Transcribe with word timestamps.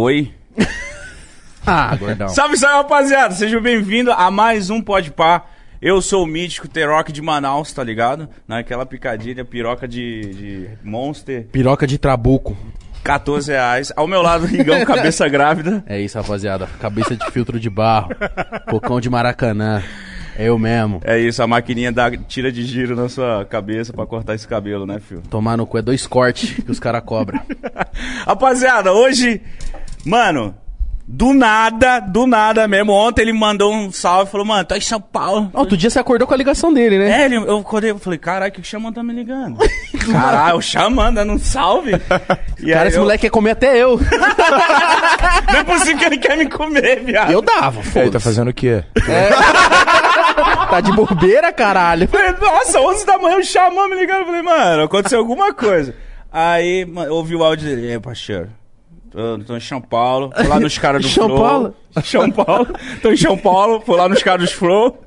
Oi. 0.00 0.32
Ah, 1.66 1.94
gordão. 1.94 2.26
Salve, 2.30 2.56
salve, 2.56 2.76
rapaziada. 2.76 3.34
Sejam 3.34 3.60
bem-vindos 3.60 4.14
a 4.16 4.30
mais 4.30 4.70
um 4.70 4.80
Pode 4.80 5.10
Pá. 5.10 5.44
Eu 5.80 6.00
sou 6.00 6.24
o 6.24 6.26
mítico 6.26 6.66
T-Rock 6.66 7.12
de 7.12 7.20
Manaus, 7.20 7.70
tá 7.70 7.84
ligado? 7.84 8.26
Naquela 8.48 8.86
picadilha, 8.86 9.44
piroca 9.44 9.86
de, 9.86 10.20
de 10.22 10.68
Monster, 10.82 11.46
Piroca 11.52 11.86
de 11.86 11.98
trabuco. 11.98 12.56
14 13.04 13.52
reais. 13.52 13.92
Ao 13.94 14.06
meu 14.06 14.22
lado, 14.22 14.46
Rigão, 14.46 14.82
cabeça 14.86 15.28
grávida. 15.28 15.84
É 15.86 16.00
isso, 16.00 16.16
rapaziada. 16.16 16.66
Cabeça 16.80 17.14
de 17.14 17.30
filtro 17.30 17.60
de 17.60 17.68
barro. 17.68 18.08
Cocão 18.70 18.98
de 18.98 19.10
Maracanã. 19.10 19.82
É 20.40 20.48
eu 20.48 20.58
mesmo. 20.58 21.02
É 21.04 21.18
isso, 21.18 21.42
a 21.42 21.46
maquininha 21.46 21.92
dá, 21.92 22.10
tira 22.10 22.50
de 22.50 22.64
giro 22.64 22.96
na 22.96 23.10
sua 23.10 23.44
cabeça 23.44 23.92
pra 23.92 24.06
cortar 24.06 24.34
esse 24.34 24.48
cabelo, 24.48 24.86
né, 24.86 24.98
filho? 24.98 25.22
Tomar 25.28 25.56
no 25.58 25.66
cu 25.66 25.76
é 25.76 25.82
dois 25.82 26.06
cortes 26.06 26.64
que 26.64 26.70
os 26.70 26.80
caras 26.80 27.02
cobram. 27.04 27.38
Rapaziada, 28.24 28.90
hoje, 28.90 29.42
mano, 30.04 30.54
do 31.06 31.32
nada, 31.34 31.98
do 32.00 32.24
nada 32.26 32.68
mesmo. 32.68 32.92
Ontem 32.92 33.22
ele 33.22 33.32
mandou 33.32 33.72
um 33.74 33.90
salve 33.90 34.28
e 34.28 34.30
falou, 34.32 34.46
mano, 34.46 34.64
tá 34.64 34.76
em 34.76 34.80
São 34.80 35.00
Paulo. 35.00 35.50
Outro 35.52 35.76
dia 35.76 35.90
você 35.90 35.98
acordou 35.98 36.26
com 36.28 36.34
a 36.34 36.36
ligação 36.36 36.72
dele, 36.72 36.98
né? 36.98 37.22
É, 37.22 37.24
ele, 37.24 37.36
eu 37.36 37.58
acordei, 37.58 37.90
eu 37.90 37.98
falei, 37.98 38.18
caralho, 38.18 38.52
que 38.52 38.60
o 38.60 38.64
Xamã 38.64 38.92
tá 38.92 39.02
me 39.02 39.12
ligando? 39.12 39.58
Caralho, 40.12 40.56
o 40.58 40.62
Xamã 40.62 41.12
dando 41.12 41.32
um 41.32 41.38
salve. 41.38 41.92
E 42.62 42.72
Cara, 42.74 42.88
esse 42.88 42.98
eu- 42.98 43.02
moleque 43.02 43.22
quer 43.22 43.30
comer 43.30 43.52
até 43.52 43.74
eu. 43.78 43.98
Não 45.50 45.58
é 45.60 45.64
possível 45.64 45.96
que 45.98 46.04
ele 46.04 46.18
quer 46.18 46.36
me 46.36 46.46
comer, 46.46 47.02
viado. 47.02 47.30
Eu 47.32 47.40
dava, 47.40 47.80
Ele 47.98 48.10
tá 48.10 48.20
fazendo 48.20 48.48
o 48.48 48.52
quê? 48.54 48.84
Tá 50.68 50.80
de 50.82 50.92
bobeira, 50.92 51.50
caralho. 51.52 52.06
Falei, 52.06 52.32
Nossa, 52.40 52.78
11 52.80 53.06
da 53.06 53.18
manhã 53.18 53.38
o 53.38 53.42
Xamã 53.44 53.88
me 53.88 53.96
ligando. 53.96 54.20
Eu 54.20 54.26
falei, 54.26 54.42
mano, 54.42 54.82
aconteceu 54.84 55.18
alguma 55.18 55.54
coisa. 55.54 55.94
Aí, 56.30 56.84
mano, 56.84 57.08
eu 57.08 57.14
ouvi 57.14 57.34
o 57.34 57.42
áudio 57.42 57.66
dele. 57.68 57.88
E 57.88 57.92
aí, 57.92 57.98
parceiro? 57.98 58.50
Tô, 59.10 59.38
tô 59.44 59.56
em 59.56 59.60
São 59.60 59.80
Paulo. 59.80 60.30
Fui 60.36 60.46
lá 60.46 60.60
nos 60.60 60.78
caras 60.78 61.02
do 61.02 61.08
São 61.08 61.26
Flow. 61.28 61.38
Paulo? 61.40 61.74
São 62.04 62.30
Paulo. 62.30 62.66
Tô 63.02 63.10
em 63.10 63.16
São 63.16 63.36
Paulo. 63.36 63.80
Fui 63.84 63.96
lá 63.96 64.08
nos 64.08 64.22
caras 64.22 64.48
do 64.50 64.54
Flow. 64.56 64.98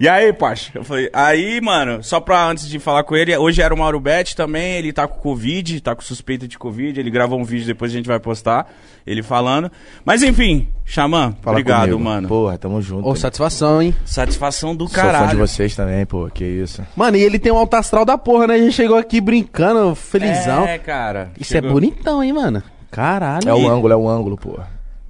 E 0.00 0.08
aí, 0.08 0.32
Pacha? 0.32 0.70
Eu 0.76 0.84
falei, 0.84 1.10
aí, 1.12 1.60
mano, 1.60 2.04
só 2.04 2.20
pra 2.20 2.46
antes 2.46 2.68
de 2.68 2.78
falar 2.78 3.02
com 3.02 3.16
ele, 3.16 3.36
hoje 3.36 3.60
era 3.60 3.74
o 3.74 3.76
Mauro 3.76 3.98
Bet 3.98 4.36
também, 4.36 4.74
ele 4.76 4.92
tá 4.92 5.08
com 5.08 5.18
Covid, 5.18 5.80
tá 5.80 5.92
com 5.92 6.00
suspeita 6.02 6.46
de 6.46 6.56
Covid, 6.56 7.00
ele 7.00 7.10
gravou 7.10 7.36
um 7.36 7.42
vídeo, 7.42 7.66
depois 7.66 7.90
a 7.90 7.96
gente 7.96 8.06
vai 8.06 8.20
postar, 8.20 8.68
ele 9.04 9.24
falando. 9.24 9.68
Mas 10.04 10.22
enfim, 10.22 10.68
Xamã, 10.84 11.34
Fala 11.42 11.56
obrigado, 11.56 11.90
comigo. 11.90 11.98
mano. 12.04 12.28
Porra, 12.28 12.56
tamo 12.56 12.80
junto. 12.80 13.08
Ô, 13.08 13.16
satisfação, 13.16 13.82
hein? 13.82 13.92
Satisfação 14.04 14.72
do 14.76 14.86
Sou 14.86 14.94
fã 14.94 15.08
de 15.08 15.12
caralho. 15.14 15.38
vocês 15.40 15.74
também, 15.74 16.06
pô. 16.06 16.30
Que 16.32 16.44
isso. 16.44 16.80
Mano, 16.94 17.16
e 17.16 17.20
ele 17.24 17.36
tem 17.40 17.50
um 17.50 17.58
alto 17.58 17.74
astral 17.74 18.04
da 18.04 18.16
porra, 18.16 18.46
né? 18.46 18.54
A 18.54 18.58
gente 18.58 18.74
chegou 18.74 18.96
aqui 18.96 19.20
brincando, 19.20 19.96
felizão. 19.96 20.64
É, 20.64 20.78
cara. 20.78 21.32
Isso 21.40 21.50
Chegou- 21.50 21.70
é 21.70 21.72
bonitão, 21.72 22.22
hein, 22.22 22.32
mano? 22.32 22.62
Caralho. 22.90 23.48
É 23.48 23.54
o 23.54 23.68
ângulo, 23.68 23.92
é 23.92 23.96
o 23.96 24.08
ângulo, 24.08 24.36
pô. 24.36 24.58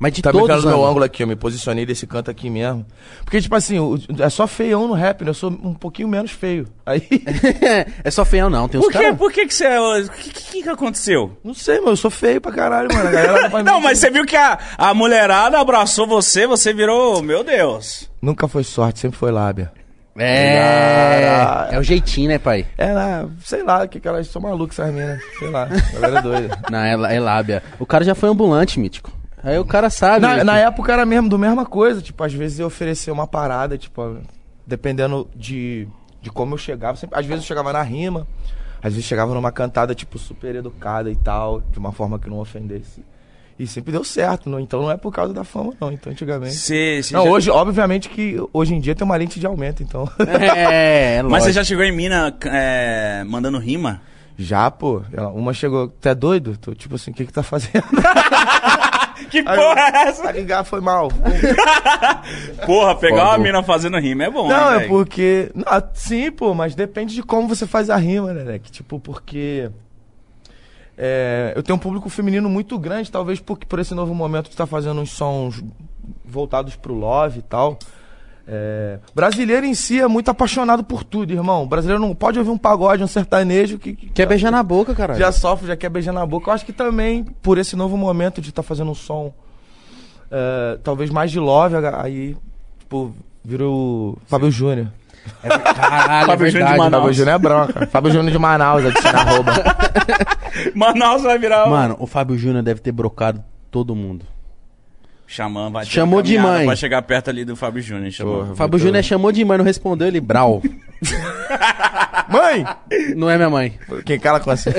Mas 0.01 0.13
de 0.13 0.23
Tá 0.23 0.31
todos 0.31 0.47
brincando 0.47 0.69
meu 0.69 0.87
ângulo 0.87 1.05
aqui, 1.05 1.25
eu 1.25 1.27
me 1.27 1.35
posicionei 1.35 1.85
desse 1.85 2.07
canto 2.07 2.31
aqui 2.31 2.49
mesmo. 2.49 2.87
Porque, 3.25 3.41
tipo 3.41 3.53
assim, 3.57 3.81
o- 3.81 3.99
é 4.21 4.31
só 4.31 4.47
feião 4.47 4.87
no 4.87 4.95
rap, 4.95 5.23
né? 5.25 5.31
Eu 5.31 5.35
sou 5.35 5.51
um 5.51 5.75
pouquinho 5.75 6.07
menos 6.07 6.31
feio. 6.31 6.69
Aí, 6.87 7.03
é 8.05 8.09
só 8.11 8.25
feião, 8.25 8.49
não. 8.49 8.69
Tem 8.69 8.79
uns 8.79 8.85
Por 8.85 8.93
que, 8.93 8.99
caras... 8.99 9.19
por 9.19 9.33
que 9.33 9.47
que 9.47 9.53
você... 9.55 9.67
O 9.77 10.09
que, 10.13 10.31
que 10.31 10.63
que 10.63 10.69
aconteceu? 10.69 11.37
não 11.43 11.53
sei, 11.53 11.81
mas 11.81 11.89
eu 11.91 11.97
sou 11.97 12.11
feio 12.13 12.41
pra 12.41 12.53
caralho, 12.53 12.89
mano. 12.95 13.09
A 13.09 13.11
galera 13.11 13.49
vai 13.49 13.63
me- 13.65 13.69
Não, 13.69 13.81
mas 13.83 13.99
você 13.99 14.09
viu 14.09 14.25
que 14.25 14.37
a, 14.37 14.57
a 14.79 14.95
mulherada 14.95 15.59
abraçou 15.59 16.07
você, 16.07 16.47
você 16.47 16.73
virou... 16.73 17.21
Meu 17.21 17.43
Deus. 17.43 18.09
Nunca 18.23 18.47
foi 18.47 18.63
sorte, 18.63 19.01
sempre 19.01 19.19
foi 19.19 19.33
lábia. 19.33 19.73
É... 20.25 21.69
É 21.71 21.79
o 21.79 21.83
jeitinho, 21.83 22.29
né, 22.29 22.39
pai? 22.39 22.67
É 22.77 22.93
lá, 22.93 23.29
sei 23.41 23.63
lá, 23.63 23.87
que 23.87 24.07
elas 24.07 24.27
são 24.27 24.43
malucas 24.43 24.79
essas 24.79 24.95
minas. 24.95 25.23
Sei 25.39 25.49
lá, 25.49 25.67
galera 25.67 26.19
é 26.19 26.23
doida. 26.23 26.59
Não, 26.71 26.79
é, 26.79 27.17
é 27.17 27.21
lábia. 27.21 27.63
O 27.79 27.87
cara 27.87 28.05
já 28.05 28.15
foi 28.15 28.29
ambulante, 28.29 28.81
mítico. 28.81 29.13
Aí 29.43 29.59
o 29.59 29.65
cara 29.65 29.89
sabe. 29.91 30.21
Na, 30.21 30.37
né, 30.37 30.45
na 30.45 30.59
época 30.59 30.93
era 30.93 31.07
mesmo 31.07 31.29
do 31.29 31.39
mesma 31.39 31.65
coisa, 31.65 32.03
tipo, 32.03 32.23
às 32.25 32.33
vezes 32.33 32.59
eu 32.59 32.67
oferecia 32.67 33.13
uma 33.13 33.27
parada, 33.27 33.79
tipo, 33.79 34.19
dependendo 34.67 35.29
de, 35.35 35.87
de 36.21 36.31
como 36.31 36.55
eu 36.55 36.59
chegava. 36.59 36.97
Sempre, 36.97 37.19
às 37.19 37.25
vezes 37.25 37.45
eu 37.45 37.49
chegava 37.49 37.73
na 37.73 37.83
rima, 37.83 38.27
às 38.83 38.93
vezes 38.93 39.05
chegava 39.05 39.35
numa 39.35 39.53
cantada, 39.53 39.95
tipo, 39.95 40.19
super 40.19 40.57
educada 40.57 41.11
e 41.11 41.17
tal, 41.17 41.61
de 41.61 41.79
uma 41.79 41.93
forma 41.93 42.19
que 42.19 42.29
não 42.29 42.39
ofendesse. 42.39 43.05
E 43.59 43.67
sempre 43.67 43.91
deu 43.91 44.05
certo, 44.05 44.49
não, 44.49 44.61
então 44.61 44.81
não 44.83 44.91
é 44.91 44.97
por 44.97 45.13
causa 45.13 45.35
da 45.35 45.43
fama, 45.43 45.73
não, 45.81 45.91
então 45.91 46.13
antigamente. 46.13 46.55
Você, 46.55 47.01
você 47.03 47.13
Não, 47.13 47.25
já- 47.25 47.31
hoje, 47.31 47.51
obviamente 47.51 48.09
que 48.09 48.37
hoje 48.53 48.73
em 48.75 48.81
dia 48.81 48.95
tem 48.95 49.05
uma 49.05 49.17
lente 49.17 49.41
de 49.41 49.47
aumento, 49.47 49.83
então. 49.83 50.09
É, 50.41 51.17
é 51.19 51.23
Mas 51.23 51.43
você 51.43 51.53
já 51.53 51.65
chegou 51.65 51.83
em 51.85 51.91
mina 51.91 52.33
é, 52.47 53.25
mandando 53.27 53.59
rima? 53.59 54.01
Já, 54.39 54.71
pô, 54.71 55.03
uma 55.35 55.53
chegou, 55.53 55.89
tu 55.89 56.09
é 56.09 56.15
doido? 56.15 56.57
Tô 56.57 56.73
tipo 56.73 56.95
assim, 56.95 57.11
o 57.11 57.15
que 57.15 57.27
que 57.27 57.33
tá 57.33 57.43
fazendo? 57.43 57.83
Que 59.31 59.43
porra 59.43 59.81
é 59.81 59.91
Pra 59.91 60.03
essa? 60.09 60.31
ligar 60.31 60.65
foi 60.65 60.81
mal. 60.81 61.09
Porra, 62.65 62.95
pegar 62.95 63.17
Foda. 63.19 63.31
uma 63.31 63.39
mina 63.39 63.63
fazendo 63.63 63.99
rima 63.99 64.25
é 64.25 64.31
bom, 64.31 64.49
Não, 64.49 64.75
é 64.75 64.87
porque. 64.87 65.51
Não, 65.55 65.65
sim, 65.93 66.31
pô, 66.31 66.55
mas 66.55 66.75
depende 66.75 67.15
de 67.15 67.23
como 67.23 67.49
você 67.49 67.67
faz 67.67 67.91
a 67.91 67.97
rima, 67.97 68.33
né, 68.33 68.45
né? 68.45 68.59
Que, 68.59 68.71
tipo, 68.71 68.99
porque. 69.01 69.71
É, 71.01 71.53
eu 71.55 71.63
tenho 71.63 71.77
um 71.77 71.79
público 71.79 72.09
feminino 72.09 72.49
muito 72.49 72.77
grande, 72.77 73.09
talvez 73.09 73.39
porque 73.39 73.65
por 73.65 73.79
esse 73.79 73.95
novo 73.95 74.13
momento 74.13 74.47
de 74.47 74.51
estar 74.51 74.67
fazendo 74.67 75.01
uns 75.01 75.13
sons 75.13 75.63
voltados 76.25 76.75
pro 76.75 76.93
love 76.93 77.39
e 77.39 77.43
tal. 77.43 77.79
É, 78.51 78.99
brasileiro 79.15 79.65
em 79.65 79.75
si 79.75 80.01
é 80.01 80.09
muito 80.09 80.29
apaixonado 80.29 80.83
por 80.83 81.05
tudo, 81.05 81.33
irmão. 81.33 81.63
O 81.63 81.67
brasileiro 81.67 82.03
não 82.03 82.15
pode 82.17 82.39
ouvir 82.41 82.51
um 82.51 82.59
pagode, 82.59 83.05
um 83.05 83.07
sertanejo 83.07 83.79
que, 83.79 83.95
que 83.95 84.09
Quer 84.09 84.27
beijar 84.27 84.51
na 84.51 84.63
boca, 84.63 84.93
caralho. 84.93 85.21
já 85.21 85.31
sofre, 85.31 85.69
já 85.69 85.77
quer 85.77 85.89
beijar 85.89 86.13
na 86.13 86.27
boca. 86.27 86.51
Eu 86.51 86.55
acho 86.55 86.67
que 86.67 86.73
também, 86.73 87.23
por 87.23 87.59
esse 87.59 87.77
novo 87.77 87.97
momento 87.97 88.41
de 88.41 88.49
estar 88.49 88.65
fazendo 88.65 88.91
um 88.91 88.95
som, 88.95 89.33
é, 90.33 90.79
talvez 90.83 91.11
mais 91.11 91.31
de 91.31 91.39
love, 91.39 91.77
aí, 91.77 92.37
tipo, 92.81 93.15
virou 93.45 94.19
Fábio 94.27 94.51
Júnior. 94.51 94.89
É, 95.43 95.49
caralho, 95.49 96.27
Fábio 96.27 96.47
é 96.47 96.51
Júnior 96.51 96.51
de 96.51 96.53
verdade, 96.53 96.79
Manaus. 96.79 97.03
Fábio 97.03 97.15
Júnior 97.15 97.35
é 97.35 97.39
bronca. 97.39 97.87
Fábio 97.87 98.13
Júnior 98.13 98.33
de 98.33 98.39
Manaus, 98.39 98.85
adiciona 98.87 99.19
arroba. 99.19 99.53
Manaus 100.75 101.23
vai 101.23 101.39
virar 101.39 101.67
o... 101.67 101.71
Mano, 101.71 101.97
o 101.99 102.07
Fábio 102.07 102.37
Júnior 102.39 102.63
deve 102.63 102.81
ter 102.81 102.93
brocado 102.93 103.43
todo 103.71 103.95
mundo. 103.95 104.25
Xamã 105.27 105.71
vai 105.71 105.85
ter 105.85 105.91
Chamou 105.91 106.23
de 106.23 106.39
mãe. 106.39 106.65
Pra 106.65 106.75
chegar 106.75 107.03
perto 107.03 107.29
ali 107.29 107.45
do 107.45 107.55
Fábio 107.55 107.83
Júnior, 107.83 108.11
chamou. 108.11 108.39
Porra. 108.39 108.55
Fábio 108.57 108.79
Júnior 108.79 109.05
chamou 109.05 109.31
de 109.31 109.45
mãe, 109.45 109.59
não 109.59 109.65
respondeu, 109.65 110.09
ele 110.09 110.21
brau. 110.21 110.63
Mãe! 112.29 112.65
Não 113.17 113.31
é 113.31 113.37
minha 113.37 113.49
mãe. 113.49 113.79
Quem 114.05 114.19
cala 114.19 114.39
com 114.39 114.55
você? 114.55 114.71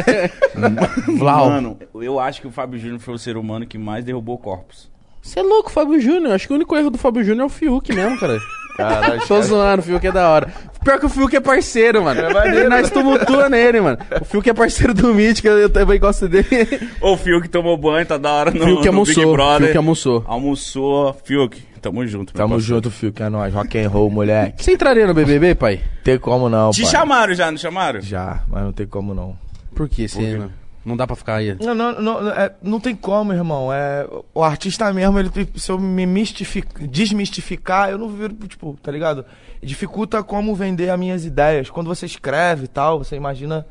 Vlau. 1.17 1.49
Mano, 1.49 1.79
eu 1.95 2.19
acho 2.19 2.41
que 2.41 2.47
o 2.47 2.51
Fábio 2.51 2.79
Júnior 2.79 2.99
foi 2.99 3.13
o 3.15 3.17
ser 3.17 3.37
humano 3.37 3.65
que 3.65 3.77
mais 3.77 4.05
derrubou 4.05 4.37
corpos. 4.37 4.89
Você 5.29 5.41
é 5.41 5.43
louco, 5.43 5.69
Fábio 5.69 6.01
Júnior. 6.01 6.33
Acho 6.33 6.47
que 6.47 6.53
o 6.53 6.55
único 6.55 6.75
erro 6.75 6.89
do 6.89 6.97
Fábio 6.97 7.23
Júnior 7.23 7.43
é 7.43 7.45
o 7.45 7.49
Fiuk 7.49 7.93
mesmo, 7.93 8.19
cara. 8.19 8.39
Caralho, 8.75 9.27
Tô 9.27 9.39
zoando, 9.41 9.81
o 9.81 9.85
Fiuk 9.85 10.07
é 10.07 10.11
da 10.11 10.27
hora. 10.27 10.51
Pior 10.83 10.99
que 10.99 11.05
o 11.05 11.09
Fiuk 11.09 11.35
é 11.35 11.39
parceiro, 11.39 12.03
mano. 12.03 12.19
É 12.19 12.33
maneiro, 12.33 12.69
Nós 12.69 12.89
tumultua 12.89 13.47
nele, 13.47 13.79
mano. 13.79 13.97
O 14.21 14.25
Fiuk 14.25 14.49
é 14.49 14.53
parceiro 14.53 14.91
do 14.91 15.13
Mítico, 15.13 15.47
eu 15.49 15.69
também 15.69 15.99
gosto 15.99 16.27
dele. 16.27 16.47
Ô, 16.99 17.11
o 17.11 17.17
Fiuk 17.17 17.47
tomou 17.47 17.77
banho, 17.77 18.05
tá 18.07 18.17
da 18.17 18.31
hora 18.31 18.51
no, 18.51 18.65
Fiuk 18.65 18.81
no 18.81 18.87
almoçou, 18.87 19.23
Big 19.23 19.31
Brother. 19.33 19.67
Fiuk 19.67 19.77
almoçou. 19.77 20.23
Almoçou. 20.25 21.13
Fiuk, 21.23 21.61
tamo 21.79 22.07
junto. 22.07 22.33
Tamo 22.33 22.55
parceiro. 22.55 22.75
junto, 22.75 22.89
Fio, 22.89 23.11
que 23.11 23.21
é 23.21 23.29
nóis. 23.29 23.53
Rock 23.53 23.77
and 23.77 23.89
roll, 23.89 24.09
moleque. 24.09 24.63
Você 24.63 24.71
entraria 24.71 25.05
no 25.05 25.13
BBB, 25.13 25.53
pai? 25.53 25.81
Tem 26.03 26.17
como 26.17 26.49
não, 26.49 26.71
Te 26.71 26.81
pai. 26.81 26.91
chamaram 26.91 27.35
já, 27.35 27.51
não 27.51 27.57
chamaram? 27.57 28.01
Já, 28.01 28.43
mas 28.47 28.63
não 28.63 28.71
tem 28.71 28.87
como 28.87 29.13
não. 29.13 29.37
Por 29.75 29.87
quê? 29.87 30.07
Você 30.07 30.37
não, 30.37 30.49
não 30.89 30.97
dá 30.97 31.07
pra 31.07 31.15
ficar 31.15 31.35
aí. 31.35 31.55
Não, 31.61 31.73
não, 31.73 32.01
não, 32.01 32.29
é, 32.29 32.51
não 32.61 32.79
tem 32.79 32.95
como, 32.95 33.31
irmão. 33.31 33.71
É, 33.71 34.05
o 34.33 34.43
artista 34.43 34.91
mesmo, 34.91 35.17
ele, 35.19 35.31
se 35.55 35.71
eu 35.71 35.79
me 35.79 36.05
mistific- 36.05 36.87
desmistificar, 36.87 37.89
eu 37.89 37.97
não 37.97 38.09
viro, 38.09 38.33
tipo, 38.47 38.77
tá 38.81 38.91
ligado? 38.91 39.23
Dificulta 39.61 40.23
como 40.23 40.55
vender 40.55 40.89
as 40.89 40.99
minhas 40.99 41.25
ideias. 41.25 41.69
Quando 41.69 41.87
você 41.87 42.05
escreve 42.05 42.65
e 42.65 42.67
tal, 42.67 42.99
você 42.99 43.15
imagina 43.15 43.65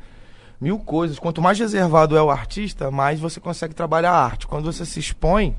mil 0.59 0.79
coisas. 0.79 1.19
Quanto 1.19 1.41
mais 1.41 1.59
reservado 1.59 2.17
é 2.17 2.21
o 2.21 2.29
artista, 2.29 2.89
mais 2.91 3.19
você 3.19 3.39
consegue 3.39 3.73
trabalhar 3.75 4.11
a 4.11 4.23
arte. 4.23 4.47
Quando 4.47 4.71
você 4.71 4.85
se 4.85 4.99
expõe, 4.99 5.55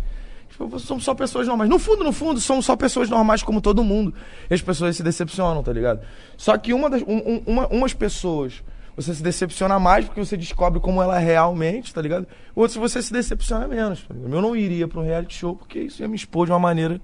tipo, 0.49 0.79
somos 0.79 1.05
só 1.05 1.15
pessoas 1.15 1.47
normais. 1.47 1.69
No 1.71 1.79
fundo, 1.79 2.05
no 2.05 2.13
fundo, 2.13 2.41
somos 2.41 2.65
só 2.67 2.77
pessoas 2.77 3.09
normais 3.09 3.43
como 3.43 3.61
todo 3.61 3.83
mundo. 3.85 4.15
E 4.49 4.55
as 4.55 4.63
pessoas 4.63 4.97
se 4.97 5.03
decepcionam, 5.03 5.63
tá 5.63 5.73
ligado? 5.73 6.01
Só 6.37 6.57
que 6.59 6.73
uma 6.73 6.89
das, 6.91 7.03
um- 7.03 7.43
uma, 7.47 7.67
umas 7.69 7.93
pessoas 7.95 8.63
você 9.01 9.15
se 9.15 9.23
decepciona 9.23 9.79
mais 9.79 10.05
porque 10.05 10.21
você 10.21 10.37
descobre 10.37 10.81
como 10.81 11.03
ela 11.03 11.21
é 11.21 11.25
realmente, 11.25 11.93
tá 11.93 12.03
ligado? 12.03 12.27
Outros 12.55 12.77
você 12.77 13.03
se 13.03 13.13
decepciona 13.13 13.67
menos. 13.67 14.03
Tá? 14.03 14.15
Eu 14.15 14.43
não 14.43 14.55
iria 14.55 14.87
pra 14.87 15.01
um 15.01 15.05
reality 15.05 15.35
show 15.35 15.57
porque 15.57 15.81
isso 15.81 16.03
ia 16.03 16.09
me 16.09 16.17
expor 16.17 16.47
de 16.47 16.53
uma 16.53 16.59
maneira. 16.59 17.01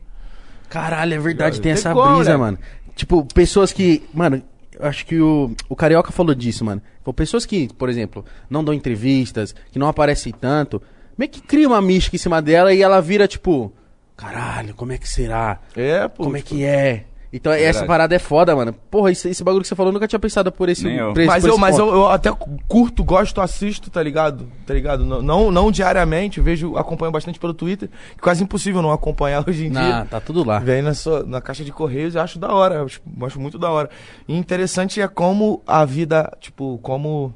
Caralho, 0.69 1.15
é 1.15 1.19
verdade, 1.19 1.61
tem 1.61 1.73
essa 1.73 1.93
como, 1.93 2.17
brisa, 2.17 2.33
né? 2.33 2.37
mano. 2.37 2.59
Tipo, 2.95 3.25
pessoas 3.27 3.73
que. 3.73 4.03
Mano, 4.13 4.43
acho 4.81 5.07
que 5.07 5.21
o, 5.21 5.55
o 5.69 5.77
Carioca 5.77 6.13
falou 6.13 6.35
disso, 6.35 6.65
mano. 6.65 6.83
Tipo, 6.99 7.13
pessoas 7.13 7.47
que, 7.47 7.73
por 7.75 7.89
exemplo, 7.89 8.25
não 8.51 8.65
dão 8.65 8.75
entrevistas, 8.75 9.55
que 9.71 9.79
não 9.79 9.89
aparecem 9.89 10.33
tanto, 10.33 10.83
meio 11.17 11.31
que 11.31 11.41
cria 11.41 11.69
uma 11.69 11.81
mística 11.81 12.17
em 12.17 12.19
cima 12.19 12.43
dela 12.43 12.73
e 12.75 12.83
ela 12.83 13.01
vira, 13.01 13.29
tipo, 13.29 13.73
caralho, 14.17 14.75
como 14.75 14.93
é 14.93 14.99
que 14.99 15.09
será? 15.09 15.61
É, 15.75 16.09
pô. 16.09 16.25
Como 16.25 16.37
é 16.37 16.43
que 16.43 16.65
é? 16.65 17.05
Então 17.37 17.53
essa 17.53 17.65
Verdade. 17.65 17.87
parada 17.87 18.15
é 18.15 18.19
foda, 18.19 18.57
mano. 18.57 18.73
Porra, 18.91 19.11
esse, 19.13 19.29
esse 19.29 19.45
bagulho 19.45 19.63
que 19.63 19.69
você 19.69 19.75
falou, 19.75 19.91
eu 19.91 19.95
nunca 19.95 20.09
tinha 20.09 20.19
pensado 20.19 20.51
por 20.51 20.69
esse, 20.69 20.85
Nem 20.85 20.97
eu. 20.97 21.13
por 21.13 21.21
esse- 21.21 21.27
Mas, 21.29 21.43
por 21.43 21.49
eu, 21.49 21.53
esse 21.55 21.61
mas 21.61 21.77
ponto. 21.77 21.89
eu, 21.89 21.95
eu 21.97 22.09
até 22.09 22.33
curto, 22.67 23.05
gosto, 23.05 23.41
assisto, 23.41 23.91
tá 23.91 24.03
ligado? 24.03 24.47
Tá 24.67 24.73
ligado? 24.75 25.05
Não, 25.05 25.21
não, 25.21 25.51
não 25.51 25.71
diariamente, 25.71 26.41
vejo, 26.41 26.77
acompanho 26.77 27.13
bastante 27.13 27.39
pelo 27.39 27.53
Twitter, 27.55 27.89
que 28.15 28.21
quase 28.23 28.43
impossível 28.43 28.81
não 28.81 28.91
acompanhar 28.91 29.45
hoje 29.49 29.67
em 29.67 29.71
Nah, 29.71 29.83
dia. 30.01 30.07
tá 30.11 30.21
tudo 30.21 30.43
lá. 30.45 30.59
Vem 30.59 30.83
na, 30.83 30.95
sua, 30.95 31.23
na 31.25 31.41
caixa 31.41 31.65
de 31.65 31.73
correios 31.73 32.15
e 32.15 32.19
acho 32.19 32.39
da 32.39 32.53
hora, 32.53 32.77
eu 32.77 32.85
acho, 32.87 33.01
acho 33.23 33.41
muito 33.41 33.59
da 33.59 33.71
hora. 33.71 33.91
E 34.27 34.35
interessante 34.37 35.01
é 35.01 35.07
como 35.09 35.63
a 35.67 35.85
vida, 35.85 36.33
tipo, 36.41 36.79
como 36.83 37.35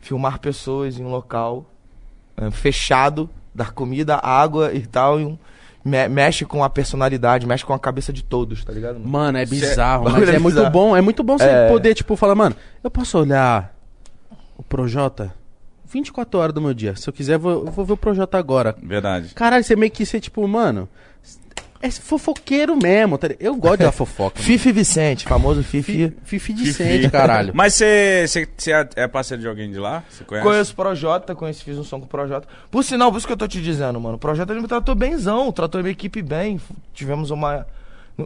filmar 0.00 0.38
pessoas 0.40 0.98
em 0.98 1.04
um 1.04 1.10
local 1.10 1.64
eh, 2.36 2.50
fechado, 2.50 3.28
dar 3.54 3.72
comida, 3.72 4.16
água 4.16 4.72
e 4.72 4.86
tal, 4.86 5.20
e 5.20 5.24
um- 5.24 5.38
me- 5.84 6.08
mexe 6.08 6.44
com 6.44 6.62
a 6.64 6.70
personalidade, 6.70 7.46
mexe 7.46 7.64
com 7.64 7.72
a 7.72 7.78
cabeça 7.78 8.12
de 8.12 8.22
todos, 8.22 8.64
tá 8.64 8.72
ligado? 8.72 8.94
mano? 9.00 9.08
Mano, 9.08 9.38
é 9.38 9.46
Cê- 9.46 9.54
bizarro, 9.54 10.04
mas 10.10 10.28
é 10.28 10.36
é 10.36 10.38
muito 10.38 10.70
bom, 10.70 10.96
é 10.96 11.00
muito 11.00 11.22
bom 11.22 11.38
você 11.38 11.44
É. 11.44 11.68
poder, 11.68 11.94
tipo, 11.94 12.16
falar, 12.16 12.34
mano, 12.34 12.54
eu 12.82 12.90
posso 12.90 13.18
olhar 13.18 13.74
o 14.56 14.62
Projota 14.62 15.34
24 15.84 16.40
horas 16.40 16.54
do 16.54 16.60
meu 16.60 16.72
dia. 16.72 16.96
Se 16.96 17.08
eu 17.08 17.12
quiser, 17.12 17.34
eu 17.34 17.40
vou, 17.40 17.52
eu 17.66 17.72
vou 17.72 17.84
ver 17.84 17.92
o 17.92 17.96
Projota 17.96 18.38
agora. 18.38 18.74
Verdade. 18.82 19.34
Caralho, 19.34 19.62
você 19.62 19.76
meio 19.76 19.92
que 19.92 20.06
ser, 20.06 20.20
tipo, 20.20 20.46
mano, 20.48 20.88
é 21.82 21.90
fofoqueiro 21.90 22.76
mesmo. 22.80 23.18
tá? 23.18 23.28
Eu 23.40 23.54
gosto 23.56 23.80
da 23.80 23.90
fofoca. 23.92 24.40
Fifi 24.40 24.70
Vicente, 24.72 25.24
famoso 25.24 25.62
Fifi. 25.62 26.12
Fifi 26.22 26.52
decente, 26.52 27.10
caralho. 27.10 27.52
Mas 27.56 27.74
você 27.74 28.48
é- 28.68 29.02
é 29.02 29.08
parceiro 29.08 29.42
de 29.42 29.48
alguém 29.48 29.70
de 29.70 29.78
lá? 29.78 30.02
Você 30.08 30.24
conhece? 30.24 30.46
Conheço 30.46 30.72
o 30.72 30.76
Projota, 30.76 31.34
conheço, 31.34 31.64
fiz 31.64 31.76
um 31.76 31.84
som 31.84 31.98
com 31.98 32.06
o 32.06 32.08
Projota. 32.08 32.46
Por 32.70 32.82
sinal, 32.84 33.10
por 33.10 33.18
isso 33.18 33.26
que 33.26 33.32
eu 33.32 33.36
tô 33.36 33.46
te 33.48 33.60
dizendo, 33.60 34.00
mano. 34.00 34.14
O 34.14 34.18
Projota 34.18 34.52
ele 34.52 34.60
me 34.62 34.68
tratou 34.68 34.94
benzão, 34.94 35.50
tratou 35.52 35.80
a 35.80 35.82
minha 35.82 35.92
equipe 35.92 36.22
bem. 36.22 36.60
Tivemos 36.94 37.30
uma, 37.30 37.66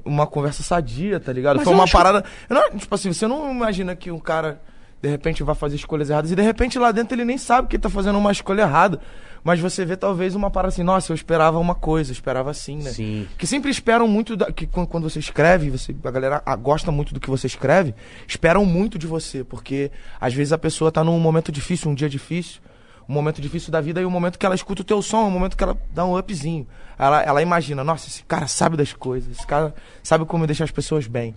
uma 0.05 0.27
conversa 0.27 0.63
sadia, 0.63 1.19
tá 1.19 1.33
ligado? 1.33 1.57
Mas 1.57 1.65
Foi 1.65 1.75
uma 1.75 1.87
que- 1.87 1.93
parada. 1.93 2.25
não- 2.51 2.71
tipo 2.79 2.95
assim, 2.95 3.13
você 3.13 3.27
não 3.27 3.51
imagina 3.51 3.97
que 3.97 4.11
um 4.11 4.19
cara, 4.19 4.61
de 5.01 5.09
repente, 5.09 5.43
vai 5.43 5.55
fazer 5.55 5.77
escolhas 5.77 6.11
erradas 6.11 6.31
e 6.31 6.37
de 6.37 6.43
repente 6.43 6.79
lá 6.79 6.93
dentro 6.93 7.15
ele 7.17 7.25
nem 7.25 7.39
sabe 7.39 7.69
que 7.69 7.77
ele 7.77 7.83
tá 7.83 7.89
fazendo 7.91 8.19
uma 8.19 8.31
escolha 8.33 8.63
errada. 8.63 9.01
Mas 9.47 9.61
você 9.61 9.85
vê 9.85 9.97
talvez 9.97 10.35
uma 10.35 10.51
parada 10.51 10.75
assim, 10.75 10.83
nossa, 10.83 11.13
eu 11.13 11.15
esperava 11.15 11.57
uma 11.61 11.77
coisa, 11.77 12.11
eu 12.11 12.15
esperava 12.15 12.51
assim, 12.51 12.79
né? 12.79 12.91
Sim. 12.91 13.29
Que 13.39 13.47
sempre 13.47 13.71
esperam 13.71 14.09
muito 14.09 14.37
da, 14.37 14.51
que 14.51 14.67
quando, 14.67 14.89
quando 14.89 15.09
você 15.09 15.21
escreve, 15.21 15.71
você, 15.71 15.95
a 16.03 16.11
galera 16.11 16.43
ah, 16.45 16.57
gosta 16.57 16.91
muito 16.91 17.15
do 17.15 17.21
que 17.21 17.31
você 17.31 17.47
escreve, 17.47 17.95
esperam 18.27 18.67
muito 18.67 18.99
de 18.99 19.07
você, 19.07 19.45
porque 19.45 19.93
às 20.21 20.35
vezes 20.35 20.53
a 20.53 20.59
pessoa 20.59 20.91
tá 20.91 21.05
num 21.05 21.21
momento 21.21 21.53
difícil, 21.53 21.89
um 21.89 21.95
dia 21.95 22.09
difícil, 22.09 22.61
um 23.09 23.13
momento 23.13 23.41
difícil 23.41 23.71
da 23.71 23.81
vida 23.81 24.01
e 24.01 24.05
o 24.05 24.11
momento 24.11 24.37
que 24.37 24.45
ela 24.45 24.57
escuta 24.57 24.83
o 24.83 24.85
teu 24.85 25.01
som, 25.01 25.19
é 25.19 25.29
o 25.29 25.31
momento 25.31 25.57
que 25.57 25.63
ela 25.63 25.79
dá 25.95 26.05
um 26.05 26.19
upzinho. 26.19 26.67
Ela, 26.99 27.23
ela 27.23 27.41
imagina, 27.41 27.85
nossa, 27.85 28.09
esse 28.09 28.25
cara 28.25 28.49
sabe 28.49 28.77
das 28.77 28.93
coisas, 28.93 29.31
esse 29.31 29.47
cara 29.47 29.73
sabe 30.03 30.25
como 30.25 30.45
deixar 30.45 30.65
as 30.65 30.73
pessoas 30.73 31.07
bem. 31.07 31.37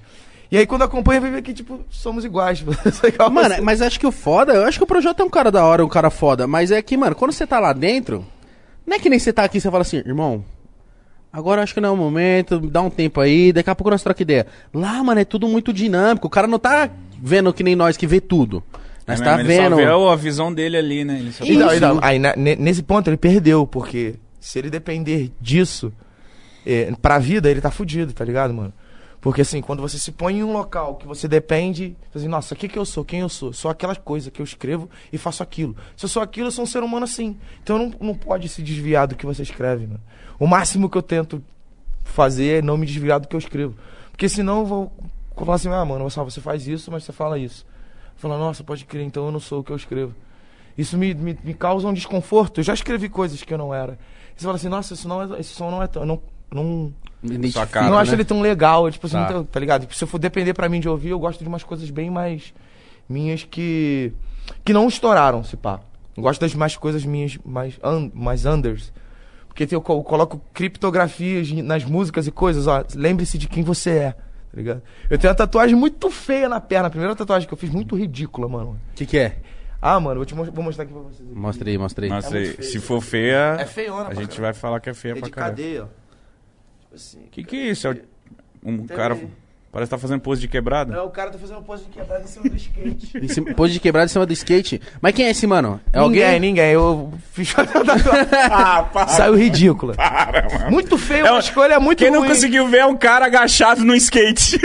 E 0.51 0.57
aí 0.57 0.65
quando 0.65 0.81
acompanha, 0.83 1.21
vai 1.21 1.29
ver 1.31 1.41
que, 1.43 1.53
tipo, 1.53 1.81
somos 1.89 2.25
iguais. 2.25 2.57
tipo, 2.59 2.73
sou 2.91 3.09
igual 3.09 3.27
a 3.29 3.31
Mano, 3.31 3.55
mas 3.63 3.81
acho 3.81 3.99
que 3.99 4.07
o 4.07 4.11
foda, 4.11 4.53
eu 4.53 4.65
acho 4.65 4.77
que 4.79 4.83
o 4.83 4.87
Projota 4.87 5.21
é 5.21 5.25
um 5.25 5.29
cara 5.29 5.51
da 5.51 5.63
hora, 5.63 5.85
um 5.85 5.89
cara 5.89 6.09
foda, 6.09 6.47
mas 6.47 6.71
é 6.71 6.81
que, 6.81 6.97
mano, 6.97 7.15
quando 7.15 7.31
você 7.31 7.45
tá 7.45 7.59
lá 7.59 7.71
dentro, 7.73 8.25
não 8.85 8.95
é 8.95 8.99
que 8.99 9.09
nem 9.09 9.19
você 9.19 9.31
tá 9.31 9.43
aqui 9.43 9.57
e 9.59 9.61
você 9.61 9.69
fala 9.69 9.81
assim, 9.83 9.97
irmão, 9.97 10.43
agora 11.31 11.61
acho 11.61 11.73
que 11.73 11.79
não 11.81 11.89
é 11.89 11.91
o 11.91 11.97
momento, 11.97 12.59
dá 12.59 12.81
um 12.81 12.89
tempo 12.89 13.21
aí, 13.21 13.53
daqui 13.53 13.69
a 13.69 13.75
pouco 13.75 13.91
nós 13.91 14.01
troca 14.01 14.21
ideia. 14.23 14.47
Lá, 14.73 15.03
mano, 15.03 15.19
é 15.19 15.25
tudo 15.25 15.47
muito 15.47 15.71
dinâmico, 15.71 16.25
o 16.27 16.29
cara 16.31 16.47
não 16.47 16.57
tá 16.57 16.89
vendo 17.21 17.53
que 17.53 17.63
nem 17.63 17.75
nós 17.75 17.95
que 17.95 18.07
vê 18.07 18.19
tudo. 18.19 18.63
É 19.05 19.11
Nós 19.11 19.21
mesmo, 19.21 19.25
tá 19.35 19.39
ele 19.39 19.47
vendo. 19.47 19.69
só 19.75 19.75
vê 19.75 20.11
a 20.11 20.15
visão 20.15 20.53
dele 20.53 20.77
ali, 20.77 21.03
né? 21.03 21.17
Ele 21.19 21.31
só 21.31 21.43
Isso. 21.43 21.53
Então, 21.53 21.73
então, 21.75 21.99
aí 22.01 22.19
na- 22.19 22.35
ne- 22.35 22.55
nesse 22.55 22.83
ponto 22.83 23.07
ele 23.09 23.17
perdeu, 23.17 23.65
porque 23.65 24.15
se 24.39 24.59
ele 24.59 24.69
depender 24.69 25.31
disso 25.41 25.91
é, 26.65 26.91
pra 27.01 27.17
vida, 27.17 27.49
ele 27.49 27.59
tá 27.59 27.71
fudido, 27.71 28.13
tá 28.13 28.23
ligado, 28.23 28.53
mano? 28.53 28.71
Porque 29.21 29.41
assim, 29.41 29.61
quando 29.61 29.81
você 29.81 29.97
se 29.97 30.11
põe 30.11 30.37
em 30.37 30.43
um 30.43 30.53
local 30.53 30.95
que 30.95 31.05
você 31.05 31.27
depende, 31.27 31.95
assim, 32.15 32.27
nossa, 32.27 32.53
o 32.53 32.57
que 32.57 32.69
que 32.69 32.79
eu 32.79 32.85
sou? 32.85 33.03
Quem 33.03 33.19
eu 33.19 33.29
sou? 33.29 33.51
Sou 33.51 33.69
aquela 33.69 33.95
coisa 33.95 34.31
que 34.31 34.41
eu 34.41 34.43
escrevo 34.43 34.89
e 35.11 35.17
faço 35.17 35.43
aquilo. 35.43 35.75
Se 35.97 36.05
eu 36.05 36.09
sou 36.09 36.21
aquilo, 36.21 36.47
eu 36.47 36.51
sou 36.51 36.63
um 36.63 36.67
ser 36.67 36.83
humano 36.83 37.03
assim. 37.03 37.37
Então 37.61 37.77
não, 37.77 37.93
não 37.99 38.15
pode 38.15 38.47
se 38.47 38.61
desviar 38.63 39.07
do 39.07 39.15
que 39.15 39.25
você 39.25 39.43
escreve, 39.43 39.87
mano. 39.87 40.01
O 40.39 40.47
máximo 40.47 40.89
que 40.89 40.97
eu 40.97 41.01
tento 41.01 41.43
fazer 42.03 42.59
é 42.59 42.61
não 42.61 42.77
me 42.77 42.85
desviar 42.85 43.19
do 43.19 43.27
que 43.27 43.35
eu 43.35 43.39
escrevo. 43.39 43.75
Porque 44.11 44.29
senão 44.29 44.59
eu 44.59 44.65
vou 44.65 44.91
falar 45.35 45.55
assim, 45.55 45.69
ah, 45.69 45.83
mano, 45.83 46.09
você 46.09 46.41
faz 46.41 46.67
isso, 46.67 46.89
mas 46.91 47.03
você 47.03 47.11
fala 47.11 47.37
isso. 47.37 47.65
Fala, 48.15 48.37
nossa, 48.37 48.63
pode 48.63 48.85
crer, 48.85 49.03
então 49.05 49.25
eu 49.25 49.31
não 49.31 49.39
sou 49.39 49.59
o 49.59 49.63
que 49.63 49.71
eu 49.71 49.75
escrevo. 49.75 50.13
Isso 50.77 50.97
me, 50.97 51.13
me, 51.13 51.37
me 51.43 51.53
causa 51.53 51.87
um 51.87 51.93
desconforto. 51.93 52.59
Eu 52.59 52.63
já 52.63 52.73
escrevi 52.73 53.09
coisas 53.09 53.43
que 53.43 53.53
eu 53.53 53.57
não 53.57 53.73
era. 53.73 53.99
E 54.35 54.39
você 54.39 54.45
fala 54.45 54.55
assim, 54.55 54.69
nossa, 54.69 54.93
isso 54.93 55.07
não 55.07 55.21
é, 55.21 55.39
esse 55.39 55.53
som 55.53 55.69
não 55.69 55.83
é 55.83 55.87
tão. 55.87 56.05
Não, 56.05 56.21
não, 56.51 56.93
Sua 57.51 57.67
cara, 57.67 57.87
não 57.89 57.97
acho 57.97 58.11
né? 58.11 58.17
ele 58.17 58.25
tão 58.25 58.41
legal. 58.41 58.89
Tipo 58.89 59.07
assim, 59.07 59.17
Tá. 59.17 59.43
tá, 59.43 59.59
ligado? 59.59 59.93
Se 59.93 60.03
eu 60.03 60.07
for 60.07 60.17
depender 60.19 60.53
pra 60.53 60.69
mim 60.69 60.79
de 60.79 60.87
ouvir, 60.87 61.09
eu 61.09 61.19
gosto 61.19 61.41
de 61.41 61.47
umas 61.47 61.63
coisas 61.63 61.89
bem 61.89 62.09
mais 62.09 62.53
minhas 63.09 63.43
que. 63.43 64.13
que 64.63 64.71
não 64.73 64.87
estouraram, 64.87 65.43
se 65.43 65.57
pá. 65.57 65.79
Eu 66.15 66.23
gosto 66.23 66.39
das 66.41 66.53
mais 66.55 66.75
coisas 66.77 67.03
minhas 67.05 67.37
mais, 67.45 67.77
un, 67.83 68.09
mais 68.13 68.45
unders. 68.45 68.91
Porque 69.47 69.65
tem- 69.67 69.75
eu 69.75 69.81
co- 69.81 70.03
coloco 70.03 70.41
criptografias 70.53 71.51
nas 71.63 71.83
músicas 71.83 72.27
e 72.27 72.31
coisas, 72.31 72.67
ó. 72.67 72.83
Lembre-se 72.95 73.37
de 73.37 73.47
quem 73.47 73.63
você 73.63 73.89
é. 73.91 74.11
Tá 74.11 74.55
ligado? 74.57 74.81
Eu 75.09 75.17
tenho 75.17 75.29
uma 75.31 75.35
tatuagem 75.37 75.75
muito 75.75 76.09
feia 76.09 76.47
na 76.49 76.59
perna. 76.59 76.87
A 76.87 76.89
primeira 76.89 77.15
tatuagem 77.15 77.47
que 77.47 77.53
eu 77.53 77.57
fiz, 77.57 77.69
muito 77.69 77.95
ridícula, 77.95 78.47
mano. 78.47 78.79
O 78.91 78.95
que 78.95 79.05
que 79.05 79.17
é? 79.17 79.37
Ah, 79.81 79.99
mano, 79.99 80.15
vou, 80.17 80.25
te 80.25 80.33
mos- 80.35 80.49
vou 80.49 80.63
mostrar 80.63 80.83
aqui 80.85 80.93
pra 80.93 81.01
vocês. 81.03 81.29
aqui. 81.29 81.37
Mostra 81.39 81.69
aí, 81.69 81.77
mostra 81.77 82.05
aí. 82.05 82.09
Nossa, 82.09 82.37
É 82.37 82.45
se 82.61 82.79
for 82.79 82.99
feia, 83.01 83.57
É 83.59 83.65
feiona, 83.65 84.09
a 84.09 84.13
gente 84.13 84.27
caralho. 84.27 84.41
vai 84.41 84.53
falar 84.53 84.79
que 84.79 84.89
é 84.89 84.93
feia 84.93 85.11
É 85.13 85.15
pra 85.17 85.25
de 85.25 85.31
caralho. 85.31 85.55
cadeia, 85.55 85.83
ó. 85.83 85.87
Assim. 86.99 87.19
Que 87.31 87.43
que 87.43 87.55
é 87.55 87.71
isso? 87.71 87.87
É 87.87 87.95
um 88.63 88.77
Tem- 88.85 88.95
cara... 88.97 89.17
Parece 89.71 89.87
que 89.87 89.95
tá 89.95 89.99
fazendo 89.99 90.19
pose 90.21 90.41
de 90.41 90.47
quebrada. 90.47 90.95
É, 90.95 90.99
o 91.03 91.11
cara 91.11 91.29
tá 91.29 91.37
fazendo 91.37 91.61
pose 91.61 91.83
de 91.83 91.91
quebrada 91.91 92.23
em 92.23 92.27
cima 92.27 92.49
do 92.49 92.55
skate. 92.55 93.13
Cima- 93.31 93.53
Pôs 93.53 93.71
de 93.71 93.79
quebrado 93.79 94.07
em 94.07 94.09
cima 94.11 94.25
do 94.25 94.33
skate. 94.33 94.81
Mas 94.99 95.13
quem 95.13 95.27
é 95.27 95.29
esse, 95.29 95.45
mano? 95.45 95.79
É 95.93 96.01
ninguém, 96.01 96.23
alguém? 96.25 96.39
ninguém. 96.39 96.71
Eu 96.71 97.13
fiz 97.33 97.53
Ah, 98.51 98.81
para, 98.91 99.07
Saiu 99.09 99.35
ridícula. 99.35 99.93
para, 99.93 100.49
mano. 100.57 100.71
Muito 100.71 100.97
feio, 100.97 101.23
É 101.23 101.29
uma 101.29 101.37
um- 101.37 101.39
escolha 101.39 101.79
muito 101.79 101.99
Quem 101.99 102.09
não 102.09 102.21
ruim. 102.21 102.29
conseguiu 102.29 102.67
ver 102.67 102.79
é 102.79 102.85
um 102.87 102.97
cara 102.97 103.27
agachado 103.27 103.85
no 103.85 103.93
skate. 103.95 104.57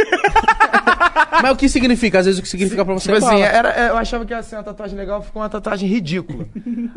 Mas 1.43 1.53
o 1.53 1.57
que 1.57 1.69
significa? 1.69 2.21
Às 2.21 2.25
vezes 2.25 2.39
o 2.41 2.43
que 2.43 2.49
significa 2.49 2.83
pra 2.83 2.95
você 2.95 3.13
Tipo 3.13 3.27
é 3.27 3.29
assim, 3.29 3.43
era, 3.43 3.69
é, 3.73 3.89
eu 3.91 3.99
achava 3.99 4.25
que 4.25 4.33
ia 4.33 4.43
ser 4.43 4.57
uma 4.57 4.63
tatuagem 4.63 4.97
legal, 4.97 5.21
ficou 5.23 5.43
uma 5.43 5.51
tatuagem 5.51 5.87
ridícula. 5.87 6.47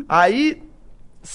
aí, 0.08 0.62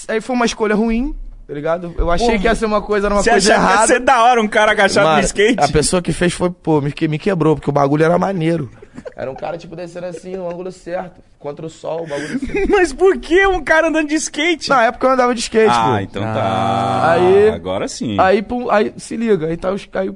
aí 0.08 0.20
foi 0.20 0.34
uma 0.34 0.44
escolha 0.46 0.74
ruim, 0.74 1.14
tá 1.46 1.52
ligado? 1.54 1.94
Eu 1.98 2.10
achei 2.10 2.32
Pô, 2.34 2.38
que 2.38 2.44
ia 2.46 2.54
ser 2.54 2.66
uma 2.66 2.80
coisa, 2.82 3.06
era 3.06 3.14
uma 3.14 3.22
Você 3.22 3.30
coisa 3.30 3.52
acha 3.54 3.60
que 3.60 3.66
ia 3.66 3.72
errada. 3.74 3.86
ser 3.86 4.00
da 4.00 4.22
hora 4.24 4.40
um 4.40 4.48
cara 4.48 4.72
agachado 4.72 5.06
Mano, 5.06 5.18
no 5.20 5.24
skate? 5.24 5.60
A 5.62 5.68
pessoa 5.68 6.00
que 6.02 6.12
fez 6.12 6.32
foi, 6.32 6.50
pô, 6.50 6.80
me, 6.80 6.92
que- 6.92 7.08
me 7.08 7.18
quebrou, 7.18 7.54
porque 7.56 7.68
o 7.70 7.72
bagulho 7.72 8.04
era 8.04 8.18
maneiro. 8.18 8.70
Era 9.16 9.30
um 9.30 9.34
cara, 9.34 9.56
tipo, 9.58 9.74
descendo 9.76 10.06
assim, 10.06 10.36
no 10.36 10.48
ângulo 10.50 10.70
certo, 10.72 11.20
contra 11.38 11.64
o 11.66 11.70
sol, 11.70 12.04
o 12.04 12.06
bagulho 12.06 12.36
assim. 12.36 12.66
Mas 12.70 12.92
por 12.92 13.18
que 13.18 13.46
um 13.46 13.62
cara 13.62 13.88
andando 13.88 14.08
de 14.08 14.14
skate? 14.16 14.68
Na 14.70 14.84
época 14.84 15.06
eu 15.06 15.10
andava 15.12 15.34
de 15.34 15.40
skate, 15.40 15.70
ah, 15.70 15.92
pô. 15.92 15.98
então 15.98 16.22
tá. 16.22 16.40
Ah. 16.42 17.12
Aí- 17.12 17.50
Agora 17.50 17.86
sim. 17.88 18.16
Aí, 18.18 18.40
pum, 18.42 18.70
aí, 18.70 18.92
se 18.96 19.16
liga, 19.16 19.46
aí 19.46 19.56
tá 19.56 19.70
os. 19.70 19.88
Aí, 19.94 20.10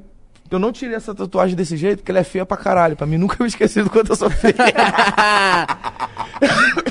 eu 0.51 0.59
não 0.59 0.71
tirei 0.71 0.95
essa 0.95 1.13
tatuagem 1.13 1.55
desse 1.55 1.77
jeito, 1.77 1.99
porque 1.99 2.11
ela 2.11 2.19
é 2.19 2.23
feia 2.23 2.45
pra 2.45 2.57
caralho. 2.57 2.95
Pra 2.95 3.05
mim 3.07 3.17
nunca 3.17 3.37
me 3.39 3.47
esqueci 3.47 3.81
do 3.83 3.89
quanto 3.89 4.11
eu 4.11 4.15
sou 4.15 4.29
feio. 4.29 4.55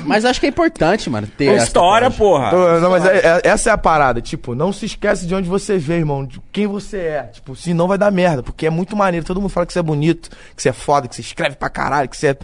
Mas 0.05 0.25
acho 0.25 0.39
que 0.39 0.45
é 0.45 0.49
importante, 0.49 1.09
mano, 1.09 1.27
ter 1.27 1.53
essa 1.53 1.65
história, 1.65 2.09
tatuagem. 2.09 2.17
porra. 2.17 2.47
Então, 2.47 2.81
não, 2.81 2.89
mas 2.89 3.05
é- 3.05 3.17
é- 3.17 3.41
essa 3.43 3.69
é 3.69 3.73
a 3.73 3.77
parada. 3.77 4.21
Tipo, 4.21 4.55
não 4.55 4.71
se 4.73 4.85
esquece 4.85 5.25
de 5.27 5.35
onde 5.35 5.47
você 5.47 5.77
veio, 5.77 5.99
irmão. 5.99 6.25
De 6.25 6.41
quem 6.51 6.65
você 6.67 6.97
é. 6.97 7.23
Tipo, 7.33 7.55
senão 7.55 7.87
vai 7.87 7.97
dar 7.97 8.11
merda. 8.11 8.41
Porque 8.41 8.65
é 8.65 8.69
muito 8.69 8.95
maneiro. 8.95 9.25
Todo 9.25 9.39
mundo 9.41 9.49
fala 9.49 9.65
que 9.65 9.73
você 9.73 9.79
é 9.79 9.83
bonito, 9.83 10.29
que 10.55 10.61
você 10.61 10.69
é 10.69 10.73
foda, 10.73 11.07
que 11.07 11.15
você 11.15 11.21
escreve 11.21 11.55
pra 11.55 11.69
caralho, 11.69 12.09
que 12.09 12.17
você 12.17 12.29
é. 12.29 12.37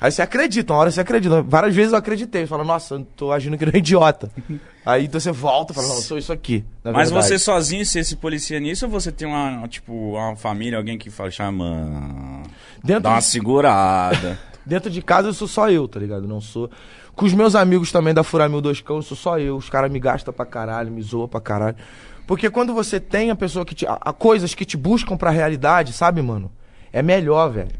Aí 0.00 0.10
você 0.10 0.22
acredita, 0.22 0.72
uma 0.72 0.80
hora 0.80 0.90
você 0.90 1.00
acredita. 1.00 1.42
Várias 1.42 1.74
vezes 1.74 1.92
eu 1.92 1.98
acreditei. 1.98 2.42
Você 2.42 2.46
fala, 2.46 2.64
nossa, 2.64 2.94
eu 2.94 3.06
tô 3.16 3.30
agindo 3.32 3.58
que 3.58 3.66
nem 3.66 3.74
um 3.74 3.78
idiota. 3.78 4.30
Aí 4.84 5.04
então 5.04 5.20
você 5.20 5.30
volta 5.30 5.72
e 5.72 5.74
fala, 5.74 5.88
não, 5.88 5.96
eu 5.96 6.00
sou 6.00 6.16
isso 6.16 6.32
aqui. 6.32 6.64
Mas 6.82 7.10
verdade. 7.10 7.26
você 7.26 7.38
sozinho, 7.38 7.84
você 7.84 8.02
se 8.02 8.16
policia 8.16 8.58
nisso 8.58 8.86
ou 8.86 8.90
você 8.90 9.12
tem 9.12 9.28
uma, 9.28 9.68
tipo, 9.68 9.92
uma 9.92 10.34
família, 10.36 10.78
alguém 10.78 10.96
que 10.96 11.10
fala, 11.10 11.30
chama. 11.30 12.42
Dentro 12.82 13.02
Dá 13.02 13.10
uma 13.10 13.18
de- 13.18 13.24
segurada. 13.26 14.38
Dentro 14.64 14.90
de 14.90 15.02
casa 15.02 15.28
eu 15.28 15.34
sou 15.34 15.46
só 15.48 15.70
eu, 15.70 15.86
tá 15.86 16.00
ligado? 16.00 16.26
Não 16.26 16.40
sou. 16.40 16.70
Com 17.14 17.26
os 17.26 17.34
meus 17.34 17.54
amigos 17.54 17.92
também 17.92 18.14
da 18.14 18.22
Furamil 18.22 18.60
Dois 18.62 18.80
Cão, 18.80 18.96
eu 18.96 19.02
sou 19.02 19.16
só 19.16 19.38
eu. 19.38 19.56
Os 19.56 19.68
caras 19.68 19.90
me 19.90 19.98
gastam 20.00 20.32
pra 20.32 20.46
caralho, 20.46 20.90
me 20.90 21.02
zoam 21.02 21.28
pra 21.28 21.40
caralho. 21.40 21.76
Porque 22.26 22.48
quando 22.48 22.72
você 22.72 22.98
tem 23.00 23.30
a 23.30 23.36
pessoa 23.36 23.64
que 23.66 23.74
te. 23.74 23.86
A, 23.86 23.98
a 24.00 24.12
coisas 24.12 24.54
que 24.54 24.64
te 24.64 24.76
buscam 24.76 25.16
pra 25.16 25.30
realidade, 25.30 25.92
sabe, 25.92 26.22
mano? 26.22 26.50
É 26.92 27.02
melhor, 27.02 27.50
velho. 27.50 27.72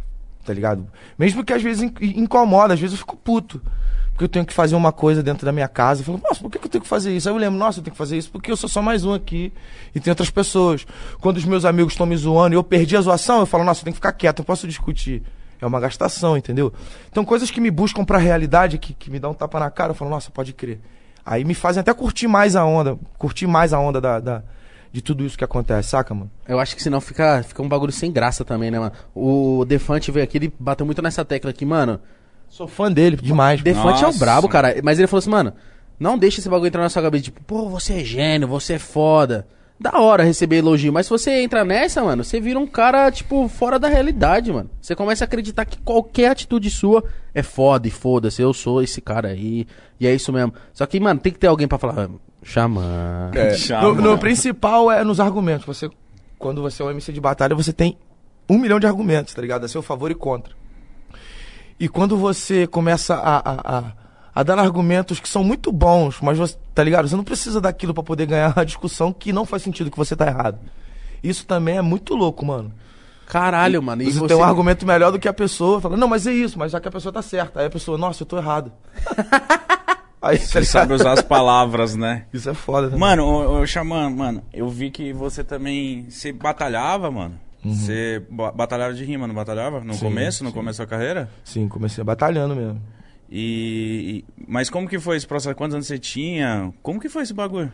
Tá 0.50 0.54
ligado? 0.54 0.84
Mesmo 1.16 1.44
que 1.44 1.52
às 1.52 1.62
vezes 1.62 1.80
in- 1.84 1.94
incomoda, 2.00 2.74
às 2.74 2.80
vezes 2.80 2.94
eu 2.94 2.98
fico 2.98 3.16
puto. 3.16 3.62
Porque 4.10 4.24
eu 4.24 4.28
tenho 4.28 4.44
que 4.44 4.52
fazer 4.52 4.74
uma 4.74 4.90
coisa 4.90 5.22
dentro 5.22 5.46
da 5.46 5.52
minha 5.52 5.68
casa. 5.68 6.00
Eu 6.00 6.04
falo, 6.06 6.20
nossa, 6.28 6.40
por 6.40 6.50
que 6.50 6.58
que 6.58 6.66
eu 6.66 6.70
tenho 6.70 6.82
que 6.82 6.88
fazer 6.88 7.14
isso? 7.16 7.28
Aí 7.28 7.34
eu 7.34 7.38
lembro, 7.38 7.56
nossa, 7.56 7.78
eu 7.78 7.84
tenho 7.84 7.92
que 7.92 7.96
fazer 7.98 8.18
isso 8.18 8.28
porque 8.32 8.50
eu 8.50 8.56
sou 8.56 8.68
só 8.68 8.82
mais 8.82 9.04
um 9.04 9.14
aqui 9.14 9.52
e 9.94 10.00
tem 10.00 10.10
outras 10.10 10.28
pessoas. 10.28 10.84
Quando 11.20 11.36
os 11.36 11.44
meus 11.44 11.64
amigos 11.64 11.92
estão 11.92 12.04
me 12.04 12.16
zoando 12.16 12.54
e 12.54 12.56
eu 12.56 12.64
perdi 12.64 12.96
a 12.96 13.00
zoação, 13.00 13.38
eu 13.38 13.46
falo, 13.46 13.62
nossa, 13.62 13.80
eu 13.80 13.84
tenho 13.84 13.94
que 13.94 13.98
ficar 13.98 14.12
quieto, 14.12 14.40
eu 14.40 14.44
posso 14.44 14.66
discutir. 14.66 15.22
É 15.60 15.64
uma 15.66 15.78
gastação, 15.78 16.36
entendeu? 16.36 16.72
Então, 17.12 17.24
coisas 17.24 17.48
que 17.48 17.60
me 17.60 17.70
buscam 17.70 18.04
pra 18.04 18.18
realidade, 18.18 18.76
que, 18.76 18.92
que 18.92 19.08
me 19.10 19.20
dão 19.20 19.30
um 19.30 19.34
tapa 19.34 19.60
na 19.60 19.70
cara, 19.70 19.92
eu 19.92 19.94
falo, 19.94 20.10
nossa, 20.10 20.30
pode 20.32 20.52
crer. 20.52 20.80
Aí 21.24 21.44
me 21.44 21.54
fazem 21.54 21.80
até 21.80 21.94
curtir 21.94 22.26
mais 22.26 22.56
a 22.56 22.64
onda, 22.64 22.98
curtir 23.16 23.46
mais 23.46 23.72
a 23.72 23.78
onda 23.78 24.00
da, 24.00 24.18
da- 24.18 24.42
de 24.92 25.00
tudo 25.02 25.24
isso 25.24 25.38
que 25.38 25.44
acontece, 25.44 25.90
saca, 25.90 26.12
mano? 26.14 26.30
Eu 26.48 26.58
acho 26.58 26.74
que 26.74 26.82
senão 26.82 27.00
fica, 27.00 27.42
fica 27.42 27.62
um 27.62 27.68
bagulho 27.68 27.92
sem 27.92 28.10
graça 28.10 28.44
também, 28.44 28.70
né, 28.70 28.78
mano? 28.78 28.92
O 29.14 29.64
Defante 29.64 30.10
veio 30.10 30.24
aqui, 30.24 30.38
ele 30.38 30.52
bateu 30.58 30.84
muito 30.84 31.00
nessa 31.00 31.24
tecla 31.24 31.50
aqui, 31.50 31.64
mano. 31.64 32.00
Sou 32.48 32.66
fã 32.66 32.90
dele, 32.90 33.16
demais. 33.16 33.62
Defante 33.62 34.04
é 34.04 34.08
o 34.08 34.12
brabo, 34.12 34.48
cara. 34.48 34.74
Mas 34.82 34.98
ele 34.98 35.06
falou 35.06 35.20
assim, 35.20 35.30
mano, 35.30 35.52
não 35.98 36.18
deixa 36.18 36.40
esse 36.40 36.48
bagulho 36.48 36.66
entrar 36.68 36.82
na 36.82 36.88
sua 36.88 37.02
cabeça, 37.02 37.24
tipo, 37.24 37.40
pô, 37.44 37.68
você 37.68 38.00
é 38.00 38.04
gênio, 38.04 38.48
você 38.48 38.74
é 38.74 38.78
foda. 38.78 39.46
Da 39.78 39.98
hora 39.98 40.24
receber 40.24 40.56
elogio, 40.56 40.92
mas 40.92 41.06
se 41.06 41.10
você 41.10 41.40
entra 41.40 41.64
nessa, 41.64 42.02
mano, 42.04 42.22
você 42.22 42.38
vira 42.38 42.58
um 42.58 42.66
cara, 42.66 43.10
tipo, 43.10 43.48
fora 43.48 43.78
da 43.78 43.88
realidade, 43.88 44.52
mano. 44.52 44.68
Você 44.78 44.94
começa 44.94 45.24
a 45.24 45.26
acreditar 45.26 45.64
que 45.64 45.78
qualquer 45.78 46.30
atitude 46.32 46.68
sua 46.70 47.02
é 47.34 47.42
foda 47.42 47.88
e 47.88 47.90
foda-se, 47.90 48.42
eu 48.42 48.52
sou 48.52 48.82
esse 48.82 49.00
cara 49.00 49.28
aí, 49.28 49.66
e 49.98 50.06
é 50.06 50.14
isso 50.14 50.30
mesmo. 50.34 50.52
Só 50.74 50.84
que, 50.84 51.00
mano, 51.00 51.18
tem 51.18 51.32
que 51.32 51.38
ter 51.38 51.46
alguém 51.46 51.66
pra 51.66 51.78
falar, 51.78 52.04
"Ah, 52.04 52.08
xamã. 52.42 53.30
É, 53.34 53.54
Chama, 53.56 53.94
no, 53.94 53.94
no 53.94 54.18
principal 54.18 54.90
é 54.90 55.04
nos 55.04 55.20
argumentos. 55.20 55.66
Você, 55.66 55.90
quando 56.38 56.62
você 56.62 56.82
é 56.82 56.84
um 56.84 56.90
MC 56.90 57.12
de 57.12 57.20
batalha, 57.20 57.54
você 57.54 57.72
tem 57.72 57.96
um 58.48 58.58
milhão 58.58 58.80
de 58.80 58.86
argumentos, 58.86 59.32
tá 59.32 59.40
ligado? 59.40 59.64
A 59.64 59.68
seu 59.68 59.82
favor 59.82 60.10
e 60.10 60.14
contra. 60.14 60.54
E 61.78 61.88
quando 61.88 62.16
você 62.16 62.66
começa 62.66 63.14
a, 63.14 63.36
a, 63.38 63.78
a, 63.78 63.92
a 64.34 64.42
dar 64.42 64.58
argumentos 64.58 65.18
que 65.18 65.28
são 65.28 65.42
muito 65.42 65.72
bons, 65.72 66.20
mas 66.20 66.36
você, 66.36 66.56
tá 66.74 66.84
ligado? 66.84 67.08
Você 67.08 67.16
não 67.16 67.24
precisa 67.24 67.60
daquilo 67.60 67.94
pra 67.94 68.02
poder 68.02 68.26
ganhar 68.26 68.52
a 68.56 68.64
discussão 68.64 69.12
que 69.12 69.32
não 69.32 69.46
faz 69.46 69.62
sentido, 69.62 69.90
que 69.90 69.96
você 69.96 70.14
tá 70.14 70.26
errado. 70.26 70.58
Isso 71.22 71.46
também 71.46 71.76
é 71.76 71.82
muito 71.82 72.14
louco, 72.14 72.44
mano. 72.44 72.72
Caralho, 73.26 73.80
mano. 73.80 74.02
E 74.02 74.06
você, 74.06 74.18
você, 74.18 74.28
tem 74.28 74.36
um 74.36 74.42
argumento 74.42 74.84
melhor 74.84 75.12
do 75.12 75.18
que 75.18 75.28
a 75.28 75.32
pessoa. 75.32 75.80
Fala, 75.80 75.96
não, 75.96 76.08
mas 76.08 76.26
é 76.26 76.32
isso, 76.32 76.58
mas 76.58 76.72
já 76.72 76.80
que 76.80 76.88
a 76.88 76.90
pessoa 76.90 77.12
tá 77.12 77.22
certa. 77.22 77.60
Aí 77.60 77.66
a 77.66 77.70
pessoa, 77.70 77.96
nossa, 77.96 78.22
eu 78.22 78.26
tô 78.26 78.36
errado. 78.36 78.72
Aí, 80.22 80.38
tá 80.38 80.44
Você 80.44 80.64
sabe 80.64 80.84
ligado? 80.92 81.00
usar 81.00 81.12
as 81.12 81.22
palavras, 81.22 81.96
né? 81.96 82.26
Isso 82.32 82.50
é 82.50 82.54
foda, 82.54 82.88
também. 82.88 83.00
Mano, 83.00 83.24
ô, 83.24 83.60
ô, 83.60 83.66
Xamã, 83.66 84.10
mano, 84.10 84.42
eu 84.52 84.68
vi 84.68 84.90
que 84.90 85.12
você 85.12 85.42
também. 85.42 86.06
Você 86.10 86.32
batalhava, 86.32 87.10
mano. 87.10 87.38
Você 87.64 88.22
ba- 88.30 88.52
batalhava 88.52 88.94
de 88.94 89.04
rima, 89.04 89.26
não 89.26 89.34
batalhava? 89.34 89.80
No 89.80 89.94
Sim, 89.94 90.00
começo, 90.04 90.42
no 90.44 90.50
sim. 90.50 90.56
começo 90.56 90.78
da 90.78 90.86
carreira? 90.86 91.28
Sim, 91.44 91.68
comecei 91.68 92.02
batalhando 92.04 92.54
mesmo. 92.56 92.80
E, 93.30 94.24
Mas 94.48 94.68
como 94.68 94.88
que 94.88 94.98
foi 94.98 95.16
esse 95.16 95.26
processo? 95.26 95.54
Quantos 95.54 95.74
anos 95.74 95.86
você 95.86 95.98
tinha? 95.98 96.72
Como 96.82 96.98
que 97.00 97.08
foi 97.08 97.22
esse 97.22 97.32
bagulho? 97.34 97.70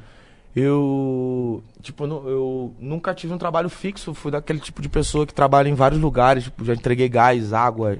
Eu, 0.54 1.62
tipo, 1.82 2.04
eu 2.04 2.74
nunca 2.80 3.12
tive 3.14 3.32
um 3.34 3.38
trabalho 3.38 3.68
fixo, 3.68 4.14
fui 4.14 4.30
daquele 4.32 4.58
tipo 4.58 4.80
de 4.80 4.88
pessoa 4.88 5.26
que 5.26 5.34
trabalha 5.34 5.68
em 5.68 5.74
vários 5.74 6.00
lugares, 6.00 6.44
tipo, 6.44 6.64
já 6.64 6.72
entreguei 6.74 7.08
gás, 7.10 7.52
água, 7.52 7.98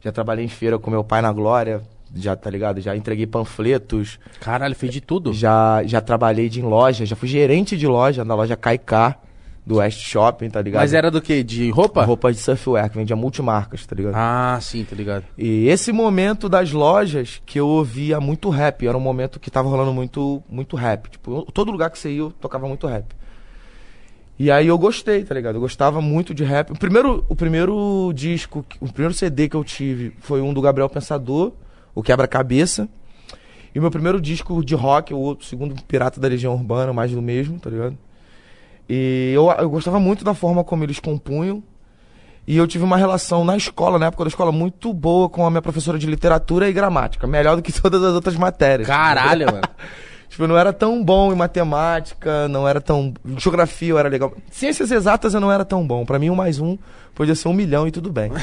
já 0.00 0.10
trabalhei 0.10 0.44
em 0.44 0.48
feira 0.48 0.78
com 0.78 0.90
meu 0.90 1.04
pai 1.04 1.20
na 1.20 1.30
Glória, 1.30 1.82
já, 2.14 2.34
tá 2.36 2.48
ligado? 2.50 2.80
Já 2.80 2.96
entreguei 2.96 3.26
panfletos, 3.26 4.18
Caralho, 4.40 4.74
fez 4.74 4.92
de 4.92 5.00
tudo. 5.00 5.32
já, 5.32 5.82
já 5.84 6.00
trabalhei 6.00 6.48
de 6.48 6.60
em 6.60 6.64
loja, 6.64 7.04
já 7.06 7.14
fui 7.16 7.28
gerente 7.28 7.76
de 7.76 7.86
loja, 7.86 8.24
na 8.24 8.34
loja 8.34 8.56
Kaiká, 8.56 9.16
do 9.66 9.76
West 9.76 10.00
Shopping, 10.00 10.48
tá 10.48 10.62
ligado? 10.62 10.80
Mas 10.80 10.94
era 10.94 11.10
do 11.10 11.20
que? 11.20 11.42
De 11.44 11.68
roupa? 11.70 12.02
Roupa 12.02 12.32
de 12.32 12.38
surfwear, 12.38 12.88
que 12.88 12.96
vendia 12.96 13.14
multimarcas, 13.14 13.84
tá 13.84 13.94
ligado? 13.94 14.14
Ah, 14.16 14.58
sim, 14.62 14.82
tá 14.82 14.96
ligado. 14.96 15.24
E 15.36 15.68
esse 15.68 15.92
momento 15.92 16.48
das 16.48 16.72
lojas 16.72 17.42
que 17.44 17.60
eu 17.60 17.68
ouvia 17.68 18.18
muito 18.18 18.48
rap, 18.48 18.86
era 18.86 18.96
um 18.96 19.00
momento 19.00 19.38
que 19.38 19.50
tava 19.50 19.68
rolando 19.68 19.92
muito, 19.92 20.42
muito 20.48 20.74
rap. 20.74 21.10
Tipo, 21.10 21.40
eu- 21.40 21.42
todo 21.52 21.70
lugar 21.70 21.90
que 21.90 21.98
você 21.98 22.10
ia, 22.10 22.20
eu 22.20 22.30
tocava 22.30 22.66
muito 22.66 22.86
rap. 22.86 23.04
E 24.38 24.50
aí 24.50 24.68
eu 24.68 24.78
gostei, 24.78 25.24
tá 25.24 25.34
ligado? 25.34 25.56
Eu 25.56 25.60
gostava 25.60 26.00
muito 26.00 26.32
de 26.32 26.44
rap. 26.44 26.70
O 26.72 26.78
primeiro, 26.78 27.24
o 27.28 27.34
primeiro 27.34 28.12
disco, 28.14 28.64
o 28.80 28.90
primeiro 28.90 29.12
CD 29.12 29.48
que 29.48 29.56
eu 29.56 29.64
tive 29.64 30.14
foi 30.20 30.40
um 30.40 30.54
do 30.54 30.60
Gabriel 30.62 30.88
Pensador, 30.88 31.52
o 31.98 32.02
Quebra-Cabeça. 32.02 32.88
E 33.74 33.78
o 33.78 33.82
meu 33.82 33.90
primeiro 33.90 34.20
disco 34.20 34.64
de 34.64 34.74
rock, 34.76 35.12
o 35.12 35.36
segundo 35.40 35.74
Pirata 35.82 36.20
da 36.20 36.28
Legião 36.28 36.54
Urbana, 36.54 36.92
mais 36.92 37.10
do 37.10 37.20
mesmo, 37.20 37.58
tá 37.58 37.68
ligado? 37.68 37.98
E 38.88 39.32
eu, 39.34 39.50
eu 39.50 39.68
gostava 39.68 39.98
muito 39.98 40.24
da 40.24 40.32
forma 40.32 40.62
como 40.62 40.84
eles 40.84 41.00
compunham. 41.00 41.60
E 42.46 42.56
eu 42.56 42.66
tive 42.68 42.84
uma 42.84 42.96
relação 42.96 43.44
na 43.44 43.56
escola, 43.56 43.98
na 43.98 44.06
época 44.06 44.24
da 44.24 44.28
escola, 44.28 44.52
muito 44.52 44.92
boa 44.94 45.28
com 45.28 45.44
a 45.44 45.50
minha 45.50 45.60
professora 45.60 45.98
de 45.98 46.06
literatura 46.06 46.68
e 46.68 46.72
gramática. 46.72 47.26
Melhor 47.26 47.56
do 47.56 47.62
que 47.62 47.72
todas 47.82 48.02
as 48.02 48.14
outras 48.14 48.36
matérias. 48.36 48.86
Caralho, 48.86 49.46
mano. 49.52 49.68
Tipo, 50.28 50.44
eu 50.44 50.48
não 50.48 50.56
era 50.56 50.72
tão 50.72 51.02
bom 51.02 51.32
em 51.32 51.36
matemática, 51.36 52.46
não 52.46 52.66
era 52.66 52.80
tão. 52.80 53.12
em 53.26 53.40
Geografia 53.40 53.88
eu 53.88 53.98
era 53.98 54.08
legal. 54.08 54.32
Ciências 54.52 54.92
exatas 54.92 55.34
eu 55.34 55.40
não 55.40 55.50
era 55.50 55.64
tão 55.64 55.84
bom. 55.84 56.06
Pra 56.06 56.18
mim, 56.18 56.30
um 56.30 56.36
mais 56.36 56.60
um 56.60 56.78
podia 57.12 57.34
ser 57.34 57.48
um 57.48 57.52
milhão 57.52 57.88
e 57.88 57.90
tudo 57.90 58.12
bem. 58.12 58.30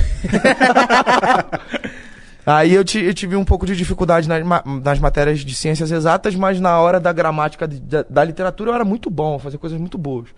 Aí 2.45 2.73
eu, 2.73 2.83
eu 3.01 3.13
tive 3.13 3.35
um 3.35 3.43
pouco 3.43 3.65
de 3.65 3.75
dificuldade 3.75 4.29
nas, 4.29 4.43
nas 4.83 4.99
matérias 4.99 5.39
de 5.39 5.55
ciências 5.55 5.91
exatas, 5.91 6.35
mas 6.35 6.59
na 6.59 6.79
hora 6.79 6.99
da 6.99 7.11
gramática 7.11 7.67
de- 7.67 7.79
da, 7.79 8.03
da 8.03 8.23
literatura 8.23 8.69
eu 8.69 8.75
era 8.75 8.85
muito 8.85 9.09
bom, 9.09 9.39
fazia 9.39 9.57
coisas 9.57 9.79
muito 9.79 9.97
boas. 9.97 10.29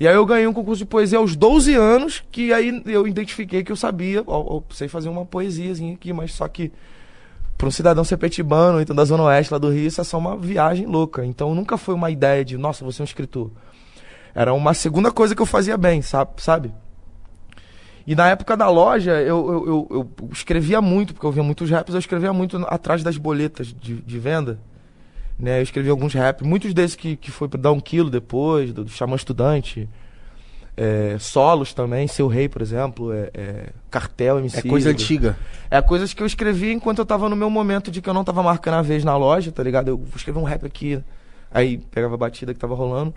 E 0.00 0.08
aí 0.08 0.14
eu 0.14 0.24
ganhei 0.24 0.46
um 0.46 0.52
concurso 0.52 0.78
de 0.78 0.86
poesia 0.86 1.18
aos 1.18 1.36
12 1.36 1.74
anos, 1.74 2.24
que 2.32 2.52
aí 2.52 2.82
eu 2.86 3.06
identifiquei 3.06 3.62
que 3.62 3.70
eu 3.70 3.76
sabia, 3.76 4.24
sei 4.70 4.88
fazer 4.88 5.08
uma 5.08 5.24
poesiazinha 5.24 5.94
aqui, 5.94 6.12
mas 6.12 6.32
só 6.32 6.48
que 6.48 6.72
para 7.56 7.68
um 7.68 7.70
cidadão 7.70 8.02
ser 8.02 8.16
petibano, 8.16 8.80
então 8.80 8.96
da 8.96 9.04
Zona 9.04 9.24
Oeste 9.24 9.52
lá 9.52 9.58
do 9.58 9.70
Rio, 9.70 9.86
isso 9.86 10.00
é 10.00 10.04
só 10.04 10.18
uma 10.18 10.36
viagem 10.36 10.86
louca. 10.86 11.24
Então 11.24 11.54
nunca 11.54 11.76
foi 11.76 11.94
uma 11.94 12.10
ideia 12.10 12.44
de, 12.44 12.56
nossa, 12.56 12.84
você 12.84 13.02
é 13.02 13.04
um 13.04 13.04
escritor. 13.04 13.50
Era 14.34 14.52
uma 14.52 14.74
segunda 14.74 15.12
coisa 15.12 15.34
que 15.36 15.42
eu 15.42 15.46
fazia 15.46 15.76
bem, 15.76 16.02
sabe? 16.02 16.30
sabe? 16.38 16.72
E 18.06 18.14
na 18.14 18.28
época 18.28 18.56
da 18.56 18.68
loja, 18.68 19.12
eu, 19.22 19.64
eu, 19.66 19.86
eu, 19.90 20.30
escrevia 20.30 20.80
muito, 20.80 21.14
porque 21.14 21.26
eu 21.26 21.32
via 21.32 21.42
muitos 21.42 21.70
raps, 21.70 21.94
eu 21.94 21.98
escrevia 21.98 22.32
muito 22.32 22.58
atrás 22.68 23.02
das 23.02 23.16
boletas 23.16 23.68
de, 23.68 23.94
de 23.94 24.18
venda. 24.18 24.58
Né? 25.38 25.58
Eu 25.58 25.62
escrevi 25.62 25.88
alguns 25.88 26.12
raps, 26.12 26.46
muitos 26.46 26.74
desses 26.74 26.96
que, 26.96 27.16
que 27.16 27.30
foi 27.30 27.48
pra 27.48 27.58
dar 27.58 27.72
um 27.72 27.80
quilo 27.80 28.10
depois, 28.10 28.72
do, 28.72 28.84
do 28.84 28.90
Xamã 28.90 29.16
Estudante. 29.16 29.88
É, 30.76 31.16
solos 31.20 31.72
também, 31.72 32.08
Seu 32.08 32.26
Rei, 32.26 32.48
por 32.48 32.60
exemplo, 32.60 33.12
é, 33.12 33.30
é, 33.32 33.68
Cartel, 33.90 34.40
MC. 34.40 34.58
É 34.58 34.62
coisa 34.62 34.90
antiga. 34.90 35.38
É 35.70 35.80
coisas 35.80 36.12
que 36.12 36.20
eu 36.20 36.26
escrevi 36.26 36.72
enquanto 36.72 36.98
eu 36.98 37.06
tava 37.06 37.28
no 37.28 37.36
meu 37.36 37.48
momento 37.48 37.90
de 37.90 38.02
que 38.02 38.08
eu 38.08 38.14
não 38.14 38.24
tava 38.24 38.42
marcando 38.42 38.74
a 38.74 38.82
vez 38.82 39.04
na 39.04 39.16
loja, 39.16 39.52
tá 39.52 39.62
ligado? 39.62 39.88
Eu 39.88 39.96
vou 39.96 40.16
escrever 40.16 40.38
um 40.38 40.44
rap 40.44 40.66
aqui. 40.66 41.00
Aí 41.50 41.78
pegava 41.78 42.14
a 42.14 42.18
batida 42.18 42.52
que 42.52 42.58
tava 42.58 42.74
rolando. 42.74 43.14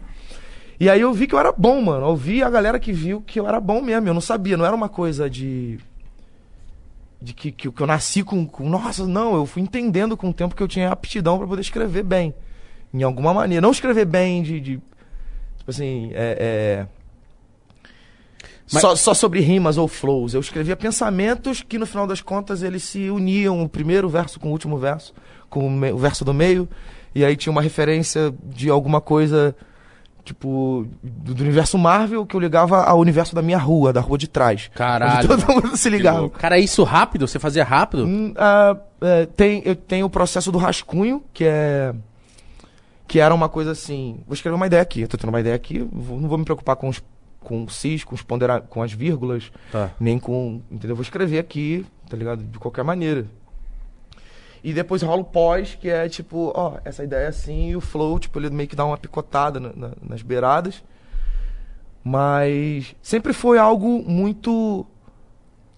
E 0.80 0.90
aí 0.90 1.02
eu 1.02 1.12
vi 1.14 1.26
que 1.28 1.34
eu 1.34 1.40
era 1.40 1.52
bom, 1.52 1.82
mano. 1.82 2.06
Eu 2.08 2.16
vi 2.16 2.44
a 2.44 2.50
galera 2.50 2.80
que 2.80 2.92
viu 2.94 3.22
que 3.22 3.40
eu 3.40 3.48
era 3.48 3.60
bom 3.60 3.82
mesmo. 3.82 4.08
Eu 4.08 4.14
não 4.14 4.22
sabia, 4.22 4.56
não 4.58 4.66
era 4.66 4.76
uma 4.76 4.90
coisa 4.90 5.30
de. 5.30 5.80
De 7.20 7.34
que, 7.34 7.52
que, 7.52 7.72
que 7.72 7.82
eu 7.82 7.88
nasci 7.88 8.24
com, 8.24 8.46
com. 8.46 8.70
Nossa, 8.70 9.08
não, 9.08 9.36
eu 9.36 9.46
fui 9.48 9.62
entendendo 9.62 10.16
com 10.16 10.30
o 10.30 10.34
tempo 10.34 10.56
que 10.56 10.62
eu 10.62 10.68
tinha 10.68 10.92
aptidão 10.92 11.38
pra 11.40 11.48
poder 11.48 11.62
escrever 11.62 12.04
bem. 12.04 12.34
Em 12.94 13.02
alguma 13.04 13.34
maneira. 13.34 13.62
Não 13.62 13.72
escrever 13.72 14.06
bem 14.06 14.44
de. 14.44 14.60
de 14.60 14.72
tipo 15.58 15.70
assim, 15.72 16.12
é. 16.14 16.86
é 16.86 16.88
Mas- 18.72 18.82
só, 18.82 18.96
só 18.96 19.14
sobre 19.16 19.40
rimas 19.40 19.78
ou 19.80 19.88
flows. 19.88 20.36
Eu 20.36 20.42
escrevia 20.42 20.76
pensamentos 20.76 21.64
que 21.64 21.80
no 21.80 21.88
final 21.88 22.06
das 22.06 22.22
contas 22.22 22.62
eles 22.62 22.84
se 22.84 23.10
uniam, 23.10 23.64
o 23.64 23.68
primeiro 23.70 24.08
verso 24.08 24.40
com 24.40 24.50
o 24.50 24.52
último 24.52 24.78
verso, 24.78 25.12
com 25.50 25.66
o, 25.66 25.72
me- 25.72 25.92
o 25.92 25.98
verso 25.98 26.24
do 26.24 26.34
meio, 26.36 26.70
e 27.16 27.26
aí 27.26 27.36
tinha 27.36 27.52
uma 27.52 27.62
referência 27.64 28.32
de 28.44 28.70
alguma 28.70 29.02
coisa, 29.02 29.56
tipo, 30.28 30.86
do, 31.02 31.42
universo 31.44 31.78
Marvel 31.78 32.26
que 32.26 32.36
eu 32.36 32.40
ligava 32.40 32.84
ao 32.84 33.00
universo 33.00 33.34
da 33.34 33.42
minha 33.42 33.58
rua, 33.58 33.92
da 33.92 34.02
rua 34.02 34.18
de 34.18 34.28
trás. 34.28 34.70
Caralho. 34.76 35.32
Onde 35.32 35.44
todo 35.46 35.54
mundo 35.54 35.76
se 35.78 35.90
ligava. 35.90 36.30
Cara, 36.30 36.58
é 36.58 36.62
isso 36.62 36.84
rápido? 36.84 37.28
Você 37.28 37.40
fazia 37.40 37.64
rápido? 37.64 38.06
Hum, 38.06 38.34
ah, 38.38 38.78
é, 39.02 39.26
tem, 39.26 39.62
eu 39.66 39.76
tenho 39.76 40.06
o 40.06 40.10
processo 40.10 40.52
do 40.52 40.58
rascunho, 40.58 41.24
que 41.34 41.44
é. 41.46 41.94
Que 43.08 43.20
era 43.20 43.34
uma 43.34 43.48
coisa 43.48 43.72
assim. 43.72 44.20
Vou 44.28 44.34
escrever 44.34 44.56
uma 44.56 44.68
ideia 44.68 44.82
aqui. 44.82 45.02
Eu 45.02 45.08
tô 45.08 45.18
tendo 45.18 45.30
uma 45.30 45.40
ideia 45.40 45.56
aqui. 45.56 45.80
vou- 45.92 46.20
não 46.20 46.28
vou 46.28 46.38
me 46.38 46.44
preocupar 46.44 46.76
com 46.76 46.90
os, 46.90 47.02
com 47.40 47.64
o 47.64 47.70
cis, 47.70 48.04
com 48.04 48.14
os 48.14 48.22
pondera, 48.22 48.60
com 48.60 48.84
as 48.84 48.92
vírgulas, 48.92 49.50
Tá. 49.72 49.92
nem 50.00 50.20
com. 50.20 50.62
Entendeu? 50.70 50.96
Vou 50.96 51.04
escrever 51.04 51.40
aqui, 51.40 51.86
tá 52.10 52.18
ligado? 52.18 52.44
De 52.44 52.60
qualquer 52.60 52.84
maneira. 52.84 53.26
E 54.64 54.74
depois 54.74 55.02
rola 55.02 55.22
o 55.22 55.26
pós, 55.26 55.76
que 55.80 55.90
é 55.90 56.10
tipo, 56.10 56.52
ó, 56.56 56.74
essa 56.84 57.04
ideia 57.04 57.26
é 57.26 57.28
assim, 57.28 57.70
e 57.70 57.76
o 57.76 57.82
flow, 57.82 58.18
tipo, 58.20 58.40
ele 58.40 58.50
meio 58.50 58.68
que 58.68 58.76
dá 58.76 58.86
uma 58.86 58.98
picotada 58.98 59.60
na- 59.60 59.72
na- 59.76 59.92
nas 60.10 60.22
beiradas. 60.22 60.84
Mas 62.04 62.96
sempre 63.02 63.34
foi 63.34 63.58
algo 63.58 64.04
muito. 64.08 64.86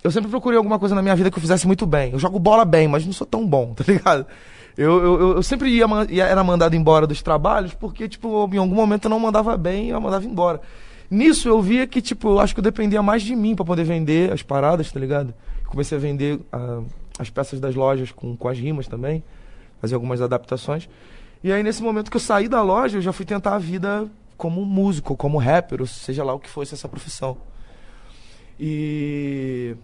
Eu 0.03 0.11
sempre 0.11 0.29
procurei 0.29 0.57
alguma 0.57 0.79
coisa 0.79 0.95
na 0.95 1.01
minha 1.01 1.15
vida 1.15 1.29
que 1.31 1.37
eu 1.37 1.41
fizesse 1.41 1.65
muito 1.67 1.85
bem. 1.85 2.11
Eu 2.13 2.19
jogo 2.19 2.39
bola 2.39 2.63
bem, 2.63 2.87
mas 2.87 3.05
não 3.05 3.11
sou 3.13 3.27
tão 3.27 3.45
bom, 3.45 3.73
tá 3.75 3.83
ligado? 3.87 4.25
Eu, 4.77 5.03
eu, 5.03 5.19
eu- 5.35 5.43
sempre 5.43 5.69
ia, 5.69 5.85
ia- 6.09 6.25
era 6.25 6.43
mandado 6.43 6.75
embora 6.75 7.05
dos 7.07 7.21
trabalhos 7.21 7.73
porque, 7.73 8.07
tipo, 8.07 8.47
em 8.53 8.57
algum 8.57 8.75
momento 8.75 9.05
eu 9.05 9.09
não 9.09 9.19
mandava 9.19 9.57
bem 9.57 9.89
eu 9.89 9.99
mandava 9.99 10.25
embora. 10.25 10.61
Nisso 11.11 11.49
eu 11.49 11.59
via 11.61 11.87
que, 11.87 12.01
tipo, 12.01 12.29
eu 12.29 12.39
acho 12.39 12.53
que 12.53 12.59
eu 12.59 12.63
dependia 12.63 13.01
mais 13.01 13.23
de 13.23 13.35
mim 13.35 13.55
pra 13.55 13.65
poder 13.65 13.83
vender 13.83 14.31
as 14.31 14.43
paradas, 14.43 14.91
tá 14.91 14.99
ligado? 14.99 15.33
Comecei 15.65 15.97
a 15.97 16.01
vender 16.01 16.39
ah, 16.53 16.81
as 17.19 17.29
peças 17.29 17.59
das 17.59 17.75
lojas 17.75 18.11
com, 18.11 18.35
com 18.35 18.47
as 18.47 18.57
rimas 18.57 18.87
também, 18.87 19.23
fazer 19.79 19.93
algumas 19.93 20.21
adaptações. 20.21 20.89
E 21.43 21.51
aí, 21.51 21.61
nesse 21.61 21.83
momento 21.83 22.09
que 22.09 22.17
eu 22.17 22.21
saí 22.21 22.47
da 22.47 22.61
loja, 22.63 22.97
eu 22.97 23.01
já 23.01 23.13
fui 23.13 23.25
tentar 23.25 23.53
a 23.55 23.59
vida 23.59 24.07
como 24.37 24.65
músico, 24.65 25.15
como 25.15 25.37
rapper, 25.37 25.81
ou 25.81 25.87
seja 25.87 26.23
lá 26.23 26.33
o 26.33 26.39
que 26.39 26.49
fosse 26.49 26.73
essa 26.73 26.87
profissão. 26.89 27.37
E 28.59 29.75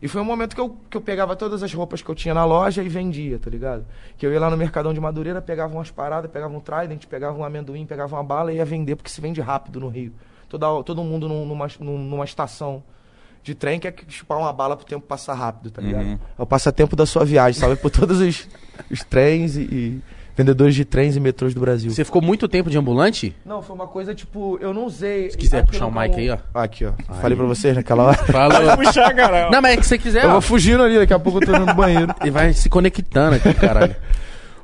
E 0.00 0.06
foi 0.06 0.20
um 0.20 0.24
momento 0.24 0.54
que 0.54 0.60
eu, 0.60 0.76
que 0.88 0.96
eu 0.96 1.00
pegava 1.00 1.34
todas 1.34 1.62
as 1.62 1.72
roupas 1.74 2.00
que 2.02 2.08
eu 2.08 2.14
tinha 2.14 2.32
na 2.32 2.44
loja 2.44 2.82
e 2.84 2.88
vendia, 2.88 3.38
tá 3.38 3.50
ligado? 3.50 3.84
Que 4.16 4.24
eu 4.24 4.32
ia 4.32 4.38
lá 4.38 4.48
no 4.48 4.56
Mercadão 4.56 4.94
de 4.94 5.00
Madureira, 5.00 5.42
pegava 5.42 5.74
umas 5.74 5.90
paradas, 5.90 6.30
pegava 6.30 6.54
um 6.56 6.60
Trident, 6.60 7.06
pegava 7.06 7.36
um 7.36 7.44
amendoim, 7.44 7.84
pegava 7.84 8.14
uma 8.14 8.22
bala 8.22 8.52
e 8.52 8.56
ia 8.56 8.64
vender, 8.64 8.94
porque 8.94 9.10
se 9.10 9.20
vende 9.20 9.40
rápido 9.40 9.80
no 9.80 9.88
Rio. 9.88 10.12
Toda, 10.48 10.82
todo 10.84 11.02
mundo 11.02 11.28
num- 11.28 11.44
numa, 11.44 11.66
num- 11.80 11.98
numa 11.98 12.24
estação 12.24 12.82
de 13.42 13.54
trem 13.54 13.78
quer 13.80 13.92
que 13.92 14.04
chupar 14.12 14.38
uma 14.38 14.52
bala 14.52 14.76
pro 14.76 14.84
tempo 14.86 15.06
passar 15.06 15.34
rápido, 15.34 15.70
tá 15.70 15.80
ligado? 15.80 16.04
Uhum. 16.04 16.18
É 16.38 16.42
o 16.42 16.46
passatempo 16.46 16.94
da 16.94 17.06
sua 17.06 17.24
viagem, 17.24 17.58
salve 17.60 17.76
por 17.76 17.90
todos 17.90 18.20
os, 18.20 18.48
os 18.90 19.02
trens 19.04 19.56
e, 19.56 19.60
e 19.62 20.00
vendedores 20.36 20.74
de 20.74 20.84
trens 20.84 21.16
e 21.16 21.20
metrôs 21.20 21.52
do 21.54 21.60
Brasil. 21.60 21.90
Você 21.90 22.04
ficou 22.04 22.22
muito 22.22 22.46
tempo 22.46 22.70
de 22.70 22.78
ambulante? 22.78 23.34
Não, 23.44 23.60
foi 23.62 23.74
uma 23.74 23.86
coisa 23.88 24.14
tipo, 24.14 24.56
eu 24.60 24.72
não 24.74 24.84
usei. 24.86 25.30
Se 25.30 25.36
quiser 25.38 25.64
puxar 25.64 25.86
o 25.86 25.88
como- 25.90 26.00
mic 26.00 26.14
aí, 26.14 26.30
ó. 26.30 26.38
Aqui, 26.54 26.84
ó. 26.84 26.92
Falei 27.14 27.36
pra 27.36 27.46
vocês 27.46 27.74
naquela 27.74 28.04
hora. 28.04 28.18
Fala. 28.30 28.76
Puxar, 28.76 29.14
cara. 29.14 29.50
Não, 29.50 29.60
mas 29.62 29.72
é 29.72 29.76
que 29.78 29.86
você 29.86 29.98
quiser, 29.98 30.24
Eu 30.24 30.28
ó. 30.28 30.32
vou 30.32 30.40
fugindo 30.40 30.82
ali, 30.82 30.96
daqui 30.98 31.12
a 31.14 31.18
pouco 31.18 31.38
eu 31.42 31.46
tô 31.46 31.56
indo 31.56 31.66
no 31.66 31.74
banheiro. 31.74 32.14
Ele 32.20 32.30
vai 32.30 32.52
se 32.52 32.68
conectando 32.68 33.36
aqui, 33.36 33.52
caralho. 33.54 33.96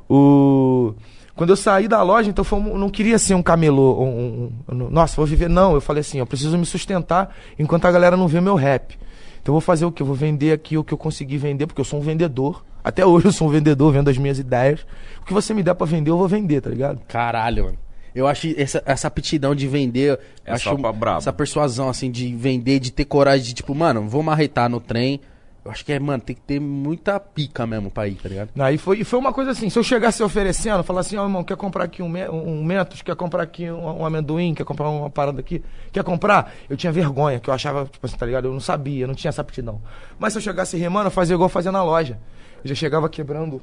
O... 0.07 0.93
Quando 1.35 1.49
eu 1.49 1.55
saí 1.57 1.87
da 1.87 2.01
loja, 2.01 2.29
então 2.29 2.45
foi 2.45 2.59
um- 2.59 2.69
eu 2.69 2.77
não 2.77 2.89
queria 2.89 3.19
ser 3.19 3.33
um 3.35 3.43
camelô. 3.43 4.01
um- 4.01 4.51
um- 4.69 4.73
um- 4.85 4.89
nossa, 4.89 5.15
vou 5.17 5.25
viver. 5.25 5.49
Não, 5.49 5.73
eu 5.73 5.81
falei 5.81 6.01
assim, 6.01 6.19
eu 6.19 6.25
preciso 6.25 6.57
me 6.57 6.65
sustentar 6.65 7.35
enquanto 7.59 7.85
a 7.85 7.91
galera 7.91 8.15
não 8.15 8.27
vê 8.27 8.39
meu 8.39 8.55
rap. 8.55 8.97
Então 9.41 9.51
eu 9.51 9.55
vou 9.55 9.61
fazer 9.61 9.85
o 9.85 9.91
quê? 9.91 10.01
Eu 10.01 10.07
vou 10.07 10.15
vender 10.15 10.51
aqui 10.53 10.77
o 10.77 10.83
que 10.83 10.93
eu 10.93 10.97
conseguir 10.97 11.37
vender, 11.37 11.67
porque 11.67 11.81
eu 11.81 11.85
sou 11.85 11.99
um 11.99 12.01
vendedor. 12.01 12.63
Até 12.83 13.05
hoje 13.05 13.25
eu 13.27 13.31
sou 13.31 13.47
um 13.47 13.51
vendedor, 13.51 13.91
vendo 13.91 14.09
as 14.09 14.17
minhas 14.17 14.39
ideias. 14.39 14.85
O 15.21 15.25
que 15.25 15.33
você 15.33 15.53
me 15.53 15.61
der 15.61 15.73
pra 15.75 15.85
vender, 15.85 16.09
eu 16.09 16.17
vou 16.17 16.27
vender, 16.27 16.61
tá 16.61 16.69
ligado? 16.69 16.99
Caralho, 17.07 17.65
mano. 17.65 17.77
Eu 18.13 18.27
acho 18.27 18.47
essa, 18.57 18.81
essa 18.85 19.07
aptidão 19.07 19.53
de 19.53 19.67
vender. 19.67 20.17
É 20.45 20.53
acho 20.53 20.69
só 20.69 20.75
pra 20.75 20.93
brabo. 20.93 21.17
Essa 21.17 21.33
persuasão, 21.33 21.89
assim, 21.89 22.09
de 22.09 22.33
vender, 22.33 22.79
de 22.79 22.91
ter 22.91 23.03
coragem 23.03 23.45
de, 23.45 23.53
tipo, 23.53 23.75
mano, 23.75 24.07
vou 24.07 24.23
marretar 24.23 24.69
no 24.69 24.79
trem. 24.79 25.19
Eu 25.65 25.71
acho 25.71 25.83
que 25.83 25.91
é, 25.91 25.99
mano, 25.99 26.21
tem 26.21 26.35
que 26.35 26.43
ter 26.43 26.59
muita 26.59 27.19
pica 27.19 27.65
mesmo 27.65 27.89
pra 27.89 28.07
ir, 28.07 28.13
tá 28.13 28.29
ligado? 28.29 28.49
Aí 28.59 28.77
foi, 28.77 28.99
e 28.99 29.03
foi 29.03 29.17
uma 29.17 29.33
coisa 29.33 29.49
assim, 29.49 29.67
se 29.67 29.79
eu 29.79 29.83
chegasse 29.83 30.21
oferecendo, 30.21 30.83
falar 30.83 30.99
assim, 31.01 31.17
ó, 31.17 31.23
irmão, 31.23 31.43
quer 31.43 31.57
comprar 31.57 31.85
aqui 31.85 32.03
um, 32.03 32.07
me- 32.09 32.29
um 32.29 32.63
Mentos, 32.63 33.01
quer 33.01 33.15
comprar 33.15 33.41
aqui 33.41 33.71
um, 33.71 34.01
um 34.01 34.05
amendoim, 34.05 34.53
quer 34.53 34.63
comprar 34.63 34.87
uma 34.89 35.09
parada 35.09 35.39
aqui, 35.39 35.63
quer 35.91 36.03
comprar? 36.03 36.53
Eu 36.69 36.77
tinha 36.77 36.91
vergonha, 36.91 37.39
que 37.39 37.49
eu 37.49 37.53
achava, 37.53 37.85
tipo 37.85 38.05
assim, 38.05 38.15
tá 38.15 38.27
ligado? 38.27 38.45
Eu 38.47 38.53
não 38.53 38.59
sabia, 38.59 39.05
eu 39.05 39.07
não 39.07 39.15
tinha 39.15 39.29
essa 39.29 39.41
aptidão. 39.41 39.81
Mas 40.19 40.33
se 40.33 40.37
eu 40.37 40.41
chegasse 40.43 40.77
remando, 40.77 41.07
eu 41.07 41.11
fazia 41.11 41.33
igual 41.33 41.49
fazia 41.49 41.71
na 41.71 41.81
loja. 41.83 42.19
Eu 42.63 42.69
já 42.69 42.75
chegava 42.75 43.09
quebrando, 43.09 43.59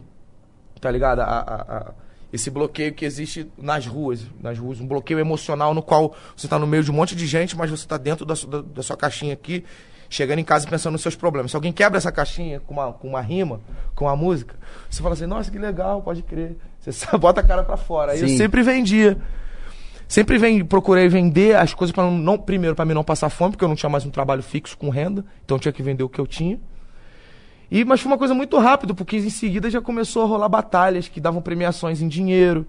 tá 0.80 0.90
ligado? 0.90 1.20
A- 1.20 1.24
a- 1.24 1.76
a- 1.76 1.92
esse 2.32 2.50
bloqueio 2.50 2.92
que 2.94 3.04
existe 3.04 3.46
nas 3.56 3.86
ruas, 3.86 4.26
nas 4.40 4.58
ruas, 4.58 4.80
um 4.80 4.86
bloqueio 4.88 5.20
emocional 5.20 5.72
no 5.72 5.82
qual 5.82 6.16
você 6.36 6.48
tá 6.48 6.58
no 6.58 6.66
meio 6.66 6.82
de 6.82 6.90
um 6.90 6.94
monte 6.94 7.14
de 7.14 7.28
gente, 7.28 7.56
mas 7.56 7.70
você 7.70 7.86
tá 7.86 7.96
dentro 7.96 8.24
da, 8.26 8.34
da- 8.34 8.62
da 8.62 8.82
sua 8.82 8.96
caixinha 8.96 9.34
aqui, 9.34 9.64
chegando 10.12 10.38
em 10.38 10.44
casa 10.44 10.66
e 10.66 10.70
pensando 10.70 10.92
nos 10.92 11.00
seus 11.02 11.16
problemas. 11.16 11.50
Se 11.50 11.56
alguém 11.56 11.72
quebra 11.72 11.96
essa 11.98 12.12
caixinha 12.12 12.60
com 12.60 12.74
uma, 12.74 12.92
com 12.92 13.08
uma 13.08 13.20
rima, 13.20 13.60
com 13.94 14.04
uma 14.04 14.14
música, 14.14 14.54
você 14.90 15.02
fala 15.02 15.14
assim, 15.14 15.26
nossa, 15.26 15.50
que 15.50 15.58
legal, 15.58 16.02
pode 16.02 16.22
crer. 16.22 16.56
Você 16.80 17.06
bota 17.18 17.40
a 17.40 17.44
cara 17.44 17.62
pra 17.64 17.76
fora. 17.76 18.12
Aí 18.12 18.20
eu 18.20 18.28
sempre 18.36 18.62
vendia. 18.62 19.16
Sempre 20.06 20.36
vem, 20.36 20.62
procurei 20.62 21.08
vender 21.08 21.56
as 21.56 21.72
coisas 21.72 21.94
para 21.94 22.10
não, 22.10 22.36
primeiro 22.36 22.76
para 22.76 22.84
mim 22.84 22.92
não 22.92 23.02
passar 23.02 23.30
fome, 23.30 23.52
porque 23.52 23.64
eu 23.64 23.68
não 23.68 23.74
tinha 23.74 23.88
mais 23.88 24.04
um 24.04 24.10
trabalho 24.10 24.42
fixo 24.42 24.76
com 24.76 24.90
renda, 24.90 25.24
então 25.42 25.56
eu 25.56 25.60
tinha 25.60 25.72
que 25.72 25.82
vender 25.82 26.02
o 26.04 26.08
que 26.08 26.20
eu 26.20 26.26
tinha. 26.26 26.60
E 27.70 27.82
mas 27.84 28.02
foi 28.02 28.12
uma 28.12 28.18
coisa 28.18 28.34
muito 28.34 28.58
rápido, 28.58 28.94
porque 28.94 29.16
em 29.16 29.30
seguida 29.30 29.70
já 29.70 29.80
começou 29.80 30.22
a 30.24 30.26
rolar 30.26 30.50
batalhas 30.50 31.08
que 31.08 31.18
davam 31.18 31.40
premiações 31.40 32.02
em 32.02 32.08
dinheiro, 32.08 32.66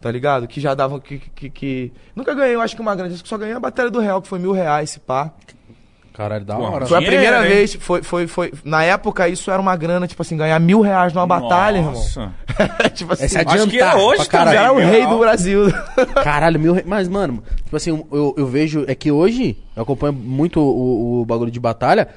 tá 0.00 0.10
ligado? 0.10 0.48
Que 0.48 0.60
já 0.60 0.74
davam 0.74 0.98
que, 0.98 1.18
que, 1.20 1.48
que- 1.48 1.92
nunca 2.16 2.34
ganhei, 2.34 2.56
eu 2.56 2.60
acho 2.60 2.74
que 2.74 2.82
uma 2.82 2.96
grande, 2.96 3.14
acho 3.14 3.22
que 3.22 3.28
só 3.28 3.38
ganhei 3.38 3.54
a 3.54 3.60
batalha 3.60 3.90
do 3.90 4.00
real, 4.00 4.20
que 4.20 4.26
foi 4.26 4.40
mil 4.40 4.50
reais, 4.50 4.90
esse 4.90 4.98
pá. 4.98 5.32
Caralho, 6.12 6.44
da 6.44 6.58
hora. 6.58 6.86
Foi 6.86 6.96
a 6.96 7.00
Dinheiro, 7.00 7.22
primeira 7.22 7.46
hein? 7.48 7.54
vez, 7.54 7.74
foi, 7.74 8.02
foi, 8.02 8.26
foi. 8.26 8.52
Na 8.64 8.82
época 8.82 9.28
isso 9.28 9.50
era 9.50 9.60
uma 9.60 9.76
grana, 9.76 10.06
tipo 10.06 10.20
assim, 10.20 10.36
ganhar 10.36 10.58
mil 10.58 10.80
reais 10.80 11.12
numa 11.12 11.26
batalha, 11.26 11.78
irmão. 11.78 11.92
Nossa. 11.92 12.32
tipo 12.94 13.12
assim, 13.12 13.24
Essa 13.24 13.38
Acho 13.40 13.46
que 13.46 13.76
adiantar 13.80 13.98
é 13.98 14.02
hoje 14.02 14.16
pra 14.16 14.26
caralho. 14.26 14.56
já 14.56 14.62
era 14.64 14.72
o 14.72 14.76
mil 14.76 14.86
rei 14.86 15.00
real. 15.00 15.10
do 15.12 15.18
Brasil. 15.18 15.60
Caralho, 16.22 16.58
mil 16.60 16.74
re... 16.74 16.82
Mas, 16.84 17.08
mano, 17.08 17.42
tipo 17.64 17.76
assim, 17.76 17.90
eu, 18.12 18.34
eu 18.36 18.46
vejo. 18.46 18.84
É 18.88 18.94
que 18.94 19.10
hoje, 19.10 19.56
eu 19.76 19.82
acompanho 19.82 20.12
muito 20.12 20.60
o, 20.60 21.20
o 21.20 21.24
bagulho 21.24 21.50
de 21.50 21.60
batalha. 21.60 22.08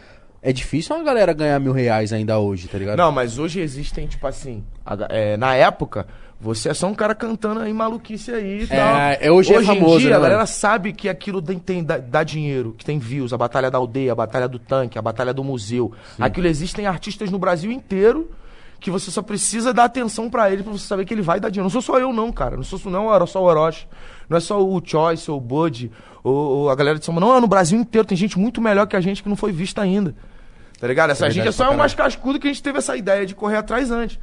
É 0.41 0.51
difícil 0.51 0.93
uma 0.95 1.05
galera 1.05 1.31
ganhar 1.31 1.57
mil 1.59 1.71
reais 1.71 2.11
ainda 2.11 2.37
hoje, 2.37 2.67
tá 2.67 2.77
ligado? 2.77 2.97
Não, 2.97 3.11
mas 3.13 3.39
hoje 3.39 3.61
existem, 3.61 4.05
tipo 4.07 4.27
assim, 4.27 4.61
a 4.85 4.97
é, 5.09 5.37
na 5.37 5.55
época, 5.55 6.05
você 6.43 6.69
é 6.69 6.73
só 6.73 6.87
um 6.87 6.93
cara 6.93 7.15
cantando 7.15 7.61
aí 7.61 7.71
maluquice 7.73 8.31
aí 8.31 8.59
e 8.59 8.63
É, 8.63 8.67
tal. 8.67 8.97
é, 9.27 9.31
hoje 9.31 9.53
é 9.53 9.63
famoso, 9.63 9.95
em 9.95 9.99
dia, 10.01 10.09
né, 10.11 10.15
a 10.17 10.19
galera 10.19 10.45
sabe 10.45 10.91
que 10.93 11.07
aquilo 11.07 11.41
tem, 11.41 11.57
tem- 11.57 11.83
dá, 11.83 11.97
dá 11.97 12.23
dinheiro, 12.23 12.75
que 12.77 12.83
tem 12.83 12.99
views, 12.99 13.31
a 13.33 13.37
Batalha 13.37 13.71
da 13.71 13.77
Aldeia, 13.77 14.11
a 14.11 14.15
Batalha 14.15 14.47
do 14.47 14.59
Tanque, 14.59 14.99
a 14.99 15.01
Batalha 15.01 15.33
do 15.33 15.43
Museu. 15.43 15.91
Aquilo 16.19 16.47
existem 16.47 16.85
artistas 16.85 17.31
no 17.31 17.39
Brasil 17.39 17.71
inteiro 17.71 18.29
que 18.79 18.91
você 18.91 19.09
só 19.09 19.21
precisa 19.21 19.73
dar 19.73 19.85
atenção 19.85 20.29
pra 20.29 20.51
ele 20.51 20.61
pra 20.61 20.73
você 20.73 20.85
saber 20.85 21.05
que 21.05 21.13
ele 21.13 21.21
vai 21.21 21.39
dar 21.39 21.49
dinheiro. 21.49 21.63
Não 21.63 21.69
sou 21.69 21.81
só 21.81 21.97
eu 21.97 22.11
não, 22.11 22.31
cara. 22.33 22.57
Não 22.57 22.63
sou 22.63 22.77
só- 22.77 22.89
não 22.89 23.13
era 23.15 23.25
só 23.25 23.41
o 23.41 23.45
Orochi. 23.45 23.87
Não 24.29 24.37
é 24.37 24.41
só 24.41 24.61
o 24.61 24.81
Choice 24.85 25.31
ou 25.31 25.37
o 25.37 25.41
Bud 25.41 25.89
ou, 26.21 26.33
ou 26.33 26.69
a 26.69 26.75
galera 26.75 26.99
de 26.99 27.05
São 27.05 27.13
Paulo. 27.15 27.29
Não, 27.29 27.37
é 27.37 27.39
no 27.39 27.47
Brasil 27.47 27.79
inteiro. 27.79 28.05
Tem 28.05 28.17
gente 28.17 28.37
muito 28.37 28.61
melhor 28.61 28.85
que 28.85 28.97
a 28.97 29.01
gente 29.01 29.23
que 29.23 29.29
não 29.29 29.37
foi 29.37 29.53
vista 29.53 29.81
ainda. 29.81 30.13
Tá 30.81 30.87
ligado? 30.87 31.11
Essa 31.11 31.27
É 31.27 31.31
gente 31.31 31.47
é 31.47 31.51
só 31.53 31.65
é 31.65 31.69
o 31.69 31.77
mais 31.77 31.93
cascudo 31.93 32.37
que 32.37 32.47
a 32.47 32.51
gente 32.51 32.61
teve 32.61 32.77
essa 32.77 32.97
ideia 32.97 33.25
de 33.25 33.33
correr 33.33 33.55
atrás 33.55 33.89
antes. 33.89 34.19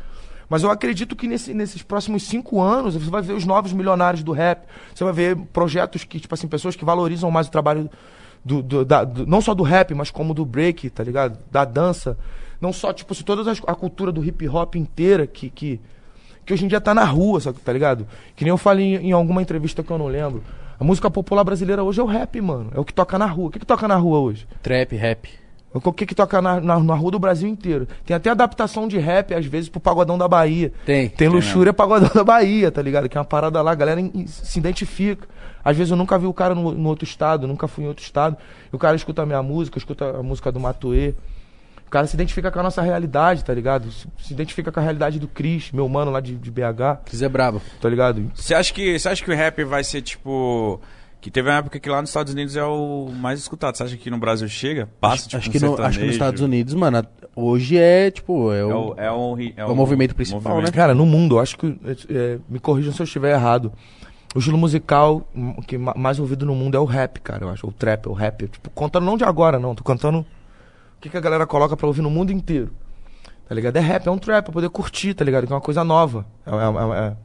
Mas 0.50 0.62
eu 0.64 0.70
acredito 0.70 1.14
que 1.16 1.26
nesse- 1.28 1.54
nesses 1.54 1.80
próximos 1.80 2.24
cinco 2.24 2.60
anos 2.60 2.94
você 2.94 3.08
vai 3.08 3.22
ver 3.22 3.32
os 3.34 3.46
novos 3.46 3.72
milionários 3.72 4.22
do 4.24 4.32
rap. 4.32 4.66
Você 4.94 5.04
vai 5.04 5.12
ver 5.12 5.36
projetos 5.36 6.02
que, 6.04 6.18
tipo 6.20 6.34
assim, 6.34 6.48
pessoas 6.48 6.74
que 6.76 6.84
valorizam 6.84 7.30
mais 7.30 7.46
o 7.46 7.50
trabalho 7.52 7.88
do, 8.44 8.60
do- 8.60 8.84
da- 8.84 9.04
do- 9.04 9.24
não 9.26 9.40
só 9.40 9.54
do 9.54 9.62
rap, 9.62 9.94
mas 9.94 10.10
como 10.10 10.34
do 10.34 10.44
break, 10.44 10.90
tá 10.90 11.04
ligado? 11.04 11.38
Da 11.52 11.64
dança. 11.64 12.18
Não 12.60 12.72
só, 12.72 12.92
tipo 12.92 13.12
assim, 13.12 13.22
toda 13.22 13.50
a 13.66 13.74
cultura 13.74 14.10
do 14.12 14.24
hip 14.24 14.46
hop 14.48 14.74
inteira 14.74 15.26
que, 15.26 15.48
que, 15.48 15.80
que 16.44 16.52
hoje 16.52 16.64
em 16.64 16.68
dia 16.68 16.80
tá 16.80 16.92
na 16.92 17.04
rua, 17.04 17.40
sabe, 17.40 17.58
tá 17.60 17.72
ligado? 17.72 18.06
Que 18.34 18.44
nem 18.44 18.50
eu 18.50 18.58
falei 18.58 18.96
em, 18.96 19.08
em 19.08 19.12
alguma 19.12 19.40
entrevista 19.40 19.82
que 19.84 19.90
eu 19.90 19.96
não 19.98 20.08
lembro. 20.08 20.42
A 20.78 20.84
música 20.84 21.10
popular 21.10 21.44
brasileira 21.44 21.84
hoje 21.84 22.00
é 22.00 22.02
o 22.02 22.06
rap, 22.06 22.40
mano. 22.40 22.70
É 22.74 22.80
o 22.80 22.84
que 22.84 22.92
toca 22.92 23.18
na 23.18 23.26
rua. 23.26 23.48
O 23.48 23.50
que, 23.50 23.58
que 23.60 23.66
toca 23.66 23.86
na 23.86 23.96
rua 23.96 24.18
hoje? 24.18 24.48
Trap, 24.62 24.96
rap. 24.96 25.28
O 25.72 25.92
que 25.92 26.04
que 26.04 26.14
toca 26.14 26.42
na, 26.42 26.61
na, 26.61 26.80
na 26.80 26.94
rua 26.94 27.12
do 27.12 27.18
Brasil 27.18 27.48
inteiro. 27.48 27.87
Tem 28.04 28.16
até 28.16 28.28
adaptação 28.30 28.88
de 28.88 28.98
rap, 28.98 29.33
às 29.35 29.46
vezes, 29.46 29.68
pro 29.68 29.78
Pagodão 29.80 30.18
da 30.18 30.26
Bahia. 30.26 30.72
Tem. 30.85 31.09
Tem 31.09 31.28
luxúria 31.28 31.72
Pagodão 31.72 32.11
da 32.14 32.24
Bahia, 32.24 32.72
tá 32.72 32.83
ligado? 32.83 33.09
Que 33.09 33.16
é 33.16 33.20
uma 33.20 33.24
parada 33.24 33.62
lá, 33.62 33.70
a 33.70 33.74
galera 33.76 34.00
in- 34.00 34.26
se 34.26 34.59
identifica. 34.59 35.28
Às 35.64 35.76
vezes 35.76 35.90
eu 35.90 35.96
nunca 35.96 36.18
vi 36.18 36.26
o 36.26 36.33
cara 36.35 36.54
no, 36.54 36.72
no 36.72 36.88
outro 36.88 37.04
estado, 37.04 37.46
nunca 37.46 37.68
fui 37.68 37.85
em 37.85 37.87
outro 37.87 38.02
estado. 38.02 38.37
E 38.72 38.74
o 38.74 38.78
cara 38.78 38.96
escuta 38.96 39.22
a 39.22 39.26
minha 39.26 39.42
música, 39.42 39.78
escuta 39.78 40.18
a 40.18 40.22
música 40.22 40.50
do 40.50 40.59
Matuê. 40.59 41.14
O 41.87 41.90
cara 41.90 42.06
se 42.06 42.14
identifica 42.14 42.50
com 42.50 42.59
a 42.61 42.62
nossa 42.62 42.80
realidade, 42.83 43.44
tá 43.44 43.52
ligado? 43.52 43.90
Se, 43.92 44.06
se 44.18 44.33
identifica 44.33 44.70
com 44.72 44.78
a 44.80 44.83
realidade 44.83 45.18
do 45.18 45.26
Cris, 45.28 45.70
meu 45.72 45.88
mano 45.88 46.11
lá 46.11 46.20
de, 46.20 46.37
de 46.37 46.50
BH, 46.50 47.02
Cris 47.04 47.20
é 47.20 47.28
brabo. 47.28 47.61
tá 47.80 47.88
ligado? 47.88 48.30
Você 48.35 48.54
acha 48.54 48.72
que 48.72 48.98
você 48.98 49.09
acha 49.09 49.24
que 49.24 49.30
o 49.30 49.35
rap 49.35 49.62
vai 49.64 49.83
ser 49.85 50.00
tipo 50.00 50.80
que 51.20 51.30
teve 51.30 51.48
uma 51.50 51.59
época 51.59 51.78
que 51.78 51.88
lá 51.88 52.00
nos 52.00 52.11
Estados 52.11 52.33
Unidos 52.33 52.56
é 52.56 52.64
o 52.64 53.11
mais 53.14 53.38
escutado. 53.40 53.76
Você 53.76 53.83
acha 53.83 53.96
que 53.96 54.11
no 54.11 54.18
Brasil 54.18 54.48
chega? 54.48 54.88
Passa 55.00 55.24
tipo 55.28 55.37
acho, 55.37 55.48
um 55.48 55.52
que 55.52 55.61
no, 55.61 55.83
acho 55.83 55.98
que 55.98 56.04
nos? 56.06 56.14
Estados 56.14 56.40
Unidos, 56.40 56.74
mano, 56.74 57.04
hoje 57.37 57.76
é, 57.76 58.11
tipo, 58.11 58.52
é 58.52 58.61
é 58.61 58.64
o... 58.64 58.68
o 58.68 58.94
é 58.96 59.12
o, 59.12 59.37
é 59.56 59.64
o 59.64 59.74
movimento 59.74 60.14
principal, 60.14 60.62
né? 60.62 60.70
Cara, 60.70 60.94
no 60.94 61.04
mundo, 61.04 61.37
eu 61.37 61.40
acho 61.40 61.59
que. 61.59 61.78
é, 62.09 62.38
me 62.48 62.59
corrijam 62.59 62.92
se 62.92 63.00
eu 63.00 63.04
estiver 63.04 63.33
errado. 63.35 63.72
O 64.35 64.38
estilo 64.38 64.56
musical 64.56 65.28
que 65.66 65.76
ma- 65.76 65.94
mais 65.96 66.20
ouvido 66.20 66.46
no 66.46 66.54
mundo 66.54 66.76
é 66.76 66.80
o 66.80 66.85
rap, 66.85 67.18
cara, 67.20 67.44
eu 67.44 67.48
acho. 67.50 67.66
O 67.66 67.72
trap, 67.72 68.06
o 68.09 68.12
rap. 68.12 68.46
Tipo, 68.46 68.70
contando 68.70 69.04
não 69.04 69.16
de 69.16 69.24
agora, 69.24 69.59
não. 69.59 69.74
Tô 69.74 69.83
contando 69.83 70.20
o 70.20 70.26
que, 71.00 71.09
que 71.11 71.16
a 71.16 71.20
galera 71.20 71.46
coloca 71.46 71.76
pra 71.76 71.87
ouvir 71.87 72.00
no 72.00 72.11
mundo 72.11 72.30
inteiro. 72.33 72.70
Tá 73.48 73.54
ligado? 73.56 73.76
É 73.76 73.80
rap, 73.80 74.06
é 74.06 74.11
um 74.11 74.18
trap, 74.18 74.44
pra 74.44 74.52
poder 74.52 74.70
curtir, 74.70 75.14
tá 75.14 75.24
ligado? 75.24 75.46
Que 75.48 75.52
é 75.52 75.56
uma 75.56 75.61
coisa 75.61 75.83
nova. 75.83 76.24
É, 76.46 76.50
é- 76.50 76.54
é- 76.54 77.06
é- 77.09 77.16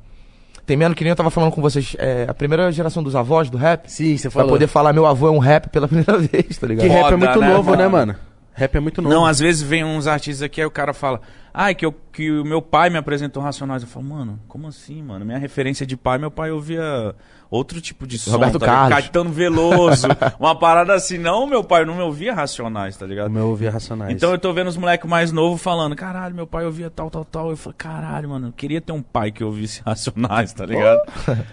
Tem 0.66 0.76
menos 0.76 0.98
que 0.98 1.04
nem 1.04 1.12
eu 1.12 1.16
tava 1.16 1.30
falando 1.30 1.52
com 1.52 1.62
vocês. 1.62 1.96
É 2.00 2.26
a 2.28 2.34
primeira 2.34 2.72
geração 2.72 3.04
dos 3.04 3.16
avós 3.16 3.50
do 3.50 3.58
rap. 3.58 3.88
Sim, 3.88 4.18
você 4.18 4.30
Pra 4.30 4.40
falou. 4.42 4.50
poder 4.50 4.68
falar, 4.68 4.94
meu 4.94 5.06
avô 5.06 5.28
é 5.28 5.32
um 5.32 5.38
rap 5.38 5.70
pela 5.70 5.88
primeira 5.88 6.18
vez, 6.18 6.58
tá 6.58 6.66
ligado? 6.66 6.88
Que 6.88 6.92
rap 6.92 7.14
é 7.14 7.16
muito 7.16 7.40
né, 7.40 7.50
novo, 7.50 7.76
né, 7.76 7.88
mano? 7.88 8.16
Rap 8.56 8.76
é 8.76 8.80
muito 8.80 9.02
novo. 9.02 9.14
Não, 9.14 9.26
às 9.26 9.38
vezes 9.38 9.62
vem 9.62 9.84
uns 9.84 10.08
artistas 10.08 10.42
aqui, 10.42 10.62
aí 10.62 10.66
o 10.66 10.72
cara 10.72 10.94
fala, 10.94 11.20
ah, 11.54 11.74
que, 11.74 11.86
eu, 11.86 11.94
que 12.12 12.32
o 12.32 12.46
meu 12.46 12.62
pai 12.62 12.90
me 12.90 12.98
apresentou 12.98 13.44
Racionais. 13.44 13.84
Eu 13.84 13.90
falo, 13.90 14.06
mano, 14.06 14.40
como 14.48 14.68
assim, 14.68 15.04
mano? 15.04 15.26
Minha 15.26 15.38
referência 15.38 15.86
de 15.86 15.98
pai, 15.98 16.18
meu 16.18 16.32
pai 16.32 16.52
ouvia 16.52 17.14
outro 17.52 17.82
tipo 17.82 18.08
de 18.08 18.18
som. 18.18 18.32
Roberto 18.32 18.58
tá? 18.58 18.66
Carlos. 18.66 18.90
Caetano 18.98 19.30
Veloso, 19.30 20.08
uma 20.40 20.58
parada 20.58 20.94
assim. 20.94 21.18
Não, 21.18 21.46
meu 21.46 21.66
pai 21.66 21.84
não 21.84 21.96
me 21.96 22.02
ouvia 22.02 22.34
Racionais, 22.34 22.96
tá 22.96 23.06
ligado? 23.06 23.28
O 23.28 23.32
meu 23.32 23.48
ouvia 23.48 23.72
Racionais. 23.72 24.14
Então 24.14 24.32
eu 24.32 24.38
tô 24.38 24.54
vendo 24.54 24.68
os 24.68 24.78
moleques 24.78 25.10
mais 25.10 25.34
novos 25.34 25.62
falando, 25.62 25.96
caralho, 25.98 26.34
meu 26.34 26.48
pai 26.48 26.66
ouvia 26.66 26.90
tal, 26.90 27.10
tal, 27.10 27.26
tal. 27.26 27.50
Eu 27.50 27.58
falo, 27.58 27.76
caralho, 27.78 28.30
mano, 28.30 28.48
eu 28.48 28.54
queria 28.54 28.80
ter 28.80 28.94
um 28.94 29.02
pai 29.02 29.32
que 29.32 29.44
ouvisse 29.44 29.82
Racionais, 29.86 30.54
tá 30.54 30.66
ligado? 30.66 31.02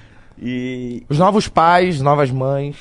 E. 0.44 1.04
Os 1.08 1.18
novos 1.18 1.46
pais, 1.46 2.00
novas 2.00 2.30
mães, 2.32 2.76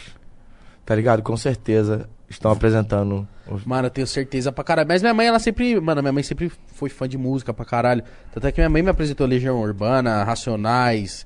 tá 0.83 0.95
ligado? 0.95 1.21
Com 1.21 1.37
certeza 1.37 2.09
estão 2.27 2.49
apresentando. 2.49 3.27
Mano, 3.65 3.87
eu 3.87 3.91
tenho 3.91 4.07
certeza 4.07 4.51
pra 4.51 4.63
caralho. 4.63 4.87
Mas 4.87 5.01
minha 5.01 5.13
mãe, 5.13 5.27
ela 5.27 5.39
sempre. 5.39 5.79
Mano, 5.79 6.01
minha 6.01 6.11
mãe 6.13 6.23
sempre 6.23 6.51
foi 6.67 6.89
fã 6.89 7.07
de 7.07 7.17
música 7.17 7.53
pra 7.53 7.65
caralho. 7.65 8.03
Tanto 8.33 8.47
é 8.47 8.51
que 8.51 8.59
minha 8.61 8.69
mãe 8.69 8.81
me 8.81 8.89
apresentou 8.89 9.25
Legião 9.27 9.59
Urbana, 9.59 10.23
Racionais. 10.23 11.25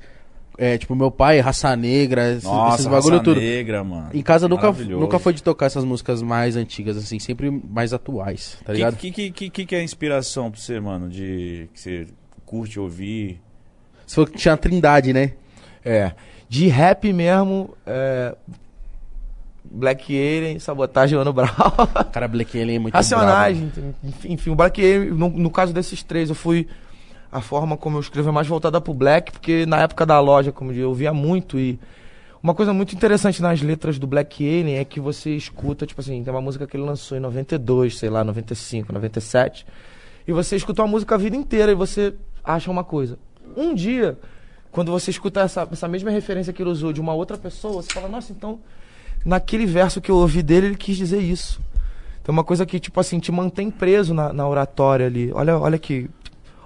É, 0.58 0.78
tipo, 0.78 0.96
meu 0.96 1.12
pai, 1.12 1.42
raça 1.42 1.76
negra, 1.76 2.32
esses, 2.32 2.46
Nossa, 2.46 2.76
esses 2.76 2.88
bagulho 2.88 3.18
Raça 3.18 3.24
tudo. 3.26 3.42
Negra, 3.42 3.84
mano. 3.84 4.10
Em 4.14 4.22
casa 4.22 4.48
nunca, 4.48 4.72
nunca 4.72 5.20
foi 5.20 5.34
de 5.34 5.44
tocar 5.44 5.66
essas 5.66 5.84
músicas 5.84 6.22
mais 6.22 6.56
antigas, 6.56 6.96
assim, 6.96 7.20
sempre 7.20 7.52
mais 7.52 7.92
atuais, 7.92 8.58
tá 8.64 8.72
Que, 8.72 8.78
ligado? 8.78 8.96
que, 8.96 9.12
que, 9.12 9.32
que, 9.32 9.50
que 9.50 9.66
que 9.66 9.76
é 9.76 9.80
a 9.80 9.84
inspiração 9.84 10.50
pra 10.50 10.58
você, 10.58 10.80
mano? 10.80 11.10
De 11.10 11.68
que 11.74 11.80
você 11.80 12.08
curte 12.46 12.80
ouvir? 12.80 13.42
Você 14.08 14.16
falou 14.16 14.30
que 14.32 14.38
tinha 14.38 14.54
a 14.54 14.58
trindade, 14.58 15.12
né? 15.12 15.34
É. 15.84 16.14
De 16.48 16.68
rap 16.68 17.12
mesmo, 17.12 17.76
é. 17.86 18.34
Black 19.76 20.14
Alien, 20.14 20.58
Sabotagem, 20.60 21.18
Mano 21.18 21.34
Brown. 21.34 21.50
Cara, 22.12 22.28
Black 22.28 22.60
Alien 22.60 22.78
é 22.78 22.80
muito 22.80 22.94
Racionais, 22.94 23.58
brabo. 23.58 23.96
enfim, 24.04 24.34
enfim, 24.34 24.50
o 24.50 24.56
Black 24.56 24.82
Alien, 24.82 25.12
no, 25.12 25.30
no 25.30 25.50
caso 25.50 25.74
desses 25.74 26.02
três, 26.02 26.30
eu 26.30 26.36
fui. 26.36 26.68
A 27.32 27.42
forma 27.42 27.76
como 27.76 27.98
eu 27.98 28.02
escrevo 28.02 28.30
é 28.30 28.32
mais 28.32 28.48
voltada 28.48 28.80
pro 28.80 28.94
Black, 28.94 29.34
porque 29.34 29.66
na 29.66 29.82
época 29.82 30.06
da 30.06 30.18
loja, 30.22 30.52
como 30.52 30.72
eu 30.72 30.94
via 30.94 31.14
muito 31.14 31.60
e. 31.60 31.78
Uma 32.42 32.54
coisa 32.54 32.72
muito 32.72 32.94
interessante 32.94 33.42
nas 33.42 33.60
letras 33.60 33.98
do 33.98 34.06
Black 34.06 34.48
Alien 34.48 34.78
é 34.78 34.86
que 34.86 35.00
você 35.00 35.32
escuta, 35.36 35.86
tipo 35.86 36.00
assim, 36.00 36.24
tem 36.24 36.32
uma 36.32 36.42
música 36.42 36.68
que 36.68 36.78
ele 36.78 36.84
lançou 36.84 37.18
em 37.18 37.20
92, 37.20 37.98
sei 37.98 38.08
lá, 38.08 38.24
95, 38.24 38.94
97. 38.94 39.66
E 40.28 40.32
você 40.32 40.56
escuta 40.56 40.84
uma 40.84 40.88
música 40.88 41.16
a 41.16 41.18
vida 41.18 41.36
inteira 41.36 41.72
e 41.72 41.76
você 41.76 42.14
acha 42.44 42.70
uma 42.70 42.84
coisa. 42.84 43.18
Um 43.58 43.74
dia, 43.74 44.16
quando 44.72 44.92
você 44.92 45.10
escuta 45.10 45.42
essa, 45.42 45.68
essa 45.72 45.88
mesma 45.88 46.12
referência 46.12 46.54
que 46.54 46.62
ele 46.62 46.70
usou 46.70 46.94
de 46.94 47.02
uma 47.02 47.16
outra 47.16 47.36
pessoa, 47.36 47.82
você 47.82 47.92
fala, 47.92 48.08
nossa, 48.08 48.32
então, 48.32 48.60
naquele 49.26 49.66
verso 49.66 50.00
que 50.00 50.10
eu 50.12 50.16
ouvi 50.18 50.42
dele, 50.44 50.68
ele 50.68 50.76
quis 50.78 50.96
dizer 50.96 51.20
isso. 51.20 51.60
Então, 52.22 52.32
uma 52.34 52.44
coisa 52.44 52.66
que, 52.66 52.80
tipo 52.80 53.00
assim, 53.00 53.20
te 53.20 53.32
mantém 53.32 53.70
preso 53.70 54.14
na, 54.14 54.32
na 54.32 54.48
oratória 54.48 55.06
ali. 55.06 55.32
Olha, 55.34 55.58
olha 55.58 55.78
que. 55.78 56.10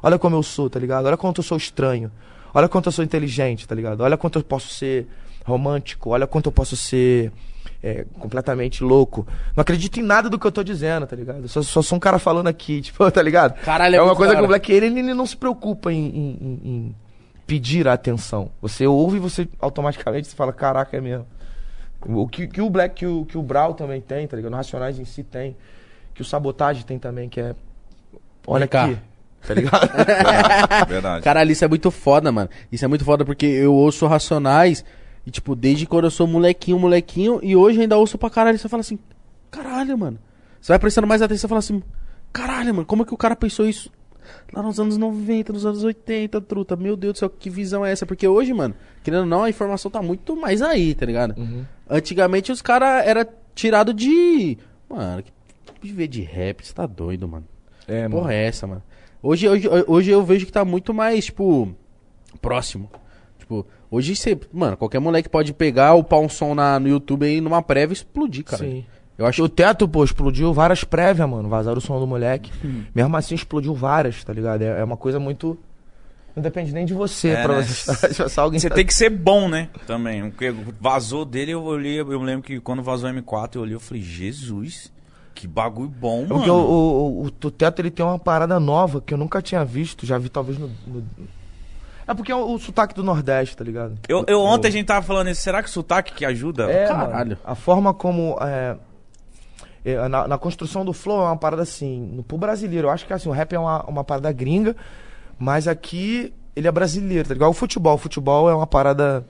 Olha 0.03 0.17
como 0.19 0.35
eu 0.35 0.43
sou, 0.43 0.69
tá 0.69 0.79
ligado? 0.79 1.05
Olha 1.05 1.17
quanto 1.17 1.39
eu 1.39 1.43
sou 1.43 1.57
estranho. 1.57 2.11
Olha 2.53 2.67
quanto 2.69 2.85
eu 2.87 2.91
sou 2.91 3.03
inteligente, 3.03 3.67
tá 3.67 3.75
ligado? 3.75 4.01
Olha 4.01 4.15
quanto 4.17 4.39
eu 4.39 4.43
posso 4.43 4.69
ser 4.69 5.07
romântico. 5.45 6.11
Olha 6.11 6.25
quanto 6.25 6.45
eu 6.47 6.51
posso 6.51 6.75
ser 6.77 7.31
é, 7.83 8.05
completamente 8.19 8.83
louco. 8.83 9.27
Não 9.55 9.61
acredito 9.61 9.99
em 9.99 10.03
nada 10.03 10.29
do 10.29 10.39
que 10.39 10.47
eu 10.47 10.51
tô 10.51 10.63
dizendo, 10.63 11.05
tá 11.05 11.15
ligado? 11.15 11.47
Só, 11.49 11.61
só 11.61 11.81
sou 11.81 11.97
um 11.97 11.99
cara 11.99 12.17
falando 12.17 12.47
aqui, 12.47 12.79
tipo, 12.81 13.09
tá 13.11 13.21
ligado? 13.21 13.59
Caralho, 13.61 13.95
é 13.95 13.97
é 13.97 14.01
uma 14.01 14.15
coisa 14.15 14.33
que 14.35 14.41
o. 14.41 14.47
Black 14.47 14.75
Alien 14.75 14.97
ele 14.99 15.13
não 15.13 15.25
se 15.25 15.35
preocupa 15.35 15.91
em, 15.91 16.05
em- 16.07 16.37
em- 16.41 16.61
em 16.63 16.95
pedir 17.45 17.85
a 17.87 17.93
atenção. 17.93 18.49
Você 18.61 18.87
ouve 18.87 19.17
e 19.17 19.19
você 19.19 19.47
automaticamente 19.59 20.27
se 20.29 20.35
fala, 20.35 20.53
caraca, 20.53 20.95
é 20.95 21.01
mesmo. 21.01 21.25
O 22.05 22.27
que, 22.27 22.47
que 22.47 22.61
o 22.61 22.69
Black, 22.69 22.95
que 22.95 23.05
o, 23.05 23.25
que 23.25 23.37
o 23.37 23.43
Brawl 23.43 23.73
também 23.73 23.99
tem, 23.99 24.27
tá 24.27 24.35
ligado? 24.37 24.51
No 24.51 24.57
Racionais 24.57 24.97
em 24.97 25.05
si 25.05 25.23
tem. 25.23 25.55
Que 26.13 26.21
o 26.21 26.25
Sabotagem 26.25 26.83
tem 26.83 26.97
também, 26.97 27.27
que 27.27 27.39
é. 27.39 27.55
Olha 28.47 28.61
Vem 28.61 28.69
cá. 28.69 28.85
aqui. 28.85 28.97
Tá 29.45 29.53
ligado? 29.53 29.89
Verdade. 30.87 31.23
Caralho, 31.23 31.51
isso 31.51 31.63
é 31.63 31.67
muito 31.67 31.91
foda, 31.91 32.31
mano. 32.31 32.49
Isso 32.71 32.83
é 32.83 32.87
muito 32.87 33.03
foda 33.03 33.25
porque 33.25 33.45
eu 33.45 33.73
ouço 33.73 34.07
Racionais 34.07 34.83
e, 35.25 35.31
tipo, 35.31 35.55
desde 35.55 35.85
quando 35.85 36.05
eu 36.05 36.11
sou 36.11 36.27
molequinho, 36.27 36.79
molequinho, 36.79 37.39
e 37.43 37.55
hoje 37.55 37.81
ainda 37.81 37.97
ouço 37.97 38.17
pra 38.17 38.29
caralho. 38.29 38.57
Você 38.57 38.69
fala 38.69 38.81
assim, 38.81 38.99
caralho, 39.51 39.97
mano. 39.97 40.19
Você 40.59 40.71
vai 40.71 40.79
prestando 40.79 41.07
mais 41.07 41.21
atenção 41.21 41.47
e 41.47 41.49
fala 41.49 41.59
assim, 41.59 41.83
caralho, 42.33 42.73
mano, 42.73 42.85
como 42.85 43.03
é 43.03 43.05
que 43.05 43.13
o 43.13 43.17
cara 43.17 43.35
pensou 43.35 43.67
isso 43.67 43.91
lá 44.53 44.61
nos 44.61 44.79
anos 44.79 44.97
90, 44.97 45.53
nos 45.53 45.65
anos 45.65 45.83
80, 45.83 46.41
truta? 46.41 46.75
Meu 46.75 46.95
Deus 46.95 47.13
do 47.13 47.19
céu, 47.19 47.29
que 47.29 47.49
visão 47.49 47.85
é 47.85 47.91
essa? 47.91 48.05
Porque 48.05 48.27
hoje, 48.27 48.53
mano, 48.53 48.75
querendo 49.03 49.21
ou 49.21 49.25
não, 49.25 49.43
a 49.43 49.49
informação 49.49 49.89
tá 49.89 50.01
muito 50.01 50.35
mais 50.35 50.61
aí, 50.61 50.93
tá 50.95 51.05
ligado? 51.05 51.35
Antigamente 51.89 52.51
os 52.51 52.61
caras 52.61 53.05
era 53.05 53.27
tirado 53.53 53.93
de. 53.93 54.57
Mano, 54.89 55.23
que 55.23 55.31
viver 55.81 56.07
de 56.07 56.21
rap, 56.21 56.65
você 56.65 56.73
tá 56.73 56.85
doido, 56.85 57.27
mano. 57.27 57.45
É, 57.87 58.03
mano. 58.03 58.15
Porra, 58.21 58.33
é 58.33 58.45
essa, 58.45 58.67
mano? 58.67 58.83
Hoje, 59.21 59.47
hoje, 59.49 59.67
hoje 59.87 60.11
eu 60.11 60.23
vejo 60.23 60.45
que 60.45 60.51
tá 60.51 60.63
muito 60.63 60.93
mais, 60.93 61.25
tipo, 61.25 61.73
próximo. 62.41 62.89
Tipo, 63.37 63.65
hoje 63.89 64.15
você. 64.15 64.39
Mano, 64.51 64.77
qualquer 64.77 64.99
moleque 64.99 65.27
pode 65.27 65.53
pegar, 65.53 65.95
upar 65.95 66.19
um 66.19 66.29
som 66.29 66.53
na, 66.53 66.79
no 66.79 66.87
YouTube 66.87 67.25
aí 67.25 67.41
numa 67.41 67.61
prévia 67.61 67.93
e 67.93 67.97
explodir, 67.97 68.43
cara. 68.43 68.63
Sim. 68.63 68.85
Eu 69.19 69.25
acho 69.25 69.43
O 69.43 69.49
teto, 69.49 69.87
pô, 69.87 70.03
explodiu 70.03 70.53
várias 70.53 70.83
prévias, 70.85 71.29
mano. 71.29 71.49
Vazaram 71.49 71.77
o 71.77 71.81
som 71.81 71.99
do 71.99 72.07
moleque. 72.07 72.51
Hum. 72.63 72.85
Mesmo 72.95 73.15
assim, 73.17 73.35
explodiu 73.35 73.75
várias, 73.75 74.23
tá 74.23 74.31
ligado? 74.31 74.61
É, 74.61 74.79
é 74.79 74.83
uma 74.83 74.95
coisa 74.97 75.19
muito. 75.19 75.57
Não 76.35 76.41
depende 76.41 76.71
nem 76.71 76.85
de 76.85 76.93
você 76.93 77.29
É, 77.29 77.43
pra 77.43 77.57
né? 77.57 77.63
você. 77.63 78.13
Se 78.29 78.39
alguém 78.39 78.59
Você 78.59 78.69
tá- 78.69 78.75
tem 78.75 78.85
que 78.85 78.93
ser 78.93 79.09
bom, 79.09 79.49
né? 79.49 79.67
Também. 79.85 80.29
Porque 80.29 80.53
vazou 80.79 81.25
dele, 81.25 81.51
eu 81.51 81.61
olhei, 81.61 81.99
eu 81.99 82.21
lembro 82.21 82.43
que 82.43 82.59
quando 82.61 82.81
vazou 82.81 83.09
o 83.09 83.13
M4, 83.13 83.55
eu 83.55 83.61
olhei 83.63 83.75
e 83.75 83.79
falei, 83.79 84.01
Jesus, 84.01 84.89
que 85.35 85.45
bagulho 85.47 85.89
bom, 85.89 86.19
É 86.19 86.27
mano. 86.27 86.35
Porque 86.35 86.49
o, 86.49 86.55
o, 86.55 87.21
o, 87.23 87.25
o 87.25 87.51
teto 87.51 87.81
ele 87.81 87.91
tem 87.91 88.05
uma 88.05 88.17
parada 88.19 88.57
nova 88.57 89.01
que 89.01 89.13
eu 89.13 89.17
nunca 89.17 89.41
tinha 89.41 89.65
visto. 89.65 90.05
Já 90.05 90.17
vi 90.17 90.29
talvez 90.29 90.57
no. 90.57 90.69
no- 90.87 91.03
É 92.07 92.13
porque 92.13 92.31
é 92.31 92.35
o, 92.35 92.53
o 92.53 92.57
sotaque 92.59 92.93
do 92.95 93.03
Nordeste, 93.03 93.57
tá 93.57 93.65
ligado? 93.65 93.97
Eu, 94.07 94.23
eu 94.27 94.39
ontem 94.39 94.69
a 94.69 94.71
gente 94.71 94.85
tava 94.85 95.05
falando 95.05 95.29
isso, 95.29 95.41
será 95.41 95.61
que 95.61 95.67
o 95.67 95.71
sotaque 95.71 96.13
que 96.13 96.23
ajuda? 96.23 96.71
É, 96.71 96.87
Caralho. 96.87 97.11
mano, 97.31 97.37
a 97.43 97.53
forma 97.55 97.93
como. 97.93 98.37
é, 98.41 98.77
na, 100.09 100.27
na 100.27 100.37
construção 100.37 100.83
do 100.83 100.93
flow 100.93 101.21
é 101.21 101.25
uma 101.25 101.37
parada 101.37 101.61
assim. 101.61 101.99
No, 102.13 102.23
pro 102.23 102.37
brasileiro, 102.37 102.87
eu 102.87 102.91
acho 102.91 103.05
que 103.05 103.13
assim, 103.13 103.29
o 103.29 103.31
rap 103.31 103.53
é 103.53 103.59
uma, 103.59 103.83
uma 103.85 104.03
parada 104.03 104.31
gringa, 104.31 104.75
mas 105.37 105.67
aqui 105.67 106.33
ele 106.55 106.67
é 106.67 106.71
brasileiro, 106.71 107.27
tá 107.27 107.33
ligado? 107.33 107.49
O 107.49 107.53
futebol. 107.53 107.95
O 107.95 107.97
futebol 107.97 108.49
é 108.49 108.53
uma 108.55 108.67
parada 108.67 109.25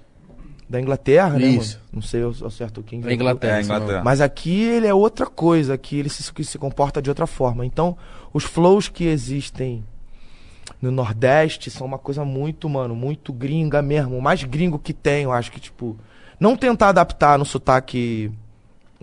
da 0.70 0.80
Inglaterra, 0.80 1.40
né? 1.40 1.48
Isso. 1.48 1.78
Mano? 1.78 1.90
Não 1.94 2.02
sei 2.02 2.22
ao, 2.22 2.52
certo 2.52 2.84
quem. 2.84 3.02
É 3.06 3.14
Inglaterra. 3.14 3.58
É, 3.58 3.62
Inglaterra. 3.62 4.04
Mas 4.04 4.22
aqui 4.22 4.62
ele 4.62 4.86
é 4.86 4.94
outra 4.94 5.26
coisa, 5.26 5.74
aqui 5.74 5.98
ele 5.98 6.10
se, 6.10 6.32
que 6.32 6.44
se 6.44 6.60
comporta 6.60 7.02
de 7.02 7.10
outra 7.10 7.26
forma. 7.26 7.66
Então, 7.66 7.98
os 8.32 8.44
flows 8.44 8.88
que 8.88 9.06
existem 9.06 9.84
no 10.80 10.92
Nordeste 10.92 11.72
são 11.72 11.88
uma 11.88 11.98
coisa 11.98 12.24
muito, 12.24 12.70
mano, 12.70 12.96
muito 12.96 13.34
gringa 13.34 13.82
mesmo. 13.82 14.18
O 14.18 14.22
mais 14.22 14.44
gringo 14.44 14.78
que 14.78 14.94
tem, 14.94 15.24
eu 15.24 15.32
acho 15.32 15.52
que, 15.52 15.60
tipo, 15.60 15.98
não 16.40 16.56
tentar 16.56 16.90
adaptar 16.90 17.38
no 17.40 17.46
sotaque. 17.46 18.32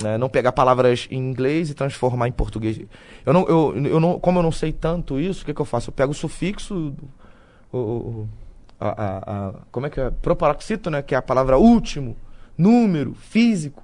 Né, 0.02 0.18
não 0.18 0.28
pegar 0.28 0.52
palavras 0.52 1.06
em 1.11 1.18
inglês 1.18 1.70
e 1.70 1.74
transformar 1.74 2.28
em 2.28 2.32
português. 2.32 2.80
Eu 3.24 3.32
não, 3.32 3.46
eu, 3.48 3.74
eu 3.87 4.00
não, 4.00 4.18
como 4.18 4.38
eu 4.38 4.42
não 4.42 4.52
sei 4.52 4.72
tanto 4.72 5.18
isso, 5.18 5.42
o 5.42 5.46
que, 5.46 5.54
que 5.54 5.61
eu 5.61 5.64
faço? 5.64 5.88
Eu 5.90 5.94
pego 5.94 6.12
o 6.12 6.14
sufixo, 6.14 6.94
o, 7.72 7.76
o- 7.78 8.28
a, 8.78 8.88
a- 8.88 9.48
a- 9.48 9.54
como 9.72 9.87
é 9.87 9.90
que 9.90 9.98
é? 10.00 10.11
Proparoxito, 10.11 10.90
né? 10.90 11.00
Que 11.02 11.14
é 11.14 11.18
a 11.18 11.22
palavra 11.22 11.56
último, 11.59 12.14
número, 12.59 13.14
físico. 13.14 13.82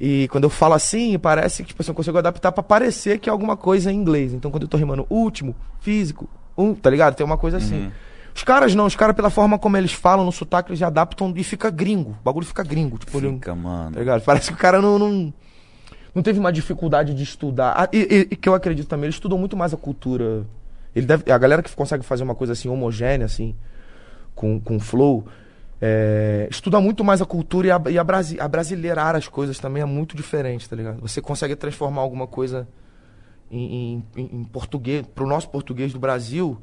E 0.00 0.28
quando 0.28 0.44
eu 0.44 0.50
falo 0.50 0.74
assim, 0.74 1.18
parece 1.18 1.62
que 1.62 1.68
tipo, 1.68 1.82
assim, 1.82 1.90
eu 1.90 1.94
consigo 1.94 2.16
adaptar 2.18 2.52
pra 2.52 2.62
parecer 2.62 3.18
que 3.18 3.28
é 3.28 3.32
alguma 3.32 3.56
coisa 3.56 3.90
em 3.92 3.96
inglês. 3.96 4.32
Então 4.32 4.50
quando 4.50 4.62
eu 4.64 4.68
tô 4.68 4.76
rimando 4.76 5.06
último, 5.10 5.54
físico, 5.80 6.28
um, 6.56 6.74
tá 6.74 6.88
ligado? 6.90 7.14
Tem 7.14 7.24
uma 7.26 7.38
coisa 7.38 7.58
assim. 7.58 7.84
Uhum. 7.84 7.90
Os 8.36 8.42
caras 8.44 8.74
não, 8.74 8.84
os 8.84 8.94
caras 8.94 9.16
pela 9.16 9.30
forma 9.30 9.58
como 9.58 9.78
eles 9.78 9.92
falam 9.92 10.24
no 10.24 10.30
sotaque, 10.30 10.70
eles 10.70 10.82
adaptam 10.82 11.32
e 11.34 11.42
fica 11.42 11.70
gringo. 11.70 12.10
O 12.20 12.24
bagulho 12.24 12.44
fica 12.46 12.62
gringo. 12.62 12.98
Tipo, 12.98 13.16
ele- 13.18 13.32
Fica, 13.32 13.54
mano. 13.54 13.92
Tá 13.92 13.98
ligado? 13.98 14.20
Parece 14.22 14.48
que 14.48 14.54
o 14.54 14.58
cara 14.58 14.80
não, 14.82 14.98
não, 14.98 15.32
não 16.14 16.22
teve 16.22 16.38
uma 16.38 16.52
dificuldade 16.52 17.14
de 17.14 17.22
estudar. 17.22 17.72
Ah, 17.76 17.88
e, 17.90 18.26
e- 18.30 18.36
que 18.36 18.46
eu 18.46 18.54
acredito 18.54 18.86
também, 18.88 19.04
ele 19.06 19.14
estudou 19.14 19.38
muito 19.38 19.56
mais 19.56 19.72
a 19.72 19.76
cultura. 19.78 20.44
Ele 20.94 21.06
deve, 21.06 21.32
a 21.32 21.38
galera 21.38 21.62
que 21.62 21.74
consegue 21.74 22.04
fazer 22.04 22.24
uma 22.24 22.34
coisa 22.34 22.52
assim 22.52 22.68
homogênea, 22.68 23.24
assim, 23.24 23.54
com, 24.34 24.60
com 24.60 24.78
flow, 24.78 25.26
é, 25.80 26.46
estuda 26.50 26.78
muito 26.80 27.02
mais 27.02 27.22
a 27.22 27.24
cultura 27.26 27.66
e, 27.68 27.70
a, 27.70 27.82
e 27.90 27.98
a, 27.98 28.04
brasi, 28.04 28.38
a 28.40 28.46
brasileirar 28.48 29.16
as 29.16 29.28
coisas 29.28 29.58
também 29.58 29.82
é 29.82 29.86
muito 29.86 30.14
diferente, 30.16 30.68
tá 30.68 30.76
ligado? 30.76 31.00
Você 31.00 31.22
consegue 31.22 31.56
transformar 31.56 32.02
alguma 32.02 32.26
coisa 32.26 32.68
em, 33.50 33.64
em, 34.16 34.20
em- 34.22 34.30
em 34.40 34.44
português, 34.44 35.06
pro 35.14 35.26
nosso 35.26 35.48
português 35.50 35.92
do 35.92 35.98
Brasil, 35.98 36.58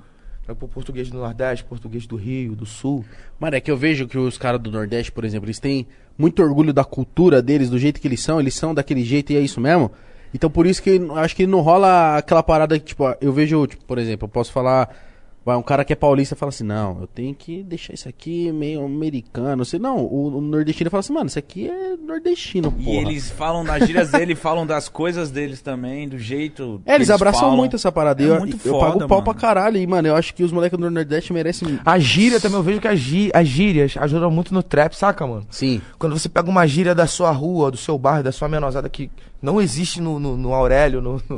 né, 0.48 0.54
pro 0.54 0.68
português 0.68 1.10
do 1.10 1.18
Nordeste, 1.18 1.64
português 1.64 2.06
do 2.06 2.16
Rio, 2.16 2.56
do 2.56 2.66
Sul. 2.66 3.04
Mano, 3.40 3.56
é 3.56 3.62
que 3.62 3.72
eu 3.72 3.78
vejo 3.78 4.08
que 4.08 4.18
os 4.18 4.38
caras 4.38 4.62
do 4.62 4.72
Nordeste, 4.72 5.12
por 5.12 5.24
exemplo, 5.24 5.46
eles 5.46 5.60
têm 5.60 5.88
muito 6.18 6.42
orgulho 6.42 6.74
da 6.74 6.84
cultura 6.84 7.42
deles, 7.42 7.70
do 7.70 7.80
jeito 7.80 8.00
que 8.00 8.08
eles 8.08 8.22
são, 8.22 8.40
eles 8.40 8.54
são 8.54 8.74
daquele 8.74 9.04
jeito 9.04 9.32
e 9.32 9.38
é 9.38 9.40
isso 9.40 9.60
mesmo. 9.60 9.92
Então 10.34 10.50
por 10.50 10.66
isso 10.66 10.82
que 10.82 11.00
acho 11.16 11.36
que 11.36 11.46
não 11.46 11.62
rola 11.62 12.18
aquela 12.18 12.42
parada 12.42 12.80
que, 12.80 12.86
tipo, 12.86 13.04
eu 13.22 13.32
vejo, 13.32 13.68
tipo, 13.68 13.86
por 13.86 13.98
exemplo, 13.98 14.26
eu 14.26 14.30
posso 14.30 14.52
falar. 14.52 15.13
Vai, 15.46 15.58
um 15.58 15.62
cara 15.62 15.84
que 15.84 15.92
é 15.92 15.96
paulista 15.96 16.38
fala 16.38 16.50
assim, 16.52 16.64
não, 16.64 17.02
eu 17.02 17.08
tenho 17.08 17.36
que 17.36 17.64
deixar 17.64 17.94
isso 17.94 18.08
aqui 18.08 18.50
meio 18.54 18.86
americano. 18.86 19.64
Assim, 19.64 19.78
não, 19.78 19.98
o, 19.98 20.38
o 20.38 20.42
nordestino 20.42 20.90
fala 20.90 21.00
assim, 21.02 21.12
mano, 21.14 21.28
isso 21.28 21.38
aqui 21.38 21.68
é 21.70 21.98
nordestino, 21.98 22.72
porra. 22.72 22.90
E 22.90 22.96
eles 22.98 23.30
falam 23.30 23.66
das 23.66 23.86
gírias 23.86 24.10
dele, 24.10 24.36
falam 24.36 24.66
das 24.66 24.88
coisas 24.88 25.30
deles 25.32 25.62
também, 25.62 26.08
do 26.08 26.18
jeito. 26.18 26.82
É, 26.86 26.96
eles 26.96 27.08
que 27.08 27.14
abraçam 27.14 27.42
falam. 27.42 27.58
muito 27.58 27.76
essa 27.76 27.92
parada. 27.92 28.24
É 28.24 28.28
eu, 28.28 28.40
muito 28.40 28.56
eu 28.66 28.72
foda, 28.74 28.86
pago 28.86 29.00
pau 29.00 29.18
mano. 29.18 29.24
pra 29.24 29.34
caralho. 29.34 29.78
E, 29.78 29.86
mano, 29.86 30.08
eu 30.08 30.16
acho 30.16 30.34
que 30.34 30.44
os 30.46 30.52
moleques 30.52 30.80
do 30.80 30.90
Nordeste 30.90 31.34
merecem. 31.34 31.78
A 31.86 32.00
gíria 32.00 32.40
também, 32.40 32.58
eu 32.58 32.64
vejo 32.64 32.80
que 32.80 32.88
as, 32.88 33.00
gí- 33.00 33.32
as 33.34 33.46
gírias 33.48 33.96
ajudam 33.98 34.32
muito 34.32 34.54
no 34.54 34.64
trap, 34.64 34.94
saca, 34.94 35.28
mano? 35.28 35.46
Sim. 35.50 35.82
Quando 36.00 36.18
você 36.18 36.30
pega 36.30 36.50
uma 36.50 36.66
gíria 36.66 36.96
da 36.96 37.06
sua 37.06 37.32
rua, 37.32 37.70
do 37.70 37.76
seu 37.78 37.98
bairro, 37.98 38.24
da 38.24 38.32
sua 38.32 38.48
menosada 38.48 38.88
que 38.88 39.12
não 39.42 39.60
existe 39.62 40.00
no, 40.00 40.20
no, 40.22 40.38
no 40.38 40.54
Aurélio, 40.54 41.02
no, 41.02 41.22
no, 41.28 41.38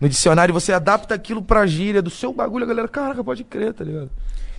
no 0.00 0.08
dicionário, 0.08 0.54
você 0.54 0.72
adapta 0.72 1.14
aquilo 1.14 1.42
pra 1.42 1.66
gíria 1.66 2.00
do 2.02 2.10
seu 2.10 2.32
bagulho, 2.32 2.64
a 2.64 2.68
galera, 2.68 2.88
caraca, 2.88 3.22
pode 3.24 3.44
crer, 3.44 3.72
tá 3.74 3.84
ligado? 3.84 4.10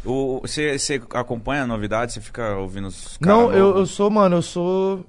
Você 0.03 1.01
acompanha 1.13 1.63
a 1.63 1.67
novidade? 1.67 2.13
Você 2.13 2.21
fica 2.21 2.55
ouvindo 2.55 2.87
os 2.87 3.17
caras 3.17 3.37
Não, 3.39 3.51
eu, 3.53 3.77
eu 3.77 3.85
sou, 3.85 4.09
mano, 4.09 4.37
eu 4.37 4.41
sou. 4.41 5.05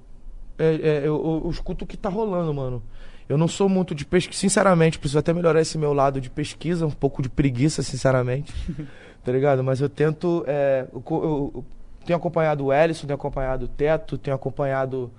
é, 0.58 0.74
é, 0.74 0.98
eu, 1.04 1.42
eu- 1.44 1.50
escuto 1.50 1.84
o 1.84 1.86
que 1.86 1.96
tá 1.96 2.08
rolando, 2.08 2.52
mano. 2.52 2.82
Eu 3.28 3.38
não 3.38 3.46
sou 3.46 3.68
muito 3.68 3.94
de 3.94 4.04
pesquisa, 4.04 4.40
sinceramente, 4.40 4.98
preciso 4.98 5.20
até 5.20 5.32
melhorar 5.32 5.60
esse 5.60 5.78
meu 5.78 5.92
lado 5.92 6.20
de 6.20 6.28
pesquisa, 6.28 6.84
um 6.84 6.90
pouco 6.90 7.22
de 7.22 7.28
preguiça, 7.28 7.82
sinceramente. 7.82 8.52
tá 9.24 9.30
ligado? 9.30 9.62
Mas 9.62 9.80
eu 9.80 9.88
tento. 9.88 10.42
é, 10.48 10.86
eu- 10.92 11.04
eu 11.54 11.64
tenho 12.04 12.16
acompanhado 12.16 12.64
o 12.66 12.72
Ellison, 12.72 13.06
tenho 13.06 13.14
acompanhado 13.14 13.66
o 13.66 13.68
Teto, 13.68 14.18
tenho 14.18 14.34
acompanhado 14.34 15.10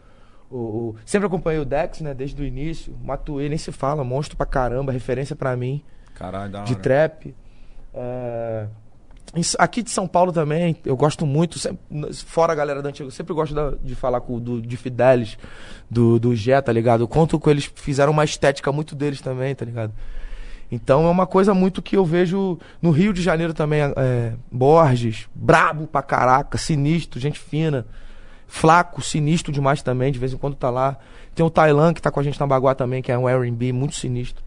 o, 0.52 0.58
o- 0.58 0.96
sempre 1.06 1.28
acompanhei 1.28 1.60
o 1.62 1.66
Dex, 1.66 2.02
né, 2.02 2.14
desde 2.14 2.42
o 2.42 2.46
início. 2.46 2.94
O 3.02 3.06
Matuê 3.08 3.48
nem 3.50 3.58
se 3.58 3.72
fala, 3.72 4.04
monstro 4.04 4.36
pra 4.38 4.46
caramba, 4.46 4.92
referência 4.92 5.36
pra 5.36 5.56
mim 5.56 5.82
Caralho, 6.14 6.52
da 6.52 6.60
hora. 6.60 6.68
de 6.68 6.76
trap. 6.76 7.34
É, 7.94 8.68
aqui 9.60 9.82
de 9.82 9.90
São 9.90 10.08
Paulo 10.08 10.32
também, 10.32 10.76
eu 10.86 10.96
gosto 10.96 11.26
muito, 11.26 11.58
sempre- 11.58 11.80
fora 12.26 12.52
a 12.54 12.56
galera 12.56 12.82
da 12.82 12.90
antiga, 12.90 13.08
eu 13.08 13.12
sempre 13.12 13.34
gosto 13.34 13.54
da- 13.56 13.72
de 13.82 13.96
falar 13.96 14.22
com 14.22 14.40
do, 14.40 14.62
de 14.62 14.76
Fidelis, 14.78 15.38
do, 15.90 16.20
do 16.20 16.36
Gé, 16.36 16.60
tá 16.62 16.72
ligado? 16.72 17.02
Eu 17.04 17.08
conto 17.08 17.40
com 17.40 17.50
eles, 17.50 17.72
fizeram 17.76 18.12
uma 18.12 18.24
estética 18.26 18.72
muito 18.72 18.96
deles 18.96 19.22
também, 19.22 19.54
tá 19.56 19.64
ligado? 19.66 19.94
Então 20.74 21.06
é 21.06 21.10
uma 21.10 21.28
coisa 21.28 21.54
muito 21.54 21.82
que 21.82 21.98
eu 21.98 22.06
vejo 22.06 22.58
no 22.82 22.92
Rio 22.92 23.12
de 23.12 23.22
Janeiro 23.22 23.54
também, 23.54 23.82
é, 23.82 24.34
Borges, 24.50 25.28
brabo 25.36 25.86
pra 25.86 26.02
caraca, 26.02 26.58
sinistro, 26.58 27.20
gente 27.20 27.38
fina, 27.40 27.86
flaco, 28.52 29.02
sinistro 29.02 29.50
demais 29.50 29.82
também, 29.82 30.12
de 30.12 30.20
vez 30.20 30.34
em 30.34 30.38
quando 30.38 30.56
tá 30.56 30.70
lá. 30.70 30.98
Tem 31.34 31.44
o 31.44 31.50
Tailan 31.50 31.94
que 31.94 32.02
tá 32.02 32.12
com 32.12 32.20
a 32.20 32.24
gente 32.24 32.38
na 32.38 32.46
Baguá 32.46 32.76
também, 32.76 33.02
que 33.02 33.10
é 33.10 33.18
um 33.18 33.28
R&B 33.28 33.72
muito 33.72 33.96
sinistro. 33.96 34.44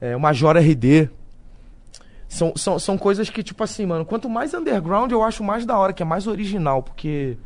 É, 0.00 0.16
o 0.16 0.20
Major 0.20 0.56
RD, 0.56 1.08
são, 2.28 2.52
são, 2.56 2.76
são 2.76 2.98
coisas 2.98 3.30
que, 3.30 3.40
tipo 3.44 3.62
assim, 3.62 3.86
mano, 3.86 4.04
quanto 4.04 4.28
mais 4.28 4.52
underground 4.52 5.12
eu 5.12 5.22
acho 5.22 5.44
mais 5.44 5.64
da 5.64 5.78
hora, 5.78 5.92
que 5.92 6.02
é 6.02 6.04
mais 6.04 6.26
original, 6.26 6.82
porque. 6.82 7.36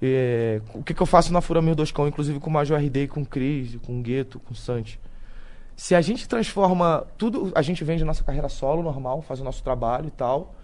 é, 0.00 0.62
o 0.72 0.82
que, 0.82 0.94
que 0.94 1.02
eu 1.02 1.06
faço 1.06 1.30
na 1.30 1.42
Fura 1.42 1.60
1200, 1.60 2.08
inclusive 2.08 2.40
com 2.40 2.48
o 2.48 2.52
Major 2.52 2.78
RD, 2.78 3.08
com 3.08 3.20
o 3.20 3.26
Cris, 3.26 3.76
com 3.84 4.00
o 4.00 4.02
Gueto, 4.02 4.40
com 4.40 4.54
o 4.54 4.56
Santi. 4.56 4.98
Se 5.76 5.94
a 5.94 6.00
gente 6.00 6.26
transforma 6.26 7.06
tudo, 7.18 7.52
a 7.54 7.60
gente 7.60 7.84
vende 7.84 8.02
nossa 8.02 8.24
carreira 8.24 8.48
solo 8.48 8.82
normal, 8.82 9.20
faz 9.20 9.42
o 9.42 9.44
nosso 9.44 9.62
trabalho 9.62 10.08
e 10.08 10.10
tal. 10.10 10.54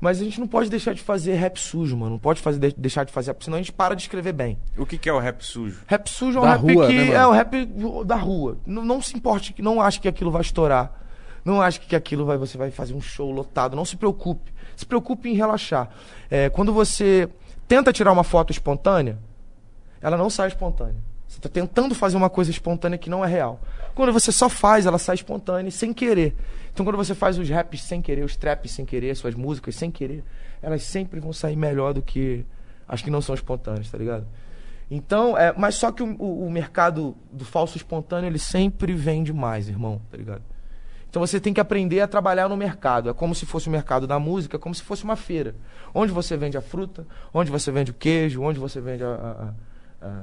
Mas 0.00 0.20
a 0.20 0.24
gente 0.24 0.38
não 0.38 0.46
pode 0.46 0.68
deixar 0.68 0.92
de 0.94 1.00
fazer 1.00 1.34
rap 1.34 1.58
sujo, 1.58 1.96
mano. 1.96 2.12
Não 2.12 2.18
pode 2.18 2.40
fazer, 2.40 2.58
de- 2.58 2.74
deixar 2.76 3.04
de 3.04 3.12
fazer, 3.12 3.32
porque 3.32 3.44
senão 3.46 3.56
a 3.56 3.60
gente 3.60 3.72
para 3.72 3.94
de 3.94 4.02
escrever 4.02 4.32
bem. 4.32 4.58
O 4.76 4.84
que, 4.84 4.98
que 4.98 5.08
é 5.08 5.12
o 5.12 5.18
rap 5.18 5.42
sujo? 5.42 5.80
Rap 5.86 6.08
sujo 6.10 6.38
é 6.38 6.40
um 6.40 6.44
Da 6.44 6.56
rap 6.56 6.74
rua, 6.74 6.86
que. 6.86 6.92
né, 6.92 7.10
é 7.12 7.26
o 7.26 7.30
rap 7.30 7.66
da 8.04 8.16
rua. 8.16 8.58
Não, 8.66 8.84
não 8.84 9.00
se 9.00 9.16
importe, 9.16 9.54
não 9.62 9.80
ache 9.80 10.00
que 10.00 10.08
aquilo 10.08 10.30
vai 10.30 10.42
estourar. 10.42 11.00
Não 11.44 11.60
ache 11.62 11.78
que 11.80 11.94
aquilo 11.96 12.24
vai, 12.26 12.36
você 12.38 12.56
vai 12.58 12.70
fazer 12.70 12.94
um 12.94 13.00
show 13.00 13.30
lotado. 13.30 13.76
Não 13.76 13.84
se 13.84 13.96
preocupe. 13.96 14.52
Se 14.76 14.84
preocupe 14.84 15.28
em 15.30 15.34
relaxar. 15.34 15.88
É, 16.30 16.48
quando 16.50 16.72
você 16.72 17.28
tenta 17.68 17.92
tirar 17.92 18.12
uma 18.12 18.24
foto 18.24 18.50
espontânea, 18.50 19.18
ela 20.00 20.16
não 20.16 20.28
sai 20.28 20.48
espontânea. 20.48 20.96
Você 21.28 21.38
está 21.38 21.48
tentando 21.48 21.94
fazer 21.94 22.16
uma 22.16 22.30
coisa 22.30 22.50
espontânea 22.50 22.98
que 22.98 23.08
não 23.10 23.24
é 23.24 23.28
real. 23.28 23.60
Quando 23.94 24.12
você 24.12 24.30
só 24.32 24.48
faz, 24.48 24.86
ela 24.86 24.98
sai 24.98 25.14
espontânea 25.16 25.68
e 25.68 25.72
sem 25.72 25.92
querer. 25.92 26.34
Então 26.74 26.84
quando 26.84 26.96
você 26.96 27.14
faz 27.14 27.38
os 27.38 27.48
raps 27.48 27.82
sem 27.82 28.02
querer, 28.02 28.24
os 28.24 28.34
traps 28.36 28.72
sem 28.72 28.84
querer, 28.84 29.14
suas 29.14 29.34
músicas 29.34 29.76
sem 29.76 29.90
querer, 29.92 30.24
elas 30.60 30.82
sempre 30.82 31.20
vão 31.20 31.32
sair 31.32 31.54
melhor 31.56 31.94
do 31.94 32.02
que 32.02 32.44
as 32.86 33.00
que 33.00 33.10
não 33.10 33.22
são 33.22 33.32
espontâneas, 33.34 33.88
tá 33.90 33.96
ligado? 33.96 34.26
Então, 34.90 35.38
é, 35.38 35.54
mas 35.56 35.76
só 35.76 35.90
que 35.92 36.02
o, 36.02 36.14
o- 36.18 36.46
o 36.46 36.50
mercado 36.50 37.16
do 37.32 37.44
falso 37.44 37.76
espontâneo, 37.76 38.28
ele 38.28 38.38
sempre 38.38 38.92
vende 38.92 39.32
mais, 39.32 39.68
irmão, 39.68 40.00
tá 40.10 40.16
ligado? 40.16 40.42
Então 41.08 41.24
você 41.24 41.38
tem 41.40 41.54
que 41.54 41.60
aprender 41.60 42.00
a 42.00 42.08
trabalhar 42.08 42.48
no 42.48 42.56
mercado. 42.56 43.08
É 43.08 43.14
como 43.14 43.36
se 43.36 43.46
fosse 43.46 43.68
o 43.68 43.70
mercado 43.70 44.04
da 44.06 44.18
música, 44.18 44.56
é 44.56 44.58
como 44.58 44.74
se 44.74 44.82
fosse 44.82 45.04
uma 45.04 45.14
feira. 45.14 45.54
Onde 45.94 46.12
você 46.12 46.36
vende 46.36 46.58
a 46.58 46.60
fruta, 46.60 47.06
onde 47.32 47.52
você 47.52 47.70
vende 47.70 47.92
o 47.92 47.94
queijo, 47.94 48.42
onde 48.42 48.58
você 48.58 48.80
vende 48.80 49.04
a- 49.04 49.54
a- 50.02 50.06
a- 50.06 50.22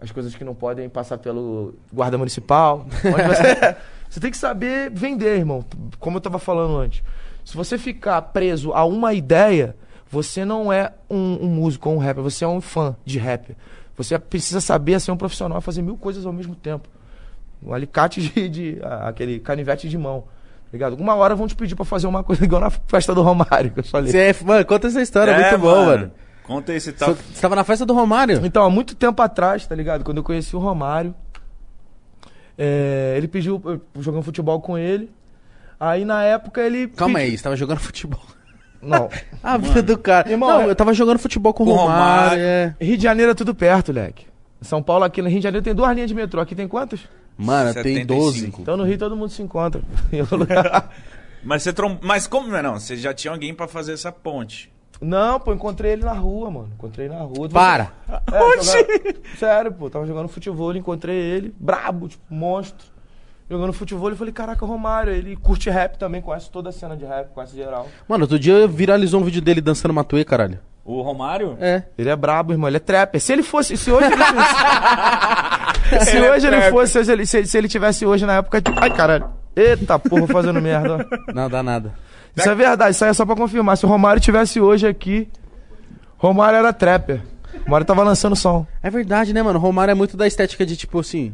as 0.00 0.12
coisas 0.12 0.32
que 0.36 0.44
não 0.44 0.54
podem 0.54 0.88
passar 0.88 1.18
pelo 1.18 1.74
guarda 1.92 2.16
municipal. 2.16 2.86
Onde 3.04 3.22
você... 3.34 3.76
você 4.08 4.20
tem 4.20 4.30
que 4.30 4.36
saber 4.38 4.90
vender, 4.90 5.36
irmão. 5.38 5.64
Como 5.98 6.16
eu 6.16 6.18
estava 6.18 6.38
falando 6.38 6.76
antes. 6.78 7.02
Se 7.44 7.56
você 7.56 7.78
ficar 7.78 8.20
preso 8.22 8.72
a 8.72 8.84
uma 8.84 9.14
ideia, 9.14 9.74
você 10.10 10.44
não 10.44 10.72
é 10.72 10.92
um, 11.08 11.44
um 11.44 11.48
músico 11.48 11.88
ou 11.88 11.96
um 11.96 11.98
rapper, 11.98 12.22
você 12.22 12.44
é 12.44 12.48
um 12.48 12.60
fã 12.60 12.94
de 13.04 13.18
rapper. 13.18 13.56
Você 13.96 14.18
precisa 14.18 14.60
saber 14.60 15.00
ser 15.00 15.10
um 15.12 15.16
profissional, 15.16 15.60
fazer 15.60 15.82
mil 15.82 15.96
coisas 15.96 16.24
ao 16.26 16.32
mesmo 16.32 16.54
tempo. 16.54 16.88
Um 17.62 17.72
alicate 17.74 18.20
de, 18.20 18.48
de- 18.48 18.78
a- 18.82 19.08
aquele 19.08 19.40
canivete 19.40 19.88
de 19.88 19.98
mão. 19.98 20.20
tá 20.22 20.26
Ligado? 20.72 20.92
Alguma 20.92 21.14
hora 21.16 21.34
vão 21.34 21.48
te 21.48 21.56
pedir 21.56 21.74
pra 21.74 21.84
fazer 21.84 22.06
uma 22.06 22.22
coisa 22.22 22.44
igual 22.44 22.60
na 22.60 22.70
festa 22.70 23.14
do 23.14 23.22
Romário, 23.22 23.70
que 23.72 23.80
eu 23.80 23.84
falei. 23.84 24.12
Cê 24.12 24.18
é- 24.18 24.36
mano, 24.44 24.64
conta 24.64 24.86
essa 24.86 25.00
história, 25.02 25.32
É, 25.32 25.50
muito 25.50 25.62
bom, 25.62 25.84
mano. 25.86 26.10
Conta 26.44 26.72
esse 26.72 26.92
tal. 26.92 27.14
Você 27.14 27.40
tava 27.42 27.56
na 27.56 27.64
festa 27.64 27.84
do 27.84 27.92
Romário? 27.92 28.40
Então, 28.46 28.64
há 28.64 28.70
muito 28.70 28.94
tempo 28.94 29.20
atrás, 29.20 29.66
tá 29.66 29.74
ligado? 29.74 30.04
Quando 30.04 30.18
eu 30.18 30.22
conheci 30.22 30.54
o 30.56 30.58
Romário, 30.58 31.14
é, 32.58 33.14
ele 33.16 33.28
pediu 33.28 33.62
eu 33.64 33.80
jogando 34.02 34.22
futebol 34.24 34.60
com 34.60 34.76
ele. 34.76 35.10
Aí 35.80 36.04
na 36.04 36.22
época 36.24 36.60
ele. 36.60 36.88
Calma 36.88 37.18
pedi- 37.20 37.30
aí, 37.30 37.36
você 37.38 37.44
tava 37.44 37.56
jogando 37.56 37.78
futebol. 37.80 38.20
Não. 38.82 39.08
Ah, 39.42 39.56
vida 39.56 39.82
do 39.82 39.96
cara. 39.98 40.30
Irmão, 40.30 40.48
não, 40.48 40.60
é- 40.62 40.70
eu 40.70 40.74
tava 40.76 40.92
jogando 40.92 41.18
futebol 41.18 41.52
com 41.54 41.64
o 41.64 41.66
Romário. 41.66 41.92
Romário. 41.92 42.42
é. 42.42 42.74
Rio 42.80 42.96
de 42.96 43.02
Janeiro 43.02 43.32
é 43.32 43.34
tudo 43.34 43.54
perto, 43.54 43.92
leque. 43.92 44.26
São 44.60 44.82
Paulo 44.82 45.04
aqui 45.04 45.22
no 45.22 45.28
Rio 45.28 45.38
de 45.38 45.44
Janeiro 45.44 45.62
tem 45.64 45.74
duas 45.74 45.92
linhas 45.94 46.08
de 46.08 46.14
metrô. 46.14 46.40
Aqui 46.40 46.54
tem 46.54 46.66
quantas? 46.66 47.00
Mano, 47.36 47.72
tem 47.74 47.94
75. 47.96 48.06
12. 48.14 48.46
Então 48.60 48.76
no 48.76 48.82
Rio 48.84 48.98
todo 48.98 49.16
mundo 49.16 49.30
se 49.30 49.40
encontra. 49.42 49.80
Mas 51.44 51.62
você 51.62 51.72
trom... 51.72 51.96
Mas 52.02 52.26
como 52.26 52.48
não 52.48 52.56
é 52.56 52.62
não? 52.62 52.78
Você 52.78 52.96
já 52.96 53.14
tinha 53.14 53.32
alguém 53.32 53.54
pra 53.54 53.68
fazer 53.68 53.92
essa 53.92 54.10
ponte. 54.10 54.70
Não, 55.00 55.38
pô, 55.38 55.52
encontrei 55.52 55.92
ele 55.92 56.04
na 56.04 56.12
rua, 56.12 56.50
mano. 56.50 56.70
Encontrei 56.74 57.08
na 57.08 57.20
rua. 57.20 57.48
Para! 57.48 57.92
É, 58.32 58.62
jogava- 58.62 59.14
Sério, 59.38 59.72
pô, 59.72 59.88
tava 59.88 60.06
jogando 60.06 60.28
futebol, 60.28 60.74
encontrei 60.74 61.16
ele, 61.16 61.54
brabo, 61.58 62.08
tipo, 62.08 62.22
monstro. 62.28 62.86
Jogando 63.50 63.72
futebol, 63.72 64.12
e 64.12 64.16
falei, 64.16 64.32
caraca, 64.32 64.66
Romário, 64.66 65.10
ele 65.12 65.34
curte 65.34 65.70
rap 65.70 65.96
também, 65.98 66.20
conhece 66.20 66.50
toda 66.50 66.68
a 66.68 66.72
cena 66.72 66.94
de 66.96 67.04
rap, 67.06 67.32
conhece 67.32 67.56
geral. 67.56 67.88
Mano, 68.06 68.24
outro 68.24 68.38
dia 68.38 68.66
viralizou 68.66 69.20
um 69.20 69.24
vídeo 69.24 69.40
dele 69.40 69.60
dançando 69.62 69.94
Matuê, 69.94 70.22
caralho. 70.24 70.58
O 70.84 71.00
Romário? 71.00 71.56
É. 71.60 71.84
Ele 71.96 72.10
é 72.10 72.16
brabo, 72.16 72.52
irmão, 72.52 72.68
ele 72.68 72.76
é 72.78 72.80
trapper. 72.80 73.20
Se 73.20 73.32
ele 73.32 73.42
fosse, 73.42 73.76
se 73.76 73.90
hoje 73.90 74.06
ele 74.06 74.16
fosse, 74.16 76.04
se 76.04 76.16
Ele 76.16 76.26
é 76.26 76.32
hoje 76.32 76.46
ele 76.46 76.56
trapper. 76.56 76.72
fosse, 76.72 77.04
se 77.04 77.12
ele, 77.12 77.24
se, 77.26 77.46
se 77.46 77.56
ele 77.58 77.68
tivesse 77.68 78.04
hoje 78.04 78.26
na 78.26 78.36
época, 78.36 78.60
de- 78.60 78.72
ai, 78.76 78.90
caralho. 78.90 79.30
Eita, 79.56 79.98
porra, 79.98 80.26
fazendo 80.26 80.60
merda. 80.60 81.06
ó. 81.28 81.32
Não 81.32 81.48
dá 81.48 81.62
nada. 81.62 81.92
Isso 82.38 82.48
é 82.50 82.54
verdade, 82.54 82.90
isso 82.92 83.04
aí 83.04 83.10
é 83.10 83.14
só 83.14 83.24
pra 83.26 83.36
confirmar. 83.36 83.76
Se 83.76 83.84
o 83.86 83.88
Romário 83.88 84.20
tivesse 84.20 84.60
hoje 84.60 84.86
aqui, 84.86 85.28
Romário 86.16 86.56
era 86.58 86.72
trapper. 86.72 87.22
Romário 87.64 87.86
tava 87.86 88.02
lançando 88.02 88.36
som. 88.36 88.66
É 88.82 88.90
verdade, 88.90 89.32
né, 89.32 89.42
mano? 89.42 89.58
Romário 89.58 89.92
é 89.92 89.94
muito 89.94 90.16
da 90.16 90.26
estética 90.26 90.64
de 90.66 90.76
tipo 90.76 90.98
assim. 91.00 91.32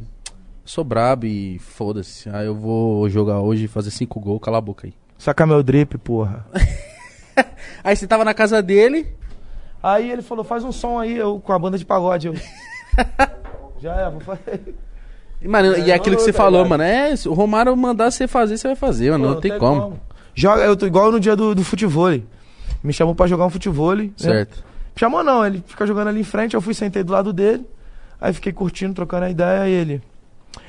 Sou 0.65 0.83
brabo 0.85 1.27
e 1.27 1.59
foda-se. 1.59 2.29
Aí 2.31 2.47
eu 2.47 2.55
vou 2.55 3.09
jogar 3.11 3.41
hoje 3.41 3.65
e 3.65 3.69
fazer 3.69 3.91
cinco 3.91 4.19
gols, 4.21 4.41
cala 4.43 4.59
a 4.59 4.61
boca 4.61 4.87
aí. 4.87 4.95
Saca 5.19 5.47
meu 5.47 5.63
drip, 5.63 5.99
porra. 5.99 6.47
Aí 7.83 7.95
você 7.95 8.07
tava 8.07 8.25
na 8.25 8.33
casa 8.35 8.63
dele. 8.63 9.07
Aí 9.83 10.11
ele 10.11 10.23
falou, 10.23 10.43
faz 10.45 10.65
um 10.65 10.73
som 10.73 10.99
aí, 10.99 11.17
eu 11.17 11.39
com 11.41 11.53
a 11.53 11.59
banda 11.59 11.77
de 11.77 11.85
pagode. 11.85 12.29
Eu... 12.29 12.35
Já 13.81 13.95
é, 13.95 14.11
vou 14.11 14.21
fazer. 14.21 14.75
Mano, 15.45 15.77
e 15.77 15.91
é 15.91 15.93
É, 15.93 15.95
aquilo 15.95 16.17
que 16.17 16.23
não, 16.23 16.27
você 16.27 16.33
tá 16.33 16.39
falou, 16.39 16.63
ligado? 16.63 16.71
mano. 16.71 16.83
É, 16.85 17.15
se 17.17 17.29
o 17.29 17.35
Romário 17.35 17.77
mandar 17.77 18.11
você 18.11 18.27
fazer, 18.27 18.57
você 18.57 18.69
vai 18.69 18.77
fazer, 18.77 19.11
mano. 19.11 19.25
Pô, 19.27 19.31
não, 19.35 19.41
tem, 19.41 19.59
como. 19.59 20.01
Joga, 20.35 20.63
eu 20.63 20.77
tô 20.77 20.87
igual 20.87 21.13
no 21.13 21.21
dia 21.21 21.37
do, 21.37 21.55
do 21.55 21.65
futebol. 21.65 22.11
Me 22.83 22.93
chamou 22.93 23.15
pra 23.15 23.27
jogar 23.27 23.47
um 23.47 23.51
futebol. 23.51 23.95
né? 23.95 24.11
Certo. 24.17 24.65
Chamou 24.97 25.23
não, 25.25 25.45
ele 25.45 25.63
fica 25.67 25.87
jogando 25.87 26.09
ali 26.09 26.21
em 26.21 26.25
frente, 26.25 26.55
eu 26.55 26.61
fui, 26.61 26.75
sentei 26.75 27.03
do 27.03 27.13
lado 27.13 27.33
dele. 27.33 27.67
Aí 28.21 28.33
fiquei 28.33 28.53
curtindo, 28.53 28.95
trocando 28.95 29.25
a 29.25 29.31
ideia, 29.31 29.69
e 29.69 29.73
ele. 29.73 30.03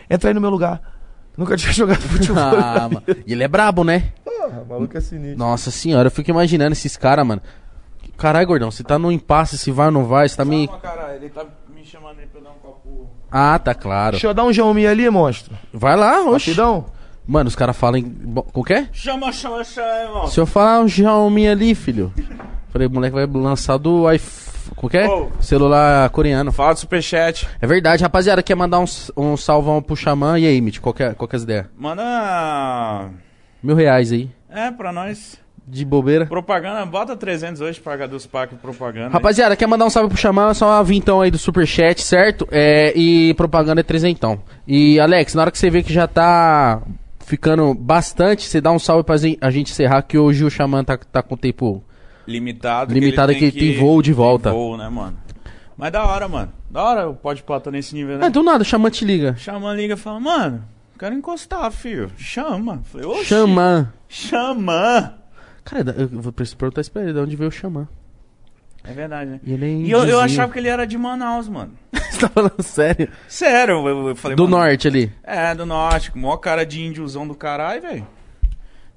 Entra 0.10 0.30
aí 0.30 0.34
no 0.34 0.42
meu 0.42 0.50
lugar. 0.50 0.82
Nunca 1.38 1.56
tinha 1.58 1.74
jogado 1.74 2.02
futebol. 2.08 2.42
Ah, 2.44 2.90
mano. 2.92 3.04
E 3.26 3.34
ele 3.34 3.44
é 3.44 3.48
brabo, 3.48 3.84
né? 3.84 4.12
Porra, 4.24 4.62
o 4.62 4.66
maluco 4.66 4.98
é 4.98 5.02
sinistro. 5.02 5.38
Nossa 5.38 5.70
senhora, 5.72 6.08
eu 6.08 6.12
fico 6.12 6.30
imaginando 6.30 6.74
esses 6.74 6.96
caras, 6.98 7.26
mano. 7.26 7.42
Caralho, 8.18 8.48
gordão, 8.48 8.72
você 8.72 8.84
tá 8.84 8.98
no 8.98 9.12
impasse, 9.12 9.58
se 9.58 9.72
vai 9.72 9.88
ou 9.88 9.92
não 9.92 10.06
vai, 10.06 10.28
você 10.30 10.38
tá 10.38 10.46
me. 10.46 10.68
Calma, 10.68 10.82
caralho, 10.82 11.16
ele 11.16 11.30
tá 11.30 11.46
me 11.76 11.84
chamando 11.84 12.20
aí 12.20 12.26
pra 12.28 12.40
eu 12.40 12.44
dar 12.46 12.52
um 12.52 12.60
copo. 12.60 13.10
Ah, 13.30 13.60
tá 13.60 13.74
claro. 13.74 14.12
Deixa 14.12 14.28
eu 14.28 14.34
dar 14.34 14.46
um 14.46 14.54
Xiaomi 14.54 14.88
ali, 14.88 15.10
monstro. 15.10 15.54
Vai 15.74 15.98
lá, 15.98 16.22
oxe. 16.24 16.52
Rapidão. 16.52 16.86
Mano, 17.28 17.48
os 17.48 17.56
caras 17.56 17.76
falam 17.76 17.98
em. 18.00 18.04
Como 18.52 18.66
que 18.66 18.74
é? 18.74 18.88
Chama, 18.92 19.32
chama, 19.32 19.64
chama, 19.64 19.88
irmão. 20.04 20.28
Se 20.28 20.40
eu 20.40 20.46
falar 20.46 20.82
um 20.82 20.88
Xiaomi 20.88 21.48
ali, 21.48 21.74
filho. 21.74 22.14
Falei, 22.70 22.88
moleque 22.88 23.16
vai 23.16 23.26
lançar 23.26 23.78
do 23.78 24.12
iPhone. 24.12 24.46
Como 24.76 24.90
que 24.90 24.98
é? 24.98 25.08
Oh. 25.08 25.30
Celular 25.40 26.10
coreano. 26.10 26.52
Fala 26.52 26.74
do 26.74 26.80
superchat. 26.80 27.48
É 27.62 27.68
verdade, 27.68 28.02
rapaziada, 28.04 28.42
quer 28.44 28.56
mandar 28.56 28.80
um, 28.80 28.86
um 29.16 29.38
salvão 29.38 29.82
pro 29.82 29.96
Xamã? 29.96 30.40
E 30.40 30.46
aí, 30.48 30.60
Mitch, 30.60 30.80
qual 30.80 30.94
que 30.94 31.04
é, 31.04 31.14
qual 31.14 31.28
que 31.28 31.36
é 31.36 31.38
as 31.38 31.44
ideias? 31.44 31.66
Manda. 31.78 33.10
Mil 33.62 33.76
reais 33.76 34.12
aí, 34.12 34.30
É, 34.50 34.70
pra 34.72 34.92
nós. 34.92 35.40
de 35.68 35.84
bobeira. 35.86 36.26
Propaganda, 36.28 36.86
bota 36.86 37.16
300 37.16 37.62
hoje, 37.62 37.80
paga 37.80 38.08
dos 38.08 38.26
pacos 38.28 38.58
propaganda. 38.60 39.10
Rapaziada, 39.10 39.56
quer 39.56 39.68
mandar 39.68 39.86
um 39.86 39.90
salve 39.90 40.10
pro 40.10 40.18
Xamã? 40.18 40.54
Só 40.54 40.82
vintão 40.84 41.22
aí 41.22 41.32
do 41.32 41.38
superchat, 41.38 42.02
certo? 42.04 42.48
É, 42.52 42.92
e 42.96 43.34
propaganda 43.36 43.82
é 43.82 43.84
trezentão. 43.84 44.40
E, 44.68 45.00
Alex, 45.00 45.34
na 45.36 45.42
hora 45.44 45.52
que 45.52 45.58
você 45.58 45.70
vê 45.70 45.82
que 45.84 45.94
já 45.94 46.08
tá 46.08 46.82
ficando 47.26 47.74
bastante, 47.74 48.44
você 48.44 48.62
dá 48.62 48.72
um 48.72 48.80
salve 48.80 49.04
pra 49.04 49.16
a 49.16 49.52
gente 49.52 49.72
encerrar, 49.72 50.02
que 50.04 50.18
hoje 50.18 50.44
o 50.44 50.50
Xamã 50.50 50.84
tá, 50.84 50.98
tá 50.98 51.22
com 51.22 51.36
o 51.36 51.38
tempo... 51.38 51.84
limitado. 52.28 52.94
Limitado 52.94 53.32
ele 53.32 53.52
que 53.52 53.60
tem 53.60 53.78
voo 53.78 54.02
de 54.02 54.14
volta. 54.14 54.50
Tem 54.50 54.58
voo, 54.58 54.78
né, 54.78 54.88
mano? 54.88 55.18
Mas 55.78 55.92
da 55.92 56.06
hora, 56.06 56.28
mano. 56.28 56.52
Da 56.70 56.84
hora 56.84 57.10
o 57.10 57.16
Pode 57.16 57.44
Plata 57.44 57.70
nesse 57.70 57.94
nível, 57.96 58.18
né? 58.18 58.28
Ah, 58.28 58.30
do 58.30 58.44
nada, 58.44 58.62
o 58.62 58.66
Xamã 58.66 58.90
te 58.90 59.04
liga. 59.04 59.36
Chama, 59.36 59.74
liga 59.74 59.96
e 59.96 59.98
fala, 59.98 60.20
mano, 60.20 60.64
quero 60.98 61.16
encostar, 61.16 61.70
filho. 61.72 62.12
Chama. 62.18 62.82
Falei, 62.86 63.08
oxi. 63.08 63.26
Xamã. 63.26 63.92
Chama. 64.08 65.16
Cara, 65.64 65.96
eu 65.98 66.08
vou 66.08 66.32
perguntar 66.32 66.82
isso 66.82 66.92
pra 66.92 67.02
ele, 67.02 67.14
de 67.14 67.20
onde 67.20 67.36
veio 67.36 67.50
o 67.50 67.52
Xamã? 67.52 67.88
É 68.84 68.94
verdade, 68.94 69.32
né? 69.32 69.40
E 69.44 69.54
ele 69.54 69.66
é 69.66 69.70
E 69.70 69.92
eu, 69.92 70.06
eu 70.06 70.20
achava 70.20 70.52
que 70.52 70.60
ele 70.60 70.68
era 70.68 70.86
de 70.86 70.98
Manaus, 70.98 71.50
mano. 71.50 71.72
Você 72.16 72.22
tá 72.22 72.30
falando 72.30 72.62
sério? 72.64 73.10
Sério, 73.28 73.88
eu, 73.88 74.08
eu 74.10 74.16
falei. 74.16 74.38
Do 74.38 74.48
mano, 74.48 74.58
norte 74.58 74.88
ali. 74.88 75.12
É, 75.22 75.54
do 75.54 75.66
norte. 75.66 76.12
com 76.12 76.20
Maior 76.20 76.38
cara 76.38 76.66
de 76.66 76.82
índiozão 76.82 77.28
do 77.28 77.36
caralho, 77.36 77.82
velho. 77.82 78.08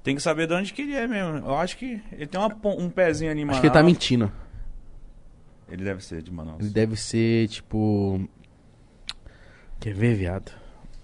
Tem 0.01 0.15
que 0.15 0.21
saber 0.21 0.47
de 0.47 0.53
onde 0.53 0.71
que 0.71 0.83
ele 0.83 0.95
é 0.95 1.05
mesmo. 1.05 1.37
Eu 1.39 1.55
acho 1.55 1.77
que 1.77 2.01
ele 2.13 2.25
tem 2.25 2.39
uma 2.39 2.55
um 2.77 2.89
pezinho 2.89 3.29
ali 3.29 3.43
Acho 3.43 3.59
que 3.59 3.67
ele 3.67 3.73
tá 3.73 3.83
mentindo. 3.83 4.31
Ele 5.69 5.83
deve 5.83 6.03
ser 6.03 6.21
de 6.21 6.31
Manaus. 6.31 6.61
Ele 6.61 6.69
deve 6.69 6.95
ser, 6.95 7.47
tipo... 7.49 8.27
Quer 9.79 9.93
ver, 9.93 10.15
viado? 10.15 10.51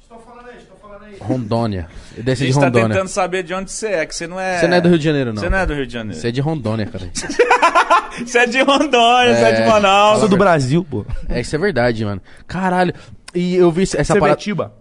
Estou 0.01 0.17
falando 0.19 0.47
aí, 0.47 0.57
estou 0.57 0.75
falando 0.77 0.94
aí. 0.94 0.94
Rondônia. 1.19 1.87
Ele 2.13 2.23
deve 2.23 2.31
A 2.31 2.35
ser 2.35 2.45
de 2.45 2.51
gente 2.51 2.59
tá 2.59 2.65
Rondônia. 2.67 2.87
tentando 2.89 3.07
saber 3.07 3.43
de 3.43 3.53
onde 3.53 3.71
você 3.71 3.87
é, 3.87 4.05
que 4.05 4.15
você 4.15 4.27
não 4.27 4.39
é... 4.39 4.59
Você 4.59 4.67
não 4.67 4.77
é 4.77 4.81
do 4.81 4.89
Rio 4.89 4.97
de 4.97 5.03
Janeiro, 5.05 5.33
não. 5.33 5.41
Você 5.41 5.49
não 5.49 5.57
é 5.57 5.65
do 5.65 5.73
Rio 5.73 5.87
de 5.87 5.93
Janeiro. 5.93 6.19
Você 6.21 6.27
é 6.27 6.31
de 6.31 6.41
Rondônia, 6.41 6.85
cara. 6.85 7.09
Você 8.25 8.37
é 8.39 8.45
de 8.47 8.61
Rondônia, 8.61 9.35
você 9.35 9.43
é 9.43 9.51
de 9.51 9.61
É. 9.63 9.67
Manaus. 9.67 10.19
Sou 10.19 10.29
do 10.29 10.37
Brasil, 10.37 10.85
pô. 10.89 11.05
É, 11.27 11.41
isso 11.41 11.53
é 11.53 11.59
verdade, 11.59 12.05
mano. 12.05 12.21
Caralho. 12.47 12.93
E 13.33 13.55
eu 13.55 13.69
vi 13.69 13.83
essa 13.83 14.13
parada... 14.17 14.39
Sepetiba. 14.39 14.73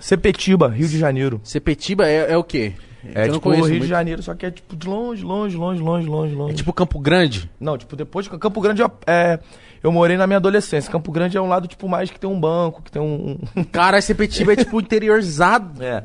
Sepetiba, 0.00 0.68
Rio 0.68 0.88
de 0.88 0.98
Janeiro. 0.98 1.40
Sepetiba 1.44 2.06
é, 2.08 2.32
é 2.32 2.36
o 2.36 2.42
quê? 2.42 2.72
É 3.14 3.22
Eu 3.22 3.26
não 3.28 3.34
tipo 3.34 3.40
conheço 3.42 3.62
Rio 3.64 3.72
muito. 3.74 3.82
de 3.84 3.88
Janeiro, 3.88 4.22
só 4.22 4.34
que 4.34 4.44
é 4.46 4.50
tipo 4.50 4.74
de 4.76 4.88
longe, 4.88 5.22
longe, 5.24 5.56
longe, 5.56 5.80
longe, 5.80 6.08
longe, 6.08 6.34
longe. 6.34 6.52
É 6.52 6.56
tipo 6.56 6.72
Campo 6.72 6.98
Grande? 6.98 7.48
Não, 7.60 7.78
tipo, 7.78 7.94
depois 7.94 8.26
de 8.28 8.38
Campo 8.38 8.60
Grande, 8.60 8.82
eu- 8.82 8.90
é, 9.06 9.38
eu 9.82 9.92
morei 9.92 10.16
na 10.16 10.26
minha 10.26 10.36
adolescência. 10.38 10.90
Campo 10.90 11.10
Grande 11.12 11.36
é 11.36 11.40
um 11.40 11.48
lado, 11.48 11.66
tipo, 11.68 11.88
mais 11.88 12.10
que 12.10 12.18
tem 12.18 12.28
um 12.28 12.38
banco, 12.38 12.82
que 12.82 12.90
tem 12.90 13.00
um... 13.02 13.38
Cara, 13.72 14.00
Sepetiba 14.00 14.52
é 14.52 14.56
tipo 14.56 14.80
interiorzado. 14.80 15.82
é. 15.82 16.04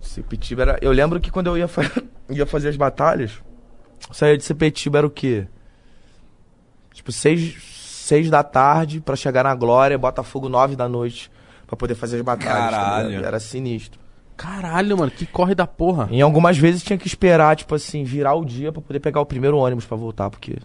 Sepetiba 0.00 0.62
era... 0.62 0.78
Eu 0.80 0.92
lembro 0.92 1.18
que 1.20 1.30
quando 1.30 1.48
eu 1.48 1.58
ia, 1.58 1.66
fa- 1.68 1.82
ia 2.30 2.46
fazer 2.46 2.68
as 2.68 2.76
batalhas, 2.76 3.32
saía 4.12 4.36
de 4.38 4.44
Sepetiba 4.44 4.98
era 4.98 5.06
o 5.06 5.10
quê? 5.10 5.46
Tipo, 6.92 7.10
seis, 7.12 7.56
seis 7.62 8.30
da 8.30 8.42
tarde 8.42 9.00
pra 9.00 9.16
chegar 9.16 9.42
na 9.44 9.54
Glória, 9.54 9.98
Botafogo 9.98 10.48
nove 10.48 10.76
da 10.76 10.88
noite, 10.88 11.30
pra 11.66 11.76
poder 11.76 11.94
fazer 11.94 12.16
as 12.16 12.22
batalhas. 12.22 12.70
tá 12.70 12.70
Caralho. 12.70 13.24
era 13.24 13.40
sinistro. 13.40 14.00
Caralho, 14.36 14.96
mano, 14.98 15.10
que 15.10 15.26
corre 15.26 15.54
da 15.54 15.66
porra. 15.66 16.08
Em 16.10 16.20
algumas 16.20 16.56
vezes 16.58 16.82
tinha 16.82 16.98
que 16.98 17.06
esperar, 17.06 17.56
tipo 17.56 17.74
assim, 17.74 18.04
virar 18.04 18.34
o 18.34 18.44
dia 18.44 18.70
pra 18.70 18.82
poder 18.82 19.00
pegar 19.00 19.20
o 19.20 19.26
primeiro 19.26 19.56
ônibus 19.58 19.86
pra 19.86 19.96
voltar, 19.96 20.30
porque... 20.30 20.56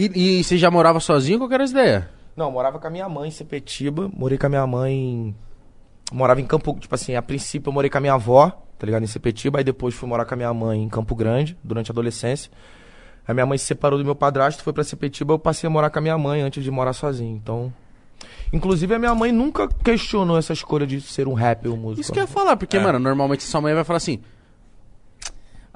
E, 0.00 0.38
e 0.38 0.44
você 0.44 0.56
já 0.56 0.70
morava 0.70 1.00
sozinho? 1.00 1.38
Qual 1.38 1.48
que 1.48 1.54
era 1.54 1.64
essa 1.64 1.72
ideia? 1.72 2.10
Não, 2.36 2.46
eu 2.46 2.52
morava 2.52 2.78
com 2.78 2.86
a 2.86 2.90
minha 2.90 3.08
mãe 3.08 3.28
em 3.28 3.32
Sepetiba. 3.32 4.08
Morei 4.16 4.38
com 4.38 4.46
a 4.46 4.48
minha 4.48 4.66
mãe. 4.66 4.92
em- 4.94 5.34
Morava 6.12 6.40
em 6.40 6.44
Campo. 6.46 6.76
Tipo 6.78 6.94
assim, 6.94 7.16
a 7.16 7.20
princípio 7.22 7.68
eu 7.68 7.72
morei 7.72 7.90
com 7.90 7.98
a 7.98 8.00
minha 8.00 8.14
avó, 8.14 8.50
tá 8.78 8.86
ligado? 8.86 9.02
Em 9.02 9.06
Sepetiba. 9.08 9.58
Aí 9.58 9.64
depois 9.64 9.94
fui 9.94 10.08
morar 10.08 10.24
com 10.24 10.34
a 10.34 10.36
minha 10.36 10.54
mãe 10.54 10.80
em 10.84 10.88
Campo 10.88 11.14
Grande, 11.16 11.56
durante 11.64 11.90
a 11.90 11.92
adolescência. 11.92 12.50
A 13.26 13.34
minha 13.34 13.44
mãe 13.44 13.58
se 13.58 13.64
separou 13.66 13.98
do 13.98 14.04
meu 14.04 14.14
padrasto, 14.14 14.62
foi 14.62 14.72
pra 14.72 14.84
Sepetiba. 14.84 15.34
Eu 15.34 15.38
passei 15.38 15.66
a 15.66 15.70
morar 15.70 15.90
com 15.90 15.98
a 15.98 16.02
minha 16.02 16.16
mãe 16.16 16.40
antes 16.42 16.62
de 16.62 16.70
morar 16.70 16.92
sozinho. 16.92 17.36
Então. 17.36 17.72
Inclusive, 18.52 18.94
a 18.94 18.98
minha 18.98 19.14
mãe 19.14 19.30
nunca 19.32 19.68
questionou 19.68 20.38
essa 20.38 20.52
escolha 20.52 20.86
de 20.86 21.00
ser 21.00 21.28
um 21.28 21.34
rapper 21.34 21.70
ou 21.72 21.76
músico. 21.76 22.00
Isso 22.00 22.12
que 22.12 22.18
eu 22.18 22.22
ia 22.22 22.26
falar, 22.28 22.56
porque, 22.56 22.76
É. 22.76 22.80
mano, 22.80 22.98
normalmente 22.98 23.42
sua 23.42 23.60
mãe 23.60 23.74
vai 23.74 23.84
falar 23.84 23.98
assim: 23.98 24.20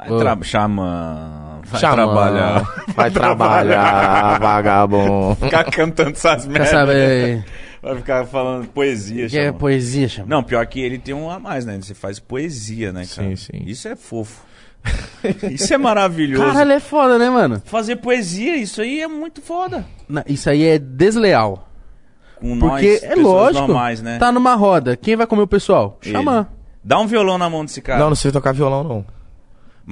Vai 0.08 0.18
tra... 0.18 0.38
Xamã. 0.42 1.60
Vai 1.64 1.80
Xamã, 1.80 1.94
trabalhar. 1.94 2.84
Vai 2.94 3.10
trabalhar, 3.10 4.38
vagabundo. 4.40 5.36
Ficar 5.36 5.64
cantando 5.64 6.10
essas 6.10 6.44
quer 6.44 6.50
merdas. 6.50 6.70
saber 6.70 7.44
Vai 7.82 7.96
ficar 7.96 8.24
falando 8.26 8.68
poesia, 8.68 9.28
que 9.28 9.36
é 9.36 9.50
poesia, 9.50 10.08
chama? 10.08 10.28
Não, 10.28 10.42
pior 10.42 10.64
que 10.66 10.80
ele 10.80 10.98
tem 10.98 11.12
um 11.12 11.28
a 11.28 11.40
mais, 11.40 11.66
né? 11.66 11.78
Você 11.80 11.94
faz 11.94 12.20
poesia, 12.20 12.92
né, 12.92 13.04
cara? 13.04 13.28
Sim, 13.30 13.36
sim. 13.36 13.62
Isso 13.66 13.88
é 13.88 13.96
fofo. 13.96 14.44
Isso 15.50 15.74
é 15.74 15.78
maravilhoso. 15.78 16.44
Caralho, 16.44 16.72
é 16.72 16.80
foda, 16.80 17.18
né, 17.18 17.28
mano? 17.28 17.60
Fazer 17.64 17.96
poesia, 17.96 18.56
isso 18.56 18.80
aí 18.80 19.00
é 19.00 19.08
muito 19.08 19.40
foda. 19.40 19.84
Não, 20.08 20.22
Isso 20.26 20.48
aí 20.48 20.64
é 20.64 20.78
desleal. 20.78 21.68
Com 22.36 22.58
Porque 22.58 23.00
nós, 23.00 23.02
é 23.04 23.14
lógico. 23.14 23.66
normais, 23.66 24.02
né? 24.02 24.18
Tá 24.18 24.30
numa 24.32 24.54
roda. 24.54 24.96
Quem 24.96 25.16
vai 25.16 25.26
comer 25.26 25.42
o 25.42 25.46
pessoal? 25.46 25.98
Ele. 26.02 26.12
Xamã. 26.12 26.46
Dá 26.84 26.98
um 26.98 27.06
violão 27.06 27.38
na 27.38 27.48
mão 27.48 27.64
desse 27.64 27.80
cara. 27.80 28.00
Não, 28.00 28.08
não 28.08 28.16
sei 28.16 28.32
tocar 28.32 28.52
violão, 28.52 28.82
não. 28.82 29.04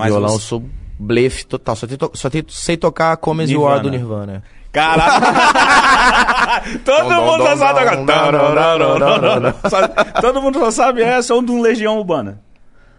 Mas 0.00 0.12
violão, 0.12 0.32
eu 0.32 0.38
você- 0.38 0.46
sou 0.46 0.64
blefe 0.98 1.46
total. 1.46 1.76
Só, 1.76 1.86
to- 1.86 2.10
só 2.14 2.28
tenho- 2.28 2.44
sei 2.48 2.76
tocar 2.76 3.16
Come 3.16 3.44
As 3.44 3.50
You 3.50 3.66
Are 3.66 3.80
do 3.82 3.90
Nirvana. 3.90 4.42
Caralho! 4.72 5.24
Todo 6.84 7.08
Dom, 7.08 7.24
mundo 7.26 7.38
dom, 7.38 7.46
só 7.46 7.56
sabe 7.56 7.80
agora. 7.80 9.54
Só- 9.68 9.88
Todo 10.20 10.42
mundo 10.42 10.58
só 10.60 10.70
sabe 10.70 11.02
essa 11.02 11.34
ou 11.34 11.42
de 11.42 11.50
um 11.50 11.60
Legião 11.60 11.98
Urbana. 11.98 12.40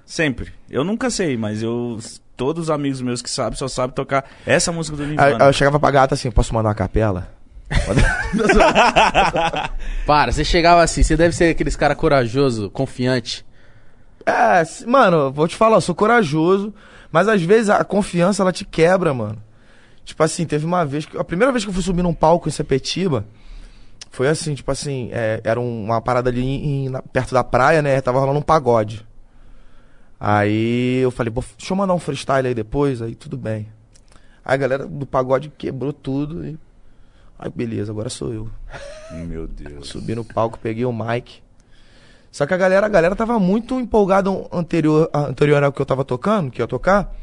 Sempre. 0.05 0.51
Eu 0.69 0.83
nunca 0.83 1.09
sei, 1.09 1.37
mas 1.37 1.63
eu. 1.63 1.97
Todos 2.35 2.63
os 2.63 2.69
amigos 2.71 3.01
meus 3.01 3.21
que 3.21 3.29
sabem 3.29 3.57
só 3.57 3.67
sabem 3.67 3.93
tocar 3.93 4.25
essa 4.45 4.71
música 4.71 4.97
do 4.97 5.05
Nirvana. 5.05 5.43
aí 5.43 5.49
eu 5.49 5.53
chegava 5.53 5.79
pra 5.79 5.91
gata 5.91 6.15
assim, 6.15 6.31
posso 6.31 6.53
mandar 6.53 6.69
uma 6.69 6.75
capela? 6.75 7.27
Para, 10.05 10.31
você 10.31 10.43
chegava 10.43 10.81
assim, 10.83 11.03
você 11.03 11.15
deve 11.15 11.35
ser 11.35 11.51
aqueles 11.51 11.75
cara 11.75 11.95
corajoso, 11.95 12.69
confiante. 12.69 13.45
É, 14.25 14.63
mano, 14.85 15.31
vou 15.31 15.47
te 15.47 15.55
falar, 15.55 15.77
eu 15.77 15.81
sou 15.81 15.95
corajoso, 15.95 16.73
mas 17.11 17.27
às 17.27 17.41
vezes 17.41 17.69
a 17.69 17.83
confiança 17.83 18.43
ela 18.43 18.51
te 18.51 18.63
quebra, 18.65 19.13
mano. 19.13 19.41
Tipo 20.03 20.23
assim, 20.23 20.45
teve 20.45 20.65
uma 20.65 20.85
vez 20.85 21.05
que. 21.05 21.17
A 21.17 21.23
primeira 21.23 21.51
vez 21.51 21.63
que 21.63 21.69
eu 21.69 21.73
fui 21.73 21.83
subir 21.83 22.01
num 22.03 22.13
palco 22.13 22.47
em 22.49 22.51
Sepetiba 22.51 23.25
foi 24.09 24.27
assim, 24.27 24.53
tipo 24.55 24.69
assim, 24.71 25.09
é, 25.13 25.39
era 25.43 25.59
um- 25.59 25.85
uma 25.85 26.01
parada 26.01 26.29
ali 26.29 26.41
em- 26.43 26.89
na- 26.89 27.01
perto 27.01 27.33
da 27.33 27.43
praia, 27.43 27.81
né? 27.81 28.01
Tava 28.01 28.19
rolando 28.19 28.39
um 28.39 28.43
pagode. 28.43 29.05
Aí 30.19 30.99
eu 31.01 31.11
falei, 31.11 31.31
pô, 31.31 31.43
deixa 31.57 31.73
eu 31.73 31.77
mandar 31.77 31.93
um 31.93 31.99
freestyle 31.99 32.47
aí 32.47 32.53
depois, 32.53 33.01
aí 33.01 33.15
tudo 33.15 33.37
bem. 33.37 33.67
Aí 34.45 34.53
a 34.55 34.57
galera 34.57 34.87
do 34.87 35.05
pagode 35.05 35.51
quebrou 35.57 35.93
tudo 35.93 36.45
e. 36.45 36.57
Aí 37.39 37.49
beleza, 37.53 37.91
agora 37.91 38.09
sou 38.09 38.33
eu. 38.33 38.49
Meu 39.11 39.47
Deus. 39.47 39.87
Subi 39.87 40.13
no 40.13 40.23
palco, 40.23 40.59
peguei 40.59 40.85
o 40.85 40.93
mic. 40.93 41.41
Só 42.31 42.45
que 42.45 42.53
a 42.53 42.57
galera, 42.57 42.85
a 42.85 42.89
galera 42.89 43.15
tava 43.15 43.37
muito 43.37 43.79
empolgada 43.79 44.29
anterior, 44.51 45.09
anterior 45.13 45.61
ao 45.63 45.71
que 45.71 45.81
eu 45.81 45.85
tava 45.85 46.05
tocando, 46.05 46.49
que 46.49 46.61
eu 46.61 46.63
ia 46.63 46.67
tocar. 46.67 47.13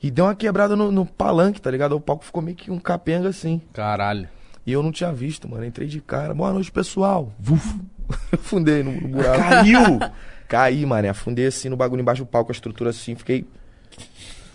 E 0.00 0.10
deu 0.10 0.26
uma 0.26 0.34
quebrada 0.34 0.76
no, 0.76 0.92
no 0.92 1.04
palanque, 1.04 1.60
tá 1.60 1.70
ligado? 1.70 1.96
O 1.96 2.00
palco 2.00 2.24
ficou 2.24 2.42
meio 2.42 2.56
que 2.56 2.70
um 2.70 2.78
capenga 2.78 3.28
assim. 3.28 3.60
Caralho. 3.72 4.28
E 4.66 4.72
eu 4.72 4.82
não 4.82 4.92
tinha 4.92 5.12
visto, 5.12 5.48
mano. 5.48 5.64
Entrei 5.64 5.88
de 5.88 6.00
cara. 6.00 6.32
Boa 6.34 6.52
noite, 6.52 6.70
pessoal. 6.70 7.32
Vuf. 7.38 7.80
Eu 8.30 8.38
fundei 8.38 8.82
no, 8.82 8.92
no 8.92 9.08
buraco. 9.08 9.38
Caiu! 9.38 9.98
Caí, 10.46 10.86
mano. 10.86 11.10
Afundei 11.10 11.46
assim 11.46 11.68
no 11.68 11.76
bagulho 11.76 12.00
embaixo 12.00 12.22
do 12.22 12.26
palco, 12.26 12.52
a 12.52 12.54
estrutura 12.54 12.90
assim. 12.90 13.14
Fiquei 13.14 13.46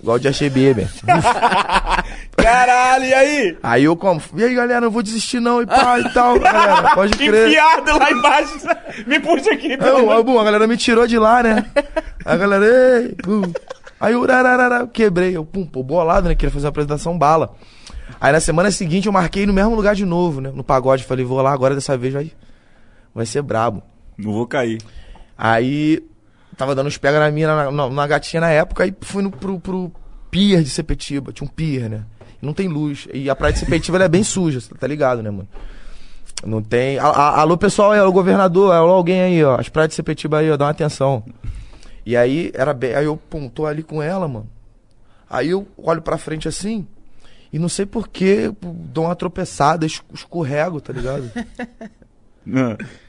igual 0.01 0.19
de 0.19 0.27
AGB, 0.27 0.73
velho. 0.73 0.89
Caralho, 2.35 3.05
e 3.05 3.13
aí? 3.13 3.57
Aí 3.61 3.83
eu 3.83 3.95
como? 3.95 4.21
E 4.35 4.43
aí, 4.43 4.55
galera, 4.55 4.81
não 4.81 4.91
vou 4.91 5.03
desistir 5.03 5.39
não. 5.39 5.61
E 5.61 5.65
pá, 5.65 5.99
e 5.99 6.09
tal. 6.13 6.39
Galera, 6.39 6.95
pode 6.95 7.17
crer. 7.17 7.47
Enfiado 7.47 7.97
lá 7.97 8.11
embaixo. 8.11 8.67
Me 9.05 9.19
puxa 9.19 9.53
aqui, 9.53 9.77
pelo 9.77 9.97
amor 9.97 10.15
eu, 10.15 10.23
bom, 10.23 10.39
a 10.39 10.43
galera 10.43 10.65
me 10.65 10.77
tirou 10.77 11.05
de 11.05 11.17
lá, 11.17 11.43
né? 11.43 11.65
A 12.25 12.35
galera, 12.35 12.65
ei, 12.65 13.15
pum. 13.21 13.41
Aí 13.99 14.13
eu 14.13 14.25
rararara, 14.25 14.87
quebrei, 14.87 15.35
eu, 15.35 15.45
pum, 15.45 15.65
pô, 15.65 15.83
bolado, 15.83 16.29
né? 16.29 16.35
Queria 16.35 16.51
fazer 16.51 16.65
uma 16.65 16.69
apresentação 16.69 17.17
bala. 17.17 17.53
Aí 18.19 18.31
na 18.31 18.39
semana 18.39 18.71
seguinte 18.71 19.07
eu 19.07 19.13
marquei 19.13 19.45
no 19.45 19.53
mesmo 19.53 19.75
lugar 19.75 19.95
de 19.95 20.05
novo, 20.05 20.41
né? 20.41 20.51
No 20.53 20.63
pagode, 20.63 21.03
falei, 21.03 21.25
vou 21.25 21.41
lá 21.41 21.51
agora, 21.51 21.75
dessa 21.75 21.97
vez 21.97 22.13
vai, 22.13 22.31
vai 23.13 23.25
ser 23.25 23.41
brabo. 23.41 23.83
Não 24.17 24.31
vou 24.31 24.47
cair. 24.47 24.81
Aí 25.37 26.01
tava 26.59 26.75
dando 26.75 26.87
uns 26.87 26.97
pega 26.97 27.17
na 27.21 27.31
minha, 27.31 27.47
na, 27.47 27.71
na, 27.71 27.89
na 27.89 28.07
gatinha 28.07 28.41
na 28.41 28.49
época, 28.49 28.83
aí 28.83 28.93
fui 28.99 29.23
no, 29.23 29.31
pro, 29.31 29.57
pro 29.61 29.89
pier 30.29 30.61
de 30.61 30.69
Sepetiba, 30.69 31.31
tinha 31.31 31.47
um 31.49 31.49
pier, 31.51 31.89
né? 31.89 32.03
E 32.41 32.45
não 32.45 32.53
tem 32.53 32.67
luz. 32.67 33.07
E 33.13 33.29
a 33.29 33.35
praia 33.35 33.53
de 33.53 33.59
Sepetiba 33.59 34.03
é 34.03 34.09
bem 34.09 34.23
suja, 34.23 34.59
tá 34.77 34.85
ligado, 34.85 35.23
né, 35.23 35.31
mano? 35.31 35.47
Não 36.45 36.61
tem. 36.61 36.99
Alô, 36.99 37.57
pessoal 37.57 37.91
aí, 37.93 37.99
alô, 37.99 38.11
governador, 38.11 38.73
alô, 38.73 38.91
alguém 38.91 39.21
aí, 39.21 39.43
ó. 39.43 39.57
As 39.59 39.69
praias 39.69 39.89
de 39.89 39.95
Sepetiba 39.95 40.39
aí, 40.39 40.51
ó, 40.51 40.57
dá 40.57 40.65
uma 40.65 40.71
atenção. 40.71 41.23
E 42.05 42.15
aí, 42.17 42.51
era 42.53 42.73
bem. 42.73 42.93
Aí 42.93 43.05
eu, 43.05 43.15
pum, 43.17 43.47
tô 43.49 43.65
ali 43.65 43.81
com 43.83 44.01
ela, 44.03 44.27
mano. 44.27 44.47
Aí 45.29 45.49
eu 45.49 45.65
olho 45.77 46.01
pra 46.01 46.17
frente 46.17 46.47
assim. 46.47 46.85
E 47.51 47.57
não 47.59 47.67
sei 47.69 47.85
porquê, 47.85 48.51
dou 48.61 49.05
uma 49.05 49.15
tropeçada, 49.15 49.85
es- 49.85 50.01
escorrego, 50.13 50.79
tá 50.79 50.93
ligado? 50.93 51.29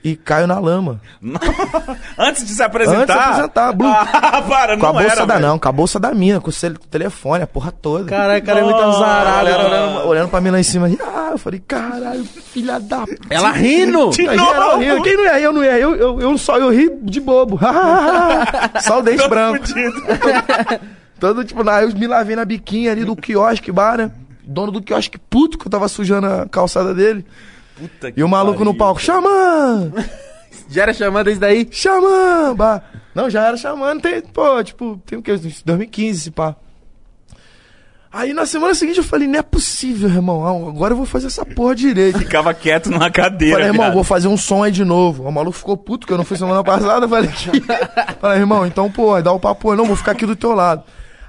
E 0.02 0.16
caio 0.16 0.46
na 0.46 0.58
lama. 0.58 1.00
Antes 2.18 2.44
de 2.46 2.50
se 2.52 2.62
apresentar. 2.62 3.02
Antes 3.02 3.14
de 3.14 3.20
apresentar, 3.20 3.72
Blue. 3.72 3.88
Ah, 3.88 4.42
para, 4.48 4.76
Com 4.78 4.86
a 4.86 4.92
não 4.92 4.98
bolsa 5.00 5.12
era, 5.16 5.26
da 5.26 5.34
velho. 5.34 5.46
não, 5.46 5.58
com 5.58 5.68
a 5.68 5.72
bolsa 5.72 6.00
da 6.00 6.14
mina, 6.14 6.40
com 6.40 6.50
o 6.50 6.78
telefone, 6.90 7.42
a 7.44 7.46
porra 7.46 7.70
toda. 7.72 8.04
Caralho, 8.04 8.42
cara 8.42 8.60
é 8.60 8.62
muito 8.64 8.80
azarado. 8.80 9.46
galera 9.46 9.66
olhando, 9.66 10.08
olhando 10.08 10.28
pra 10.30 10.40
mim 10.40 10.50
lá 10.50 10.58
em 10.60 10.62
cima. 10.62 10.88
Ah, 11.02 11.28
eu 11.32 11.38
falei, 11.38 11.60
caralho, 11.66 12.24
filha 12.24 12.78
da. 12.80 13.04
Ela 13.28 13.50
rindo! 13.52 14.10
De 14.10 14.26
Aí 14.28 14.36
novo. 14.36 14.50
geral 14.50 14.78
rindo. 14.78 15.02
Quem 15.02 15.16
não 15.16 15.24
ia? 15.24 15.40
Eu 15.40 15.52
não 15.52 15.64
ia. 15.64 15.78
Eu, 15.78 15.96
eu, 15.96 16.20
eu 16.20 16.38
só 16.38 16.56
eu 16.58 16.70
ri 16.70 16.90
de 17.02 17.20
bobo. 17.20 17.58
só 18.82 19.00
o 19.00 19.02
dente 19.02 19.28
branco. 19.28 19.64
Todo 21.18 21.44
tipo, 21.44 21.62
lá, 21.62 21.82
eu 21.82 21.90
me 21.94 22.06
lavei 22.06 22.34
na 22.34 22.44
biquinha 22.44 22.92
ali 22.92 23.04
do 23.04 23.14
quiosque, 23.14 23.70
bar, 23.70 23.98
né? 23.98 24.10
Dono 24.42 24.72
do 24.72 24.80
quiosque 24.82 25.18
puto 25.18 25.58
que 25.58 25.66
eu 25.66 25.70
tava 25.70 25.86
sujando 25.86 26.26
a 26.26 26.48
calçada 26.48 26.94
dele. 26.94 27.24
Puta 27.80 28.12
que 28.12 28.20
E 28.20 28.22
o 28.22 28.28
maluco 28.28 28.60
no 28.64 28.66
pariu. 28.74 28.78
palco, 28.78 29.00
xamã! 29.00 29.90
Já 30.68 30.82
era 30.82 30.92
chamando 30.92 31.30
isso 31.30 31.40
daí? 31.40 31.66
Xamã! 31.70 32.54
Bah. 32.54 32.82
Não, 33.14 33.28
já 33.28 33.44
era 33.48 33.56
xamã, 33.56 33.98
tem, 33.98 34.20
pô, 34.20 34.62
tipo, 34.62 35.00
tem 35.04 35.18
o 35.18 35.22
quê? 35.22 35.32
2015 35.36 36.18
esse 36.18 36.30
pá. 36.30 36.54
Aí 38.12 38.32
na 38.32 38.44
semana 38.46 38.74
seguinte 38.74 38.98
eu 38.98 39.04
falei, 39.04 39.26
não 39.28 39.38
é 39.38 39.42
possível, 39.42 40.08
irmão. 40.08 40.44
Ah, 40.46 40.68
Agora 40.68 40.92
eu 40.92 40.96
vou 40.96 41.06
fazer 41.06 41.28
essa 41.28 41.44
porra 41.46 41.74
direito. 41.76 42.18
Ficava 42.18 42.52
quieto 42.54 42.90
numa 42.90 43.10
cadeira. 43.10 43.54
Falei, 43.56 43.68
irmão, 43.68 43.86
viado. 43.86 43.94
vou 43.94 44.04
fazer 44.04 44.26
um 44.28 44.36
som 44.36 44.62
aí 44.64 44.70
de 44.72 44.84
novo. 44.84 45.24
O 45.24 45.32
maluco 45.32 45.56
ficou 45.56 45.76
puto, 45.76 46.06
que 46.06 46.12
eu 46.12 46.16
não 46.18 46.24
fui 46.24 46.36
semana 46.36 46.62
passada. 46.64 47.08
Falei, 47.08 47.30
falei 48.20 48.38
irmão, 48.38 48.66
então, 48.66 48.90
pô, 48.90 49.20
dá 49.22 49.32
o 49.32 49.38
papo, 49.40 49.74
não, 49.76 49.84
vou 49.84 49.96
ficar 49.96 50.12
aqui 50.12 50.26
do 50.26 50.34
teu 50.36 50.52
lado. 50.54 50.82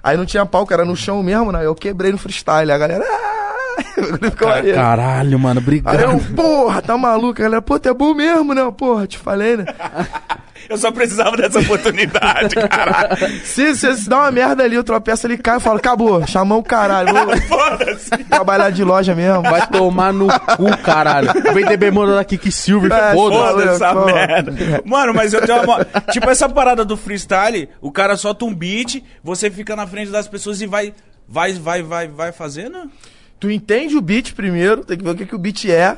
Aí 0.03 0.17
não 0.17 0.25
tinha 0.25 0.45
palco, 0.45 0.73
era 0.73 0.83
no 0.85 0.95
chão 0.95 1.21
mesmo, 1.21 1.51
né? 1.51 1.63
Eu 1.65 1.75
quebrei 1.75 2.11
no 2.11 2.17
freestyle. 2.17 2.71
A 2.71 2.77
galera. 2.77 3.03
"Ah!" 3.07 3.50
Ficou 4.31 4.47
maneiro. 4.49 4.77
Caralho, 4.77 5.39
mano, 5.39 5.59
Aí 5.59 5.63
obrigado. 5.63 5.99
eu, 6.01 6.19
porra, 6.35 6.81
tá 6.81 6.97
maluco? 6.97 7.41
A 7.41 7.43
galera, 7.43 7.61
pô, 7.61 7.79
tu 7.79 7.89
é 7.89 7.93
bom 7.93 8.13
mesmo, 8.13 8.53
né? 8.53 8.71
Porra, 8.77 9.07
te 9.07 9.17
falei, 9.17 9.57
né? 9.57 9.65
Eu 10.69 10.77
só 10.77 10.91
precisava 10.91 11.35
dessa 11.35 11.59
oportunidade, 11.59 12.55
caralho. 12.69 13.17
Se, 13.43 13.75
se, 13.75 13.97
se 13.97 14.07
dá 14.07 14.19
uma 14.19 14.31
merda 14.31 14.63
ali, 14.63 14.75
eu 14.75 14.83
tropeço 14.83 15.25
ali, 15.25 15.35
cai, 15.37 15.55
eu 15.55 15.59
falo, 15.59 15.77
acabou, 15.77 16.25
chamou 16.27 16.59
o 16.59 16.63
caralho. 16.63 17.09
Foda-se. 17.47 18.09
trabalhar 18.25 18.69
de 18.69 18.83
loja 18.83 19.13
mesmo. 19.15 19.41
Vai 19.41 19.67
tomar 19.67 20.13
no 20.13 20.27
cu, 20.27 20.77
caralho. 20.83 21.29
Vem 21.53 21.65
DB 21.65 21.89
mandando 21.91 22.19
aqui 22.19 22.37
que 22.37 22.51
Silver, 22.51 22.91
É, 22.93 23.13
foda-se. 23.13 23.39
foda. 23.41 23.51
Foda 23.51 23.71
essa 23.71 23.93
Pô. 23.93 24.05
merda. 24.05 24.53
Mano, 24.85 25.13
mas 25.15 25.33
eu 25.33 25.45
tenho 25.45 25.63
uma. 25.63 25.83
Tipo, 26.11 26.29
essa 26.29 26.47
parada 26.47 26.85
do 26.85 26.95
freestyle, 26.95 27.67
o 27.81 27.91
cara 27.91 28.15
solta 28.15 28.45
um 28.45 28.53
beat, 28.53 29.03
você 29.23 29.49
fica 29.49 29.75
na 29.75 29.87
frente 29.87 30.11
das 30.11 30.27
pessoas 30.27 30.61
e 30.61 30.67
vai. 30.67 30.93
Vai, 31.27 31.53
vai, 31.53 31.81
vai, 31.81 32.07
vai 32.07 32.31
fazendo? 32.31 32.89
Tu 33.41 33.49
entende 33.49 33.97
o 33.97 34.01
beat 34.01 34.33
primeiro, 34.35 34.85
tem 34.85 34.95
que 34.97 35.03
ver 35.03 35.09
o 35.09 35.15
que, 35.15 35.25
que 35.25 35.35
o 35.35 35.39
beat 35.39 35.65
é, 35.65 35.97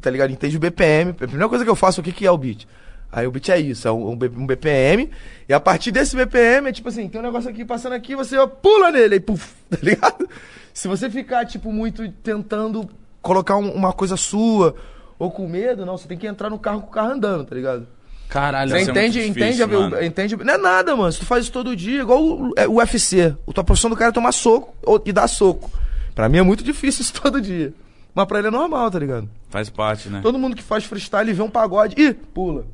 tá 0.00 0.08
ligado? 0.10 0.30
Entende 0.30 0.56
o 0.56 0.60
BPM. 0.60 1.10
A 1.10 1.14
primeira 1.14 1.48
coisa 1.48 1.64
que 1.64 1.70
eu 1.70 1.74
faço, 1.74 2.00
o 2.00 2.04
que, 2.04 2.12
que 2.12 2.24
é 2.24 2.30
o 2.30 2.38
beat? 2.38 2.66
Aí 3.10 3.26
o 3.26 3.32
beat 3.32 3.48
é 3.48 3.58
isso, 3.58 3.86
é 3.88 3.92
um, 3.92 4.16
BPM, 4.16 5.10
e 5.48 5.52
a 5.52 5.58
partir 5.60 5.90
desse 5.90 6.16
BPM 6.16 6.68
é 6.68 6.72
tipo 6.72 6.88
assim, 6.88 7.08
tem 7.08 7.20
um 7.20 7.24
negócio 7.24 7.50
aqui 7.50 7.64
passando 7.64 7.92
aqui, 7.94 8.14
você 8.16 8.36
ó, 8.38 8.46
pula 8.46 8.90
nele, 8.90 9.14
aí 9.14 9.20
puf, 9.20 9.52
tá 9.70 9.78
ligado? 9.82 10.28
Se 10.72 10.88
você 10.88 11.10
ficar, 11.10 11.44
tipo, 11.46 11.72
muito 11.72 12.08
tentando 12.24 12.88
colocar 13.22 13.56
um- 13.56 13.70
uma 13.72 13.92
coisa 13.92 14.16
sua, 14.16 14.74
ou 15.18 15.30
com 15.30 15.48
medo, 15.48 15.84
não, 15.84 15.96
você 15.98 16.08
tem 16.08 16.16
que 16.18 16.26
entrar 16.26 16.48
no 16.50 16.58
carro 16.58 16.80
com 16.82 16.88
o 16.88 16.90
carro 16.92 17.10
andando, 17.12 17.44
tá 17.44 17.54
ligado? 17.54 17.86
Caralho, 18.28 18.70
Você 18.70 18.78
Isso 18.80 18.88
é 18.90 18.92
entende, 18.92 19.18
muito 19.18 19.30
entende, 19.38 19.56
difícil, 19.58 19.80
mano. 19.80 20.04
entende? 20.04 20.36
Não 20.36 20.54
é 20.54 20.58
nada, 20.58 20.96
mano. 20.96 21.12
Se 21.12 21.18
tu 21.20 21.26
faz 21.26 21.44
isso 21.44 21.52
todo 21.52 21.76
dia, 21.76 22.00
igual 22.00 22.20
o, 22.24 22.52
é, 22.56 22.66
o 22.66 22.74
UFC. 22.78 23.36
A 23.48 23.52
tua 23.52 23.62
profissão 23.62 23.90
do 23.90 23.94
cara 23.96 24.08
é 24.10 24.12
tomar 24.12 24.32
soco 24.32 24.74
ou, 24.82 25.00
e 25.04 25.12
dar 25.12 25.28
soco. 25.28 25.70
Pra 26.14 26.28
mim 26.28 26.38
é 26.38 26.42
muito 26.42 26.62
difícil 26.64 27.02
isso 27.02 27.12
todo 27.20 27.40
dia. 27.40 27.72
Mas 28.14 28.26
pra 28.26 28.38
ele 28.38 28.48
é 28.48 28.50
normal, 28.50 28.90
tá 28.90 28.98
ligado? 28.98 29.28
Faz 29.50 29.68
parte, 29.68 30.08
né? 30.08 30.20
Todo 30.22 30.38
mundo 30.38 30.54
que 30.54 30.62
faz 30.62 30.84
freestyle 30.84 31.32
vê 31.32 31.42
um 31.42 31.50
pagode, 31.50 32.00
ih, 32.00 32.12
pula. 32.14 32.64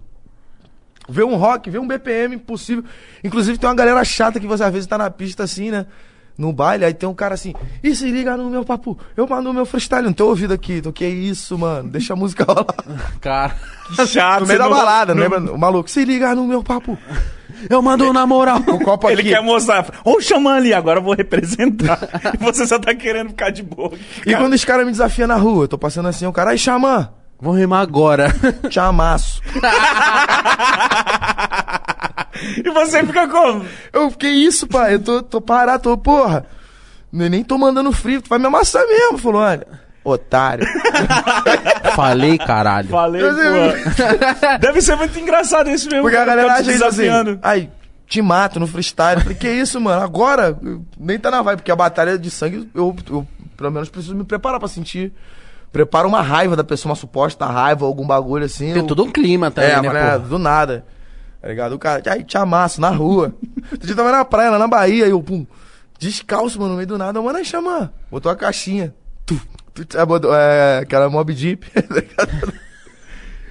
Vê 1.09 1.25
um 1.25 1.35
rock, 1.37 1.71
vê 1.71 1.79
um 1.79 1.89
BPM 1.89 2.37
impossível. 2.37 2.85
Inclusive 3.25 3.59
tem 3.59 3.69
uma 3.69 3.75
galera 3.75 4.05
chata 4.05 4.39
que 4.39 4.47
você 4.47 4.63
às 4.63 4.73
vezes 4.73 4.87
tá 4.87 4.97
na 4.99 5.11
pista 5.11 5.43
assim, 5.43 5.71
né? 5.71 5.87
No 6.39 6.53
baile, 6.53 6.85
aí 6.85 6.95
tem 6.95 7.07
um 7.09 7.15
cara 7.15 7.35
assim, 7.35 7.53
ih, 7.83 7.95
se 7.95 8.11
liga 8.11 8.35
no 8.37 8.49
meu 8.49 8.65
papo, 8.65 8.97
eu 9.17 9.27
mando 9.27 9.51
o 9.51 9.53
meu 9.53 9.67
freestyle, 9.67 10.03
não 10.05 10.13
tô 10.13 10.29
ouvido 10.29 10.55
aqui, 10.55 10.81
tô 10.81 10.91
que 10.93 11.05
isso, 11.07 11.59
mano, 11.59 11.91
deixa 11.91 12.13
a 12.15 12.17
música 12.17 12.45
rolar. 12.49 12.65
cara. 13.21 13.55
Chato. 14.07 14.41
No 14.43 14.47
meio 14.47 14.59
você 14.59 14.69
da 14.69 14.69
balada, 14.75 15.15
não- 15.15 15.23
lembra? 15.23 15.53
O 15.53 15.59
maluco, 15.59 15.91
se 15.91 16.03
liga 16.05 16.35
no 16.35 16.47
meu 16.47 16.63
papo. 16.63 16.97
Eu 17.69 17.83
mando 17.83 18.13
na 18.13 18.27
moral. 18.27 18.59
O 18.67 18.79
copo 18.85 19.09
Ele 19.11 19.21
aqui. 19.21 19.31
quer 19.31 19.43
mostrar. 19.43 19.87
Ô, 20.05 20.13
o 20.17 20.21
xamã 20.21 20.55
ali, 20.57 20.73
agora 20.73 20.99
eu 20.99 21.03
vou 21.03 21.15
representar. 21.15 21.99
e 22.35 22.37
você 22.43 22.67
só 22.67 22.79
tá 22.79 22.95
querendo 22.95 23.29
ficar 23.31 23.51
de 23.51 23.63
boa. 23.63 23.93
E 24.27 24.35
quando 24.35 24.55
os 24.55 24.65
caras 24.65 24.87
me 24.87 24.93
desafiam 24.93 25.29
na 25.29 25.37
rua, 25.37 25.65
eu 25.65 25.69
tô 25.69 25.77
passando 25.79 26.09
assim, 26.09 26.27
o 26.27 26.33
cara, 26.33 26.51
ai, 26.51 26.59
xamã, 26.59 27.11
Vou 27.43 27.55
rimar 27.55 27.81
agora. 27.81 28.35
te 28.69 28.79
amasso. 28.79 29.41
e 32.65 32.71
você 32.71 33.05
fica 33.05 33.27
como? 33.29 33.65
Eu, 33.93 34.11
que 34.11 34.29
isso, 34.29 34.67
pai? 34.67 34.95
Eu 34.95 35.01
tô, 35.01 35.23
tô 35.23 35.41
parado, 35.41 35.83
tô, 35.83 35.97
porra. 35.97 36.45
Nem 37.13 37.29
nem 37.31 37.43
tô 37.43 37.57
mandando 37.59 37.91
frio, 37.93 38.21
tu 38.23 38.29
vai 38.29 38.39
me 38.39 38.47
amassar 38.47 38.87
mesmo. 38.87 39.17
Falou, 39.19 39.41
olha, 39.41 39.67
otário. 40.05 40.67
Falei, 41.95 42.39
caralho. 42.39 42.89
Falei, 42.89 43.23
pô. 43.23 44.59
Deve 44.61 44.81
ser 44.81 44.97
muito 44.97 45.19
engraçado 45.19 45.71
isso 45.71 45.87
mesmo. 45.89 46.03
Porque 46.03 46.17
a 46.17 46.21
cara, 46.25 46.37
galera 46.37 46.55
acha 46.61 46.73
isso 46.73 46.85
assim, 46.85 47.09
ai, 47.43 47.71
te 48.07 48.21
mato 48.23 48.59
no 48.61 48.67
freestyle. 48.67 49.17
Eu 49.17 49.21
falei, 49.23 49.37
que 49.37 49.49
isso, 49.51 49.81
mano? 49.81 50.03
Agora, 50.03 50.59
nem 50.99 51.19
tá 51.19 51.31
na 51.31 51.43
vibe, 51.43 51.59
porque 51.59 51.71
a 51.73 51.77
batalha 51.77 52.19
de 52.19 52.31
sangue, 52.31 52.69
eu, 52.75 52.95
eu 53.09 53.27
pelo 53.57 53.71
menos 53.71 53.89
preciso 53.89 54.15
me 54.15 54.25
preparar 54.25 54.59
pra 54.59 54.69
sentir. 54.69 55.13
Prepara 55.73 56.07
uma 56.09 56.21
raiva 56.21 56.57
da 56.57 56.65
pessoa, 56.65 56.91
uma 56.91 56.97
suposta 56.97 57.47
raiva, 57.47 57.87
algum 57.87 58.05
bagulho 58.07 58.45
assim. 58.45 58.73
Tem 58.73 58.83
eu- 58.83 58.87
todo 58.89 59.05
um 59.05 59.11
clima 59.11 59.51
também, 59.51 59.71
É, 59.71 59.81
né, 59.81 59.89
mano, 59.89 59.99
é, 59.99 60.19
pô? 60.19 60.27
do 60.27 60.39
nada. 60.39 60.85
Tá 61.41 61.49
ligado? 61.49 61.73
O 61.75 61.79
cara, 61.79 62.03
ai, 62.09 62.25
te 62.25 62.37
amasso, 62.37 62.81
na 62.81 62.91
rua. 62.91 63.33
Outro 63.71 63.87
dia 63.87 63.95
tava 63.95 64.11
na 64.11 64.25
praia, 64.25 64.51
lá 64.51 64.59
na 64.59 64.67
Bahia, 64.67 65.07
e 65.07 65.11
eu, 65.11 65.23
pum, 65.23 65.47
descalço, 65.99 66.59
mano, 66.59 66.73
no 66.73 66.77
meio 66.77 66.89
do 66.89 66.99
nada. 66.99 67.23
Mano, 67.23 67.39
aí 67.39 67.45
chama. 67.45 67.93
Botou 68.11 68.31
a 68.33 68.37
caixinha. 68.37 68.93
É, 69.79 70.77
é, 70.79 70.83
aquela 70.83 71.09
Mob 71.09 71.33
Jeep. 71.33 71.67
tá? 72.17 72.27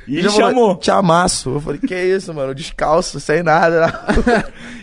E 0.08 0.22
Já 0.24 0.32
falou, 0.32 0.50
chamou. 0.50 0.76
Te 0.78 0.90
amasso. 0.90 1.50
Eu 1.52 1.62
falei, 1.62 1.80
que 1.80 1.96
isso, 1.96 2.34
mano? 2.34 2.56
Descalço, 2.56 3.20
sem 3.20 3.44
nada. 3.44 3.94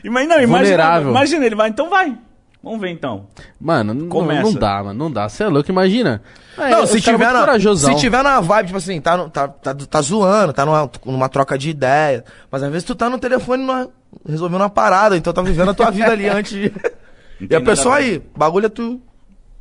Ima- 0.04 0.22
Não, 0.26 0.40
imagina, 0.40 1.00
imagina, 1.00 1.44
ele 1.46 1.56
vai, 1.56 1.68
então 1.68 1.90
vai. 1.90 2.16
Vamos 2.62 2.80
ver 2.80 2.90
então. 2.90 3.26
Mano, 3.60 4.06
Começa. 4.08 4.42
não 4.42 4.52
dá, 4.52 4.82
mano. 4.82 4.98
Não 4.98 5.10
dá. 5.10 5.28
Você 5.28 5.44
é 5.44 5.48
louco, 5.48 5.70
imagina. 5.70 6.20
É, 6.58 6.70
Não, 6.70 6.86
se 6.86 7.00
tiver, 7.00 7.32
na, 7.32 7.58
se 7.76 7.94
tiver 7.96 8.22
na 8.24 8.40
vibe, 8.40 8.66
tipo 8.66 8.78
assim, 8.78 9.00
tá, 9.00 9.16
no- 9.16 9.30
tá, 9.30 9.46
tá, 9.46 9.72
tá 9.74 10.00
zoando, 10.02 10.52
tá 10.52 10.64
numa, 10.66 10.90
numa 11.04 11.28
troca 11.28 11.56
de 11.56 11.70
ideia. 11.70 12.24
Mas 12.50 12.62
às 12.64 12.70
vezes 12.70 12.84
tu 12.84 12.94
tá 12.96 13.08
no 13.08 13.18
telefone 13.18 13.62
numa, 13.64 13.88
resolvendo 14.28 14.60
uma 14.62 14.70
parada, 14.70 15.16
então 15.16 15.32
tá 15.32 15.42
vivendo 15.42 15.70
a 15.70 15.74
tua 15.74 15.90
vida 15.92 16.10
ali 16.10 16.26
antes 16.30 16.52
de. 16.52 16.72
E 17.48 17.54
a 17.54 17.60
pessoa 17.60 17.96
aí, 17.96 18.20
bagulho 18.36 18.66
é 18.66 18.70
tu. 18.70 19.00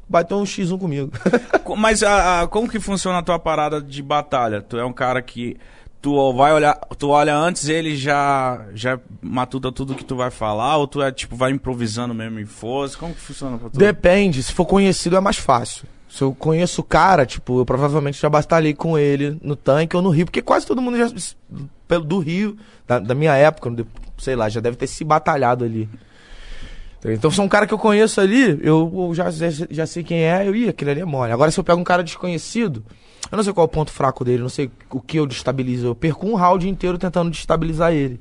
Bateu 0.08 0.38
um 0.38 0.44
X1 0.44 0.78
comigo. 0.80 1.12
Co- 1.64 1.76
Mas 1.76 2.04
a, 2.04 2.42
a- 2.42 2.48
como 2.48 2.70
que 2.70 2.80
funciona 2.80 3.20
a 3.20 3.24
tua 3.24 3.40
parada 3.40 3.82
de 3.82 4.02
batalha? 4.04 4.62
Tu 4.62 4.78
é 4.78 4.86
um 4.86 4.94
cara 4.94 5.22
que 5.22 5.58
tu 6.02 6.32
vai 6.34 6.54
olhar, 6.54 6.76
tu 7.00 7.10
olha 7.10 7.36
antes 7.36 7.68
ele 7.68 7.96
já 7.96 8.64
já 8.76 9.00
matuta 9.22 9.72
tudo 9.72 9.96
que 9.96 10.06
tu 10.06 10.16
vai 10.16 10.30
falar 10.30 10.78
ou 10.78 10.86
tu 10.88 11.02
é 11.02 11.12
tipo 11.12 11.36
vai 11.36 11.50
improvisando 11.52 12.14
mesmo 12.14 12.40
e 12.40 12.46
fosse? 12.46 12.96
Como 12.96 13.14
que 13.16 13.20
funciona 13.20 13.58
pra 13.58 13.70
tu? 13.72 13.78
Depende, 13.80 14.44
se 14.44 14.54
for 14.54 14.66
conhecido 14.66 15.16
é 15.16 15.20
mais 15.20 15.38
fácil. 15.38 15.88
Se 16.08 16.22
eu 16.22 16.34
conheço 16.34 16.80
o 16.82 16.84
cara, 16.84 17.26
tipo, 17.26 17.60
eu 17.60 17.66
provavelmente 17.66 18.22
já 18.22 18.30
batalhei 18.30 18.74
com 18.74 18.98
ele 18.98 19.38
no 19.42 19.56
tanque 19.56 19.96
ou 19.98 20.02
no 20.04 20.10
Rio, 20.12 20.26
porque 20.28 20.42
quase 20.42 20.66
todo 20.66 20.82
mundo 20.82 20.98
já, 20.98 21.08
pelo 21.88 22.06
do 22.06 22.20
Rio, 22.20 22.56
da, 22.88 23.00
da 23.00 23.14
minha 23.16 23.34
época, 23.36 23.70
sei 24.20 24.36
lá, 24.36 24.48
já 24.48 24.62
deve 24.62 24.78
ter 24.78 24.88
se 24.88 25.04
batalhado 25.04 25.66
ali. 25.66 25.90
Então, 27.14 27.30
se 27.30 27.40
é 27.40 27.44
um 27.44 27.48
cara 27.48 27.68
que 27.68 27.74
eu 27.74 27.78
conheço 27.78 28.20
ali, 28.20 28.60
eu, 28.64 29.12
já, 29.14 29.26
já 29.70 29.86
sei 29.86 30.04
quem 30.04 30.24
é, 30.24 30.48
eu 30.48 30.56
ia, 30.56 30.72
aquele 30.72 30.92
ali 30.92 31.02
é 31.02 31.06
mole. 31.06 31.32
Agora, 31.32 31.52
se 31.52 31.60
eu 31.60 31.64
pego 31.64 31.80
um 31.80 31.84
cara 31.84 32.04
desconhecido, 32.04 32.84
eu 33.32 33.36
não 33.36 33.44
sei 33.44 33.54
qual 33.54 33.66
é 33.66 33.70
o 33.70 33.72
ponto 33.72 33.92
fraco 33.92 34.24
dele, 34.24 34.42
não 34.42 34.50
sei 34.50 34.72
o 34.90 35.00
que 35.00 35.18
eu 35.18 35.28
destabilizo. 35.28 35.88
Eu 35.88 35.96
perco 35.96 36.28
um 36.28 36.36
round 36.36 36.68
inteiro 36.68 36.98
tentando 36.98 37.30
destabilizar 37.30 37.94
ele. 37.94 38.20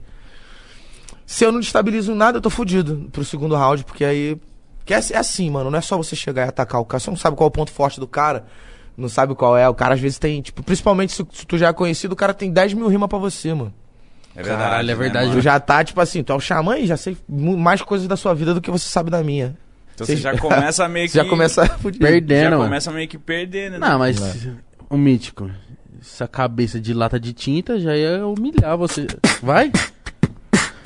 Se 1.27 1.45
eu 1.45 1.53
não 1.53 1.61
destabilizo 1.61 2.15
nada, 2.15 2.39
eu 2.39 2.43
tô 2.43 2.51
fudido 2.51 3.09
pro 3.11 3.25
segundo 3.25 3.55
round, 3.55 3.85
porque 3.85 4.05
aí. 4.05 4.39
Que 4.85 4.93
é, 4.93 5.01
é 5.13 5.17
assim, 5.17 5.49
mano, 5.51 5.71
não 5.71 5.79
é 5.79 5.81
só 5.81 5.97
você 5.97 6.15
chegar 6.15 6.45
e 6.45 6.49
atacar 6.49 6.79
o 6.81 6.85
cara. 6.85 7.01
Você 7.01 7.09
não 7.09 7.17
sabe 7.17 7.37
qual 7.37 7.47
é 7.47 7.49
o 7.49 7.51
ponto 7.51 7.73
forte 7.73 7.99
do 7.99 8.07
cara, 8.07 8.45
não 8.97 9.09
sabe 9.09 9.35
qual 9.35 9.57
é. 9.57 9.67
O 9.67 9.75
cara 9.75 9.95
às 9.95 10.01
vezes 10.01 10.19
tem, 10.19 10.43
tipo, 10.43 10.63
principalmente 10.63 11.13
se, 11.13 11.27
se 11.33 11.47
tu 11.47 11.57
já 11.57 11.69
é 11.69 11.73
conhecido, 11.73 12.13
o 12.13 12.17
cara 12.17 12.35
tem 12.35 12.51
10 12.53 12.75
mil 12.75 12.89
rimas 12.89 13.09
pra 13.09 13.19
você, 13.19 13.55
mano. 13.55 13.73
É 14.37 14.43
Caralho, 14.43 14.91
é 14.91 14.95
verdade. 14.95 15.27
Tu 15.27 15.31
mano? 15.31 15.41
já 15.43 15.61
tá, 15.61 15.85
tipo 15.85 16.01
assim, 16.01 16.23
tu 16.23 16.33
é 16.33 16.37
o 16.37 16.41
xamã 16.41 16.77
e 16.79 16.87
já 16.87 16.97
sei 16.97 17.17
mais 17.29 17.81
coisas 17.83 18.09
da 18.09 18.17
sua 18.17 18.35
vida 18.35 18.53
do 18.53 18.61
que 18.61 18.71
você 18.71 18.89
sabe 18.89 19.11
da 19.11 19.23
minha. 19.23 19.57
Então 19.95 20.07
você 20.07 20.17
já 20.17 20.37
começa 20.37 20.89
meio 20.89 21.07
que 21.09 21.15
já 21.17 21.25
começa 21.25 21.65
já 21.67 21.79
Perdendo, 21.99 22.51
mano. 22.53 22.65
começa 22.65 22.91
meio 22.91 23.07
que 23.09 23.17
perdendo, 23.19 23.75
né? 23.75 23.79
Não, 23.79 23.99
mas 23.99 24.49
o 24.91 24.97
mítico, 24.97 25.49
essa 26.01 26.27
cabeça 26.27 26.81
de 26.81 26.93
lata 26.93 27.19
de 27.21 27.33
tinta 27.33 27.79
já 27.79 27.97
ia 27.97 28.27
humilhar 28.27 28.77
você. 28.77 29.07
Vai? 29.43 29.71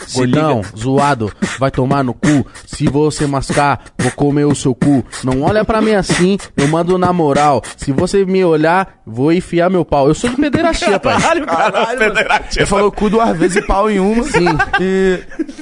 Se 0.06 0.18
Gordão, 0.18 0.62
zoado, 0.76 1.32
vai 1.58 1.70
tomar 1.70 2.02
no 2.04 2.14
cu. 2.14 2.46
Se 2.66 2.86
você 2.88 3.26
mascar, 3.26 3.80
vou 3.98 4.10
comer 4.12 4.44
o 4.44 4.54
seu 4.54 4.74
cu. 4.74 5.04
Não 5.24 5.42
olha 5.42 5.64
pra 5.64 5.80
mim 5.80 5.94
assim, 5.94 6.38
eu 6.56 6.68
mando 6.68 6.96
na 6.98 7.12
moral. 7.12 7.62
Se 7.76 7.92
você 7.92 8.24
me 8.24 8.44
olhar, 8.44 9.00
vou 9.06 9.32
enfiar 9.32 9.68
meu 9.70 9.84
pau. 9.84 10.08
Eu 10.08 10.14
sou 10.14 10.30
de 10.30 10.36
pederastia, 10.36 10.98
pai. 10.98 11.20
Caralho, 11.20 11.46
cara, 11.46 11.72
Caralho. 11.72 12.14
Ele 12.56 12.66
falou 12.66 12.90
cu 12.92 13.10
duas 13.10 13.36
vezes 13.36 13.56
e 13.56 13.62
pau 13.62 13.90
em 13.90 13.98
uma. 13.98 14.22
Sim. 14.24 14.46
E 14.80 15.20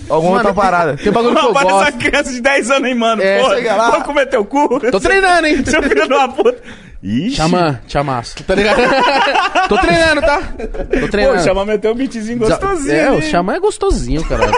alguma 0.09 0.37
Mano, 0.37 0.49
outra 0.49 0.55
parada. 0.63 0.97
Tem 0.97 1.13
bagulho 1.13 1.35
que 1.35 1.47
eu 1.47 1.53
gosto. 1.53 1.93
criança 1.99 2.33
de 2.33 2.41
10 2.41 2.71
anos, 2.71 2.89
hein, 2.89 2.95
mano? 2.95 3.23
É, 3.23 3.41
Pô, 3.41 3.55
chega 3.55 3.75
lá. 3.77 3.91
vou 3.91 4.03
comer 4.03 4.27
teu 4.27 4.45
cu. 4.45 4.81
Tô 4.91 5.01
treinando, 5.01 5.47
hein? 5.47 5.65
Seu 5.65 5.83
filho 5.83 6.07
de 6.07 6.13
uma 6.15 6.29
puta. 6.29 6.57
Ixi. 7.03 7.37
Xamã, 7.37 7.79
te 7.87 7.99
amasso. 7.99 8.43
Tá 8.43 8.55
ligado? 8.55 8.81
Tô 9.69 9.79
treinando, 9.79 10.21
tá? 10.23 10.41
Tô 10.41 11.01
Pô, 11.01 11.09
treinando. 11.09 11.43
chama 11.43 11.65
meteu 11.65 11.93
um 11.93 11.95
beatzinho 11.95 12.39
gostosinho. 12.39 12.93
É, 12.95 13.13
o. 13.13 13.23
Xamã 13.23 13.55
é 13.55 13.61
gostosinho, 13.61 14.25
caralho. 14.25 14.53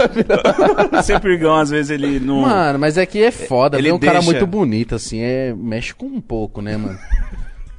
Sempre 1.02 1.34
igual, 1.34 1.56
às 1.60 1.70
vezes 1.70 1.90
ele 1.90 2.20
não. 2.20 2.42
Mano, 2.42 2.78
mas 2.78 2.98
é 2.98 3.06
que 3.06 3.22
é 3.22 3.30
foda. 3.30 3.78
Ele 3.78 3.88
Ele 3.88 3.92
um 3.94 3.98
cara 3.98 4.14
deixa. 4.14 4.30
muito 4.30 4.46
bonito, 4.46 4.94
assim, 4.94 5.20
é... 5.20 5.54
mexe 5.56 5.94
com 5.94 6.06
um 6.06 6.20
pouco, 6.20 6.60
né, 6.60 6.76
mano? 6.76 6.98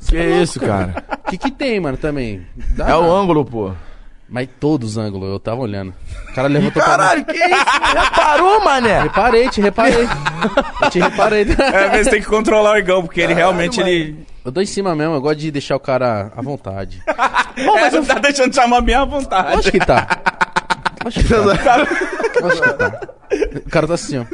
Que 0.07 0.17
isso, 0.17 0.59
cara? 0.59 1.03
O 1.25 1.29
que 1.31 1.37
que 1.37 1.51
tem, 1.51 1.79
mano, 1.79 1.97
também? 1.97 2.45
Dá- 2.75 2.89
É 2.89 2.95
o 2.95 3.11
ângulo, 3.11 3.43
pô. 3.45 3.71
Mas 4.27 4.49
todos 4.59 4.91
os 4.91 4.97
ângulos, 4.97 5.29
eu 5.29 5.39
tava 5.39 5.61
olhando. 5.61 5.93
O 6.29 6.33
cara 6.33 6.47
levantou 6.47 6.81
pra 6.81 6.91
Caralho, 6.91 7.25
que 7.25 7.37
isso? 7.37 7.65
Reparou, 7.95 8.63
mané? 8.63 9.03
Reparei, 9.03 9.49
te 9.49 9.61
reparei. 9.61 10.07
eu 10.81 10.89
te 10.89 10.99
reparei. 10.99 11.43
É, 11.43 11.85
às 11.85 11.91
vezes 11.91 12.07
tem 12.11 12.21
que 12.21 12.27
controlar 12.27 12.73
o 12.73 12.77
Igão, 12.77 13.03
porque 13.03 13.21
ele 13.21 13.33
realmente 13.33 13.79
ele. 13.79 14.25
Eu 14.43 14.51
dou 14.51 14.63
em 14.63 14.65
cima 14.65 14.95
mesmo, 14.95 15.13
eu 15.13 15.21
gosto 15.21 15.39
de 15.39 15.51
deixar 15.51 15.75
o 15.75 15.79
cara 15.79 16.31
à 16.35 16.41
vontade. 16.41 17.01
mas 17.55 17.93
não 17.93 18.03
tá 18.03 18.15
deixando 18.15 18.49
de 18.49 18.55
chamar 18.55 18.81
bem 18.81 18.95
à 18.95 19.05
vontade. 19.05 19.59
Acho 19.59 19.71
que 19.71 19.79
tá. 19.79 20.07
Acho 21.05 21.19
que 21.23 21.33
tá. 21.33 21.75
Acho 22.47 22.61
que 22.61 22.73
tá. 22.73 23.01
O 23.65 23.69
cara 23.69 23.87
tá 23.87 23.93
assim, 23.93 24.17
ó. 24.17 24.25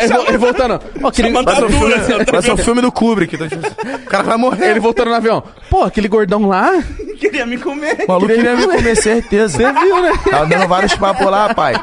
Ele, 0.00 0.08
vo- 0.08 0.24
ele 0.28 0.38
voltando. 0.38 0.80
Ó, 1.02 1.08
aquele, 1.08 1.30
Parece 1.32 1.64
um 1.64 1.66
Dura, 1.68 1.98
filme, 2.00 2.12
eu 2.12 2.18
tô 2.26 2.30
parece 2.32 2.50
um 2.52 2.56
filme 2.56 2.80
do 2.82 2.92
Kubrick. 2.92 3.36
tá 3.38 3.48
tipo, 3.48 3.66
O 3.66 4.06
cara 4.06 4.22
vai 4.24 4.36
morrer. 4.36 4.70
ele 4.70 4.80
voltando 4.80 5.08
no 5.10 5.14
avião. 5.16 5.42
Pô, 5.70 5.82
aquele 5.84 6.08
gordão 6.08 6.46
lá. 6.46 6.72
Queria 7.18 7.44
me 7.44 7.58
comer. 7.58 8.04
O 8.06 8.12
maluco 8.12 8.28
queria 8.32 8.54
me 8.54 8.64
comer, 8.64 8.94
certeza. 8.96 9.56
Você 9.58 9.72
viu, 9.72 10.00
né? 10.02 10.12
Tava 10.30 10.46
dando 10.46 10.68
vários 10.68 10.94
papos 10.94 11.26
lá, 11.26 11.52
pai. 11.52 11.74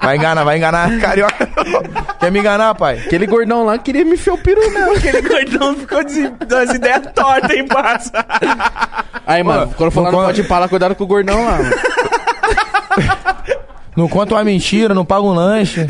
Vai 0.00 0.16
enganar, 0.16 0.44
vai 0.44 0.56
enganar. 0.56 1.00
Carioca. 1.00 1.48
Quer 2.20 2.30
me 2.30 2.38
enganar, 2.38 2.76
pai? 2.76 2.98
Aquele 3.04 3.26
gordão 3.26 3.64
lá 3.64 3.76
queria 3.76 4.04
me 4.04 4.12
enfiar 4.12 4.34
o 4.34 4.38
peru 4.38 4.60
mesmo. 4.70 4.92
Aquele 4.96 5.20
gordão 5.20 5.74
ficou 5.74 6.04
de, 6.04 6.28
das 6.46 6.70
ideias 6.70 7.02
tortas, 7.12 7.50
hein, 7.50 7.66
parça? 7.66 8.12
Aí, 9.26 9.42
mano, 9.42 9.74
quando 9.76 9.90
for 9.90 10.02
lá 10.02 10.12
no 10.12 10.16
não 10.18 10.24
pode 10.26 10.44
falar, 10.44 10.68
cuidado 10.68 10.94
com 10.94 11.02
o 11.02 11.06
gordão 11.08 11.44
lá. 11.44 11.58
Mano. 11.58 11.74
Não 13.96 14.08
conta 14.08 14.34
uma 14.34 14.44
mentira, 14.44 14.92
não 14.94 15.04
paga 15.04 15.22
um 15.22 15.32
lanche. 15.32 15.86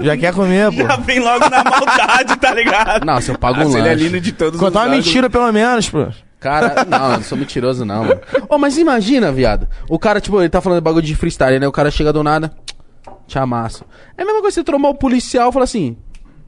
Já 0.00 0.16
quer 0.16 0.32
comer, 0.34 0.70
pô. 0.72 0.82
Já 0.82 0.96
vem 0.96 1.20
logo 1.20 1.48
na 1.48 1.62
maldade, 1.62 2.36
tá 2.36 2.52
ligado? 2.52 3.04
Não, 3.04 3.20
se 3.20 3.30
eu 3.30 3.38
pago 3.38 3.60
um 3.60 3.64
Nossa, 3.64 3.78
ele 3.78 3.88
é 3.88 3.92
lanche. 3.92 4.04
lindo 4.04 4.20
de 4.20 4.32
todos 4.32 4.58
Conta 4.58 4.78
uma 4.78 4.84
os 4.84 4.86
ângulos. 4.88 5.06
mentira, 5.06 5.30
pelo 5.30 5.52
menos, 5.52 5.88
pô. 5.88 6.06
Cara, 6.40 6.84
não, 6.84 7.10
eu 7.12 7.16
não 7.18 7.22
sou 7.22 7.38
mentiroso, 7.38 7.84
não, 7.84 8.04
mano. 8.04 8.20
Ô, 8.48 8.58
mas 8.58 8.76
imagina, 8.76 9.30
viado. 9.32 9.66
O 9.88 9.98
cara, 9.98 10.20
tipo, 10.20 10.40
ele 10.40 10.48
tá 10.48 10.60
falando 10.60 10.82
bagulho 10.82 11.04
de 11.06 11.14
freestyle, 11.14 11.58
né? 11.58 11.66
O 11.66 11.72
cara 11.72 11.90
chega 11.90 12.12
do 12.12 12.22
nada, 12.22 12.52
te 13.26 13.38
amasso. 13.38 13.84
É 14.18 14.22
a 14.22 14.24
mesma 14.26 14.40
coisa 14.42 14.54
que 14.56 14.60
você 14.60 14.64
trombar 14.64 14.90
o 14.90 14.94
policial 14.94 15.48
e 15.48 15.52
falar 15.52 15.64
assim: 15.64 15.96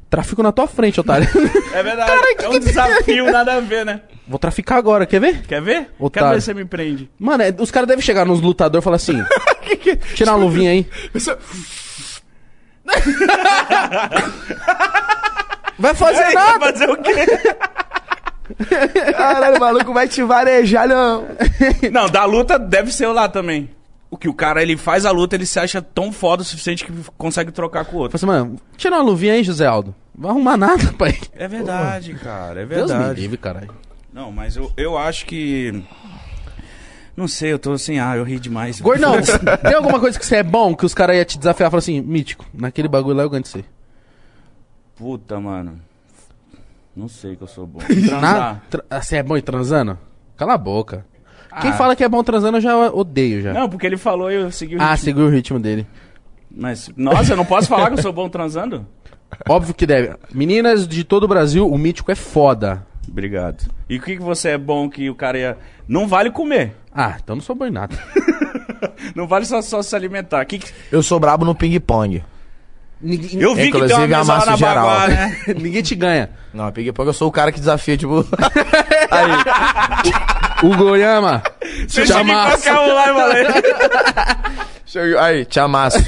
tráfico 0.09 0.43
na 0.43 0.53
tua 0.53 0.67
frente, 0.67 1.01
otário. 1.01 1.29
É 1.73 1.83
verdade. 1.83 2.13
é 2.43 2.49
um 2.49 2.59
desafio, 2.59 3.31
nada 3.31 3.55
a 3.55 3.61
ver, 3.61 3.85
né? 3.85 4.01
Vou 4.27 4.39
traficar 4.39 4.77
agora, 4.77 5.07
quer 5.07 5.21
ver? 5.21 5.43
Quer 5.43 5.61
ver? 5.63 5.91
Otário. 5.99 6.11
Quero 6.11 6.29
ver 6.31 6.41
se 6.41 6.47
você 6.47 6.55
me 6.55 6.65
prende. 6.65 7.11
Mano, 7.19 7.43
é- 7.43 7.55
os 7.59 7.71
caras 7.71 7.89
devem 7.89 8.03
chegar 8.03 8.25
nos 8.25 8.41
lutadores 8.41 8.83
e 8.83 8.85
falar 8.85 8.97
assim: 8.97 9.23
tira 10.15 10.33
uma 10.33 10.39
luvinha 10.39 10.71
aí. 10.71 10.87
Vai 15.79 15.95
fazer 15.95 16.29
Ei, 16.29 16.35
nada. 16.35 16.59
vai 16.59 16.73
fazer 16.73 16.91
o 16.91 16.97
quê? 16.97 17.13
Caralho, 19.13 19.57
o 19.57 19.61
maluco 19.61 19.93
vai 19.93 20.09
te 20.09 20.23
varejar, 20.23 20.89
não. 20.89 21.27
Não, 21.93 22.09
da 22.09 22.25
luta 22.25 22.59
deve 22.59 22.91
ser 22.93 23.09
lá 23.09 23.29
também. 23.29 23.69
O 24.11 24.17
que 24.17 24.29
o 24.29 24.35
cara, 24.35 24.63
ele 24.63 24.77
faz 24.77 25.05
a 25.05 25.11
luta, 25.11 25.35
ele 25.35 25.45
se 25.47 25.59
acha 25.59 25.83
tão 25.83 26.13
foda 26.13 26.43
o 26.43 26.45
suficiente 26.45 26.85
que 26.85 26.93
consegue 27.19 27.51
trocar 27.51 27.85
com 27.85 27.97
o 27.97 28.01
outro. 28.01 28.17
Fala 28.19 28.33
assim, 28.39 28.45
mano, 28.45 28.59
tira 28.77 28.95
uma 28.97 29.03
luvinha 29.03 29.33
aí, 29.35 29.43
José 29.43 29.67
Aldo. 29.67 29.95
Vai 30.15 30.31
arrumar 30.31 30.57
nada, 30.57 30.93
pai. 30.97 31.19
É 31.33 31.49
verdade, 31.49 32.15
cara, 32.15 32.63
é 32.63 32.67
Deus 32.67 32.91
me 32.91 32.97
verdade. 32.99 33.21
livre, 33.21 33.37
caralho. 33.37 33.75
Não, 34.13 34.31
mas 34.31 34.57
eu, 34.57 34.73
eu 34.77 34.97
acho 34.97 35.27
que... 35.27 35.83
Não 37.17 37.27
sei, 37.27 37.53
eu 37.53 37.59
tô 37.59 37.73
assim, 37.73 37.99
ah, 37.99 38.17
eu 38.17 38.23
ri 38.25 38.39
demais. 38.39 38.81
Gordão, 38.81 39.15
tem 39.63 39.75
alguma 39.75 39.99
coisa 39.99 40.19
que 40.19 40.25
você 40.25 40.37
é 40.37 40.43
bom 40.43 40.75
que 40.77 40.87
os 40.87 40.95
caras 40.95 41.17
iam 41.17 41.25
te 41.25 41.39
desafiar 41.39 41.69
e 41.69 41.71
falar 41.71 41.79
assim, 41.79 42.01
mítico, 42.01 42.45
naquele 42.55 42.89
bagulho 42.89 43.17
lá 43.17 43.23
eu 43.25 43.31
ganho 43.31 43.43
de 43.43 43.49
você. 43.49 43.65
Puta, 44.95 45.41
mano. 45.41 45.81
Não 46.95 47.09
sei 47.09 47.37
que 47.37 47.43
eu 47.43 47.47
sou 47.47 47.67
bom. 47.67 47.81
Na, 48.11 48.21
Transar. 48.21 48.63
tra- 48.71 48.85
ah, 48.89 49.03
você 49.03 49.17
é 49.17 49.23
bom 49.23 49.37
em 49.37 49.43
transando? 49.43 49.99
Cala 50.37 50.55
a 50.55 50.59
boca. 50.59 51.05
Quem 51.61 51.71
Ah. 51.71 51.75
fala 51.75 51.97
que 51.97 52.05
é 52.05 52.09
bom 52.09 52.23
transando 52.23 52.59
eu 52.59 52.61
já 52.61 52.77
odeio 52.91 53.43
já. 53.43 53.53
Não, 53.53 53.69
porque 53.69 53.87
ele 53.87 53.97
falou 53.97 54.31
e 54.31 54.35
eu 54.35 54.51
segui 54.51 54.77
o 54.77 54.81
ah, 54.83 54.91
ritmo. 54.93 55.05
seguiu 55.05 55.25
o 55.27 55.31
ritmo 55.31 55.59
dele. 55.61 55.87
Mas, 56.51 56.91
nossa, 56.97 57.33
eu 57.33 57.37
não 57.37 57.45
posso 57.45 57.69
falar 57.69 57.89
que 57.91 57.99
eu 57.99 58.03
sou 58.03 58.13
bom 58.13 58.29
transando? 58.29 58.87
Óbvio 59.49 59.75
que 59.75 59.87
deve. 59.87 60.15
Meninas 60.33 60.87
de 60.87 61.05
todo 61.05 61.25
o 61.25 61.29
Brasil, 61.29 61.69
o 61.71 61.77
mítico 61.79 62.11
é 62.13 62.15
foda. 62.15 62.87
Obrigado. 63.09 63.65
E 63.89 63.97
o 63.99 64.03
que, 64.03 64.17
que 64.17 64.23
você 64.23 64.51
é 64.51 64.59
bom 64.59 64.89
que 64.91 65.09
o 65.09 65.15
cara 65.15 65.39
ia... 65.39 65.59
Não 65.87 66.09
vale 66.09 66.31
comer. 66.31 66.75
Ah, 66.93 67.17
então 67.23 67.37
não 67.37 67.43
sou 67.43 67.55
bom 67.55 67.67
em 67.67 67.71
nada. 67.71 67.97
Não 69.15 69.27
vale 69.27 69.47
só, 69.47 69.63
só 69.63 69.81
se 69.83 69.95
alimentar. 69.97 70.45
Que 70.45 70.59
que- 70.59 70.71
Eu 70.93 71.03
sou 71.03 71.19
brabo 71.19 71.45
no 71.45 71.55
ping-pong. 71.55 72.23
Ninguém, 73.01 73.41
Eu 73.41 73.55
vi 73.55 73.67
que 73.67 73.73
tem 73.73 73.81
uma 73.81 73.87
Inclusive, 73.87 74.07
mesa 74.07 74.17
lá 74.17 74.21
amasso 74.35 74.51
na 74.51 74.57
geral. 74.57 74.87
Baguá, 74.87 75.09
né? 75.09 75.37
ninguém 75.61 75.83
te 75.83 75.95
ganha. 75.95 76.31
Não, 76.53 76.71
ping-pong 76.73 77.07
eu 77.09 77.13
sou 77.15 77.29
o 77.29 77.33
cara 77.33 77.53
que 77.53 77.59
desafia, 77.59 77.97
tipo. 77.97 78.25
O 80.63 80.77
Goiama. 80.77 81.43
Te 81.89 82.13
amasso. 82.13 82.69
Aí, 85.21 85.45
te 85.45 85.61
amasso. 85.61 85.99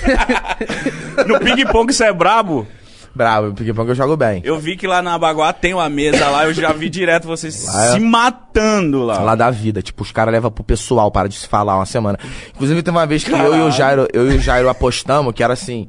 No 1.27 1.41
ping-pong 1.41 1.93
você 1.93 2.05
é 2.05 2.13
brabo. 2.13 2.67
Bravo, 3.15 3.53
ping-pong 3.53 3.89
eu 3.89 3.95
jogo 3.95 4.17
bem. 4.17 4.41
Eu 4.45 4.59
vi 4.61 4.77
que 4.77 4.87
lá 4.87 5.03
na 5.03 5.19
Baguá 5.19 5.53
tem 5.53 5.75
uma 5.75 5.89
mesa 5.89 6.29
lá, 6.29 6.45
eu 6.45 6.55
já 6.55 6.73
vi 6.73 6.89
direto 6.89 7.27
vocês 7.27 7.67
Lá 7.67 7.87
é- 7.87 7.93
se 7.95 8.01
matando 8.01 9.03
lá. 9.03 9.19
Lá 9.21 9.35
da 9.35 9.51
vida, 9.51 9.83
tipo, 9.83 10.05
os 10.05 10.13
caras 10.13 10.33
levam 10.33 10.51
pro 10.51 10.63
pessoal, 10.63 11.11
para 11.11 11.29
de 11.29 11.35
se 11.35 11.49
falar 11.49 11.75
uma 11.77 11.87
semana. 11.87 12.17
Inclusive, 12.55 12.83
tem 12.85 12.93
uma 12.95 13.07
vez 13.07 13.25
que 13.25 13.33
eu 13.33 13.57
e 13.57 13.61
o 13.63 13.71
Jairo, 13.73 14.07
eu 14.13 14.31
e 14.31 14.37
o 14.37 14.41
Jairo 14.41 14.69
apostamos 14.69 15.35
que 15.35 15.43
era 15.43 15.55
assim: 15.55 15.89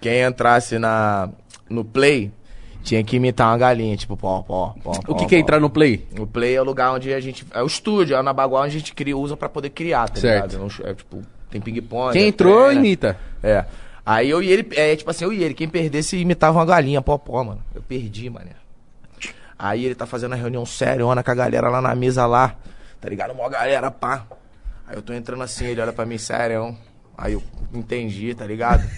quem 0.00 0.22
entrasse 0.22 0.78
na, 0.78 1.28
no 1.68 1.84
play 1.84 2.32
tinha 2.86 3.02
que 3.02 3.16
imitar 3.16 3.48
uma 3.48 3.58
galinha, 3.58 3.96
tipo, 3.96 4.16
pó, 4.16 4.42
pó, 4.42 4.74
pó. 4.82 4.92
O 5.08 5.14
que, 5.16 5.26
que 5.26 5.34
é 5.34 5.38
entrar 5.40 5.58
no 5.58 5.68
play? 5.68 6.06
O 6.16 6.24
play 6.26 6.54
é 6.54 6.60
o 6.60 6.64
lugar 6.64 6.92
onde 6.94 7.12
a 7.12 7.18
gente. 7.18 7.44
É 7.52 7.60
o 7.60 7.66
estúdio, 7.66 8.16
é 8.16 8.22
na 8.22 8.32
Baguá 8.32 8.60
onde 8.60 8.76
a 8.76 8.78
gente 8.78 8.94
cria, 8.94 9.16
usa 9.16 9.36
pra 9.36 9.48
poder 9.48 9.70
criar, 9.70 10.08
tá 10.08 10.20
Certo. 10.20 10.52
ligado? 10.52 10.72
É, 10.84 10.90
é, 10.90 10.94
tipo, 10.94 11.20
tem 11.50 11.60
ping-pong. 11.60 12.12
Quem 12.12 12.22
é 12.22 12.26
entrou, 12.28 12.66
treina. 12.66 12.80
imita. 12.80 13.18
É. 13.42 13.64
Aí 14.04 14.30
eu 14.30 14.40
e 14.40 14.48
ele, 14.48 14.68
é 14.76 14.94
tipo 14.94 15.10
assim, 15.10 15.24
eu 15.24 15.32
e 15.32 15.42
ele, 15.42 15.52
quem 15.52 15.68
perdesse 15.68 16.16
imitava 16.16 16.56
uma 16.56 16.64
galinha, 16.64 17.02
pó, 17.02 17.18
pó, 17.18 17.42
mano. 17.42 17.60
Eu 17.74 17.82
perdi, 17.82 18.30
mané. 18.30 18.52
Aí 19.58 19.84
ele 19.84 19.96
tá 19.96 20.06
fazendo 20.06 20.34
a 20.34 20.36
reunião 20.36 20.64
séria, 20.64 21.04
com 21.04 21.10
a 21.10 21.34
galera 21.34 21.68
lá 21.68 21.80
na 21.80 21.92
mesa 21.94 22.24
lá, 22.24 22.54
tá 23.00 23.08
ligado? 23.08 23.34
Mó 23.34 23.48
galera, 23.48 23.90
pá. 23.90 24.24
Aí 24.86 24.94
eu 24.94 25.02
tô 25.02 25.12
entrando 25.12 25.42
assim, 25.42 25.66
ele 25.66 25.80
olha 25.80 25.92
pra 25.92 26.06
mim, 26.06 26.18
sério. 26.18 26.76
Aí 27.18 27.32
eu 27.32 27.42
entendi, 27.74 28.32
tá 28.32 28.46
ligado? 28.46 28.88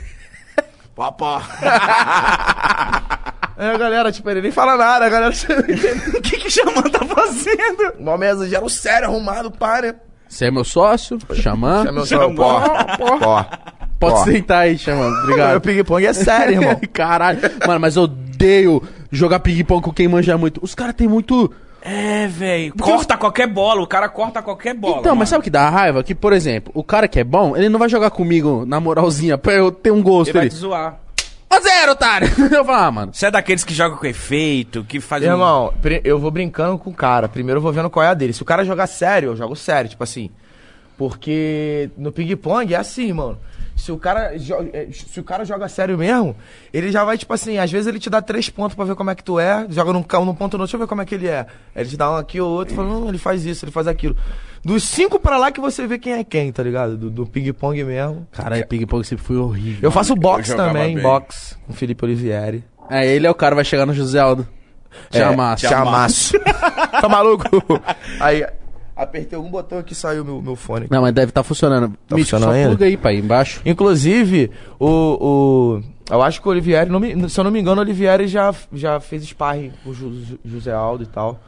pó, 0.95 1.11
pó. 1.11 1.41
Aí 3.59 3.71
a 3.75 3.77
galera, 3.77 4.13
tipo, 4.13 4.31
ele 4.31 4.41
nem 4.41 4.53
fala 4.53 4.77
nada, 4.77 5.07
a 5.07 5.09
galera... 5.09 5.33
O 6.17 6.23
que 6.23 6.37
que 6.37 6.49
Xamã 6.51 6.83
tá 6.83 7.05
fazendo? 7.05 7.95
Mó 7.99 8.17
mesa, 8.17 8.49
geral 8.49 8.69
sério, 8.69 9.09
arrumado, 9.09 9.51
pá, 9.51 9.83
né? 9.83 9.97
Você 10.29 10.45
é 10.47 10.51
meu 10.51 10.63
sócio, 10.63 11.19
Xamã. 11.35 11.79
Chama 11.85 11.93
meu 11.93 12.07
Chama. 12.07 12.27
seu 12.27 12.35
pó, 12.35 12.61
pó. 13.19 13.47
Pode 13.99 14.15
Ó. 14.15 14.25
sentar 14.25 14.61
aí, 14.61 14.79
Xamã. 14.79 15.11
Meu 15.11 15.23
Obrigado. 15.23 15.61
ping-pong 15.61 16.07
é 16.07 16.13
sério, 16.13 16.55
irmão. 16.55 16.81
Caralho. 16.93 17.41
Mano, 17.67 17.81
mas 17.81 17.97
eu 17.97 18.05
odeio 18.05 18.81
jogar 19.11 19.41
ping-pong 19.41 19.83
com 19.83 19.93
quem 19.93 20.07
manja 20.07 20.39
muito. 20.39 20.61
Os 20.63 20.75
caras 20.75 20.95
têm 20.95 21.09
muito... 21.09 21.53
É, 21.83 22.27
velho. 22.27 22.75
Corta 22.79 23.17
qualquer 23.17 23.47
bola, 23.47 23.81
o 23.81 23.87
cara 23.87 24.09
corta 24.09 24.43
qualquer 24.43 24.75
bola. 24.75 24.99
Então, 24.99 25.13
mas 25.15 25.19
mano. 25.21 25.27
sabe 25.27 25.41
o 25.41 25.45
que 25.45 25.51
dá 25.51 25.69
raiva? 25.71 26.03
Que, 26.05 26.15
por 26.15 26.33
exemplo, 26.33 26.71
o 26.75 26.85
cara 26.85 27.09
que 27.09 27.19
é 27.19 27.25
bom, 27.25 27.57
ele 27.57 27.69
não 27.69 27.79
vai 27.79 27.89
jogar 27.89 28.11
comigo 28.11 28.65
na 28.67 28.79
moralzinha 28.79 29.39
pra 29.39 29.53
eu 29.55 29.73
ter 29.73 29.91
um 29.91 30.03
gosto. 30.03 30.31
Ele 30.31 30.39
vai 30.39 30.43
Ele, 30.45 30.51
te 30.51 30.57
zoar. 30.57 30.99
Ó 31.51 31.61
zero, 31.61 31.93
otário! 31.93 32.29
Eu 32.53 32.65
falo, 32.65 32.85
ah, 32.85 32.91
mano. 32.91 33.15
Você 33.15 33.27
é 33.27 33.31
daqueles 33.31 33.65
que 33.65 33.75
joga 33.75 33.97
com 33.97 34.07
efeito, 34.07 34.85
que 34.85 35.01
faz 35.01 35.23
um... 35.23 35.27
Irmão, 35.27 35.75
eu 36.05 36.19
vou 36.19 36.31
brincando 36.31 36.79
com 36.79 36.91
o 36.91 36.95
cara. 36.95 37.29
Primeiro 37.29 37.59
eu 37.59 37.63
vou 37.63 37.73
vendo 37.73 37.89
qual 37.89 38.05
é 38.05 38.09
a 38.09 38.15
dele. 38.15 38.33
Se 38.33 38.43
o 38.43 38.45
cara 38.45 38.65
jogar 38.65 38.87
sério, 38.87 39.31
eu 39.31 39.37
jogo 39.37 39.57
sério, 39.57 39.89
tipo 39.89 40.05
assim. 40.05 40.31
Porque 40.97 41.91
no 41.97 42.13
ping-pong 42.13 42.75
é 42.75 42.77
assim, 42.77 43.13
mano. 43.13 43.39
Se 43.79 43.93
o, 43.93 43.97
cara 43.97 44.35
eh, 44.35 44.89
se 44.93 45.21
o 45.21 45.25
cara 45.25 45.45
joga 45.45 45.69
sério 45.69 45.97
mesmo, 45.97 46.37
ele 46.73 46.91
já 46.91 47.05
vai, 47.05 47.17
tipo 47.17 47.33
assim, 47.33 47.59
às 47.59 47.71
vezes 47.71 47.87
ele 47.87 47.99
te 47.99 48.11
dá 48.11 48.21
três 48.21 48.51
pontos 48.51 48.75
pra 48.75 48.85
ver 48.85 48.95
como 48.95 49.09
é 49.11 49.15
que 49.15 49.23
tu 49.25 49.39
é, 49.39 49.67
joga 49.71 49.93
num, 49.93 50.01
num 50.01 50.35
ponto 50.35 50.57
no 50.59 50.63
outro, 50.63 50.67
deixa 50.67 50.77
eu 50.77 50.81
ver 50.81 50.87
como 50.87 51.01
é 51.01 51.05
que 51.07 51.15
ele 51.15 51.29
é. 51.29 51.47
Aí 51.75 51.83
ele 51.83 51.89
te 51.89 51.97
dá 51.97 52.11
um 52.11 52.17
aqui 52.17 52.41
ou 52.41 52.51
outro, 52.51 52.75
fala, 52.75 52.89
não, 52.89 53.09
ele 53.09 53.19
faz 53.19 53.47
isso, 53.47 53.65
ele 53.65 53.73
faz 53.73 53.87
aquilo. 53.87 54.17
Dos 54.65 54.83
cinco 54.83 55.21
pra 55.21 55.39
lá 55.39 55.53
que 55.53 55.61
você 55.61 55.87
vê 55.87 55.99
quem 55.99 56.15
é 56.15 56.25
quem, 56.25 56.51
tá 56.53 56.63
ligado? 56.63 56.97
Do, 56.97 57.09
do 57.09 57.27
ping-pong 57.27 57.83
mesmo. 57.85 58.27
Caralho, 58.33 58.67
ping-pong 58.67 59.05
sempre 59.07 59.25
foi 59.25 59.37
horrível. 59.37 59.81
Eu 59.83 59.91
faço 59.93 60.15
boxe 60.17 60.51
jogava 60.51 60.71
também, 60.71 60.95
bem. 60.97 61.03
boxe, 61.03 61.57
com 61.65 61.73
o 61.73 61.77
Felipe 61.77 62.05
Olivieri. 62.05 62.65
É, 62.91 63.07
ele 63.07 63.27
é 63.27 63.31
o 63.31 63.35
cara, 63.35 63.55
vai 63.55 63.65
chegar 63.65 63.87
no 63.87 63.95
José 63.95 64.19
Aldo. 64.19 64.47
Te 65.11 65.19
É, 65.19 65.23
amasso. 65.23 65.67
Te 65.69 65.75
amasso. 65.75 66.39
tá 67.01 67.09
maluco? 67.09 67.45
Aí, 68.21 68.45
apertei 69.03 69.37
algum 69.37 69.51
botão 69.51 69.79
aqui 69.79 69.93
e 69.93 69.97
saiu 69.97 70.25
meu, 70.25 70.43
meu 70.43 70.57
fone. 70.57 70.87
Não, 70.91 71.01
mas 71.03 71.13
deve 71.15 71.31
estar 71.31 71.43
funcionando. 71.43 71.89
Tá 72.09 72.17
Mítico, 72.17 72.37
funcionando 72.37 72.51
só 72.51 72.57
ainda? 72.57 72.69
pluga 72.71 72.87
aí, 72.87 72.97
pai, 72.97 73.17
embaixo. 73.17 73.61
Inclusive, 73.65 74.51
o, 74.79 74.89
o. 74.89 75.83
Eu 76.11 76.23
acho 76.23 76.41
que 76.41 76.49
o 76.49 76.51
Olivieri, 76.51 76.91
não 76.91 76.99
me- 77.01 77.29
se 77.29 77.39
eu 77.39 77.45
não 77.45 77.51
me 77.51 77.61
engano, 77.61 77.81
o 77.81 77.85
Olivieri 77.85 78.27
já, 78.27 78.55
já 78.73 78.99
fez 78.99 79.23
sparring 79.25 79.73
com 79.85 79.91
o 79.91 79.95
Ju- 79.95 80.39
José 80.45 80.73
Aldo 80.73 81.05
e 81.05 81.07
tal. 81.07 81.39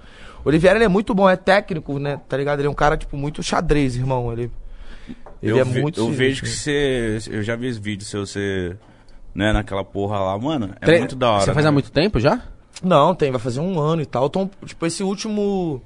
O 0.45 0.49
Olivieri 0.49 0.77
ele 0.79 0.85
é 0.85 0.89
muito 0.89 1.15
bom, 1.15 1.29
é 1.29 1.37
técnico, 1.37 1.99
né? 1.99 2.21
Tá 2.29 2.37
ligado? 2.37 2.61
Ele 2.61 2.69
é 2.69 2.71
um 2.71 2.75
cara, 2.75 2.97
tipo, 2.97 3.17
muito 3.17 3.43
xadrez, 3.43 3.97
irmão. 3.97 4.33
Ele, 4.33 4.51
ele 5.43 5.53
eu 5.53 5.59
é 5.59 5.65
ve- 5.65 5.81
muito. 5.81 6.01
Eu 6.01 6.11
vejo 6.11 6.43
que 6.43 6.49
você... 6.49 7.19
Eu 7.31 7.43
já 7.43 7.57
vi 7.57 7.67
esse 7.69 7.81
vídeo 7.81 8.05
seu, 8.05 8.25
você... 8.27 8.77
Né, 9.35 9.53
naquela 9.53 9.85
porra 9.85 10.19
lá, 10.19 10.37
mano. 10.39 10.71
É 10.81 10.85
Tre- 10.87 10.99
muito 10.99 11.15
da 11.17 11.31
hora. 11.31 11.45
Você 11.45 11.55
faz 11.55 11.65
há 11.65 11.71
né? 11.71 11.73
muito 11.75 11.93
tempo 11.93 12.19
já? 12.19 12.43
Não, 12.83 13.15
tem, 13.15 13.31
vai 13.31 13.41
fazer 13.41 13.61
um 13.61 13.79
ano 13.79 14.03
e 14.03 14.07
tal. 14.07 14.27
Então, 14.27 14.51
tipo, 14.67 14.85
esse 14.87 15.03
último. 15.05 15.81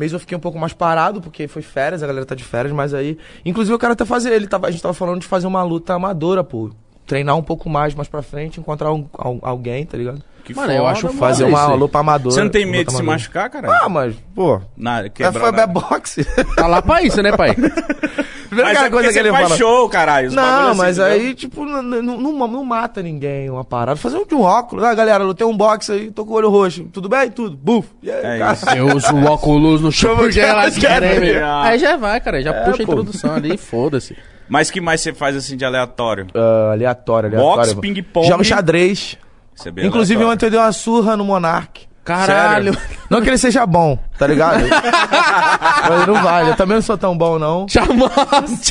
Mês 0.00 0.12
eu 0.12 0.18
fiquei 0.18 0.36
um 0.36 0.40
pouco 0.40 0.58
mais 0.58 0.72
parado, 0.72 1.20
porque 1.20 1.46
foi 1.46 1.62
férias, 1.62 2.02
a 2.02 2.06
galera 2.06 2.26
tá 2.26 2.34
de 2.34 2.42
férias, 2.42 2.72
mas 2.74 2.92
aí. 2.92 3.16
Inclusive 3.44 3.72
eu 3.74 3.78
quero 3.78 3.92
até 3.92 4.04
fazer. 4.04 4.32
Ele 4.32 4.46
tava, 4.48 4.66
a 4.66 4.70
gente 4.70 4.82
tava 4.82 4.94
falando 4.94 5.20
de 5.20 5.26
fazer 5.26 5.46
uma 5.46 5.62
luta 5.62 5.94
amadora, 5.94 6.42
pô. 6.42 6.70
Treinar 7.06 7.36
um 7.36 7.42
pouco 7.42 7.68
mais 7.68 7.94
mais 7.94 8.08
pra 8.08 8.22
frente, 8.22 8.58
encontrar 8.58 8.92
um- 8.92 9.06
al- 9.16 9.38
alguém, 9.42 9.84
tá 9.84 9.96
ligado? 9.98 10.22
Que 10.44 10.54
Mano, 10.54 10.72
eu 10.72 10.86
acho 10.86 11.06
mano. 11.06 11.18
Fazer 11.18 11.44
uma 11.44 11.72
aí. 11.72 11.78
luta 11.78 11.98
amadora. 11.98 12.34
Você 12.34 12.42
não 12.42 12.48
tem 12.50 12.64
medo 12.64 12.90
de 12.90 12.96
se 12.96 13.02
machucar, 13.02 13.50
cara? 13.50 13.68
Ah, 13.82 13.88
mas, 13.88 14.14
pô. 14.34 14.60
Na, 14.76 15.04
É, 15.04 15.08
quebrar 15.08 15.32
foi 15.40 15.52
na- 15.52 15.62
é 15.62 15.66
boxe. 15.66 16.24
Tá 16.56 16.66
lá 16.66 16.80
pra 16.80 17.02
isso, 17.02 17.20
né, 17.22 17.36
pai? 17.36 17.54
Primeira 18.50 18.72
Mas 18.74 18.82
é 18.82 18.90
porque 18.90 19.12
você 19.12 19.30
faz 19.30 19.56
show, 19.56 19.88
caralho. 19.88 20.32
Não, 20.32 20.70
assim, 20.70 20.78
mas 20.78 20.98
entendeu? 20.98 21.12
aí, 21.28 21.34
tipo, 21.34 21.64
não, 21.64 21.80
não, 21.80 22.48
não- 22.48 22.64
mata 22.64 23.00
ninguém 23.00 23.48
uma 23.48 23.64
parada. 23.64 23.96
Fazer 23.96 24.16
um 24.18 24.26
de 24.26 24.34
um 24.34 24.42
óculos. 24.42 24.84
Ah, 24.84 24.92
galera, 24.92 25.22
eu 25.24 25.32
tenho 25.34 25.48
um 25.50 25.56
box 25.56 25.90
aí, 25.90 26.10
tô 26.10 26.26
com 26.26 26.32
o 26.32 26.36
olho 26.36 26.50
roxo. 26.50 26.84
Tudo 26.92 27.08
bem? 27.08 27.30
Tudo. 27.30 27.56
Buf. 27.56 27.88
E 28.02 28.10
aí, 28.10 28.18
É 28.18 28.38
cara? 28.38 28.52
isso. 28.54 28.68
Eu 28.70 28.96
uso 28.96 29.14
o 29.14 29.24
óculos 29.24 29.80
no 29.80 29.92
show 29.92 30.16
porque 30.16 30.32
de- 30.32 30.40
elas 30.40 30.76
querem, 30.76 31.20
meu. 31.20 31.46
Ah. 31.46 31.66
Aí 31.68 31.78
já 31.78 31.96
vai, 31.96 32.20
cara, 32.20 32.42
já 32.42 32.50
É, 32.50 32.64
puxa 32.64 32.82
a 32.82 32.84
introdução 32.84 33.34
ali, 33.34 33.56
foda-se. 33.58 34.16
Mas 34.48 34.68
que 34.70 34.80
mais 34.80 35.00
você 35.00 35.14
faz 35.14 35.36
assim 35.36 35.56
de 35.56 35.64
aleatório? 35.64 36.26
Ah, 36.34 36.72
aleatório, 36.72 37.28
aleatório. 37.28 37.56
Boxe, 37.56 37.76
ping-pong. 37.76 38.26
Jogo 38.26 38.44
xadrez. 38.44 39.16
É 39.64 39.68
Inclusive, 39.86 40.14
aleatório. 40.16 40.28
ontem 40.34 40.46
eu 40.46 40.50
dei 40.50 40.58
uma 40.60 40.72
surra 40.72 41.16
no 41.16 41.24
Monark. 41.24 41.82
Caralho. 42.04 42.76
Não 43.08 43.20
que 43.20 43.28
ele 43.28 43.38
seja 43.38 43.64
bom, 43.66 43.98
tá 44.18 44.26
ligado? 44.26 44.62
Mas 45.88 46.06
não 46.06 46.14
vale. 46.22 46.50
Eu 46.50 46.56
também 46.56 46.76
não 46.76 46.82
sou 46.82 46.96
tão 46.98 47.16
bom, 47.16 47.38
não. 47.38 47.66
Te 47.66 47.78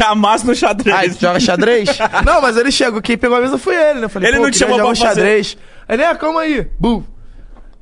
amasso 0.04 0.46
no 0.46 0.52
Ah, 0.52 0.56
xadrez. 0.56 1.16
tu 1.16 1.22
joga 1.22 1.40
xadrez? 1.40 1.90
não, 2.26 2.42
mas 2.42 2.58
ele 2.58 2.72
chegou, 2.72 3.02
quem 3.02 3.18
pegou 3.18 3.38
a 3.38 3.42
mesa 3.42 3.58
foi 3.58 3.76
ele, 3.76 4.00
né? 4.00 4.06
Eu 4.06 4.10
falei, 4.10 4.30
Ele 4.30 4.40
não 4.40 4.50
te 4.52 4.58
chamou 4.58 4.76
pra 4.78 4.86
um 4.88 4.96
fazer- 4.96 5.08
xadrez. 5.08 5.58
Ele, 5.88 6.04
ah, 6.04 6.16
calma 6.16 6.42
aí. 6.42 6.68
Bum. 6.80 7.04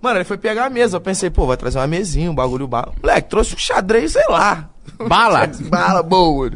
Mano, 0.02 0.18
ele 0.18 0.26
foi 0.26 0.38
pegar 0.38 0.66
a 0.66 0.70
mesa. 0.70 0.98
Eu 0.98 1.02
pensei, 1.02 1.30
pô, 1.30 1.46
vai 1.48 1.58
trazer 1.58 1.80
uma 1.80 1.88
mesinha, 1.88 2.30
um 2.30 2.36
bagulho 2.36 2.68
bala. 2.68 2.94
Moleque, 3.02 3.30
trouxe 3.30 3.56
um 3.56 3.58
xadrez, 3.58 4.12
sei 4.14 4.26
lá. 4.30 4.70
Bala. 5.08 5.50
Bala 5.70 6.04
boa. 6.04 6.52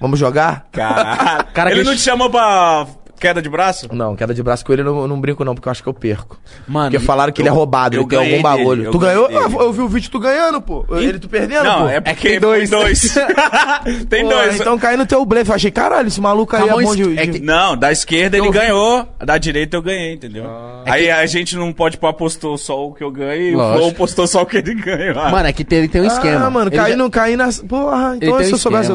Vamos 0.00 0.18
jogar? 0.18 0.66
Caralho. 0.72 1.46
Cara, 1.54 1.70
ele 1.70 1.80
que- 1.82 1.86
não 1.86 1.94
te 1.94 2.02
chamou 2.02 2.28
pra 2.30 2.86
queda 3.18 3.40
de 3.40 3.48
braço? 3.48 3.88
Não, 3.92 4.14
queda 4.16 4.34
de 4.34 4.42
braço 4.42 4.64
com 4.64 4.72
ele 4.72 4.82
eu 4.82 4.86
não, 4.86 5.08
não 5.08 5.20
brinco 5.20 5.44
não, 5.44 5.54
porque 5.54 5.68
eu 5.68 5.70
acho 5.72 5.82
que 5.82 5.88
eu 5.88 5.94
perco. 5.94 6.38
Mano, 6.66 6.90
Porque 6.90 7.04
falaram 7.04 7.32
que 7.32 7.40
ele 7.42 7.48
é 7.48 7.52
roubado, 7.52 7.94
eu 7.96 8.00
ele 8.02 8.08
tem 8.08 8.18
algum 8.18 8.42
bagulho. 8.42 8.76
dele, 8.76 8.86
eu 8.88 8.92
tu 8.92 8.98
ganhou? 8.98 9.26
Ah, 9.26 9.62
Eu 9.64 9.72
vi 9.72 9.80
o 9.80 9.88
vídeo 9.88 10.10
tu 10.10 10.18
ganhando, 10.18 10.60
pô. 10.60 10.84
Ele 10.90 11.18
tu 11.18 11.28
perdendo, 11.28 11.64
Não, 11.64 11.82
pô. 11.82 11.88
é 11.88 12.00
porque 12.00 12.28
tem 12.30 12.40
dois. 12.40 12.70
tem 12.70 12.78
dois. 12.78 13.14
tem 14.08 14.22
Pô, 14.24 14.28
dois. 14.30 14.60
Então 14.60 14.78
cai 14.78 14.96
no 14.96 15.06
teu 15.06 15.24
blefe. 15.24 15.50
Eu 15.50 15.54
achei, 15.54 15.70
caralho, 15.70 16.08
esse 16.08 16.20
maluco 16.20 16.54
aí 16.56 16.66
Calma, 16.66 16.82
é 16.82 16.84
bom 16.86 16.96
de... 16.96 17.02
es- 17.02 17.18
é 17.18 17.26
de- 17.26 17.32
que- 17.38 17.44
Não, 17.44 17.76
da 17.76 17.90
esquerda 17.92 18.36
ele 18.36 18.46
Eu 18.48 18.52
ganhou, 18.52 19.08
da 19.24 19.38
direita 19.38 19.76
eu 19.76 19.82
ganhei, 19.82 20.14
entendeu? 20.14 20.44
Ah. 20.46 20.82
Aí 20.86 21.10
a 21.10 21.24
gente 21.26 21.56
não 21.56 21.72
pode 21.72 21.96
pôr 21.96 22.12
postou 22.14 22.56
só 22.58 22.86
o 22.86 22.92
que 22.94 23.02
eu 23.02 23.10
ganhei 23.10 23.50
e 23.50 23.54
o 23.54 23.58
Lógico. 23.58 23.78
Flow 23.78 23.92
postou 23.94 24.26
só 24.26 24.42
o 24.42 24.46
que 24.46 24.58
ele 24.58 24.74
ganhou. 24.74 25.14
Mano, 25.14 25.46
é 25.48 25.52
que 25.52 25.64
tem, 25.64 25.78
ele 25.78 25.88
tem 25.88 26.02
um 26.02 26.06
esquema. 26.06 26.46
Ah, 26.46 26.50
mano, 26.50 26.68
ele 26.68 26.76
caí 26.76 26.92
já- 26.92 26.96
no... 26.96 27.10
Caí 27.10 27.36
nas... 27.36 27.60
Porra, 27.60 28.16
então 28.16 28.42
se 28.42 28.52
eu 28.52 28.58
soubesse... 28.58 28.92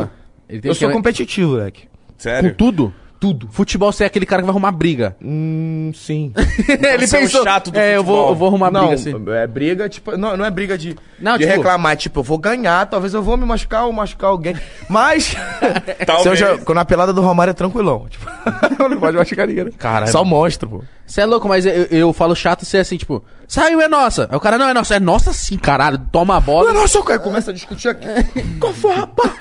Eu 0.63 0.73
sou 0.73 0.89
competitivo, 0.91 1.51
moleque. 1.51 1.83
Com 1.83 2.13
Sério? 2.17 2.55
tudo? 2.55 2.93
Tudo. 3.19 3.49
Futebol, 3.51 3.91
você 3.91 4.05
é 4.05 4.07
aquele 4.07 4.25
cara 4.25 4.41
que 4.41 4.45
vai 4.45 4.53
arrumar 4.53 4.71
briga. 4.71 5.15
Hum, 5.21 5.91
sim. 5.93 6.31
ele 6.69 7.05
Você 7.05 7.17
é 7.17 7.19
pensou, 7.21 7.43
chato 7.43 7.69
do 7.69 7.77
é, 7.77 7.97
eu 7.97 8.03
vou, 8.03 8.29
eu 8.29 8.35
vou 8.35 8.47
arrumar 8.47 8.71
não, 8.71 8.87
briga 8.87 8.95
assim. 8.95 9.13
é 9.33 9.45
briga, 9.47 9.89
tipo... 9.89 10.15
Não, 10.17 10.37
não 10.37 10.45
é 10.45 10.49
briga 10.49 10.77
de, 10.77 10.95
Não, 11.19 11.37
de 11.37 11.43
tipo- 11.45 11.57
reclamar. 11.57 11.97
Tipo, 11.97 12.21
eu 12.21 12.23
vou 12.23 12.37
ganhar, 12.37 12.85
talvez 12.85 13.13
eu 13.13 13.21
vou 13.21 13.35
me 13.35 13.45
machucar 13.45 13.85
ou 13.85 13.91
machucar 13.91 14.29
alguém. 14.29 14.55
Mas... 14.87 15.35
Talvez. 16.07 16.23
se 16.23 16.29
eu 16.29 16.35
já, 16.35 16.57
quando 16.59 16.77
a 16.77 16.85
pelada 16.85 17.11
do 17.11 17.21
Romário 17.21 17.51
é 17.51 17.53
tranquilão. 17.53 18.07
Tipo, 18.09 18.25
não 18.89 18.97
pode 18.99 19.17
machucar 19.17 19.47
ninguém. 19.47 19.65
né? 19.65 19.71
Caralho. 19.77 20.11
Só 20.11 20.23
monstro, 20.23 20.69
pô. 20.69 20.83
Você 21.09 21.21
é 21.21 21.25
louco, 21.25 21.47
mas 21.47 21.65
eu, 21.65 21.73
eu 21.89 22.13
falo 22.13 22.35
chato 22.35 22.63
ser 22.65 22.77
assim, 22.77 22.95
tipo, 22.95 23.23
saiu, 23.47 23.81
é 23.81 23.87
nossa. 23.87 24.27
Aí 24.29 24.37
o 24.37 24.39
cara, 24.39 24.59
não, 24.59 24.69
é 24.69 24.73
nossa. 24.75 24.93
É 24.95 24.99
nossa 24.99 25.33
sim, 25.33 25.57
caralho. 25.57 25.97
Toma 26.11 26.37
a 26.37 26.39
bola. 26.39 26.71
Não, 26.71 26.81
nossa, 26.81 26.99
o 26.99 27.03
cara 27.03 27.17
começa 27.17 27.49
a 27.49 27.53
discutir 27.53 27.87
aqui. 27.89 28.05
Qual 28.61 28.71
foi, 28.71 28.93
rapaz? 28.93 29.31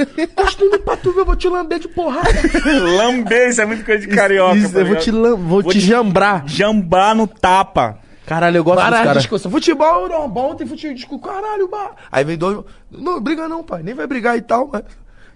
Estudando 0.49 0.81
pra 0.83 0.97
tu 0.97 1.13
ver, 1.13 1.21
eu 1.21 1.25
vou 1.27 1.37
te 1.37 1.47
lamber 1.47 1.79
de 1.79 1.89
porrada. 1.89 2.31
Lamber, 2.97 3.51
isso 3.51 3.61
é 3.61 3.67
muito 3.67 3.85
coisa 3.85 4.01
de 4.07 4.15
carioca. 4.15 4.57
Isso, 4.57 4.73
tá 4.73 4.81
eu 4.81 4.87
vou 4.87 4.97
te, 4.97 5.11
lam- 5.11 5.37
vou 5.37 5.63
Vou 5.63 5.71
te 5.73 5.79
jambrar. 5.79 6.45
Jambar 6.47 7.15
no 7.15 7.27
tapa. 7.27 7.99
Caralho, 8.25 8.57
eu 8.57 8.65
gosto 8.65 8.77
dos 8.77 8.85
Várias 8.85 9.03
caras. 9.07 9.23
discussões. 9.23 9.53
Futebol, 9.53 10.09
não, 10.09 10.27
bom, 10.29 10.55
tem 10.55 10.67
futebol, 10.67 10.95
discussão, 10.95 11.19
caralho, 11.19 11.69
bah. 11.69 11.91
Aí 12.11 12.25
vem 12.25 12.39
dois. 12.39 12.65
Não, 12.91 13.21
briga 13.21 13.47
não, 13.47 13.63
pai. 13.63 13.83
Nem 13.83 13.95
vai 13.95 14.07
brigar 14.07 14.37
e 14.39 14.41
tal, 14.43 14.71
mas. 14.73 14.83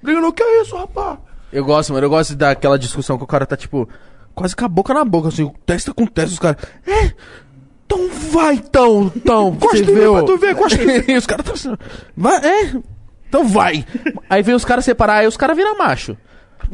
Briga 0.03 0.19
não, 0.21 0.33
que 0.33 0.43
é 0.43 0.63
isso, 0.63 0.75
rapaz? 0.77 1.19
Eu 1.53 1.63
gosto, 1.65 1.93
mano. 1.93 2.07
Eu 2.07 2.11
gosto 2.11 2.35
daquela 2.35 2.79
discussão 2.79 3.19
que 3.19 3.25
o 3.25 3.27
cara 3.27 3.45
tá, 3.45 3.57
tipo, 3.57 3.87
quase 4.35 4.55
com 4.57 4.65
a 4.65 4.69
boca 4.69 4.93
na 4.95 5.05
boca, 5.05 5.29
assim, 5.29 5.51
testa 5.67 5.93
com 5.93 6.07
testa, 6.07 6.33
os 6.33 6.39
caras. 6.39 6.57
É? 6.87 7.13
Então 7.87 8.09
vai, 8.31 8.55
então, 8.55 9.13
então. 9.15 9.53
Você 9.61 9.83
em 9.83 9.87
mim 9.87 10.13
pra 10.13 10.23
tu 10.23 10.39
ver, 10.39 10.57
em 11.09 11.13
E 11.13 11.17
os 11.19 11.27
caras 11.27 11.45
tão 11.45 11.55
assim. 11.55 11.77
Vai, 12.17 12.37
é? 12.45 12.73
Então 13.29 13.47
vai. 13.47 13.85
Aí 14.29 14.43
vem 14.43 14.55
os 14.55 14.65
caras 14.65 14.85
separar, 14.85 15.17
aí 15.19 15.27
os 15.27 15.37
caras 15.37 15.57
viram 15.57 15.77
macho. 15.77 16.17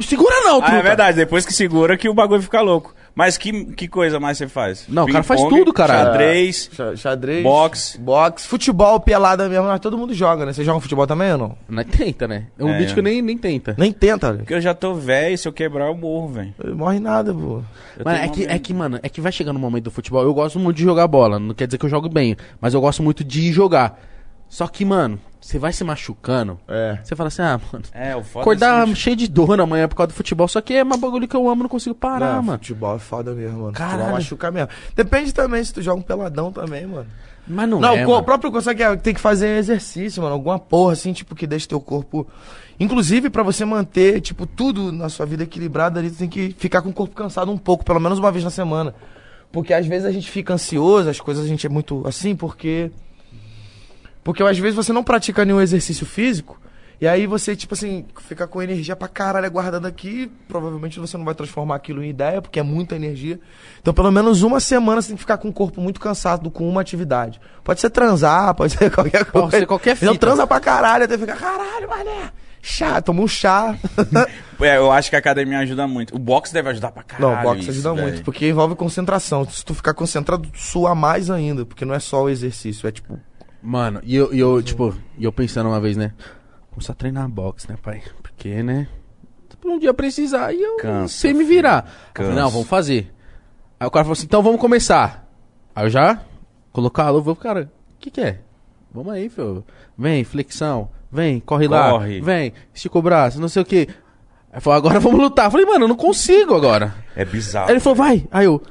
Segura 0.01 0.33
não, 0.43 0.59
Ah, 0.59 0.61
truta. 0.61 0.77
é 0.77 0.81
verdade, 0.81 1.17
depois 1.17 1.45
que 1.45 1.53
segura 1.53 1.97
que 1.97 2.07
o 2.07 2.13
bagulho 2.13 2.41
fica 2.41 2.61
louco. 2.61 2.93
Mas 3.19 3.37
que, 3.37 3.65
que 3.75 3.85
coisa 3.89 4.17
mais 4.17 4.37
você 4.37 4.47
faz? 4.47 4.85
Não, 4.87 5.03
o 5.03 5.11
cara 5.11 5.25
faz 5.25 5.43
tudo, 5.43 5.73
caralho. 5.73 6.05
Xadrez. 6.11 6.69
Xa- 6.73 6.95
Xadrez. 6.95 7.43
Boxe. 7.43 7.97
Boxe. 7.99 8.47
Futebol, 8.47 8.97
pelada 9.01 9.49
mesmo, 9.49 9.65
mas 9.67 9.81
todo 9.81 9.97
mundo 9.97 10.13
joga, 10.13 10.45
né? 10.45 10.53
Você 10.53 10.63
joga 10.63 10.79
futebol 10.79 11.05
também 11.05 11.29
ou 11.33 11.37
não? 11.37 11.57
Não 11.67 11.83
tenta, 11.83 12.29
né? 12.29 12.45
É 12.57 12.63
um 12.63 12.69
É. 12.69 12.77
bicho 12.77 12.95
que 12.95 13.01
nem, 13.01 13.21
nem 13.21 13.37
tenta. 13.37 13.75
Nem 13.77 13.91
tenta, 13.91 14.27
velho. 14.27 14.37
Porque 14.45 14.53
eu 14.53 14.61
já 14.61 14.73
tô 14.73 14.93
velho, 14.93 15.37
se 15.37 15.45
eu 15.45 15.51
quebrar 15.51 15.87
eu 15.87 15.95
morro, 15.97 16.29
velho. 16.29 16.53
Morre 16.73 17.01
nada, 17.01 17.33
pô. 17.33 17.61
Eu 17.97 18.05
Mano, 18.05 18.17
tenho 18.19 18.23
é 18.23 18.27
que, 18.29 18.45
é 18.45 18.57
que, 18.59 18.73
mano, 18.73 18.99
é 19.03 19.09
que 19.09 19.19
vai 19.19 19.33
chegando 19.33 19.57
o 19.57 19.59
momento 19.59 19.83
do 19.83 19.91
futebol. 19.91 20.23
Eu 20.23 20.33
gosto 20.33 20.57
muito 20.57 20.77
de 20.77 20.83
jogar 20.83 21.05
bola. 21.05 21.37
Não 21.37 21.53
quer 21.53 21.67
dizer 21.67 21.77
que 21.77 21.85
eu 21.85 21.89
jogo 21.89 22.07
bem, 22.07 22.37
mas 22.61 22.73
eu 22.73 22.79
gosto 22.79 23.03
muito 23.03 23.21
de 23.21 23.51
jogar. 23.51 23.99
Só 24.49 24.67
que, 24.67 24.83
mano, 24.83 25.19
você 25.39 25.59
vai 25.59 25.71
se 25.71 25.83
machucando. 25.83 26.59
É. 26.67 26.97
Você 27.03 27.15
fala 27.15 27.27
assim, 27.27 27.41
ah, 27.43 27.59
mano. 27.71 27.85
É, 27.93 28.15
o 28.15 28.23
foda 28.23 28.41
Acordar 28.43 28.87
é 28.89 28.95
cheio 28.95 29.15
de 29.15 29.27
dor 29.27 29.55
na 29.55 29.65
manhã 29.65 29.87
por 29.87 29.95
causa 29.95 30.07
do 30.07 30.13
futebol. 30.15 30.47
Só 30.47 30.59
que 30.59 30.73
é 30.73 30.83
uma 30.83 30.97
bagulho 30.97 31.27
que 31.27 31.35
eu 31.35 31.47
amo, 31.47 31.63
não 31.63 31.69
consigo 31.69 31.93
parar, 31.95 32.35
Não, 32.37 32.43
mano. 32.43 32.57
Futebol 32.59 32.95
é 32.95 32.99
foda 32.99 33.31
mesmo, 33.33 33.59
mano. 33.59 33.73
Caralho. 33.73 33.97
Futebol 33.99 34.13
machuca 34.17 34.51
mesmo. 34.51 34.69
Depende 34.95 35.31
também 35.33 35.63
se 35.63 35.73
tu 35.73 35.81
joga 35.81 35.99
um 35.99 36.03
peladão 36.03 36.51
também, 36.51 36.85
mano. 36.87 37.07
Mas 37.47 37.69
não, 37.69 37.79
Não, 37.79 37.95
é, 37.95 38.03
o 38.03 38.05
co- 38.05 38.11
mano. 38.13 38.23
próprio 38.25 38.51
coisa 38.51 38.75
que 38.75 38.83
é, 38.83 38.95
tem 38.95 39.13
que 39.13 39.19
fazer 39.19 39.57
exercício, 39.57 40.21
mano. 40.21 40.33
Alguma 40.33 40.59
porra, 40.59 40.93
assim, 40.93 41.13
tipo, 41.13 41.35
que 41.35 41.45
deixe 41.47 41.67
teu 41.67 41.79
corpo. 41.79 42.27
Inclusive, 42.79 43.29
pra 43.29 43.43
você 43.43 43.65
manter, 43.65 44.21
tipo, 44.21 44.45
tudo 44.45 44.91
na 44.91 45.09
sua 45.09 45.25
vida 45.25 45.43
equilibrado 45.43 45.99
ali, 45.99 46.09
tu 46.09 46.17
tem 46.17 46.29
que 46.29 46.55
ficar 46.57 46.81
com 46.81 46.89
o 46.89 46.93
corpo 46.93 47.15
cansado 47.15 47.51
um 47.51 47.57
pouco, 47.57 47.83
pelo 47.85 47.99
menos 47.99 48.19
uma 48.19 48.31
vez 48.31 48.43
na 48.43 48.49
semana. 48.49 48.93
Porque 49.51 49.73
às 49.73 49.85
vezes 49.87 50.05
a 50.05 50.11
gente 50.11 50.29
fica 50.29 50.53
ansioso, 50.53 51.09
as 51.09 51.19
coisas 51.19 51.43
a 51.45 51.47
gente 51.47 51.65
é 51.65 51.69
muito 51.69 52.03
assim, 52.07 52.35
porque. 52.35 52.91
Porque 54.23 54.43
às 54.43 54.57
vezes 54.57 54.75
você 54.75 54.91
não 54.93 55.03
pratica 55.03 55.43
nenhum 55.45 55.61
exercício 55.61 56.05
físico. 56.05 56.59
E 57.01 57.07
aí 57.07 57.25
você, 57.25 57.55
tipo 57.55 57.73
assim, 57.73 58.05
fica 58.27 58.45
com 58.45 58.61
energia 58.61 58.93
pra 58.93 59.07
caralho 59.07 59.49
guardada 59.49 59.87
aqui. 59.87 60.29
Provavelmente 60.49 60.99
você 60.99 61.17
não 61.17 61.23
vai 61.23 61.33
transformar 61.33 61.75
aquilo 61.75 62.03
em 62.03 62.09
ideia, 62.09 62.41
porque 62.41 62.59
é 62.59 62.63
muita 62.63 62.93
energia. 62.93 63.39
Então, 63.81 63.93
pelo 63.93 64.11
menos 64.11 64.43
uma 64.43 64.59
semana 64.59 65.01
você 65.01 65.07
tem 65.07 65.15
que 65.15 65.21
ficar 65.21 65.37
com 65.37 65.47
o 65.47 65.53
corpo 65.53 65.79
muito 65.79 65.97
cansado 65.99 66.51
com 66.51 66.67
uma 66.67 66.81
atividade. 66.81 67.39
Pode 67.63 67.79
ser 67.79 67.89
transar, 67.89 68.53
pode 68.55 68.73
ser 68.73 68.91
qualquer 68.91 69.23
coisa. 69.23 69.47
Pode 69.47 69.51
ser 69.59 69.65
qualquer 69.65 69.95
Então 69.95 70.13
fita. 70.13 70.25
transa 70.27 70.45
pra 70.45 70.59
caralho, 70.59 71.05
até 71.05 71.17
ficar, 71.17 71.37
caralho, 71.37 71.87
mané. 71.89 72.31
Chá, 72.61 73.01
toma 73.01 73.21
um 73.21 73.27
chá. 73.27 73.77
É, 74.61 74.75
eu 74.75 74.91
acho 74.91 75.09
que 75.09 75.15
a 75.15 75.19
academia 75.19 75.59
ajuda 75.59 75.87
muito. 75.87 76.13
O 76.13 76.19
boxe 76.19 76.53
deve 76.53 76.67
ajudar 76.67 76.91
pra 76.91 77.01
caralho. 77.01 77.33
não, 77.33 77.41
boxe 77.43 77.61
isso, 77.61 77.69
ajuda 77.71 77.93
velho. 77.93 78.07
muito, 78.09 78.23
porque 78.25 78.45
envolve 78.49 78.75
concentração. 78.75 79.49
Se 79.49 79.63
tu 79.63 79.73
ficar 79.73 79.93
concentrado, 79.93 80.49
tu 80.49 80.59
sua 80.59 80.93
mais 80.93 81.29
ainda, 81.29 81.65
porque 81.65 81.85
não 81.85 81.93
é 81.95 81.99
só 81.99 82.23
o 82.23 82.29
exercício, 82.29 82.85
é 82.85 82.91
tipo. 82.91 83.17
Mano, 83.61 83.99
e 84.03 84.15
eu, 84.15 84.33
e 84.33 84.39
eu 84.39 84.61
tipo, 84.61 84.95
e 85.17 85.23
eu 85.23 85.31
pensando 85.31 85.67
uma 85.67 85.79
vez, 85.79 85.97
né? 85.97 86.13
Começar 86.71 86.93
a 86.93 86.95
treinar 86.95 87.27
boxe, 87.29 87.69
né, 87.69 87.77
pai? 87.81 88.01
Porque, 88.21 88.63
né? 88.63 88.87
Um 89.65 89.77
dia 89.77 89.93
precisar 89.93 90.53
e 90.53 90.61
eu 90.61 90.77
Cansa, 90.77 91.13
sei 91.13 91.33
me 91.33 91.43
virar. 91.43 91.85
Falei, 92.15 92.33
não, 92.33 92.49
vamos 92.49 92.67
fazer. 92.67 93.13
Aí 93.79 93.85
o 93.85 93.91
cara 93.91 94.05
falou 94.05 94.13
assim, 94.13 94.25
então 94.25 94.41
vamos 94.41 94.59
começar. 94.59 95.27
Aí 95.75 95.85
eu 95.85 95.89
já 95.89 96.21
colocar 96.71 97.05
a 97.05 97.09
luva, 97.09 97.35
cara, 97.35 97.71
o 97.95 97.99
que 97.99 98.09
que 98.09 98.21
é? 98.21 98.39
Vamos 98.91 99.13
aí, 99.13 99.29
filho. 99.29 99.63
Vem, 99.97 100.23
flexão. 100.23 100.89
Vem, 101.11 101.39
corre, 101.39 101.67
lá. 101.67 101.91
Corre. 101.91 102.21
Vem, 102.21 102.53
estica 102.73 102.97
o 102.97 103.01
braço, 103.01 103.39
não 103.39 103.49
sei 103.49 103.61
o 103.61 103.65
que. 103.65 103.87
Aí 104.51 104.61
falou, 104.61 104.77
agora 104.77 104.99
vamos 104.99 105.19
lutar. 105.19 105.45
Eu 105.45 105.51
falei, 105.51 105.65
mano, 105.65 105.83
eu 105.83 105.89
não 105.89 105.95
consigo 105.95 106.55
agora. 106.55 106.95
É 107.15 107.25
bizarro. 107.25 107.67
Aí 107.67 107.73
ele 107.73 107.79
falou, 107.79 107.95
vai. 107.95 108.27
Aí 108.31 108.45
eu, 108.45 108.61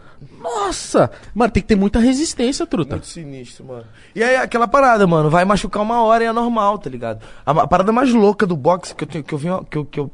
nossa. 0.40 1.10
Mano, 1.34 1.52
tem 1.52 1.62
que 1.62 1.68
ter 1.68 1.76
muita 1.76 1.98
resistência, 1.98 2.66
truta. 2.66 2.96
Muito 2.96 3.06
sinistro, 3.06 3.64
mano. 3.64 3.84
E 4.14 4.22
aí, 4.22 4.36
aquela 4.36 4.66
parada, 4.68 5.06
mano, 5.06 5.30
vai 5.30 5.44
machucar 5.44 5.82
uma 5.82 6.02
hora 6.02 6.24
e 6.24 6.26
é 6.26 6.32
normal, 6.32 6.78
tá 6.78 6.88
ligado? 6.90 7.22
A, 7.44 7.50
a 7.50 7.66
parada 7.66 7.92
mais 7.92 8.12
louca 8.12 8.46
do 8.46 8.56
boxe 8.56 8.94
que 8.94 9.04
eu, 9.04 9.08
tenho, 9.08 9.24
que, 9.24 9.32
eu 9.34 9.38
venho, 9.38 9.64
que, 9.64 9.78
eu, 9.78 9.84
que, 9.84 10.00
eu, 10.00 10.12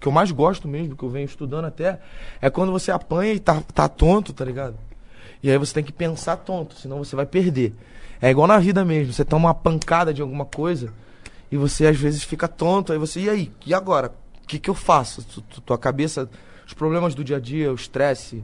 que, 0.00 0.06
eu, 0.08 0.12
mais 0.12 0.30
gosto 0.30 0.66
mesmo, 0.68 0.96
que 0.96 1.02
eu 1.02 1.08
venho 1.10 1.26
estudando 1.26 1.66
até, 1.66 2.00
é 2.40 2.50
quando 2.50 2.72
você 2.72 2.90
apanha 2.90 3.32
e 3.34 3.38
tá, 3.40 3.62
tá 3.74 3.88
tonto, 3.88 4.32
tá 4.32 4.44
ligado? 4.44 4.74
E 5.42 5.50
aí 5.50 5.58
você 5.58 5.74
tem 5.74 5.84
que 5.84 5.92
pensar 5.92 6.36
tonto, 6.36 6.74
senão 6.74 6.98
você 6.98 7.14
vai 7.14 7.26
perder. 7.26 7.72
É 8.20 8.30
igual 8.30 8.46
na 8.48 8.58
vida 8.58 8.84
mesmo, 8.84 9.12
você 9.12 9.24
toma 9.24 9.48
uma 9.48 9.54
pancada 9.54 10.12
de 10.12 10.20
alguma 10.20 10.44
coisa 10.44 10.92
e 11.52 11.56
você 11.56 11.86
às 11.86 11.96
vezes 11.96 12.24
fica 12.24 12.48
tonto, 12.48 12.92
aí 12.92 12.98
você, 12.98 13.20
e 13.20 13.30
aí? 13.30 13.52
E 13.64 13.72
agora? 13.72 14.12
O 14.42 14.46
que, 14.48 14.58
que 14.58 14.68
eu 14.68 14.74
faço? 14.74 15.22
Tu- 15.22 15.42
tu- 15.42 15.60
tua 15.60 15.78
cabeça, 15.78 16.28
os 16.66 16.72
problemas 16.72 17.14
do 17.14 17.22
dia 17.22 17.36
a 17.36 17.40
dia, 17.40 17.70
o 17.70 17.74
estresse, 17.74 18.42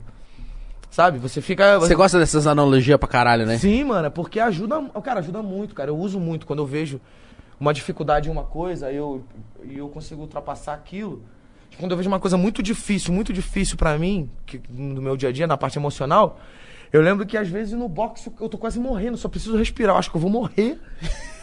sabe? 0.94 1.18
Você 1.18 1.40
fica. 1.40 1.78
Você 1.80 1.94
gosta 1.94 2.20
dessas 2.20 2.46
analogias 2.46 2.96
pra 2.98 3.08
caralho, 3.08 3.44
né? 3.44 3.58
Sim, 3.58 3.82
mano, 3.82 4.06
é 4.06 4.10
porque 4.10 4.38
ajuda. 4.38 4.80
Cara, 5.02 5.18
ajuda 5.18 5.42
muito, 5.42 5.74
cara. 5.74 5.90
Eu 5.90 5.98
uso 5.98 6.20
muito 6.20 6.46
quando 6.46 6.60
eu 6.60 6.66
vejo. 6.66 7.00
uma 7.58 7.74
dificuldade 7.74 8.28
em 8.28 8.32
uma 8.32 8.44
coisa 8.44 8.92
e 8.92 8.96
eu, 8.96 9.24
e 9.64 9.76
eu 9.76 9.88
consigo 9.88 10.20
ultrapassar 10.22 10.72
aquilo. 10.72 11.22
Quando 11.78 11.90
eu 11.90 11.96
vejo 11.96 12.08
uma 12.08 12.20
coisa 12.20 12.36
muito 12.36 12.62
difícil, 12.62 13.12
muito 13.12 13.32
difícil 13.32 13.76
pra 13.76 13.98
mim, 13.98 14.30
que, 14.46 14.60
no 14.70 15.02
meu 15.02 15.16
dia 15.16 15.30
a 15.30 15.32
dia, 15.32 15.48
na 15.48 15.56
parte 15.56 15.76
emocional, 15.76 16.38
eu 16.92 17.02
lembro 17.02 17.26
que 17.26 17.36
às 17.36 17.48
vezes 17.48 17.74
no 17.74 17.88
boxe 17.88 18.30
eu 18.40 18.48
tô 18.48 18.56
quase 18.56 18.78
morrendo, 18.78 19.16
só 19.16 19.28
preciso 19.28 19.56
respirar. 19.56 19.96
Eu 19.96 19.98
acho 19.98 20.10
que 20.10 20.16
eu 20.16 20.20
vou 20.20 20.30
morrer. 20.30 20.78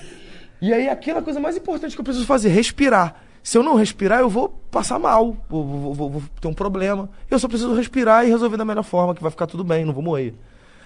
E 0.64 0.72
aí 0.72 0.88
aquela 0.88 1.24
coisa 1.24 1.40
mais 1.40 1.58
importante 1.58 1.96
que 1.96 2.00
eu 2.00 2.06
preciso 2.06 2.28
fazer, 2.28 2.50
respirar. 2.50 3.16
Se 3.44 3.58
eu 3.58 3.64
não 3.64 3.76
respirar, 3.76 4.20
eu 4.20 4.30
vou 4.30 4.50
passar 4.70 5.00
mal, 5.00 5.36
vou, 5.50 5.66
vou- 5.66 5.94
vou- 5.94 6.10
vou 6.12 6.24
ter 6.40 6.48
um 6.48 6.54
problema. 6.54 7.10
Eu 7.30 7.40
só 7.40 7.48
preciso 7.48 7.74
respirar 7.74 8.26
e 8.26 8.30
resolver 8.30 8.58
da 8.58 8.66
melhor 8.66 8.84
forma, 8.84 9.16
que 9.16 9.22
vai 9.22 9.32
ficar 9.32 9.48
tudo 9.48 9.64
bem, 9.64 9.84
não 9.84 9.94
vou 9.94 10.04
morrer. 10.04 10.36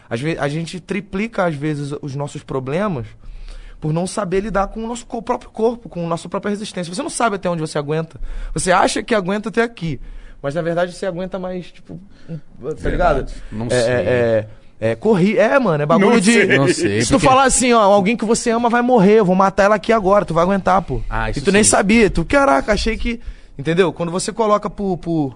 Às 0.10 0.22
vezes, 0.22 0.39
a 0.39 0.47
gente 0.47 0.80
triplica, 0.80 1.45
às 1.45 1.56
vezes, 1.56 1.93
os 2.01 2.16
nossos 2.16 2.43
problemas 2.43 3.08
por 3.82 3.91
não 3.91 4.08
saber 4.08 4.39
lidar 4.39 4.68
com 4.68 4.84
o 4.84 4.88
nosso 4.88 5.06
co- 5.06 5.22
próprio 5.22 5.49
corpo, 5.51 5.89
com 5.89 6.06
a 6.06 6.08
nossa 6.08 6.30
própria 6.30 6.49
resistência. 6.51 6.93
Você 6.93 7.03
não 7.03 7.10
sabe 7.10 7.36
até 7.36 7.49
onde 7.49 7.62
você 7.62 7.78
aguenta. 7.78 8.20
Você 8.53 8.72
acha 8.72 9.03
que 9.03 9.14
aguenta 9.14 9.49
até 9.49 9.62
aqui. 9.62 9.99
Mas 10.41 10.56
na 10.56 10.62
verdade 10.62 10.93
você 10.93 11.06
aguenta 11.06 11.38
mais, 11.39 11.72
tipo. 11.72 11.99
Tá 12.82 12.89
ligado? 12.89 13.32
Não 13.51 13.66
é, 13.66 13.70
sei. 13.70 13.93
É, 13.93 13.95
é, 13.95 13.99
é 13.99 14.47
corri. 14.96 15.38
É, 15.38 15.58
mano, 15.60 15.82
é 15.84 15.86
bagulho 15.86 16.10
Não 16.12 16.20
de. 16.20 16.34
sei. 16.34 16.58
Não 16.58 16.68
sei, 16.68 17.02
Se 17.02 17.08
tu 17.08 17.12
porque- 17.14 17.28
falar 17.28 17.44
assim, 17.46 17.72
ó, 17.72 17.80
alguém 17.82 18.18
que 18.18 18.26
você 18.26 18.50
ama 18.50 18.70
vai 18.70 18.82
morrer, 18.82 19.20
eu 19.20 19.26
vou 19.26 19.36
matar 19.36 19.64
ela 19.64 19.76
aqui 19.76 19.94
agora, 19.94 20.26
tu 20.26 20.34
vai 20.34 20.44
aguentar, 20.44 20.82
pô. 20.82 21.02
Ah, 21.10 21.30
isso 21.30 21.40
e 21.40 21.42
tu 21.42 21.52
nem 21.52 21.64
sim. 21.64 21.70
sabia. 21.70 22.10
Tu, 22.10 22.26
caraca, 22.26 22.74
achei 22.74 22.98
que. 22.98 23.22
Entendeu? 23.58 23.94
Quando 23.94 24.12
você 24.12 24.34
coloca 24.34 24.70
por. 24.70 24.98
por 24.98 25.36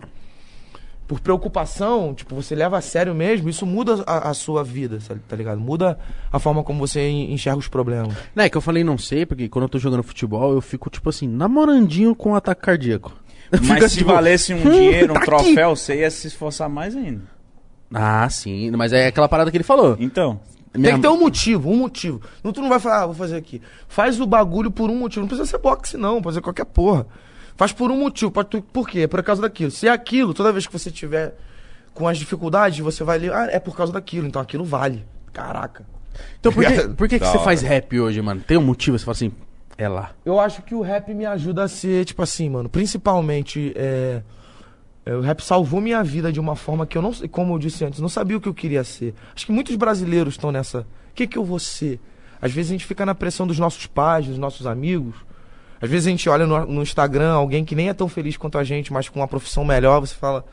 por 1.08 1.20
preocupação, 1.20 2.14
tipo, 2.14 2.36
você 2.36 2.54
leva 2.54 2.78
a 2.78 2.82
sério 2.82 3.16
mesmo, 3.16 3.50
isso 3.50 3.66
muda 3.66 4.04
a, 4.06 4.30
a 4.30 4.34
sua 4.36 4.64
vida, 4.64 5.00
sabe, 5.00 5.20
tá 5.28 5.36
ligado? 5.36 5.60
Muda 5.60 5.98
a 6.32 6.38
forma 6.38 6.64
como 6.64 6.86
você 6.86 7.00
en- 7.02 7.34
enxerga 7.34 7.58
os 7.58 7.68
problemas. 7.68 8.14
Não, 8.36 8.44
é 8.44 8.48
que 8.48 8.56
eu 8.56 8.62
falei 8.62 8.84
não 8.84 8.96
sei, 8.96 9.26
porque 9.26 9.50
quando 9.50 9.64
eu 9.64 9.70
tô 9.70 9.80
jogando 9.80 10.04
futebol, 10.04 10.54
eu 10.54 10.62
fico, 10.62 10.88
tipo 10.88 11.10
assim, 11.10 11.28
namorandinho 11.28 12.14
com 12.14 12.30
um 12.34 12.36
ataque 12.36 12.62
cardíaco. 12.62 13.12
Eu 13.52 13.58
fico 13.58 13.74
Mas 13.74 13.92
se 13.92 13.98
tipo, 13.98 14.12
valesse 14.12 14.54
um 14.54 14.58
hum, 14.58 14.70
dinheiro, 14.70 15.14
um 15.14 15.16
tá 15.16 15.22
aqui. 15.22 15.26
troféu, 15.32 15.76
você 15.76 16.02
ia 16.02 16.12
se 16.12 16.28
esforçar 16.28 16.70
mais 16.70 16.96
ainda. 16.96 17.22
Ah, 17.94 18.30
sim, 18.30 18.70
mas 18.72 18.94
é 18.94 19.08
aquela 19.08 19.28
parada 19.28 19.50
que 19.52 19.58
ele 19.58 19.64
falou. 19.64 19.96
Então, 20.00 20.40
Minha- 20.76 20.90
Tem 20.92 20.96
que 20.98 21.02
ter 21.02 21.08
um 21.08 21.20
motivo, 21.20 21.72
um 21.72 21.76
motivo. 21.78 22.22
Não, 22.44 22.54
tu 22.54 22.62
não 22.62 22.70
vai 22.70 22.80
falar, 22.80 23.02
ah, 23.02 23.06
vou 23.08 23.16
fazer 23.16 23.36
aqui. 23.36 23.60
Faz 23.88 24.22
o 24.22 24.28
bagulho 24.28 24.70
por 24.70 24.88
um 24.92 24.96
motivo. 24.96 25.22
Não 25.22 25.28
precisa 25.28 25.50
ser 25.50 25.58
boxe, 25.58 25.98
não. 25.98 26.22
Pode 26.22 26.36
ser 26.36 26.42
qualquer 26.42 26.66
porra. 26.66 27.08
Faz 27.58 27.74
por 27.74 27.90
um 27.90 27.98
motivo. 27.98 28.30
Pode, 28.30 28.50
tu- 28.50 28.62
por 28.62 28.88
quê? 28.88 29.00
É 29.00 29.08
por 29.08 29.22
causa 29.24 29.42
daquilo. 29.42 29.72
Se 29.72 29.88
é 29.88 29.92
aquilo, 29.92 30.32
toda 30.32 30.52
vez 30.52 30.68
que 30.68 30.72
você 30.74 30.92
tiver 30.92 31.36
com 31.92 32.08
as 32.08 32.20
dificuldades, 32.20 32.78
você 32.80 33.04
vai 33.04 33.18
ler, 33.18 33.34
ah, 33.34 33.48
é 33.52 33.60
por 33.60 33.76
causa 33.76 33.92
daquilo. 33.92 34.28
Então 34.28 34.40
aquilo 34.40 34.64
vale. 34.64 35.04
Caraca. 35.34 35.84
Então 36.40 36.54
por 36.54 36.64
que, 36.64 36.88
por 36.94 37.08
que, 37.10 37.18
que 37.18 37.26
você 37.26 37.32
hora. 37.38 37.44
faz 37.44 37.62
rap 37.64 38.00
hoje, 38.00 38.22
mano? 38.22 38.40
Tem 38.40 38.56
um 38.56 38.62
motivo? 38.62 38.98
Você 39.00 39.06
fala 39.06 39.14
assim, 39.14 39.32
é 39.76 39.88
lá. 39.90 40.12
Eu 40.24 40.40
acho 40.40 40.62
que 40.62 40.76
o 40.76 40.82
rap 40.82 41.12
me 41.16 41.26
ajuda 41.26 41.64
a 41.64 41.68
ser, 41.68 42.06
tipo 42.06 42.22
assim, 42.22 42.48
mano, 42.48 42.70
principalmente. 42.70 43.74
É, 43.76 44.22
o 45.06 45.22
rap 45.22 45.42
salvou 45.44 45.82
minha 45.82 46.04
vida 46.04 46.32
de 46.32 46.40
uma 46.40 46.56
forma 46.56 46.86
que 46.86 46.98
eu 46.98 47.02
não 47.02 47.14
sei, 47.14 47.28
como 47.28 47.54
eu 47.54 47.60
disse 47.60 47.84
antes, 47.86 48.00
não 48.00 48.10
sabia 48.10 48.38
o 48.38 48.42
que 48.42 48.48
eu 48.48 48.54
queria 48.54 48.84
ser. 48.84 49.14
Acho 49.36 49.46
que 49.46 49.52
muitos 49.52 49.76
brasileiros 49.76 50.34
estão 50.36 50.52
nessa. 50.52 50.82
O 50.82 51.14
que, 51.16 51.26
que 51.26 51.38
eu 51.38 51.44
vou 51.44 51.60
ser? 51.60 52.00
Às 52.42 52.52
vezes 52.52 52.72
a 52.72 52.74
gente 52.74 52.86
fica 52.86 53.06
na 53.06 53.16
pressão 53.16 53.48
dos 53.48 53.58
nossos 53.60 53.86
pais, 53.88 54.28
dos 54.28 54.38
nossos 54.38 54.68
amigos. 54.68 55.16
Às 55.82 55.90
vezes 55.90 56.08
a 56.08 56.10
gente 56.10 56.30
olha 56.30 56.46
no, 56.46 56.66
no 56.66 56.82
Instagram 56.82 57.32
alguém 57.34 57.64
que 57.66 57.76
nem 57.76 57.90
é 57.90 57.94
tão 57.94 58.08
feliz 58.08 58.38
quanto 58.38 58.58
a 58.58 58.64
gente, 58.64 58.92
mas 58.92 59.08
com 59.10 59.20
uma 59.20 59.28
profissão 59.28 59.64
melhor, 59.66 60.00
você 60.02 60.14
fala, 60.16 60.46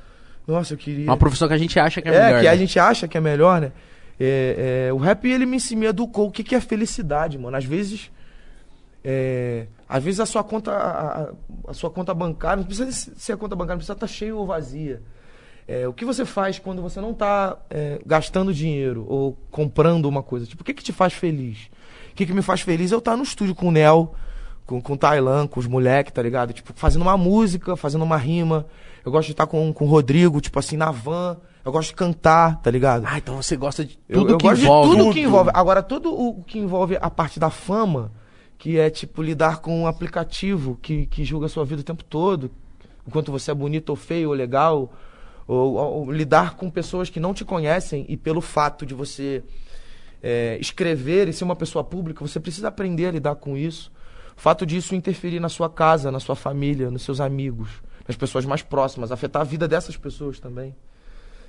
nossa, 0.47 0.74
eu 0.74 0.78
queria. 0.78 1.07
Uma 1.07 1.16
profissão 1.16 1.49
que 1.49 1.55
a 1.55 1.59
gente 1.59 1.78
acha 1.78 2.01
que 2.01 2.09
é, 2.09 2.14
É, 2.14 2.24
melhor. 2.26 2.40
que 2.40 2.49
a 2.49 2.53
né? 2.53 2.57
gente 2.59 2.78
acha 2.78 3.09
que 3.09 3.18
é 3.18 3.20
melhor, 3.20 3.61
né? 3.61 3.72
É, 4.18 4.86
é, 4.88 4.92
o 4.92 4.97
rap, 4.97 5.28
ele 5.28 5.44
me, 5.44 5.59
me 5.72 5.86
educou 5.86 6.28
o 6.28 6.30
que, 6.30 6.42
que 6.42 6.55
é 6.55 6.61
felicidade, 6.61 7.36
mano. 7.36 7.57
Às 7.57 7.64
vezes, 7.64 8.11
é, 9.05 9.66
às 9.89 10.03
vezes 10.03 10.20
a 10.20 10.26
sua 10.26 10.43
conta, 10.45 10.72
a, 10.72 11.30
a- 11.68 11.74
sua 11.74 11.91
conta 11.91 12.12
bancária, 12.14 12.57
não 12.59 12.64
precisa 12.64 12.91
ser 13.16 13.32
a 13.32 13.37
conta 13.37 13.55
bancária, 13.55 13.74
não 13.74 13.78
precisa 13.78 13.93
estar 13.95 14.07
cheia 14.07 14.34
ou 14.34 14.47
vazia. 14.47 15.03
É, 15.68 15.87
o 15.89 15.93
que 15.93 16.05
você 16.05 16.24
faz 16.24 16.59
quando 16.61 16.80
você 16.80 17.01
não 17.01 17.11
está 17.11 17.57
gastando 18.07 18.55
dinheiro 18.55 19.05
ou 19.09 19.37
comprando 19.51 20.07
uma 20.07 20.22
coisa? 20.22 20.47
Tipo, 20.47 20.62
o 20.62 20.64
que, 20.64 20.72
que 20.74 20.82
te 20.84 20.93
faz 20.93 21.12
feliz? 21.12 21.68
O 22.12 22.14
que, 22.14 22.24
que 22.24 22.32
me 22.32 22.43
faz 22.43 22.61
feliz 22.61 22.93
é 22.93 22.95
eu 22.95 22.99
estar 23.01 23.16
no 23.16 23.24
estúdio 23.24 23.55
com 23.55 23.68
o 23.68 23.70
Nel, 23.72 24.14
com, 24.64 24.80
com 24.80 24.93
o 24.93 24.97
Tailan, 24.97 25.47
com 25.49 25.59
os 25.61 25.66
moleques, 25.66 26.12
tá 26.12 26.22
ligado? 26.22 26.53
Tipo, 26.53 26.72
fazendo 26.76 27.03
uma 27.03 27.16
música, 27.16 27.76
fazendo 27.76 28.03
uma 28.05 28.16
rima. 28.16 28.64
Eu 29.05 29.11
gosto 29.12 29.26
de 29.26 29.32
estar 29.32 29.47
com, 29.47 29.72
com 29.72 29.84
o 29.84 29.89
Rodrigo, 29.89 30.41
tipo 30.41 30.59
assim, 30.59 30.76
na 30.76 30.91
van. 30.93 31.37
Eu 31.64 31.72
gosto 31.72 31.89
de 31.89 31.95
cantar, 31.97 32.61
tá 32.62 32.70
ligado? 32.70 33.05
Ah, 33.07 33.18
então 33.18 33.37
você 33.43 33.57
gosta 33.57 33.84
de 33.84 33.99
Eu- 34.09 34.20
tudo 34.20 34.32
eu, 34.34 34.39
que 34.39 34.47
gosto 34.49 34.62
envolve. 34.62 34.91
de 34.91 34.97
tudo 35.03 35.12
que 35.12 35.20
envolve. 35.20 35.51
Agora, 35.53 35.82
tudo 35.82 36.14
o 36.14 36.43
que 36.45 36.59
envolve 36.61 36.97
a 37.01 37.11
parte 37.11 37.41
da 37.41 37.51
fama, 37.51 38.12
que 38.59 38.78
é 38.78 38.88
tipo 38.90 39.22
lidar 39.22 39.61
com 39.61 39.82
um 39.82 39.86
aplicativo 39.86 40.78
que, 40.80 41.07
que 41.07 41.24
julga 41.24 41.46
a 41.46 41.48
sua 41.48 41.64
vida 41.64 41.80
o 41.80 41.84
tempo 41.84 42.02
todo, 42.04 42.50
enquanto 43.07 43.30
você 43.30 43.50
é 43.50 43.54
bonito 43.54 43.90
ou 43.90 43.96
feio 43.96 44.28
ou 44.30 44.34
legal, 44.34 44.92
ou, 45.46 45.74
ou- 45.74 46.12
lidar 46.12 46.57
com 46.57 46.70
pessoas 46.70 47.09
que 47.11 47.20
não 47.20 47.32
te 47.34 47.44
conhecem 47.44 48.04
e 48.09 48.16
pelo 48.16 48.40
fato 48.40 48.84
de 48.86 48.94
você 48.94 49.44
é, 50.22 50.59
escrever 50.61 51.28
e 51.28 51.32
ser 51.32 51.44
uma 51.44 51.54
pessoa 51.57 51.84
pública, 51.84 52.26
você 52.26 52.40
precisa 52.40 52.68
aprender 52.68 53.07
a 53.07 53.11
lidar 53.12 53.34
com 53.36 53.57
isso. 53.57 53.92
O 54.36 54.40
fato 54.40 54.66
disso 54.66 54.94
interferir 54.94 55.40
na 55.40 55.48
sua 55.48 55.70
casa, 55.70 56.11
na 56.11 56.20
sua 56.20 56.34
família, 56.34 56.90
nos 56.90 57.02
seus 57.02 57.20
amigos, 57.20 57.68
nas 58.09 58.16
pessoas 58.16 58.44
mais 58.44 58.62
próximas, 58.62 59.12
afetar 59.12 59.42
a 59.42 59.44
vida 59.44 59.68
dessas 59.68 59.96
pessoas 59.96 60.40
também. 60.40 60.74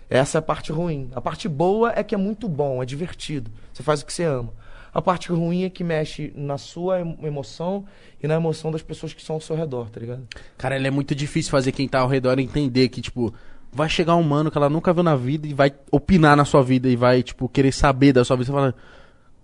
Essa 0.10 0.38
é 0.38 0.40
a 0.40 0.42
parte 0.42 0.72
ruim. 0.72 1.10
A 1.16 1.20
parte 1.20 1.50
boa 1.50 1.92
é 1.96 2.04
que 2.04 2.16
é 2.16 2.18
muito 2.18 2.48
bom, 2.48 2.82
é 2.82 2.86
divertido. 2.86 3.52
Você 3.74 3.84
faz 3.84 4.02
o 4.02 4.06
que 4.06 4.14
você 4.14 4.24
ama. 4.24 4.54
A 4.98 5.02
parte 5.02 5.30
ruim 5.32 5.64
é 5.64 5.70
que 5.70 5.84
mexe 5.84 6.34
na 6.36 6.58
sua 6.58 7.02
em- 7.02 7.20
emoção 7.22 7.86
e 8.20 8.28
na 8.28 8.34
emoção 8.34 8.72
das 8.72 8.82
pessoas 8.82 9.14
que 9.14 9.22
estão 9.22 9.36
ao 9.36 9.40
seu 9.40 9.56
redor, 9.56 9.92
tá 9.92 10.00
ligado? 10.00 10.28
Cara, 10.58 10.76
ele 10.76 10.88
é 10.88 10.90
muito 10.90 11.14
difícil 11.14 11.52
fazer 11.52 11.72
quem 11.72 11.88
tá 11.88 12.00
ao 12.00 12.08
redor 12.08 12.40
entender 12.40 12.90
que, 12.90 13.00
tipo, 13.00 13.32
vai 13.72 13.88
chegar 13.88 14.16
um 14.16 14.24
mano 14.24 14.50
que 14.50 14.58
ela 14.58 14.72
nunca 14.72 14.92
viu 14.92 15.04
na 15.04 15.16
vida 15.16 15.46
e 15.46 15.54
vai 15.54 15.72
opinar 15.92 16.36
na 16.36 16.46
sua 16.46 16.64
vida 16.64 16.90
e 16.90 16.96
vai, 16.96 17.22
tipo, 17.22 17.48
querer 17.48 17.72
saber 17.72 18.12
da 18.12 18.26
sua 18.26 18.36
vida. 18.36 18.48
Você 18.48 18.52
fala, 18.52 18.74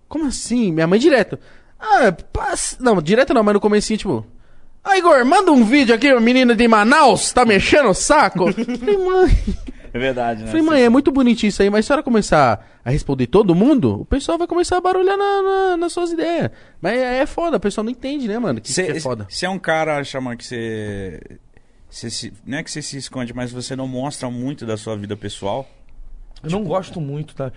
como 0.08 0.26
assim? 0.26 0.72
Minha 0.72 0.88
mãe 0.88 0.98
direto. 0.98 1.38
Ah, 1.78 2.10
passa... 2.32 2.76
Não, 2.80 3.00
direto 3.00 3.32
não, 3.32 3.44
mas 3.44 3.54
no 3.54 3.60
comecinho, 3.60 3.96
tipo... 3.96 4.26
Ah, 4.82 4.98
Igor, 4.98 5.24
manda 5.24 5.52
um 5.52 5.64
vídeo 5.64 5.94
aqui, 5.94 6.10
uma 6.12 6.20
menina 6.20 6.56
de 6.56 6.66
Manaus, 6.66 7.32
tá 7.32 7.44
mexendo 7.44 7.90
o 7.90 7.94
saco? 7.94 8.50
Falei, 8.52 8.96
mãe... 8.98 9.30
é 9.94 9.98
verdade, 9.98 10.40
né? 10.42 10.48
Falei, 10.48 10.62
mãe, 10.62 10.82
é 10.82 10.88
muito 10.88 11.10
bonitinho 11.12 11.48
isso 11.48 11.62
aí, 11.62 11.70
mas 11.70 11.84
se 11.86 11.86
a 11.86 11.94
senhora 11.94 12.02
começar 12.02 12.66
a 12.84 12.90
responder 12.90 13.28
todo 13.28 13.54
mundo, 13.54 14.00
o 14.00 14.04
pessoal 14.04 14.36
vai 14.36 14.46
começar 14.48 14.76
a 14.76 14.80
barulhar 14.80 15.16
na, 15.16 15.42
na- 15.42 15.76
nas 15.76 15.92
suas 15.92 16.10
ideias. 16.10 16.50
Mas 16.82 16.98
é, 16.98 17.18
é 17.20 17.26
foda, 17.26 17.56
o 17.56 17.60
pessoal 17.60 17.84
não 17.84 17.92
entende, 17.92 18.26
né, 18.28 18.38
mano? 18.38 18.60
Que, 18.60 18.74
que 18.74 18.80
é 18.80 19.00
foda. 19.00 19.26
Você 19.30 19.46
é 19.46 19.48
um 19.50 19.58
cara, 19.58 20.02
chama 20.04 20.36
que 20.36 20.44
você. 20.44 21.20
se- 21.88 22.32
não 22.44 22.58
é 22.58 22.62
que 22.64 22.70
você 22.70 22.82
se 22.82 22.96
esconde, 22.98 23.32
mas 23.32 23.52
você 23.52 23.74
não 23.76 23.86
mostra 23.88 24.28
muito 24.28 24.66
da 24.66 24.76
sua 24.76 24.96
vida 24.96 25.16
pessoal. 25.16 25.66
Eu 26.42 26.50
não 26.50 26.64
gosto 26.64 27.00
muito 27.00 27.34
tá, 27.34 27.50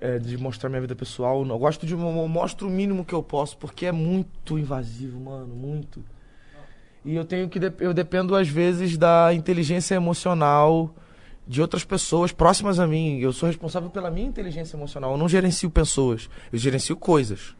é, 0.00 0.18
de 0.18 0.36
mostrar 0.36 0.68
minha 0.68 0.80
vida 0.82 0.94
pessoal. 0.94 1.44
Eu 1.44 1.58
gosto 1.58 1.84
de. 1.86 1.92
Eu 1.94 1.98
mostro 2.28 2.68
o 2.68 2.70
mínimo 2.70 3.04
que 3.04 3.14
eu 3.14 3.22
posso, 3.22 3.56
porque 3.56 3.86
é 3.86 3.92
muito 3.92 4.58
invasivo, 4.58 5.18
mano. 5.18 5.48
Muito. 5.56 6.04
E 7.04 7.16
eu 7.16 7.24
tenho 7.24 7.48
que. 7.48 7.58
Eu 7.80 7.92
dependo, 7.94 8.36
às 8.36 8.46
vezes, 8.46 8.96
da 8.96 9.32
inteligência 9.34 9.94
emocional 9.96 10.94
de 11.46 11.60
outras 11.60 11.84
pessoas 11.84 12.32
próximas 12.32 12.78
a 12.78 12.86
mim. 12.86 13.18
Eu 13.18 13.32
sou 13.32 13.46
responsável 13.48 13.90
pela 13.90 14.10
minha 14.10 14.26
inteligência 14.26 14.76
emocional. 14.76 15.12
Eu 15.12 15.18
não 15.18 15.28
gerencio 15.28 15.70
pessoas. 15.70 16.28
Eu 16.52 16.58
gerencio 16.58 16.96
coisas. 16.96 17.54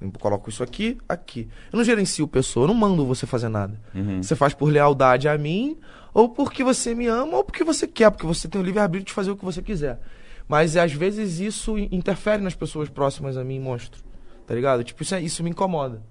Eu 0.00 0.10
coloco 0.12 0.50
isso 0.50 0.62
aqui, 0.62 0.98
aqui. 1.08 1.48
Eu 1.72 1.76
não 1.78 1.84
gerencio 1.84 2.26
pessoa, 2.28 2.64
eu 2.64 2.68
não 2.68 2.74
mando 2.74 3.06
você 3.06 3.24
fazer 3.26 3.48
nada. 3.48 3.80
Uhum. 3.94 4.22
Você 4.22 4.36
faz 4.36 4.52
por 4.52 4.66
lealdade 4.70 5.26
a 5.28 5.38
mim, 5.38 5.78
ou 6.12 6.28
porque 6.28 6.62
você 6.62 6.94
me 6.94 7.06
ama, 7.06 7.38
ou 7.38 7.44
porque 7.44 7.64
você 7.64 7.86
quer, 7.86 8.10
porque 8.10 8.26
você 8.26 8.46
tem 8.46 8.60
o 8.60 8.64
livre-arbítrio 8.64 9.06
de 9.06 9.12
fazer 9.14 9.30
o 9.30 9.36
que 9.36 9.44
você 9.44 9.62
quiser. 9.62 9.98
Mas 10.46 10.76
às 10.76 10.92
vezes 10.92 11.40
isso 11.40 11.78
in- 11.78 11.88
interfere 11.92 12.42
nas 12.42 12.54
pessoas 12.54 12.88
próximas 12.90 13.36
a 13.38 13.44
mim, 13.44 13.58
monstro. 13.58 14.02
Tá 14.46 14.54
ligado? 14.54 14.84
Tipo, 14.84 15.02
isso, 15.02 15.14
é- 15.14 15.20
isso 15.22 15.42
me 15.42 15.50
incomoda. 15.50 16.02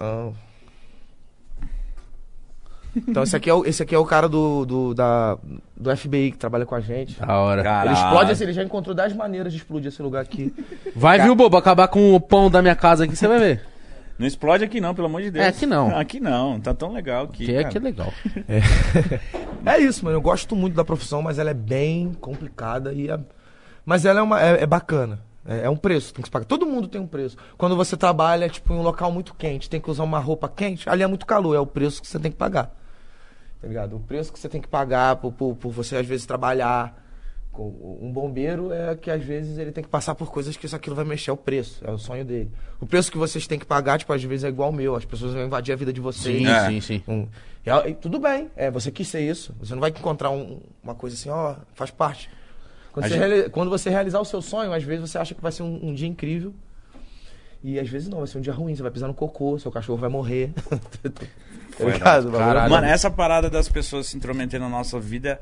Ah. 0.00 0.30
Então 3.06 3.22
esse 3.22 3.36
aqui 3.36 3.48
é 3.48 3.54
o, 3.54 3.64
esse 3.64 3.82
aqui 3.82 3.94
é 3.94 3.98
o 3.98 4.04
cara 4.04 4.28
do, 4.28 4.64
do, 4.64 4.94
da, 4.94 5.38
do 5.76 5.96
FBI 5.96 6.32
que 6.32 6.38
trabalha 6.38 6.66
com 6.66 6.74
a 6.74 6.80
gente. 6.80 7.18
Da 7.18 7.38
hora. 7.38 7.62
Caralho. 7.62 7.90
Ele 7.90 7.98
explode 7.98 8.32
assim, 8.32 8.44
ele 8.44 8.52
já 8.52 8.62
encontrou 8.62 8.94
10 8.94 9.14
maneiras 9.14 9.52
de 9.52 9.58
explodir 9.58 9.88
esse 9.88 10.02
lugar 10.02 10.22
aqui. 10.22 10.54
Vai, 10.94 11.20
viu, 11.20 11.34
bobo? 11.34 11.56
Acabar 11.56 11.88
com 11.88 12.14
o 12.14 12.20
pão 12.20 12.50
da 12.50 12.60
minha 12.62 12.76
casa 12.76 13.04
aqui, 13.04 13.14
você 13.14 13.28
vai 13.28 13.38
ver. 13.38 13.62
Não 14.18 14.26
explode 14.26 14.64
aqui 14.64 14.80
não, 14.80 14.94
pelo 14.94 15.06
amor 15.06 15.22
de 15.22 15.30
Deus. 15.30 15.44
É, 15.44 15.48
aqui 15.48 15.64
não. 15.64 15.88
Aqui 15.96 16.18
não, 16.18 16.58
tá 16.58 16.74
tão 16.74 16.92
legal 16.92 17.24
aqui. 17.24 17.46
Que 17.46 17.54
é 17.54 17.62
cara. 17.62 17.68
que 17.68 17.78
é 17.78 17.80
legal. 17.80 18.12
É 19.64 19.78
isso, 19.78 20.04
mano. 20.04 20.16
Eu 20.16 20.20
gosto 20.20 20.56
muito 20.56 20.74
da 20.74 20.84
profissão, 20.84 21.22
mas 21.22 21.38
ela 21.38 21.50
é 21.50 21.54
bem 21.54 22.12
complicada 22.20 22.92
e 22.92 23.08
é... 23.08 23.18
Mas 23.86 24.04
ela 24.04 24.20
é, 24.20 24.22
uma, 24.22 24.42
é, 24.42 24.62
é 24.62 24.66
bacana. 24.66 25.20
É, 25.48 25.64
é 25.64 25.70
um 25.70 25.76
preço, 25.76 26.12
tem 26.12 26.20
que 26.20 26.28
se 26.28 26.30
pagar. 26.30 26.44
Todo 26.44 26.66
mundo 26.66 26.86
tem 26.86 27.00
um 27.00 27.06
preço. 27.06 27.36
Quando 27.56 27.74
você 27.74 27.96
trabalha, 27.96 28.48
tipo, 28.50 28.74
em 28.74 28.76
um 28.76 28.82
local 28.82 29.10
muito 29.10 29.34
quente, 29.34 29.70
tem 29.70 29.80
que 29.80 29.90
usar 29.90 30.04
uma 30.04 30.18
roupa 30.18 30.46
quente, 30.46 30.88
ali 30.90 31.02
é 31.02 31.06
muito 31.06 31.24
calor, 31.24 31.56
é 31.56 31.58
o 31.58 31.66
preço 31.66 32.02
que 32.02 32.06
você 32.06 32.18
tem 32.18 32.30
que 32.30 32.36
pagar. 32.36 32.77
Tá 33.60 33.66
ligado? 33.68 33.96
O 33.96 34.00
preço 34.00 34.32
que 34.32 34.38
você 34.38 34.48
tem 34.48 34.60
que 34.60 34.68
pagar 34.68 35.16
por, 35.16 35.32
por, 35.32 35.56
por 35.56 35.70
você, 35.72 35.96
às 35.96 36.06
vezes, 36.06 36.24
trabalhar 36.26 37.04
Com- 37.50 37.98
Um 38.00 38.12
bombeiro 38.12 38.72
é 38.72 38.94
que 38.94 39.10
às 39.10 39.24
vezes 39.24 39.58
ele 39.58 39.72
tem 39.72 39.82
que 39.82 39.90
passar 39.90 40.14
por 40.14 40.30
coisas 40.30 40.56
que 40.56 40.64
isso 40.66 40.76
aquilo 40.76 40.94
vai 40.94 41.04
mexer, 41.04 41.30
é 41.30 41.32
o 41.32 41.36
preço, 41.36 41.82
é 41.84 41.90
o 41.90 41.98
sonho 41.98 42.24
dele. 42.24 42.52
O 42.80 42.86
preço 42.86 43.10
que 43.10 43.18
vocês 43.18 43.48
têm 43.48 43.58
que 43.58 43.66
pagar, 43.66 43.98
tipo, 43.98 44.12
às 44.12 44.22
vezes 44.22 44.44
é 44.44 44.48
igual 44.48 44.68
ao 44.68 44.72
meu, 44.72 44.94
as 44.94 45.04
pessoas 45.04 45.32
vão 45.34 45.44
invadir 45.44 45.72
a 45.72 45.76
vida 45.76 45.92
de 45.92 46.00
vocês. 46.00 46.38
Sim, 46.38 46.46
É. 46.46 46.66
sim, 46.68 46.80
sim. 46.80 47.02
Um- 47.08 47.26
e- 47.66 47.88
e 47.90 47.94
tudo 47.94 48.20
bem, 48.20 48.48
é, 48.54 48.70
você 48.70 48.92
quis 48.92 49.08
ser 49.08 49.22
isso. 49.28 49.52
Você 49.58 49.74
não 49.74 49.80
vai 49.80 49.90
encontrar 49.90 50.30
um- 50.30 50.60
uma 50.84 50.94
coisa 50.94 51.16
assim, 51.16 51.30
ó, 51.30 51.56
faz 51.74 51.90
parte. 51.90 52.30
Quando 52.92 53.06
você, 53.06 53.14
gente- 53.14 53.18
reali- 53.28 53.50
quando 53.50 53.70
você 53.70 53.90
realizar 53.90 54.20
o 54.20 54.24
seu 54.24 54.40
sonho, 54.40 54.72
às 54.72 54.84
vezes 54.84 55.10
você 55.10 55.18
acha 55.18 55.34
que 55.34 55.42
vai 55.42 55.50
ser 55.50 55.64
um, 55.64 55.80
um 55.88 55.92
dia 55.94 56.06
incrível. 56.06 56.54
E 57.62 57.78
às 57.78 57.88
vezes 57.88 58.08
não, 58.08 58.18
vai 58.18 58.26
ser 58.26 58.38
um 58.38 58.40
dia 58.40 58.52
ruim, 58.52 58.74
você 58.74 58.82
vai 58.82 58.90
pisar 58.90 59.08
no 59.08 59.14
cocô, 59.14 59.58
seu 59.58 59.70
cachorro 59.70 59.98
vai 59.98 60.08
morrer. 60.10 60.50
tá 61.76 61.84
ligado? 61.84 62.28
O 62.28 62.30
bagulho 62.30 62.36
é 62.36 62.38
Caralho. 62.38 62.70
Mano, 62.70 62.86
essa 62.86 63.10
parada 63.10 63.50
das 63.50 63.68
pessoas 63.68 64.06
se 64.06 64.16
intrometendo 64.16 64.64
na 64.64 64.70
nossa 64.70 64.98
vida 65.00 65.40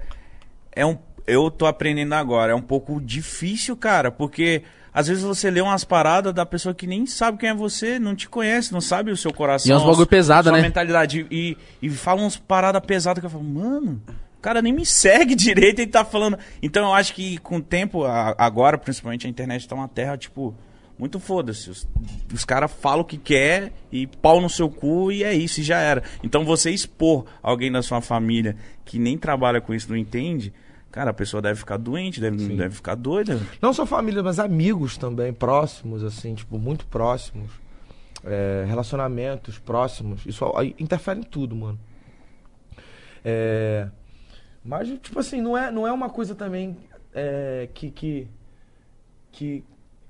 é 0.72 0.84
um. 0.84 0.96
Eu 1.26 1.50
tô 1.50 1.66
aprendendo 1.66 2.12
agora. 2.14 2.52
É 2.52 2.54
um 2.54 2.62
pouco 2.62 3.00
difícil, 3.00 3.76
cara, 3.76 4.10
porque 4.10 4.62
às 4.94 5.08
vezes 5.08 5.22
você 5.24 5.50
lê 5.50 5.60
umas 5.60 5.84
paradas 5.84 6.32
da 6.32 6.46
pessoa 6.46 6.74
que 6.74 6.86
nem 6.86 7.04
sabe 7.04 7.36
quem 7.38 7.48
é 7.50 7.54
você, 7.54 7.98
não 7.98 8.14
te 8.14 8.28
conhece, 8.28 8.72
não 8.72 8.80
sabe 8.80 9.10
o 9.10 9.16
seu 9.16 9.32
coração. 9.32 9.68
E 9.68 9.72
é 9.72 9.76
uns 9.76 9.84
bagulho 9.84 10.06
pesado, 10.06 10.48
sua 10.48 10.56
né? 10.56 10.62
mentalidade. 10.62 11.26
E, 11.30 11.56
e 11.82 11.90
fala 11.90 12.22
uns 12.22 12.36
paradas 12.36 12.80
pesadas 12.86 13.20
que 13.20 13.26
eu 13.26 13.30
falo, 13.30 13.44
mano. 13.44 14.00
O 14.38 14.40
cara 14.40 14.62
nem 14.62 14.72
me 14.72 14.86
segue 14.86 15.34
direito 15.36 15.80
e 15.82 15.86
tá 15.86 16.04
falando. 16.04 16.38
Então 16.62 16.84
eu 16.86 16.94
acho 16.94 17.12
que 17.12 17.36
com 17.38 17.56
o 17.56 17.62
tempo, 17.62 18.04
a- 18.04 18.34
agora, 18.38 18.78
principalmente, 18.78 19.26
a 19.26 19.30
internet 19.30 19.66
tá 19.66 19.74
uma 19.74 19.88
terra, 19.88 20.16
tipo, 20.16 20.54
muito 20.98 21.20
foda-se. 21.20 21.70
Os, 21.70 21.86
os 22.32 22.44
caras 22.44 22.72
falam 22.72 23.00
o 23.00 23.04
que 23.04 23.18
quer 23.18 23.72
e 23.92 24.06
pau 24.06 24.40
no 24.40 24.48
seu 24.48 24.68
cu 24.68 25.12
e 25.12 25.22
é 25.22 25.34
isso, 25.34 25.60
e 25.60 25.62
já 25.62 25.78
era. 25.78 26.02
Então 26.22 26.44
você 26.44 26.70
expor 26.70 27.24
alguém 27.42 27.70
da 27.70 27.82
sua 27.82 28.00
família 28.00 28.56
que 28.84 28.98
nem 28.98 29.18
trabalha 29.18 29.60
com 29.60 29.74
isso, 29.74 29.88
não 29.90 29.96
entende, 29.96 30.52
cara, 30.90 31.10
a 31.10 31.14
pessoa 31.14 31.42
deve 31.42 31.58
ficar 31.58 31.76
doente, 31.76 32.20
deve, 32.20 32.36
deve 32.56 32.74
ficar 32.74 32.94
doida. 32.94 33.40
Não 33.60 33.72
só 33.72 33.84
família, 33.84 34.22
mas 34.22 34.38
amigos 34.38 34.96
também, 34.96 35.32
próximos, 35.32 36.02
assim, 36.02 36.34
tipo, 36.34 36.58
muito 36.58 36.86
próximos. 36.86 37.50
É, 38.24 38.64
relacionamentos 38.66 39.58
próximos. 39.58 40.26
Isso 40.26 40.44
aí 40.56 40.74
interfere 40.80 41.20
em 41.20 41.22
tudo, 41.22 41.54
mano. 41.54 41.78
É, 43.24 43.88
mas, 44.64 44.88
tipo 45.00 45.18
assim, 45.20 45.40
não 45.40 45.56
é, 45.56 45.70
não 45.70 45.86
é 45.86 45.92
uma 45.92 46.10
coisa 46.10 46.34
também 46.34 46.76
é, 47.14 47.68
que, 47.72 47.90
que, 47.90 48.28
que, 49.30 49.64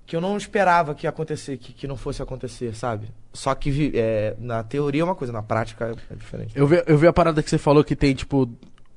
que 0.07 0.15
eu 0.15 0.21
não 0.21 0.37
esperava 0.37 0.95
que 0.95 1.07
acontecer, 1.07 1.57
que, 1.57 1.73
que 1.73 1.87
não 1.87 1.97
fosse 1.97 2.23
acontecer, 2.23 2.75
sabe? 2.75 3.09
Só 3.33 3.55
que 3.55 3.93
é, 3.95 4.37
na 4.39 4.63
teoria 4.63 5.03
é 5.03 5.05
uma 5.05 5.17
coisa, 5.17 5.33
na 5.33 5.43
prática 5.43 5.87
é, 5.87 6.13
é 6.13 6.17
diferente. 6.17 6.53
Eu 6.55 6.67
vi, 6.67 6.83
eu 6.87 6.97
vi 6.97 7.07
a 7.09 7.13
parada 7.13 7.43
que 7.43 7.51
você 7.51 7.59
falou 7.59 7.83
que 7.83 7.97
tem, 7.97 8.15
tipo. 8.15 8.49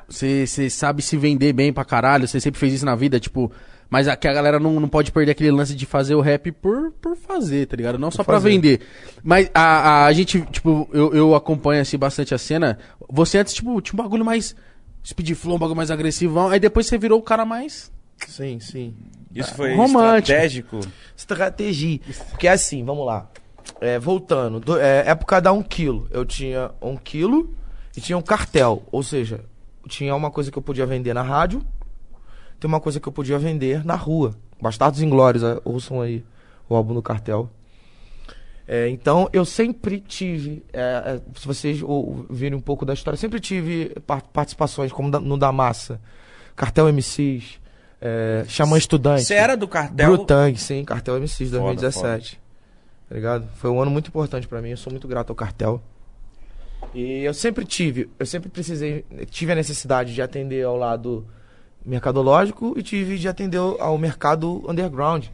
Você 0.08 0.48
sabe 0.72 1.04
se 1.04 1.16
vender 1.18 1.54
bem 1.54 1.72
pra 1.72 1.86
caralho, 1.86 2.28
você 2.28 2.40
sempre 2.40 2.60
fez 2.60 2.74
isso 2.74 2.86
na 2.86 2.96
vida, 2.96 3.20
tipo. 3.20 3.52
Mas 3.90 4.08
a, 4.08 4.16
que 4.16 4.28
a 4.28 4.34
galera 4.34 4.60
não, 4.60 4.80
não 4.80 4.88
pode 4.88 5.12
perder 5.12 5.32
aquele 5.32 5.50
lance 5.50 5.76
de 5.76 5.86
fazer 5.86 6.14
o 6.14 6.22
rap 6.22 6.52
por, 6.52 6.92
por 7.02 7.16
fazer, 7.16 7.66
tá 7.66 7.76
ligado? 7.76 7.98
Não 7.98 8.12
só 8.12 8.24
pra 8.24 8.36
fazer. 8.36 8.50
vender. 8.50 8.82
Mas 9.24 9.50
a, 9.54 9.62
a, 9.62 10.06
a 10.06 10.14
gente, 10.14 10.42
tipo, 10.52 10.88
eu, 10.94 11.12
eu 11.14 11.36
acompanho 11.36 11.82
assim 11.82 11.98
bastante 11.98 12.36
a 12.36 12.38
cena. 12.38 12.78
Você 13.10 13.40
antes, 13.40 13.54
tipo, 13.54 13.82
tinha 13.82 14.00
um 14.00 14.04
bagulho 14.04 14.24
mais. 14.24 14.56
Speed 15.04 15.34
flow, 15.34 15.56
um 15.56 15.60
bagulho 15.60 15.78
mais 15.78 15.90
agressivão. 15.90 16.50
Aí 16.50 16.60
depois 16.60 16.86
você 16.86 17.00
virou 17.00 17.20
o 17.20 17.24
cara 17.24 17.46
mais. 17.46 17.92
Sim, 18.28 18.60
sim. 18.60 18.94
Isso 19.34 19.54
foi 19.56 19.76
Romântico. 19.76 20.18
estratégico. 20.32 20.80
Estratégia. 21.16 22.00
Porque 22.30 22.48
é 22.48 22.52
assim, 22.52 22.84
vamos 22.84 23.06
lá. 23.06 23.30
É, 23.80 24.00
voltando, 24.00 24.60
do- 24.60 24.80
é, 24.80 25.04
época 25.08 25.40
da 25.40 25.52
um 25.54 25.62
quilo. 25.62 26.08
Eu 26.12 26.26
tinha 26.26 26.72
um 26.82 26.98
quilo 26.98 27.54
e 27.96 28.02
tinha 28.02 28.18
um 28.18 28.22
cartel. 28.22 28.84
Ou 28.92 29.04
seja, 29.04 29.42
tinha 29.88 30.16
uma 30.16 30.32
coisa 30.32 30.52
que 30.52 30.58
eu 30.58 30.62
podia 30.62 30.86
vender 30.86 31.14
na 31.14 31.22
rádio, 31.22 31.62
tem 32.60 32.68
uma 32.68 32.80
coisa 32.80 33.00
que 33.00 33.08
eu 33.08 33.12
podia 33.14 33.38
vender 33.38 33.86
na 33.86 33.96
rua. 33.96 34.36
Bastardos 34.62 35.02
Inglórios, 35.02 35.44
é, 35.44 35.60
ouçam 35.64 36.02
aí 36.02 36.24
o 36.68 36.76
álbum 36.76 36.94
do 36.94 37.02
cartel. 37.02 37.50
É, 38.68 38.88
então, 38.90 39.28
eu 39.34 39.46
sempre 39.46 40.00
tive, 40.00 40.64
é, 40.72 40.82
é, 41.26 41.40
se 41.40 41.48
vocês 41.48 41.82
ou- 41.82 42.26
virem 42.30 42.58
um 42.58 42.62
pouco 42.62 42.86
da 42.86 42.94
história, 42.94 43.18
sempre 43.18 43.40
tive 43.40 43.96
par- 44.06 44.22
participações, 44.22 44.92
como 44.92 45.10
da- 45.10 45.20
no 45.20 45.38
da 45.38 45.52
Massa, 45.52 46.00
Cartel 46.56 46.88
MCs, 46.90 47.60
é, 48.02 48.46
Xamã 48.48 48.78
Estudante. 48.78 49.24
Você 49.24 49.34
era 49.34 49.56
do 49.58 49.68
cartel. 49.68 50.16
Brutang, 50.16 50.58
sim, 50.58 50.84
Cartel 50.86 51.16
MCs 51.20 51.50
Foda, 51.52 51.64
2017. 51.64 52.40
Tá 53.10 53.16
ligado? 53.16 53.48
Foi 53.56 53.70
um 53.70 53.82
ano 53.82 53.92
muito 53.92 54.08
importante 54.08 54.48
pra 54.48 54.62
mim, 54.62 54.70
eu 54.70 54.78
sou 54.78 54.92
muito 54.92 55.08
grato 55.08 55.32
ao 55.32 55.36
Cartel. 55.36 55.82
E 56.94 57.24
eu 57.24 57.34
sempre 57.34 57.66
tive, 57.66 58.10
eu 58.18 58.26
sempre 58.26 58.50
precisei, 58.50 59.06
tive 59.30 59.52
a 59.52 59.56
necessidade 59.56 60.14
de 60.14 60.22
atender 60.22 60.64
ao 60.64 60.78
lado 60.78 61.28
mercadológico 61.86 62.74
e 62.78 62.84
tive 62.84 63.18
de 63.18 63.28
atender 63.28 63.58
ao 63.58 63.98
mercado 63.98 64.64
underground. 64.70 65.26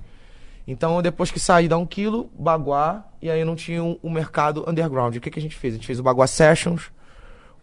Então, 0.68 1.02
depois 1.02 1.30
que 1.30 1.40
saí 1.40 1.68
da 1.68 1.78
1 1.78 1.86
quilo, 1.86 2.30
Baguá, 2.38 3.06
e 3.22 3.30
aí 3.30 3.44
não 3.46 3.56
tinha 3.56 3.84
um, 3.84 4.00
um 4.04 4.10
mercado 4.10 4.64
underground. 4.68 5.16
O 5.16 5.22
que, 5.22 5.30
que 5.30 5.38
a 5.38 5.42
gente 5.42 5.56
fez? 5.56 5.74
A 5.74 5.78
gente 5.78 5.86
fez 5.86 6.00
o 6.00 6.04
Baguá 6.04 6.26
Sessions, 6.26 6.92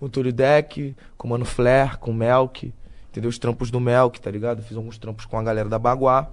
o 0.00 0.08
Túlio 0.08 0.32
Deck, 0.32 0.94
com 1.16 1.26
o 1.26 1.30
Mano 1.30 1.44
Flair, 1.44 1.98
com 1.98 2.12
o 2.12 2.14
Melk, 2.14 2.72
entendeu? 3.12 3.28
Os 3.28 3.38
trampos 3.38 3.70
do 3.70 3.78
Melk, 3.78 4.20
tá 4.20 4.30
ligado? 4.30 4.62
Fiz 4.62 4.76
alguns 4.76 4.98
trampos 4.98 5.24
com 5.26 5.38
a 5.38 5.42
galera 5.42 5.68
da 5.68 5.78
Baguá. 5.78 6.30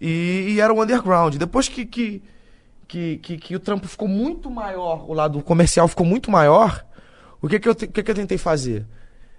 E, 0.00 0.46
e 0.50 0.60
era 0.60 0.72
o 0.72 0.82
underground. 0.82 1.36
Depois 1.36 1.68
que, 1.68 1.86
que, 1.86 2.22
que, 2.86 3.16
que, 3.18 3.36
que 3.38 3.56
o 3.56 3.60
trampo 3.60 3.86
ficou 3.88 4.08
muito 4.08 4.50
maior, 4.50 5.08
o 5.08 5.14
lado 5.14 5.40
comercial 5.42 5.88
ficou 5.88 6.04
muito 6.06 6.30
maior, 6.30 6.84
o 7.40 7.48
que, 7.48 7.58
que, 7.58 7.68
eu, 7.68 7.74
te- 7.74 7.86
que, 7.86 8.02
que 8.02 8.10
eu 8.10 8.14
tentei 8.14 8.38
fazer? 8.38 8.84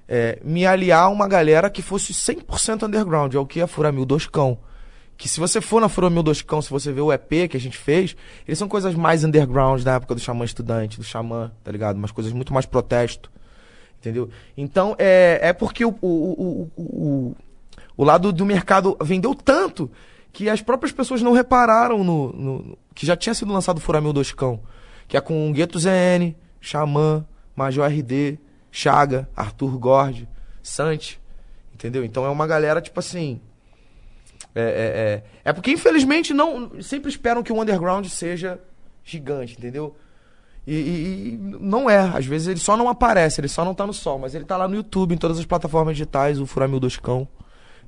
É, 0.07 0.39
me 0.43 0.65
aliar 0.65 1.03
a 1.03 1.09
uma 1.09 1.27
galera 1.27 1.69
que 1.69 1.81
fosse 1.81 2.13
100% 2.13 2.83
underground, 2.87 3.33
é 3.35 3.39
o 3.39 3.45
que 3.45 3.59
é 3.59 3.63
a 3.63 3.67
Furamil 3.67 4.05
Doscão. 4.05 4.57
Que 5.15 5.27
se 5.27 5.39
você 5.39 5.59
for 5.59 5.81
na 5.81 5.89
Furamil 5.89 6.23
Doscão, 6.23 6.61
se 6.61 6.69
você 6.69 6.91
ver 6.93 7.01
o 7.01 7.11
EP 7.11 7.49
que 7.49 7.57
a 7.57 7.59
gente 7.59 7.77
fez, 7.77 8.15
eles 8.47 8.57
são 8.57 8.67
coisas 8.69 8.95
mais 8.95 9.23
underground 9.23 9.83
da 9.83 9.95
época 9.95 10.15
do 10.15 10.21
Xamã 10.21 10.45
Estudante, 10.45 10.97
do 10.97 11.03
Xamã, 11.03 11.51
tá 11.63 11.71
ligado? 11.71 11.97
Umas 11.97 12.11
coisas 12.11 12.31
muito 12.31 12.53
mais 12.53 12.65
protesto. 12.65 13.29
Entendeu? 13.99 14.29
Então, 14.55 14.95
é, 14.97 15.39
é 15.41 15.53
porque 15.53 15.83
o, 15.83 15.89
o, 16.01 16.07
o, 16.07 16.71
o, 16.81 17.35
o, 17.97 18.03
lado 18.03 18.31
do 18.31 18.45
mercado 18.45 18.97
vendeu 19.01 19.35
tanto 19.35 19.91
que 20.31 20.49
as 20.49 20.61
próprias 20.61 20.93
pessoas 20.93 21.21
não 21.21 21.33
repararam 21.33 22.01
no, 22.03 22.31
no- 22.31 22.59
no- 22.59 22.77
que 22.95 23.05
já 23.05 23.17
tinha 23.17 23.33
sido 23.33 23.51
lançado 23.51 23.77
o 23.77 23.81
Furamil 23.81 24.13
Doscão, 24.13 24.61
que 25.07 25.17
é 25.17 25.21
com 25.21 25.51
Gueto 25.51 25.77
ZN, 25.77 26.33
Xamã, 26.61 27.25
Major 27.55 27.85
RD, 27.85 28.39
Chaga, 28.71 29.27
Arthur 29.35 29.77
Gord, 29.77 30.29
Sante, 30.63 31.19
entendeu? 31.73 32.05
Então 32.05 32.23
é 32.25 32.29
uma 32.29 32.47
galera 32.47 32.79
tipo 32.79 32.99
assim, 33.01 33.41
é, 34.55 34.61
é, 34.61 34.65
é, 34.65 35.49
é 35.49 35.53
porque 35.53 35.71
infelizmente 35.71 36.33
não 36.33 36.81
sempre 36.81 37.09
esperam 37.09 37.43
que 37.43 37.51
o 37.51 37.59
underground 37.61 38.05
seja 38.07 38.59
gigante, 39.03 39.57
entendeu? 39.57 39.95
E, 40.67 40.73
e- 40.73 41.29
e 41.33 41.37
não 41.59 41.89
é, 41.89 41.97
às 41.97 42.25
vezes 42.25 42.47
ele 42.47 42.59
só 42.59 42.77
não 42.77 42.87
aparece, 42.89 43.41
ele 43.41 43.47
só 43.47 43.65
não 43.65 43.73
tá 43.73 43.87
no 43.87 43.93
sol, 43.93 44.19
mas 44.19 44.35
ele 44.35 44.45
tá 44.45 44.55
lá 44.57 44.67
no 44.67 44.75
YouTube, 44.75 45.13
em 45.15 45.17
todas 45.17 45.39
as 45.39 45.45
plataformas 45.45 45.95
digitais, 45.97 46.39
o 46.39 46.45
Furamil 46.45 46.79
Doscão, 46.79 47.27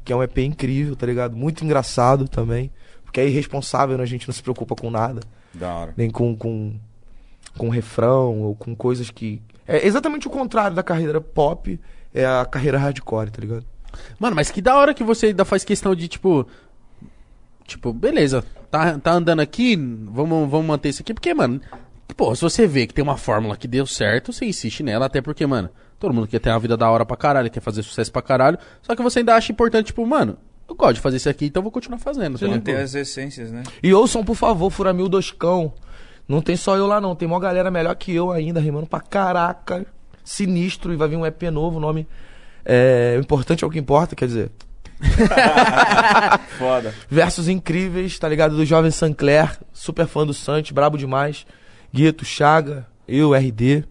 que 0.04 0.12
é 0.12 0.16
um 0.16 0.24
EP 0.24 0.40
incrível, 0.40 0.96
tá 0.96 1.06
ligado? 1.06 1.36
Muito 1.36 1.64
engraçado 1.64 2.28
também, 2.28 2.72
porque 3.04 3.20
é 3.22 3.28
irresponsável, 3.28 3.98
né? 3.98 4.04
a 4.04 4.08
gente 4.08 4.28
não 4.28 4.34
se 4.34 4.42
preocupa 4.42 4.76
com 4.76 4.90
nada, 4.90 5.22
Da 5.54 5.74
hora. 5.74 5.94
nem 5.96 6.10
com, 6.10 6.36
com, 6.36 6.74
com 7.58 7.70
refrão 7.70 8.40
ou 8.42 8.56
com 8.56 8.76
coisas 8.76 9.12
que. 9.12 9.42
É 9.68 9.86
exatamente 9.86 10.28
o 10.28 10.32
contrário 10.32 10.76
da 10.76 10.82
carreira 10.82 11.22
pop, 11.22 11.80
é 12.14 12.26
a 12.26 12.46
carreira 12.46 12.80
hardcore, 12.80 13.30
tá 13.30 13.40
ligado? 13.42 13.66
Mano, 14.20 14.36
mas 14.36 14.50
que 14.50 14.62
da 14.62 14.76
hora 14.76 14.94
que 14.94 15.04
você 15.04 15.28
ainda 15.28 15.46
faz 15.46 15.64
questão 15.64 15.94
de, 15.94 16.08
tipo. 16.08 16.48
Tipo, 17.66 17.94
beleza, 17.94 18.44
tá, 18.70 18.98
tá 18.98 19.12
andando 19.14 19.40
aqui, 19.40 19.76
vamos, 19.76 20.50
vamos 20.50 20.66
manter 20.66 20.90
isso 20.90 21.02
aqui, 21.02 21.14
porque, 21.14 21.34
mano. 21.34 21.62
Pô, 22.16 22.36
se 22.36 22.41
você 22.41 22.68
vê 22.68 22.86
que 22.88 22.93
tem 22.93 23.03
uma 23.03 23.18
fórmula 23.18 23.55
que 23.55 23.68
deu 23.68 23.86
certo, 23.86 24.32
você 24.34 24.45
insiste 24.45 24.84
nela, 24.84 25.05
até 25.05 25.22
porque, 25.22 25.45
mano, 25.45 25.70
todo 25.99 26.14
mundo 26.14 26.28
quer 26.28 26.39
ter 26.39 26.49
uma 26.49 26.59
vida 26.59 26.76
da 26.78 26.89
hora 26.89 27.05
pra 27.05 27.16
caralho, 27.18 27.49
quer 27.49 27.62
fazer 27.62 27.84
sucesso 27.84 28.12
pra 28.12 28.22
caralho. 28.22 28.57
Só 28.82 28.95
que 28.95 29.01
você 29.01 29.20
ainda 29.20 29.36
acha 29.36 29.51
importante, 29.51 29.88
tipo, 29.88 30.05
mano, 30.05 30.38
eu 30.68 30.76
gosto 30.76 30.95
de 30.95 31.01
fazer 31.01 31.18
isso 31.18 31.30
aqui, 31.30 31.45
então 31.45 31.59
eu 31.62 31.64
vou 31.64 31.72
continuar 31.72 31.97
fazendo. 31.99 32.38
tá 32.39 32.47
Manter 32.47 32.72
ligado? 32.72 32.84
as 32.84 32.95
essências, 32.95 33.51
né? 33.51 33.64
E 33.82 33.93
ouçam, 33.93 34.24
por 34.24 34.36
favor, 34.36 34.70
Furamil 34.70 35.09
Doscão. 35.09 35.74
Não 36.28 36.41
tem 36.41 36.55
só 36.55 36.78
eu 36.78 36.88
lá, 36.88 37.01
não. 37.01 37.16
Tem 37.16 37.28
uma 37.28 37.39
galera 37.39 37.70
melhor 37.70 37.95
que 37.95 38.14
eu 38.14 38.32
ainda, 38.32 38.59
rimando 38.59 38.88
pra 38.88 39.01
caraca. 39.01 39.86
Sinistro. 40.24 40.93
E 40.93 40.95
vai 40.95 41.07
vir 41.09 41.18
um 41.18 41.26
EP 41.26 41.41
novo, 41.51 41.78
o 41.78 41.80
nome. 41.82 42.07
É, 42.64 43.16
o 43.18 43.20
importante 43.22 43.64
é 43.64 43.68
o 43.68 43.70
que 43.70 43.80
importa, 43.80 44.16
quer 44.16 44.28
dizer. 44.28 44.51
Foda. 46.57 46.93
Versos 47.09 47.47
incríveis, 47.49 48.18
tá 48.18 48.30
ligado? 48.30 48.55
Do 48.55 48.66
jovem 48.66 48.91
Sancler, 48.91 49.57
super 49.74 50.07
fã 50.07 50.26
do 50.26 50.34
Santos, 50.34 50.72
brabo 50.72 50.97
demais. 50.97 51.45
Gueto, 51.94 52.24
Chaga, 52.26 52.86
eu, 53.08 53.34
RD. 53.34 53.84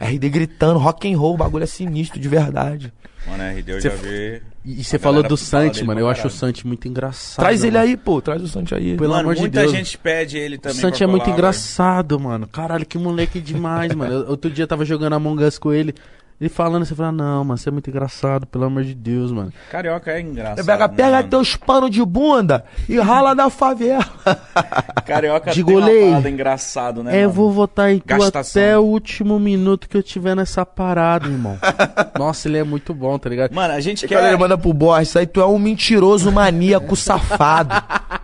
RD 0.00 0.28
gritando, 0.28 0.78
rock 0.78 1.12
and 1.12 1.18
roll, 1.18 1.34
o 1.34 1.36
bagulho 1.36 1.64
é 1.64 1.66
sinistro 1.66 2.20
de 2.20 2.28
verdade. 2.28 2.92
Mano, 3.26 3.42
RD 3.42 3.72
eu 3.72 3.80
Cê 3.80 3.88
já 3.88 3.94
f- 3.96 4.06
vi. 4.06 4.42
E, 4.64 4.84
você 4.84 4.98
falou 4.98 5.22
do 5.22 5.36
Santi, 5.36 5.82
mano. 5.82 5.98
Eu 6.00 6.08
acho 6.08 6.26
o. 6.26 6.30
Santi 6.30 6.66
muito 6.66 6.86
engraçado. 6.86 7.42
Traz 7.44 7.64
ele 7.64 7.76
mano. 7.76 7.88
aí, 7.88 7.96
pô, 7.96 8.20
traz 8.20 8.40
o 8.42 8.46
Santos 8.48 8.72
aí. 8.74 8.96
Pelo 8.96 9.10
Mano, 9.10 9.22
amor 9.22 9.34
de 9.34 9.40
muita 9.40 9.60
Deus. 9.60 9.72
gente 9.72 9.96
pede 9.98 10.36
ele 10.38 10.56
O 10.56 10.60
também. 10.60 10.78
Santi 10.78 10.98
pra 10.98 11.04
é 11.04 11.06
muito 11.08 11.24
colar, 11.24 11.34
engraçado, 11.36 12.20
mano. 12.20 12.46
Caralho, 12.46 12.86
que 12.86 12.96
moleque 12.98 13.40
demais, 13.40 13.92
mano. 13.96 14.12
Eu- 14.12 14.28
Outro 14.30 14.50
dia 14.50 14.64
eu 14.64 14.68
tava 14.68 14.84
jogando 14.84 15.14
Among 15.14 15.42
Us 15.42 15.58
com 15.58 15.72
ele. 15.72 15.94
Ele 16.40 16.48
falando, 16.48 16.84
você 16.84 16.94
fala, 16.94 17.10
não, 17.10 17.44
mano, 17.44 17.58
você 17.58 17.68
é 17.68 17.72
muito 17.72 17.90
engraçado, 17.90 18.46
pelo 18.46 18.64
amor 18.64 18.84
de 18.84 18.94
Deus, 18.94 19.32
mano. 19.32 19.52
Carioca 19.72 20.12
é 20.12 20.20
engraçado. 20.20 20.64
Pega, 20.64 20.86
né, 20.86 20.94
pega 20.94 21.16
mano? 21.16 21.28
teus 21.28 21.56
panos 21.56 21.90
de 21.90 22.04
bunda 22.04 22.64
e 22.88 22.96
rala 23.00 23.34
na 23.34 23.50
favela. 23.50 24.06
Carioca 25.04 25.50
De 25.50 25.64
tem 25.64 25.74
uma 25.74 25.80
goleiro. 25.80 26.10
parada 26.10 26.30
engraçado, 26.30 27.02
né? 27.02 27.12
é, 27.16 27.18
eu 27.18 27.22
mano? 27.22 27.32
vou 27.32 27.50
votar 27.50 27.90
em 27.90 27.98
tu 27.98 28.06
Gastação. 28.06 28.62
até 28.62 28.78
o 28.78 28.82
último 28.82 29.38
minuto 29.40 29.88
que 29.88 29.96
eu 29.96 30.02
tiver 30.02 30.36
nessa 30.36 30.64
parada, 30.64 31.26
irmão. 31.26 31.58
Nossa, 32.16 32.46
ele 32.46 32.58
é 32.58 32.64
muito 32.64 32.94
bom, 32.94 33.18
tá 33.18 33.28
ligado? 33.28 33.52
Mano, 33.52 33.74
a 33.74 33.80
gente 33.80 34.04
ele 34.06 34.14
quer. 34.14 34.38
manda 34.38 34.56
pro 34.56 34.72
Borges, 34.72 35.08
isso 35.08 35.18
aí 35.18 35.26
tu 35.26 35.40
é 35.40 35.46
um 35.46 35.58
mentiroso 35.58 36.30
maníaco 36.30 36.94
safado. 36.94 37.74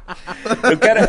Eu 0.70 0.78
quero. 0.78 1.00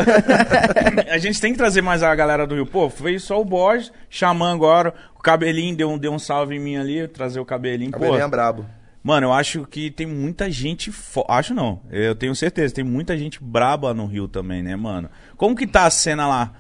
a 1.12 1.18
gente 1.18 1.40
tem 1.40 1.52
que 1.52 1.58
trazer 1.58 1.82
mais 1.82 2.04
a 2.04 2.14
galera 2.16 2.48
do 2.48 2.56
Rio. 2.56 2.66
Pô, 2.66 2.88
veio 2.90 3.20
só 3.20 3.40
o 3.40 3.46
Borges, 3.46 3.92
Xamã 4.10 4.54
agora. 4.54 4.94
O 5.18 5.22
cabelinho 5.22 5.76
deu 5.76 5.90
um, 5.90 5.98
deu 5.98 6.12
um 6.12 6.20
salve 6.20 6.56
em 6.56 6.60
mim 6.60 6.78
ali, 6.78 7.08
trazer 7.08 7.40
o 7.40 7.46
cabelinho. 7.46 7.92
Pô, 7.92 8.00
Cabelinho 8.00 8.24
é 8.24 8.28
brabo. 8.28 8.66
Mano, 9.04 9.28
eu 9.28 9.34
acho 9.34 9.66
que 9.66 9.92
tem 9.92 10.08
muita 10.08 10.50
gente. 10.50 10.92
Fo... 10.92 11.24
Acho 11.28 11.54
não, 11.54 11.80
eu 11.92 12.16
tenho 12.16 12.34
certeza, 12.34 12.74
tem 12.74 12.84
muita 12.84 13.16
gente 13.16 13.38
braba 13.44 13.94
no 13.94 14.08
Rio 14.08 14.28
também, 14.28 14.64
né, 14.64 14.76
mano? 14.76 15.10
Como 15.38 15.56
que 15.56 15.68
tá 15.68 15.86
a 15.86 15.92
cena 15.92 16.28
lá 16.28 16.54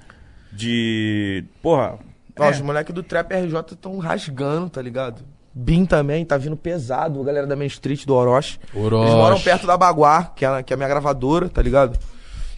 de. 0.51 1.43
Porra. 1.61 1.97
Ó, 2.37 2.43
é, 2.43 2.51
Os 2.51 2.61
moleques 2.61 2.93
do 2.93 3.01
Trap 3.01 3.31
RJ 3.33 3.75
tão 3.81 3.97
rasgando, 3.97 4.69
tá 4.69 4.81
ligado? 4.81 5.23
Bim 5.53 5.85
também, 5.85 6.25
tá 6.25 6.37
vindo 6.37 6.57
pesado, 6.57 7.21
a 7.21 7.23
galera 7.23 7.47
da 7.47 7.55
Main 7.55 7.67
Street, 7.67 8.05
do 8.05 8.13
Orochi. 8.13 8.59
Orochi. 8.75 9.05
Eles 9.05 9.15
moram 9.15 9.39
perto 9.39 9.65
da 9.65 9.77
Baguá, 9.77 10.25
que 10.35 10.45
é, 10.45 10.61
que 10.61 10.73
é 10.73 10.75
a 10.75 10.77
minha 10.77 10.89
gravadora, 10.89 11.47
tá 11.47 11.61
ligado? 11.61 11.97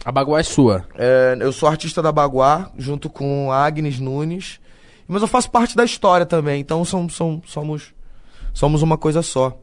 A 0.08 0.10
bagua 0.10 0.40
é 0.40 0.42
sua. 0.42 0.86
É, 0.94 1.36
eu 1.38 1.52
sou 1.52 1.68
artista 1.68 2.00
da 2.00 2.10
Baguá, 2.10 2.70
junto 2.78 3.10
com 3.10 3.52
a 3.52 3.62
Agnes 3.66 4.00
Nunes. 4.00 4.58
Mas 5.06 5.20
eu 5.20 5.28
faço 5.28 5.50
parte 5.50 5.76
da 5.76 5.84
história 5.84 6.24
também, 6.24 6.62
então 6.62 6.82
são, 6.82 7.06
são- 7.10 7.42
somos, 7.44 7.92
somos 8.54 8.80
uma 8.80 8.96
coisa 8.96 9.20
só. 9.20 9.60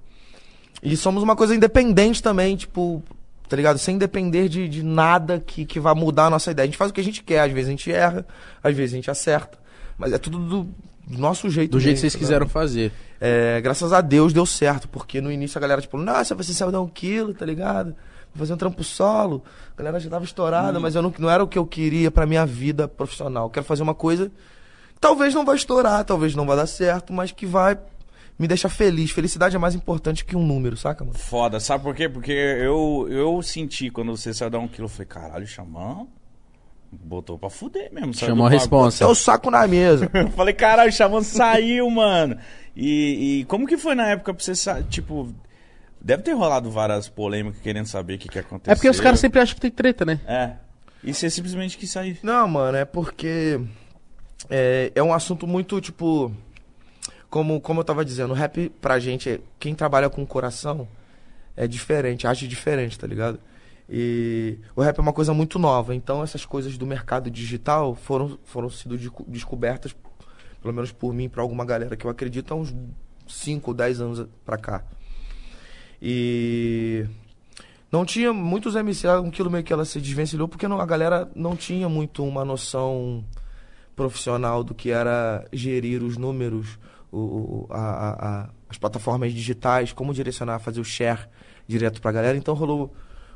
E 0.84 0.96
somos 0.96 1.24
uma 1.24 1.36
coisa 1.36 1.56
independente 1.56 2.22
também, 2.22 2.56
tipo, 2.56 3.02
tá 3.50 3.56
ligado? 3.58 3.80
Sem 3.80 3.98
depender 3.98 4.48
de, 4.48 4.70
de 4.70 4.84
nada 4.84 5.39
que, 5.43 5.66
que 5.66 5.80
vá 5.80 5.96
mudar 5.96 6.26
a 6.28 6.30
nossa 6.30 6.52
ideia. 6.52 6.66
A 6.66 6.68
gente 6.68 6.78
faz 6.78 6.91
o 6.91 6.93
que 6.93 7.02
a 7.02 7.04
gente 7.04 7.24
quer, 7.24 7.39
às 7.39 7.52
vezes 7.52 7.68
a 7.68 7.72
gente 7.72 7.91
erra, 7.91 8.24
às 8.64 8.76
vezes 8.76 8.93
a 8.93 8.98
gente 8.98 9.10
acerta. 9.10 9.58
Mas 9.98 10.14
é 10.14 10.20
tudo 10.20 10.38
do, 10.38 10.64
do 11.08 11.18
nosso 11.18 11.50
jeito. 11.50 11.72
Do 11.72 11.80
jeito 11.80 11.96
que 11.98 12.04
mesmo, 12.04 12.12
vocês 12.12 12.14
tá 12.14 12.20
quiseram 12.20 12.48
fazer. 12.48 12.91
É, 13.20 13.60
graças 13.62 13.91
a 13.91 14.00
Deus 14.00 14.32
deu 14.32 14.46
certo, 14.46 14.88
porque 14.89 15.20
no 15.22 15.32
início 15.32 15.58
a 15.58 15.62
galera, 15.62 15.82
tipo, 15.82 15.98
nossa, 15.98 16.36
você 16.36 16.54
saiu 16.54 16.72
dar 16.72 16.82
um 16.82 16.88
quilo, 16.88 17.34
tá 17.34 17.48
ligado? 17.48 17.96
Fazer 18.36 18.54
um 18.54 18.58
trampo 18.58 18.84
solo. 18.84 19.44
A 19.74 19.78
galera 19.78 20.00
já 20.00 20.10
tava 20.10 20.26
estourada, 20.26 20.80
mas 20.80 20.96
eu 20.96 21.02
não, 21.02 21.14
não 21.18 21.30
era 21.30 21.44
o 21.44 21.48
que 21.48 21.58
eu 21.58 21.66
queria 21.66 22.12
pra 22.12 22.26
minha 22.26 22.46
vida 22.46 22.88
profissional. 22.88 23.46
Eu 23.46 23.50
quero 23.50 23.66
fazer 23.66 23.82
uma 23.82 23.96
coisa 23.96 24.30
que 24.94 25.00
talvez 25.00 25.34
não 25.34 25.46
vai 25.46 25.56
estourar, 25.56 26.04
talvez 26.04 26.36
não 26.36 26.46
vai 26.46 26.58
dar 26.58 26.68
certo, 26.68 27.14
mas 27.14 27.32
que 27.32 27.46
vai 27.46 27.78
me 28.38 28.48
deixar 28.48 28.70
feliz. 28.70 29.12
Felicidade 29.12 29.56
é 29.56 29.60
mais 29.60 29.74
importante 29.74 30.26
que 30.26 30.36
um 30.36 30.46
número, 30.46 30.76
saca, 30.76 31.04
mano? 31.04 31.18
Foda, 31.18 31.60
sabe 31.60 31.84
por 31.84 31.96
quê? 31.96 32.10
Porque 32.10 32.32
eu, 32.32 33.08
eu 33.10 33.42
senti 33.42 33.90
quando 33.90 34.16
você 34.16 34.34
saiu 34.34 34.50
dar 34.50 34.60
um 34.60 34.68
quilo, 34.68 34.86
eu 34.86 34.90
falei, 34.90 35.08
caralho, 35.08 35.48
Xamã 35.48 36.06
botou 37.04 37.38
pra 37.38 37.50
fuder 37.50 37.94
mesmo. 37.94 38.14
Chamou 38.14 38.48
a 38.48 38.50
responsa. 38.50 39.04
É 39.04 39.08
o 39.08 39.16
saco 39.16 39.50
na 39.52 39.68
mesa. 39.68 40.10
Eu 40.14 40.32
falei, 40.32 40.54
caralho, 40.54 40.90
o 40.90 40.94
Xamã 40.94 41.22
saiu, 41.22 41.90
mano. 41.90 42.38
E, 42.76 43.40
e 43.40 43.46
como 43.46 43.68
que 43.68 43.78
foi 43.78 43.96
na 43.96 44.08
época 44.08 44.34
pra 44.34 44.44
você, 44.44 44.54
tipo... 44.84 45.34
Deve 46.06 46.22
ter 46.22 46.34
rolado 46.34 46.70
várias 46.70 47.10
polêmicas 47.10 47.60
querendo 47.62 47.88
saber 47.88 48.14
o 48.14 48.18
que, 48.20 48.30
que 48.30 48.38
aconteceu. 48.38 48.72
É 48.72 48.76
porque 48.76 48.88
os 48.88 48.99
caras 48.99 49.20
sempre 49.20 49.39
acham 49.39 49.56
que 49.56 49.62
tem 49.62 49.72
treta, 49.72 50.06
né? 50.06 50.20
É. 50.28 50.53
E 51.03 51.12
você 51.12 51.32
simplesmente 51.32 51.80
quis 51.80 51.89
sair. 51.89 52.20
Não, 52.22 52.47
mano, 52.47 52.78
é 52.78 52.86
porque 52.86 53.60
é, 54.47 54.91
é 54.93 55.01
um 55.01 55.12
assunto 55.12 55.47
muito, 55.47 55.82
tipo. 55.82 56.32
Como, 57.28 57.60
como 57.60 57.80
eu 57.80 57.84
tava 57.84 58.06
dizendo, 58.06 58.32
o 58.32 58.34
rap 58.36 58.70
pra 58.80 58.99
gente, 58.99 59.41
quem 59.60 59.74
trabalha 59.74 60.08
com 60.08 60.22
o 60.22 60.28
coração 60.28 60.88
é 61.58 61.68
diferente, 61.68 62.28
age 62.28 62.47
diferente, 62.47 62.99
tá 62.99 63.08
ligado? 63.08 63.39
E 63.89 64.60
o 64.76 64.82
rap 64.84 64.99
é 64.99 65.01
uma 65.01 65.12
coisa 65.12 65.34
muito 65.34 65.58
nova, 65.58 65.93
então 65.95 66.22
essas 66.24 66.45
coisas 66.45 66.78
do 66.78 66.86
mercado 66.86 67.32
digital 67.32 67.95
foram, 67.95 68.38
foram 68.45 68.70
sido 68.70 68.95
desco- 68.95 69.26
descobertas, 69.28 69.93
pelo 70.62 70.74
menos 70.74 70.91
por 70.91 71.14
mim, 71.16 71.28
pra 71.28 71.41
alguma 71.41 71.66
galera 71.66 71.97
que 71.97 72.06
eu 72.06 72.12
acredito, 72.12 72.53
há 72.53 72.58
uns 72.58 72.74
5 73.28 73.72
ou 73.72 73.76
10 73.76 74.01
anos 74.01 74.28
pra 74.45 74.58
cá. 74.58 74.84
E 76.08 77.03
não 77.91 78.06
tinha 78.06 78.32
muitos 78.32 78.76
MC, 78.76 79.08
um 79.18 79.32
quilo 79.32 79.49
meio 79.49 79.64
que 79.64 79.74
ela 79.74 79.84
se 79.86 79.99
desvencilhou 79.99 80.47
porque 80.47 80.68
não- 80.68 80.80
a 80.80 80.86
galera 80.86 81.28
não 81.36 81.56
tinha 81.56 81.89
muito 81.89 82.24
uma 82.24 82.45
noção 82.45 83.24
profissional 83.95 84.64
do 84.64 84.76
que 84.76 84.91
era 84.91 85.43
gerir 85.51 86.03
os 86.03 86.16
números, 86.16 86.78
o, 87.12 87.66
a- 87.72 87.80
a- 87.80 88.12
a- 88.43 88.49
as 88.70 88.78
plataformas 88.78 89.34
digitais, 89.34 89.91
como 89.93 90.14
direcionar, 90.14 90.60
fazer 90.60 90.80
o 90.80 90.84
share 90.86 91.22
direto 91.68 91.99
pra 91.99 92.12
galera. 92.12 92.38
Então 92.38 92.53
rolou 92.53 92.93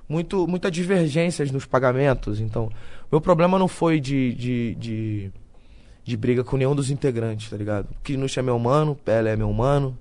muito, 0.07 0.47
muita 0.47 0.69
divergências 0.69 1.49
nos 1.49 1.65
pagamentos. 1.65 2.39
Então, 2.39 2.69
meu 3.11 3.19
problema 3.19 3.57
não 3.57 3.67
foi 3.67 3.99
de, 3.99 4.33
de, 4.35 4.75
de, 4.75 5.31
de 6.03 6.17
briga 6.17 6.43
com 6.43 6.55
nenhum 6.57 6.75
dos 6.75 6.91
integrantes, 6.91 7.49
tá 7.49 7.57
ligado? 7.57 7.87
Kinush 8.03 8.37
é 8.37 8.43
meu 8.43 8.59
mano, 8.59 8.95
Pele 8.95 9.29
é 9.29 9.35
meu 9.35 9.51
mano, 9.53 9.97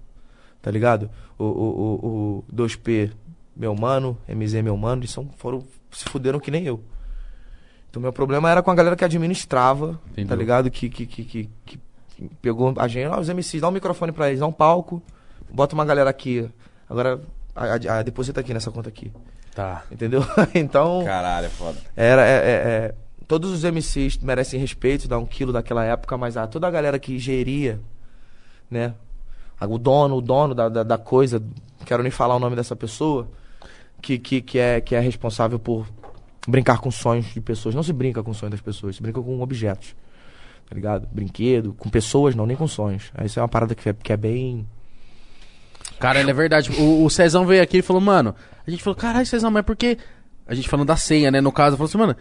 tá 0.69 0.73
ligado? 0.73 1.09
O, 1.39 1.45
o, 1.45 1.49
o, 1.49 2.45
o 2.47 2.55
2P, 2.55 3.11
meu 3.57 3.75
mano, 3.75 4.19
MZ 4.29 4.61
meu 4.63 4.77
mano, 4.77 5.01
eles 5.01 5.11
são, 5.11 5.27
foram, 5.39 5.65
se 5.91 6.05
fuderam 6.05 6.39
que 6.39 6.51
nem 6.51 6.67
eu. 6.67 6.79
Então 7.89 8.03
meu 8.03 8.13
problema 8.13 8.51
era 8.51 8.63
com 8.63 8.71
a 8.71 8.75
galera 8.75 8.95
que 8.95 9.03
administrava, 9.03 9.99
tá 10.29 10.35
ligado? 10.37 10.71
Que, 10.71 10.91
que, 10.91 11.07
que, 11.07 11.25
que, 11.25 11.51
que 11.65 11.81
pegou 12.43 12.75
a 12.77 12.87
gente, 12.87 13.07
ó, 13.07 13.19
os 13.19 13.31
MCs, 13.31 13.63
dá 13.63 13.69
um 13.69 13.71
microfone 13.71 14.13
pra 14.13 14.29
eles, 14.29 14.41
dá 14.41 14.47
um 14.47 14.53
palco, 14.53 15.03
bota 15.51 15.75
uma 15.75 15.87
galera 15.87 16.11
aqui. 16.11 16.47
Agora, 16.87 17.19
a, 17.57 17.65
a, 17.65 17.99
a 18.01 18.03
deposita 18.03 18.41
aqui 18.41 18.53
nessa 18.53 18.71
conta 18.71 18.91
aqui. 18.91 19.11
Tá. 19.55 19.85
Entendeu? 19.91 20.23
então, 20.55 21.03
Caralho, 21.03 21.47
é 21.47 21.49
foda. 21.49 21.79
era, 21.97 22.27
é, 22.27 22.35
é, 22.35 22.53
é, 22.53 22.95
todos 23.27 23.51
os 23.51 23.65
MCs 23.65 24.19
merecem 24.19 24.61
respeito, 24.61 25.09
dá 25.09 25.17
um 25.17 25.25
quilo 25.25 25.51
daquela 25.51 25.83
época, 25.83 26.19
mas 26.19 26.37
a, 26.37 26.47
toda 26.47 26.67
a 26.67 26.71
galera 26.71 26.99
que 26.99 27.19
geria, 27.19 27.81
né? 28.71 28.93
A- 29.61 29.67
O 29.67 29.79
dono, 29.79 30.17
o 30.17 30.21
dono 30.21 30.55
da, 30.55 30.69
da, 30.69 30.83
da 30.83 30.99
coisa, 30.99 31.43
quero 31.85 32.03
nem 32.03 32.11
falar 32.13 32.37
o 32.37 32.39
nome 32.41 32.57
dessa 32.57 32.75
pessoa, 32.77 33.29
que, 34.01 34.19
que, 34.19 34.41
que, 34.41 34.59
é, 34.59 34.81
que 34.81 34.95
é 34.95 35.01
responsável 35.01 35.59
por 35.59 35.87
brincar 36.47 36.79
com 36.79 36.91
sonhos 36.91 37.27
de 37.27 37.41
pessoas. 37.41 37.75
Não 37.75 37.83
se 37.83 37.93
brinca 37.93 38.23
com 38.23 38.33
sonhos 38.33 38.53
das 38.53 38.61
pessoas, 38.61 38.97
se 38.97 39.03
brinca 39.03 39.21
com 39.21 39.41
objetos. 39.41 39.95
Tá 40.69 40.75
ligado? 40.75 41.09
Brinquedo, 41.11 41.73
com 41.75 41.89
pessoas, 41.89 42.35
não, 42.35 42.45
nem 42.47 42.57
com 42.57 42.67
sonhos. 42.69 43.11
Isso 43.25 43.39
é 43.39 43.43
uma 43.43 43.49
parada 43.49 43.75
que 43.75 43.89
é, 43.89 43.93
que 43.95 44.13
é 44.13 44.17
bem. 44.17 44.67
Cara, 45.99 46.21
é 46.21 46.33
verdade. 46.33 46.71
O, 46.81 47.05
o 47.05 47.11
Cezão 47.11 47.47
veio 47.47 47.63
aqui 47.63 47.79
e 47.79 47.83
falou, 47.83 48.01
mano. 48.03 48.35
A 48.67 48.71
gente 48.71 48.83
falou, 48.83 48.95
caralho, 48.97 49.27
Cezão, 49.27 49.51
mas 49.51 49.65
por 49.65 49.75
que. 49.77 49.97
A 50.47 50.55
gente 50.55 50.69
falando 50.69 50.87
da 50.87 50.97
senha, 50.97 51.31
né? 51.31 51.41
No 51.41 51.51
caso, 51.53 51.77
falou 51.77 51.89
assim, 51.89 51.99
mano. 51.99 52.15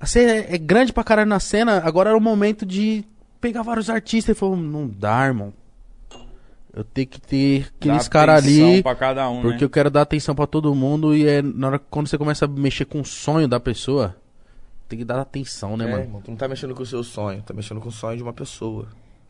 A 0.00 0.06
senha 0.06 0.30
é 0.30 0.54
é 0.54 0.58
grande 0.58 0.92
pra 0.92 1.04
caralho 1.04 1.28
na 1.28 1.40
cena, 1.40 1.80
agora 1.84 2.10
era 2.10 2.18
o 2.18 2.20
momento 2.20 2.66
de 2.66 3.04
pegar 3.40 3.62
vários 3.62 3.88
artistas. 3.88 4.30
Ele 4.30 4.38
falou, 4.38 4.56
não 4.56 4.86
dá, 4.88 5.26
irmão. 5.26 5.52
Eu 6.76 6.84
tenho 6.84 7.06
que 7.08 7.18
ter 7.18 7.68
aqueles 7.80 8.06
caras 8.06 8.44
ali. 8.44 8.82
Pra 8.82 8.94
cada 8.94 9.30
um, 9.30 9.40
Porque 9.40 9.58
né? 9.60 9.64
eu 9.64 9.70
quero 9.70 9.90
dar 9.90 10.02
atenção 10.02 10.34
pra 10.34 10.46
todo 10.46 10.74
mundo 10.74 11.16
e 11.16 11.26
é 11.26 11.40
na 11.40 11.68
hora 11.68 11.78
que 11.78 11.86
quando 11.90 12.06
você 12.06 12.18
começa 12.18 12.44
a 12.44 12.48
mexer 12.48 12.84
com 12.84 13.00
o 13.00 13.04
sonho 13.04 13.48
da 13.48 13.58
pessoa, 13.58 14.14
tem 14.86 14.98
que 14.98 15.04
dar 15.04 15.18
atenção, 15.20 15.74
né, 15.74 15.86
É, 15.86 15.90
mano? 15.90 16.02
irmão, 16.04 16.20
tu 16.20 16.30
não 16.30 16.36
tá 16.36 16.46
mexendo 16.46 16.74
com 16.74 16.82
o 16.82 16.86
seu 16.86 17.02
sonho, 17.02 17.40
tá 17.42 17.54
mexendo 17.54 17.80
com 17.80 17.88
o 17.88 17.92
sonho 17.92 18.18
de 18.18 18.22
uma 18.22 18.34
pessoa. 18.34 18.88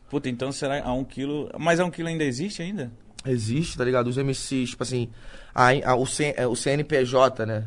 Puta, 0.09 0.27
então 0.29 0.51
será 0.51 0.83
a 0.83 0.91
um 0.93 1.05
quilo... 1.05 1.49
Mas 1.57 1.79
a 1.79 1.85
um 1.85 1.89
quilo 1.89 2.09
ainda 2.09 2.23
existe 2.25 2.61
ainda? 2.61 2.91
Existe, 3.25 3.77
tá 3.77 3.85
ligado? 3.85 4.07
Os 4.07 4.17
MCs, 4.17 4.71
tipo 4.71 4.83
assim, 4.83 5.09
a, 5.55 5.69
a- 5.91 5.95
o, 5.95 6.05
C- 6.05 6.33
é, 6.37 6.45
o 6.45 6.55
CNPJ, 6.55 7.45
né? 7.45 7.65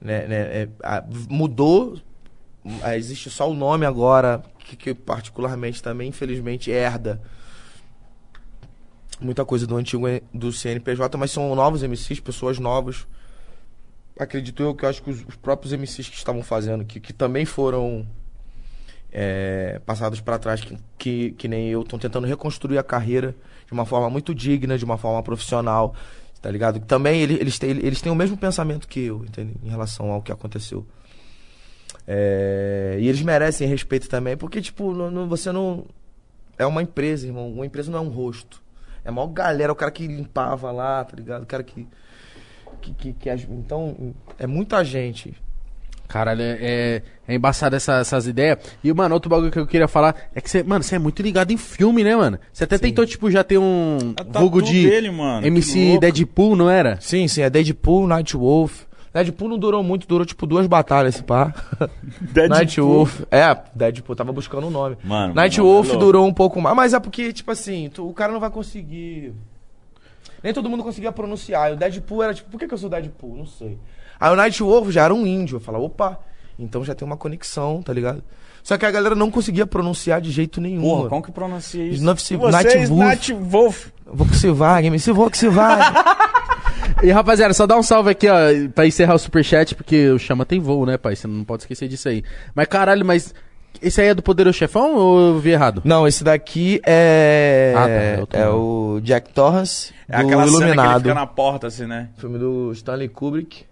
né, 0.00 0.26
né, 0.26 0.36
é, 0.62 0.68
a- 0.82 1.04
mudou, 1.28 1.98
ah, 2.82 2.96
existe 2.96 3.28
só 3.30 3.50
o 3.50 3.54
nome 3.54 3.84
agora, 3.86 4.42
que, 4.60 4.76
que 4.76 4.94
particularmente 4.94 5.82
também, 5.82 6.08
infelizmente, 6.08 6.70
herda 6.70 7.20
muita 9.20 9.44
coisa 9.44 9.66
do 9.66 9.76
antigo 9.76 10.06
do 10.32 10.52
CNPJ, 10.52 11.16
mas 11.18 11.30
são 11.30 11.54
novos 11.54 11.82
MCs, 11.82 12.20
pessoas 12.20 12.58
novas. 12.58 13.06
Acredito 14.18 14.62
eu 14.62 14.74
que 14.74 14.84
eu 14.84 14.88
acho 14.88 15.02
que 15.02 15.10
os, 15.10 15.24
os 15.26 15.36
próprios 15.36 15.72
MCs 15.72 16.08
que 16.08 16.16
estavam 16.16 16.42
fazendo, 16.42 16.84
que, 16.84 17.00
que 17.00 17.12
também 17.12 17.44
foram 17.44 18.06
é, 19.12 19.80
passados 19.84 20.20
para 20.20 20.38
trás, 20.38 20.60
que, 20.60 20.76
que, 20.98 21.30
que 21.32 21.48
nem 21.48 21.68
eu, 21.68 21.82
estão 21.82 21.98
tentando 21.98 22.26
reconstruir 22.26 22.78
a 22.78 22.82
carreira 22.82 23.34
de 23.66 23.72
uma 23.72 23.84
forma 23.84 24.08
muito 24.10 24.34
digna, 24.34 24.76
de 24.78 24.84
uma 24.84 24.96
forma 24.98 25.22
profissional, 25.22 25.94
tá 26.40 26.50
ligado? 26.50 26.78
Também 26.80 27.20
ele- 27.22 27.34
eles, 27.40 27.58
têm, 27.58 27.70
eles 27.70 28.00
têm 28.00 28.12
o 28.12 28.14
mesmo 28.14 28.36
pensamento 28.36 28.86
que 28.86 29.00
eu, 29.00 29.24
entende? 29.24 29.54
Em 29.62 29.68
relação 29.68 30.10
ao 30.10 30.22
que 30.22 30.30
aconteceu. 30.30 30.86
É, 32.06 32.98
e 33.00 33.08
eles 33.08 33.22
merecem 33.22 33.66
respeito 33.68 34.08
também, 34.08 34.36
porque, 34.36 34.60
tipo, 34.60 34.92
não- 34.92 35.10
não- 35.10 35.28
você 35.28 35.50
não. 35.52 35.86
É 36.58 36.66
uma 36.66 36.82
empresa, 36.82 37.26
irmão. 37.26 37.50
Uma 37.50 37.66
empresa 37.66 37.90
não 37.90 37.98
é 37.98 38.02
um 38.02 38.08
rosto. 38.08 38.62
É 39.04 39.08
a 39.08 39.12
maior 39.12 39.28
galera, 39.28 39.72
o 39.72 39.76
cara 39.76 39.90
que 39.90 40.06
limpava 40.06 40.70
lá, 40.70 41.04
tá 41.04 41.14
ligado? 41.16 41.42
O 41.42 41.46
cara 41.46 41.62
que. 41.62 41.86
que, 42.80 42.92
que, 42.94 43.12
que 43.12 43.30
então, 43.50 44.14
é 44.38 44.46
muita 44.46 44.82
gente 44.84 45.34
Caralho, 46.06 46.42
é, 46.42 46.58
é, 46.60 47.02
é 47.26 47.34
embaçado 47.34 47.74
essa- 47.74 47.94
essas 47.98 48.26
ideias. 48.26 48.58
E, 48.84 48.92
mano, 48.92 49.14
outro 49.14 49.30
bagulho 49.30 49.50
que 49.50 49.58
eu 49.58 49.66
queria 49.66 49.88
falar 49.88 50.14
é 50.34 50.40
que 50.40 50.50
você, 50.50 50.62
mano, 50.62 50.84
você 50.84 50.96
é 50.96 50.98
muito 50.98 51.22
ligado 51.22 51.50
em 51.50 51.56
filme, 51.56 52.04
né, 52.04 52.14
mano? 52.14 52.38
Você 52.52 52.64
até 52.64 52.76
tentou, 52.76 53.06
tipo, 53.06 53.30
já 53.30 53.42
ter 53.42 53.56
um 53.58 54.12
tatu 54.14 54.38
vulgo 54.38 54.62
de 54.62 54.88
dele, 54.88 55.10
mano, 55.10 55.46
MC. 55.46 55.98
Deadpool, 55.98 56.56
não 56.56 56.68
era? 56.68 56.98
Sim, 57.00 57.26
sim, 57.26 57.40
é 57.42 57.48
Deadpool, 57.48 58.06
Nightwolf. 58.06 58.82
Deadpool 59.14 59.48
não 59.48 59.58
durou 59.58 59.80
muito, 59.82 60.08
durou 60.08 60.26
tipo 60.26 60.44
duas 60.44 60.66
batalhas 60.66 61.14
esse 61.14 61.22
pá. 61.24 61.54
Nightwolf. 62.48 63.20
É, 63.30 63.56
Deadpool, 63.74 64.16
tava 64.16 64.32
buscando 64.32 64.66
o 64.66 64.70
nome. 64.70 64.96
Mano, 65.04 65.32
Nightwolf 65.34 65.86
mano, 65.86 65.98
é 65.98 66.04
durou 66.04 66.26
um 66.26 66.34
pouco 66.34 66.60
mais. 66.60 66.74
Mas 66.76 66.92
é 66.94 66.98
porque, 67.00 67.32
tipo 67.32 67.50
assim, 67.50 67.88
tu- 67.94 68.08
o 68.08 68.12
cara 68.12 68.32
não 68.32 68.40
vai 68.40 68.50
conseguir. 68.50 69.32
Nem 70.42 70.52
todo 70.52 70.68
mundo 70.68 70.82
conseguia 70.82 71.12
pronunciar. 71.12 71.70
E 71.70 71.74
o 71.74 71.76
Deadpool 71.76 72.22
era 72.24 72.34
tipo, 72.34 72.50
por 72.50 72.58
que, 72.58 72.66
que 72.66 72.74
eu 72.74 72.78
sou 72.78 72.90
Deadpool? 72.90 73.36
Não 73.36 73.46
sei. 73.46 73.78
Aí 74.18 74.32
o 74.32 74.36
Nightwolf 74.36 74.90
já 74.90 75.04
era 75.04 75.14
um 75.14 75.24
índio. 75.26 75.56
Eu 75.56 75.60
falava, 75.60 75.84
opa, 75.84 76.18
então 76.58 76.84
já 76.84 76.94
tem 76.94 77.06
uma 77.06 77.16
conexão, 77.16 77.82
tá 77.82 77.92
ligado? 77.92 78.22
Só 78.64 78.76
que 78.76 78.84
a 78.86 78.90
galera 78.90 79.14
não 79.14 79.30
conseguia 79.30 79.66
pronunciar 79.66 80.20
de 80.20 80.30
jeito 80.32 80.60
nenhum. 80.60 80.80
Porra, 80.82 80.96
mano. 80.98 81.10
como 81.10 81.22
que 81.22 81.30
pronuncia 81.32 81.84
isso? 81.84 82.02
Nightwolf. 82.04 82.40
Vocês, 82.52 82.90
Nightwolf. 82.90 82.98
Nightwolf. 83.30 83.86
Vou 84.06 84.26
que 84.26 84.36
se 84.36 84.50
vai, 84.50 84.86
MC, 84.86 85.12
vou 85.12 85.30
que 85.30 85.38
se 85.38 85.48
vai. 85.48 85.78
E, 87.02 87.10
rapaziada, 87.10 87.52
só 87.54 87.66
dá 87.66 87.76
um 87.76 87.82
salve 87.82 88.10
aqui, 88.10 88.28
ó, 88.28 88.36
pra 88.74 88.86
encerrar 88.86 89.14
o 89.14 89.18
superchat, 89.18 89.74
porque 89.74 90.08
o 90.10 90.18
Chama 90.18 90.44
tem 90.46 90.60
voo, 90.60 90.84
né, 90.86 90.96
pai? 90.96 91.16
Você 91.16 91.26
não 91.26 91.44
pode 91.44 91.62
esquecer 91.64 91.88
disso 91.88 92.08
aí. 92.08 92.22
Mas, 92.54 92.66
caralho, 92.66 93.04
mas 93.04 93.34
esse 93.82 94.00
aí 94.00 94.08
é 94.08 94.14
do 94.14 94.22
Poderoso 94.22 94.56
Chefão 94.56 94.94
ou 94.96 95.20
eu 95.34 95.38
vi 95.38 95.50
errado? 95.50 95.82
Não, 95.84 96.06
esse 96.06 96.22
daqui 96.24 96.80
é. 96.86 97.74
Ah, 97.76 98.26
tá, 98.26 98.38
é 98.38 98.42
é 98.42 98.48
o 98.48 99.00
Jack 99.02 99.32
Torrance. 99.32 99.92
É 100.08 100.18
do 100.20 100.26
aquela 100.26 100.42
cena 100.46 100.56
que 100.58 100.62
ele 100.64 100.72
Iluminado. 100.72 101.02
fica 101.02 101.14
na 101.14 101.26
porta, 101.26 101.66
assim, 101.66 101.86
né? 101.86 102.08
Filme 102.16 102.38
do 102.38 102.70
Stanley 102.72 103.08
Kubrick. 103.08 103.64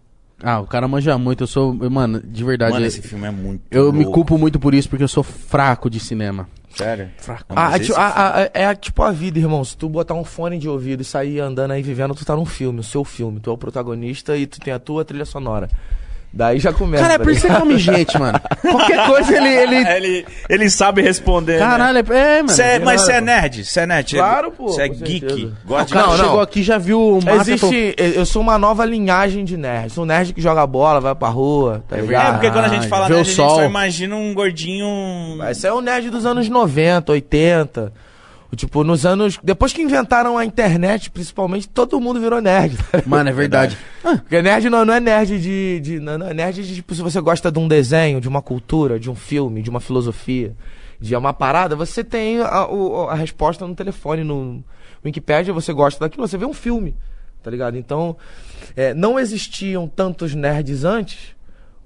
Ah, 0.43 0.59
o 0.61 0.67
cara 0.67 0.89
manja 0.89 1.17
muito, 1.17 1.45
eu 1.45 1.47
sou, 1.47 1.73
mano, 1.73 2.21
de 2.21 2.43
verdade, 2.43 2.73
Mano, 2.73 2.85
eu- 2.85 2.89
esse 2.89 3.01
filme 3.01 3.27
é 3.27 3.31
muito 3.31 3.63
eu 3.71 3.93
me 3.93 4.01
louco. 4.01 4.13
culpo 4.13 4.37
muito 4.39 4.59
por 4.59 4.75
isso, 4.75 4.89
porque 4.89 5.05
eu 5.05 5.09
sou 5.09 5.23
fraco 5.23 5.89
de 5.89 6.01
cinema. 6.01 6.49
Sério? 6.77 7.11
Fraco. 7.19 7.45
Ah, 7.51 7.77
é, 7.77 7.79
tipo, 7.79 7.95
a- 7.99 8.37
a- 8.43 8.51
é 8.55 8.75
tipo 8.75 9.03
a 9.03 9.11
vida, 9.11 9.39
irmão. 9.39 9.65
Se 9.65 9.77
tu 9.77 9.89
botar 9.89 10.15
um 10.15 10.25
fone 10.25 10.59
de 10.59 10.69
ouvido 10.69 11.03
e 11.03 11.05
sair 11.05 11.41
andando 11.41 11.73
aí 11.73 11.83
vivendo, 11.83 12.15
tu 12.15 12.25
tá 12.25 12.35
num 12.35 12.47
filme, 12.47 12.81
o 12.81 12.83
seu 12.85 13.05
filme. 13.05 13.41
Tu 13.41 13.51
é 13.51 13.53
o 13.53 13.59
protagonista 13.59 14.37
e 14.37 14.47
tu 14.47 14.59
tem 14.61 14.73
a 14.73 14.79
tua 14.79 15.05
trilha 15.05 15.25
sonora. 15.25 15.69
Daí 16.35 16.59
já 16.59 16.73
começa. 16.73 17.03
Cara, 17.03 17.15
é 17.15 17.19
tá 17.19 17.25
por 17.25 17.31
isso 17.33 17.43
que 17.47 17.53
você 17.53 17.59
come 17.61 17.77
gente, 17.79 18.19
mano. 18.19 18.41
Qualquer 18.63 19.07
coisa 19.07 19.37
ele. 19.37 19.49
ele... 19.49 19.77
ele, 19.93 20.27
ele 20.49 20.71
sabe 20.71 21.03
responder, 21.03 21.55
né? 21.55 21.59
Caralho, 21.59 21.99
é, 21.99 22.39
é, 22.39 22.43
mano. 22.43 22.49
Cê 22.49 22.63
é- 22.63 22.79
mas 22.79 23.03
você 23.03 23.13
é 23.13 23.21
nerd? 23.21 23.65
Você 23.67 23.81
é 23.81 23.87
nerd? 23.87 24.17
Claro, 24.17 24.51
pô, 24.51 24.69
Você 24.69 24.83
é 24.83 24.89
geek? 24.89 25.21
certeza. 25.21 25.53
Gosta 25.67 25.83
O 25.83 25.87
de 25.87 25.93
cara 25.93 26.07
Não, 26.07 26.17
não. 26.17 26.25
chegou 26.25 26.41
aqui 26.41 26.61
e 26.61 26.63
já 26.63 26.79
viu 26.79 26.99
o 27.01 27.19
Existe. 27.41 27.95
Eu 27.99 28.25
sou 28.25 28.41
uma 28.41 28.57
nova 28.57 28.85
linhagem 28.87 29.45
de 29.45 29.59
nerd. 29.59 29.93
Sou 29.93 30.05
um 30.05 30.07
nerd 30.07 30.33
que 30.33 30.41
joga 30.41 30.67
bola, 30.67 31.01
vai 31.01 31.15
pra 31.15 31.29
rua, 31.29 31.85
tá 31.87 31.99
É, 31.99 32.01
ligado? 32.01 32.33
porque 32.35 32.51
quando 32.51 32.65
a 32.65 32.69
gente 32.69 32.89
fala 32.89 33.09
Vê 33.09 33.13
o 33.13 33.17
nerd, 33.17 33.29
a 33.29 33.33
gente 33.35 33.37
só 33.37 33.65
imagina 33.65 34.17
um 34.17 34.33
gordinho... 34.33 34.87
Esse 35.51 35.67
é 35.67 35.73
o 35.73 35.83
nerd 35.83 36.09
dos 36.09 36.25
anos 36.25 36.49
90, 36.49 37.13
80. 37.13 37.93
Tipo, 38.55 38.85
nos 38.85 39.07
anos. 39.07 39.39
Depois 39.43 39.73
que 39.73 39.81
inventaram 39.81 40.37
a 40.37 40.45
internet, 40.45 41.11
principalmente, 41.11 41.67
todo 41.69 41.99
mundo 42.01 42.21
virou 42.21 42.41
nerd. 42.41 42.77
Mano, 43.07 43.31
é 43.31 43.33
verdade. 43.35 43.79
Porque 44.03 44.43
nerd 44.43 44.69
não, 44.69 44.85
não 44.85 44.93
é 44.93 45.01
nerd 45.01 45.41
de. 45.41 45.81
de- 45.81 46.01
não, 46.01 46.19
não 46.19 46.27
é 46.29 46.35
nerd 46.35 46.63
de, 46.63 46.75
tipo, 46.75 46.95
se 46.95 47.01
você 47.01 47.19
gosta 47.21 47.51
de 47.51 47.59
um 47.59 47.67
desenho, 47.67 48.21
de 48.21 48.29
uma 48.29 48.43
cultura, 48.43 49.01
de 49.01 49.11
um 49.11 49.15
filme, 49.15 49.63
de 49.63 49.71
uma 49.71 49.81
filosofia, 49.81 50.55
de 51.01 51.17
uma 51.17 51.33
parada, 51.33 51.75
você 51.75 52.05
tem 52.05 52.41
a, 52.41 52.67
o- 52.69 53.09
a 53.09 53.15
resposta 53.15 53.67
no 53.67 53.75
telefone, 53.75 54.23
no 54.23 54.63
Wikipedia, 55.03 55.53
você 55.55 55.73
gosta 55.73 55.99
daquilo, 56.01 56.29
você 56.29 56.37
vê 56.37 56.45
um 56.45 56.53
filme, 56.53 56.95
tá 57.43 57.51
ligado? 57.51 57.79
Então, 57.79 58.17
é, 58.77 58.93
não 58.93 59.19
existiam 59.19 59.89
tantos 59.89 60.35
nerds 60.35 60.85
antes, 60.85 61.35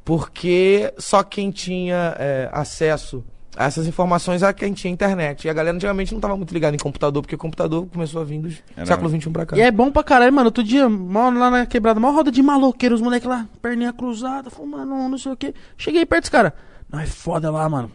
porque 0.05 0.93
só 0.99 1.23
quem 1.23 1.51
tinha 1.53 2.17
é, 2.19 2.49
acesso 2.53 3.25
essas 3.57 3.87
informações 3.87 4.43
era 4.43 4.53
quem 4.53 4.73
tinha 4.73 4.93
internet. 4.93 5.47
E 5.47 5.51
a 5.51 5.53
galera 5.53 5.75
antigamente 5.77 6.13
não 6.13 6.21
tava 6.21 6.37
muito 6.37 6.53
ligada 6.53 6.75
em 6.77 6.79
computador, 6.79 7.23
porque 7.23 7.35
o 7.35 7.39
computador 7.39 7.87
começou 7.93 8.21
a 8.21 8.25
vir 8.25 8.39
do 8.41 8.53
Era- 8.77 8.87
século 8.87 9.09
XXI 9.09 9.31
pra 9.31 9.47
cá. 9.47 9.57
E 9.57 9.61
é 9.61 9.71
bom 9.71 9.91
pra 9.91 10.03
caralho, 10.05 10.33
mano. 10.33 10.47
Outro 10.47 10.63
dia, 10.63 10.89
mó 10.89 11.31
lá 11.31 11.51
na 11.51 11.67
quebrada, 11.67 11.99
mó 11.99 12.11
roda 12.11 12.31
de 12.31 12.43
maloqueiro, 12.43 12.95
os 12.95 13.01
moleques 13.01 13.29
lá, 13.29 13.47
perninha 13.63 13.93
cruzada, 13.93 14.51
fumando, 14.51 14.93
um, 14.95 15.09
não 15.09 15.19
sei 15.19 15.33
o 15.33 15.37
quê. 15.37 15.55
Cheguei 15.77 16.05
perto 16.07 16.23
dos 16.25 16.31
caras. 16.31 16.53
Não, 16.91 17.01
é 17.01 17.07
foda 17.07 17.51
lá, 17.51 17.69
mano. 17.69 17.91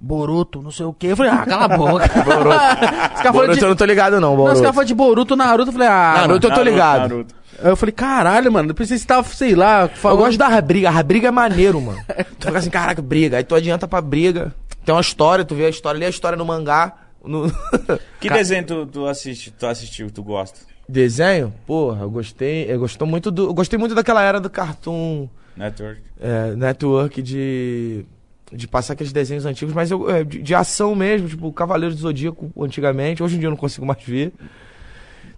Boruto, 0.00 0.60
não 0.60 0.72
sei 0.72 0.84
o 0.84 0.92
quê. 0.92 1.08
Eu 1.08 1.16
falei, 1.16 1.30
ah, 1.30 1.46
cala 1.46 1.64
a 1.66 1.76
boca. 1.76 2.04
os 2.10 2.10
caras 2.10 2.24
falaram 2.26 3.32
Boruto 3.32 3.54
de... 3.58 3.62
eu 3.62 3.68
não 3.68 3.76
tô 3.76 3.84
ligado 3.84 4.12
não, 4.14 4.20
Não, 4.20 4.30
os 4.32 4.36
Boruto. 4.36 4.54
caras 4.60 4.74
falaram 4.74 4.86
de 4.88 4.94
Boruto, 4.94 5.36
Naruto. 5.36 5.68
Eu 5.68 5.72
falei, 5.72 5.86
ah. 5.88 6.14
Naruto 6.16 6.48
mano. 6.48 6.60
eu 6.60 6.64
tô 6.64 6.70
ligado. 6.70 7.00
Naruto. 7.02 7.34
Aí 7.62 7.68
eu 7.70 7.76
falei, 7.76 7.92
caralho, 7.92 8.50
mano. 8.50 8.68
Depois 8.68 8.88
você 8.88 8.96
estava, 8.96 9.22
sei 9.28 9.54
lá, 9.54 9.82
Eu 9.82 9.88
falando. 9.90 10.18
gosto 10.18 10.38
da 10.38 10.60
briga, 10.60 10.90
a 10.90 11.02
briga 11.04 11.28
é 11.28 11.30
maneiro, 11.30 11.80
mano. 11.80 11.98
tu 12.40 12.46
fica 12.46 12.58
assim, 12.58 12.70
caraca, 12.70 13.00
briga. 13.00 13.36
Aí 13.36 13.44
tu 13.44 13.54
adianta 13.54 13.86
pra 13.86 14.00
briga. 14.00 14.52
Tem 14.84 14.94
uma 14.94 15.00
história, 15.00 15.44
tu 15.44 15.54
vê 15.54 15.66
a 15.66 15.68
história, 15.68 15.98
lê 15.98 16.06
a 16.06 16.10
história 16.10 16.36
no 16.36 16.44
mangá. 16.44 16.96
No... 17.24 17.50
Que 18.20 18.28
Ca- 18.28 18.34
desenho 18.36 18.64
tu, 18.64 18.86
tu, 18.86 19.06
assiste, 19.06 19.50
tu 19.52 19.66
assistiu, 19.66 20.10
tu 20.10 20.22
gosta? 20.22 20.60
Desenho? 20.88 21.54
Porra, 21.66 22.02
eu 22.02 22.10
gostei. 22.10 22.70
Eu 22.70 22.78
gostou 22.80 23.06
muito 23.06 23.30
do. 23.30 23.44
Eu 23.46 23.54
gostei 23.54 23.78
muito 23.78 23.94
daquela 23.94 24.22
era 24.22 24.40
do 24.40 24.50
Cartoon 24.50 25.28
Network. 25.56 26.00
é, 26.20 26.54
Network 26.56 27.22
de. 27.22 28.04
De 28.52 28.68
passar 28.68 28.92
aqueles 28.92 29.12
desenhos 29.14 29.46
antigos, 29.46 29.72
mas 29.72 29.90
eu, 29.90 30.10
é, 30.10 30.22
de, 30.24 30.42
de 30.42 30.54
ação 30.54 30.94
mesmo, 30.94 31.26
tipo 31.26 31.50
Cavaleiro 31.54 31.94
do 31.94 32.00
Zodíaco 32.02 32.52
antigamente. 32.60 33.22
Hoje 33.22 33.36
em 33.36 33.38
dia 33.38 33.46
eu 33.46 33.50
não 33.50 33.56
consigo 33.56 33.86
mais 33.86 34.02
ver. 34.04 34.30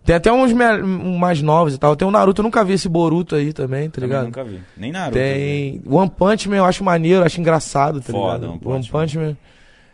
Tem 0.04 0.14
até 0.14 0.30
uns 0.32 0.52
me- 0.52 0.82
mais 1.18 1.40
novos 1.40 1.74
e 1.74 1.78
tal. 1.78 1.96
Tem 1.96 2.06
o 2.06 2.10
Naruto, 2.10 2.40
eu 2.40 2.44
nunca 2.44 2.62
vi 2.64 2.74
esse 2.74 2.88
Boruto 2.88 3.34
aí 3.34 3.52
também, 3.52 3.88
tá 3.88 3.94
Também 3.94 4.08
ligado? 4.10 4.24
nunca 4.26 4.44
vi. 4.44 4.60
Nem 4.76 4.92
Naruto. 4.92 5.16
né? 5.18 5.24
Tem. 5.34 5.82
One 5.86 6.10
Punch 6.10 6.48
Man 6.48 6.56
eu 6.56 6.64
acho 6.66 6.84
maneiro, 6.84 7.24
acho 7.24 7.40
engraçado, 7.40 8.00
tá 8.00 8.12
Foda, 8.12 8.46
ligado? 8.46 8.50
One 8.50 8.60
One 8.76 8.86
Punch 8.86 8.90
Punch, 8.90 9.18
Man. 9.18 9.36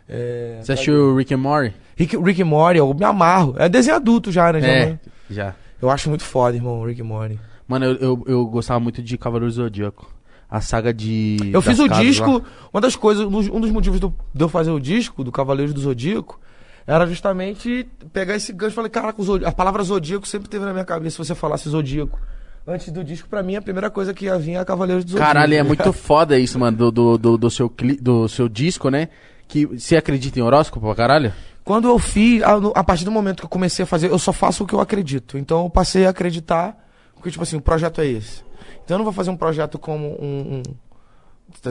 É, 0.09 0.59
Você 0.61 0.73
assistiu 0.73 0.95
o 0.95 1.15
Rick 1.15 1.33
and 1.33 1.37
Morty? 1.37 1.73
Rick, 1.95 2.17
Rick 2.17 2.41
and 2.41 2.45
Morty, 2.45 2.77
eu 2.79 2.93
me 2.93 3.05
amarro. 3.05 3.55
É 3.57 3.69
desenho 3.69 3.95
adulto 3.95 4.31
já, 4.31 4.51
né? 4.51 4.59
já, 4.61 4.67
É, 4.67 4.85
né? 4.87 4.99
já. 5.29 5.55
Eu 5.81 5.89
acho 5.89 6.09
muito 6.09 6.23
foda, 6.23 6.55
irmão, 6.57 6.83
Rick 6.83 7.01
and 7.01 7.05
Morty. 7.05 7.39
Mano, 7.67 7.85
eu, 7.85 7.95
eu, 7.95 8.23
eu 8.27 8.45
gostava 8.47 8.79
muito 8.79 9.01
de 9.01 9.17
Cavaleiro 9.17 9.47
do 9.53 9.55
Zodíaco. 9.55 10.13
A 10.49 10.59
saga 10.59 10.93
de. 10.93 11.37
Eu 11.53 11.61
fiz 11.61 11.79
o 11.79 11.87
disco, 11.87 12.29
lá. 12.29 12.41
uma 12.73 12.81
das 12.81 12.93
coisas, 12.97 13.25
um 13.25 13.31
dos- 13.31 13.47
um 13.47 13.61
dos 13.61 13.71
motivos 13.71 14.01
do- 14.01 14.13
de 14.35 14.43
eu 14.43 14.49
fazer 14.49 14.69
o 14.71 14.79
disco 14.81 15.23
do 15.23 15.31
Cavaleiros 15.31 15.73
do 15.73 15.79
Zodíaco 15.79 16.37
era 16.87 17.05
justamente 17.07 17.87
pegar 18.11 18.35
esse 18.35 18.51
gancho 18.51 18.73
e 18.73 18.75
falei, 18.75 18.89
caraca, 18.89 19.21
a 19.45 19.51
palavra 19.51 19.83
Zodíaco 19.83 20.27
sempre 20.27 20.49
teve 20.49 20.65
na 20.65 20.73
minha 20.73 20.85
cabeça 20.85 21.11
se 21.15 21.17
você 21.27 21.35
falasse 21.35 21.69
Zodíaco. 21.69 22.19
Antes 22.67 22.91
do 22.91 23.03
disco, 23.03 23.27
pra 23.27 23.41
mim, 23.41 23.55
a 23.55 23.61
primeira 23.61 23.89
coisa 23.89 24.13
que 24.13 24.25
ia 24.25 24.37
vir 24.37 24.55
é 24.55 24.63
Cavaleiros 24.65 25.03
do 25.03 25.11
Zodíaco. 25.11 25.33
Caralho, 25.33 25.53
é 25.55 25.63
muito 25.63 25.91
foda 25.93 26.37
isso, 26.37 26.59
mano, 26.59 26.77
do, 26.77 26.91
do, 26.91 27.17
do, 27.17 27.37
do 27.37 27.49
seu, 27.49 27.69
cli- 27.69 27.97
do 27.99 28.27
seu 28.27 28.47
disco, 28.47 28.89
né? 28.89 29.09
Que 29.47 29.65
você 29.65 29.97
acredita 29.97 30.37
em 30.39 30.43
horóscopo 30.43 30.85
pra 30.85 30.95
caralho? 30.95 31.33
Quando 31.63 31.87
eu 31.87 31.97
fiz, 31.99 32.41
a, 32.43 32.55
a 32.75 32.83
partir 32.83 33.03
do 33.05 33.11
momento 33.11 33.39
que 33.39 33.45
eu 33.45 33.49
comecei 33.49 33.83
a 33.83 33.85
fazer, 33.87 34.09
eu 34.11 34.19
só 34.19 34.31
faço 34.31 34.63
o 34.63 34.67
que 34.67 34.73
eu 34.75 34.79
acredito. 34.79 35.37
Então 35.37 35.63
eu 35.63 35.69
passei 35.69 36.05
a 36.05 36.09
acreditar, 36.11 36.77
porque, 37.15 37.31
tipo 37.31 37.41
assim, 37.43 37.57
o 37.57 37.61
projeto 37.61 37.99
é 38.01 38.05
esse. 38.07 38.43
Então 38.83 38.95
eu 38.95 38.97
não 38.99 39.05
vou 39.05 39.13
fazer 39.13 39.29
um 39.31 39.37
projeto 39.37 39.77
como 39.79 40.07
um. 40.21 40.57
um- 40.57 40.63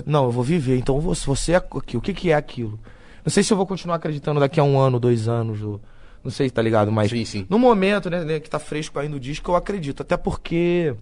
não, 0.06 0.24
eu 0.24 0.30
vou 0.30 0.42
viver. 0.44 0.76
Então 0.76 1.00
você, 1.00 1.24
você 1.26 1.52
é 1.52 1.56
aqui. 1.56 1.96
O 1.96 2.00
que, 2.00 2.12
que 2.12 2.30
é 2.30 2.34
aquilo? 2.34 2.78
Não 3.24 3.30
sei 3.30 3.42
se 3.42 3.52
eu 3.52 3.56
vou 3.56 3.66
continuar 3.66 3.96
acreditando 3.96 4.40
daqui 4.40 4.58
a 4.60 4.64
um 4.64 4.78
ano, 4.78 4.98
dois 5.00 5.28
anos. 5.28 5.62
ou- 5.62 5.80
não 6.22 6.30
sei, 6.30 6.50
tá 6.50 6.60
ligado? 6.60 6.92
Mas 6.92 7.10
Sim, 7.10 7.24
sim. 7.24 7.46
no 7.48 7.58
momento, 7.58 8.10
né, 8.10 8.22
né, 8.24 8.40
que 8.40 8.50
tá 8.50 8.58
fresco 8.58 8.98
ainda 8.98 9.16
o 9.16 9.20
disco, 9.20 9.50
eu 9.50 9.56
acredito. 9.56 10.02
Até 10.02 10.16
porque. 10.16 10.94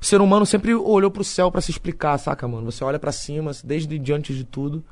O 0.00 0.04
ser 0.04 0.20
humano 0.20 0.44
sempre 0.44 0.74
olhou 0.74 1.10
pro 1.10 1.22
céu 1.24 1.50
pra 1.50 1.60
se 1.60 1.70
explicar, 1.70 2.18
saca, 2.18 2.46
mano? 2.48 2.70
Você 2.70 2.82
olha 2.82 2.98
pra 2.98 3.12
cima, 3.12 3.52
desde 3.64 3.98
diante 3.98 4.34
de 4.34 4.44
tudo. 4.44 4.82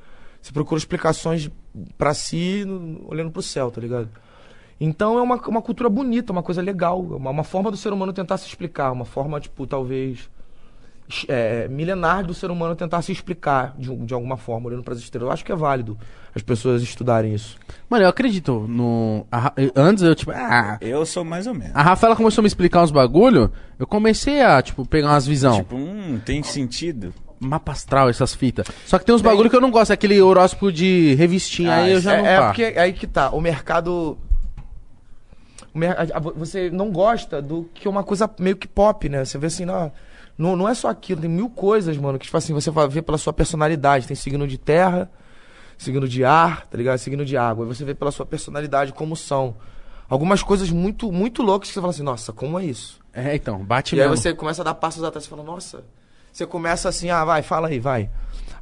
Você 0.40 0.52
procura 0.52 0.78
explicações 0.78 1.50
pra 1.98 2.14
si, 2.14 2.64
olhando 3.06 3.30
pro 3.30 3.42
céu, 3.42 3.70
tá 3.70 3.80
ligado? 3.80 4.08
Então 4.80 5.18
é 5.18 5.22
uma, 5.22 5.34
uma 5.48 5.60
cultura 5.60 5.90
bonita, 5.90 6.32
uma 6.32 6.42
coisa 6.42 6.62
legal. 6.62 7.00
Uma, 7.02 7.30
uma 7.30 7.44
forma 7.44 7.70
do 7.70 7.76
ser 7.76 7.92
humano 7.92 8.12
tentar 8.12 8.38
se 8.38 8.46
explicar. 8.46 8.92
Uma 8.92 9.04
forma, 9.04 9.38
tipo, 9.40 9.66
talvez. 9.66 10.30
É, 11.28 11.66
milenar 11.68 12.24
do 12.24 12.32
ser 12.32 12.50
humano 12.50 12.74
tentar 12.76 13.02
se 13.02 13.10
explicar 13.12 13.74
de, 13.78 13.94
de 14.04 14.14
alguma 14.14 14.36
forma, 14.36 14.68
olhando 14.68 14.82
pras 14.82 14.98
estrelas. 14.98 15.26
Eu 15.28 15.32
acho 15.32 15.44
que 15.44 15.50
é 15.52 15.56
válido 15.56 15.98
as 16.34 16.42
pessoas 16.42 16.82
estudarem 16.82 17.34
isso. 17.34 17.56
Mano, 17.88 18.04
eu 18.04 18.08
acredito 18.08 18.66
no. 18.68 19.26
a 19.32 19.52
antes 19.74 20.02
eu, 20.04 20.14
tipo, 20.14 20.30
ah. 20.30 20.78
Eu 20.80 21.04
sou 21.04 21.24
mais 21.24 21.46
ou 21.46 21.54
menos. 21.54 21.74
A 21.74 21.82
Rafaela 21.82 22.14
começou 22.14 22.40
a 22.40 22.44
me 22.44 22.48
explicar 22.48 22.82
uns 22.82 22.90
bagulho, 22.92 23.50
eu 23.78 23.86
comecei 23.86 24.40
a, 24.40 24.62
tipo, 24.62 24.86
pegar 24.86 25.08
umas 25.08 25.26
visão. 25.26 25.56
Tipo, 25.56 25.76
hum, 25.76 26.20
tem 26.24 26.42
sentido. 26.42 27.12
Mapa 27.40 27.72
astral, 27.72 28.08
essas 28.10 28.34
fitas. 28.34 28.66
Só 28.84 28.98
que 28.98 29.04
tem 29.06 29.14
uns 29.14 29.22
bagulho 29.22 29.48
que 29.48 29.56
eu 29.56 29.60
não 29.62 29.70
gosto, 29.70 29.92
aquele 29.92 30.20
horóscopo 30.20 30.70
de 30.70 31.14
revistinha, 31.14 31.72
Ah, 31.72 31.76
aí 31.84 31.92
eu 31.92 32.00
já 32.00 32.12
é, 32.14 32.18
não 32.22 32.26
é 32.28 32.38
pá. 32.38 32.46
porque 32.48 32.64
aí 32.78 32.92
que 32.92 33.06
tá. 33.06 33.30
O 33.30 33.40
mercado. 33.40 34.18
o 35.74 35.78
mer- 35.78 35.96
Você 36.36 36.70
não 36.70 36.90
gosta 36.90 37.40
do 37.40 37.68
que 37.74 37.86
é 37.88 37.90
uma 37.90 38.04
coisa 38.04 38.28
meio 38.38 38.56
que 38.56 38.68
pop, 38.68 39.08
né? 39.08 39.24
Você 39.24 39.38
vê 39.38 39.46
assim, 39.46 39.64
não, 39.64 39.90
não, 40.40 40.56
não 40.56 40.66
é 40.66 40.74
só 40.74 40.88
aquilo, 40.88 41.20
tem 41.20 41.28
mil 41.28 41.50
coisas, 41.50 41.96
mano, 41.98 42.18
que 42.18 42.24
tipo 42.24 42.36
assim, 42.36 42.54
você 42.54 42.70
vai 42.70 42.88
ver 42.88 43.02
pela 43.02 43.18
sua 43.18 43.30
personalidade. 43.30 44.06
Tem 44.06 44.16
signo 44.16 44.48
de 44.48 44.56
terra, 44.56 45.10
signo 45.76 46.08
de 46.08 46.24
ar, 46.24 46.66
tá 46.66 46.78
ligado? 46.78 46.96
Signo 46.96 47.26
de 47.26 47.36
água. 47.36 47.66
Aí 47.66 47.68
você 47.68 47.84
vê 47.84 47.94
pela 47.94 48.10
sua 48.10 48.24
personalidade 48.24 48.92
como 48.94 49.14
são. 49.14 49.56
Algumas 50.08 50.42
coisas 50.42 50.70
muito, 50.70 51.12
muito 51.12 51.42
loucas 51.42 51.68
que 51.68 51.74
você 51.74 51.80
fala 51.80 51.90
assim, 51.90 52.02
nossa, 52.02 52.32
como 52.32 52.58
é 52.58 52.64
isso? 52.64 52.98
É, 53.12 53.36
então, 53.36 53.62
bate 53.62 53.94
E 53.94 54.00
aí 54.00 54.08
mesmo. 54.08 54.16
você 54.22 54.32
começa 54.32 54.62
a 54.62 54.64
dar 54.64 54.74
passos 54.74 55.04
atrás 55.04 55.26
e 55.26 55.28
fala, 55.28 55.42
nossa, 55.42 55.84
Você 56.32 56.46
começa 56.46 56.88
assim, 56.88 57.10
ah, 57.10 57.22
vai, 57.22 57.42
fala 57.42 57.68
aí, 57.68 57.78
vai. 57.78 58.08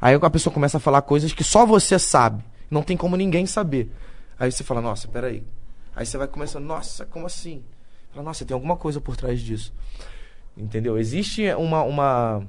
Aí 0.00 0.14
a 0.20 0.30
pessoa 0.30 0.52
começa 0.52 0.78
a 0.78 0.80
falar 0.80 1.02
coisas 1.02 1.32
que 1.32 1.44
só 1.44 1.64
você 1.64 1.96
sabe. 1.96 2.44
Não 2.68 2.82
tem 2.82 2.96
como 2.96 3.16
ninguém 3.16 3.46
saber. 3.46 3.90
Aí 4.36 4.50
você 4.50 4.64
fala, 4.64 4.80
nossa, 4.80 5.06
peraí. 5.06 5.44
Aí 5.94 6.04
você 6.04 6.18
vai 6.18 6.26
começando, 6.26 6.64
nossa, 6.64 7.06
como 7.06 7.26
assim? 7.26 7.62
Fala, 8.10 8.24
nossa, 8.24 8.44
tem 8.44 8.54
alguma 8.54 8.76
coisa 8.76 9.00
por 9.00 9.16
trás 9.16 9.40
disso. 9.40 9.72
Entendeu? 10.58 10.98
Existe 10.98 11.50
uma. 11.54 11.82
uma 11.82 12.42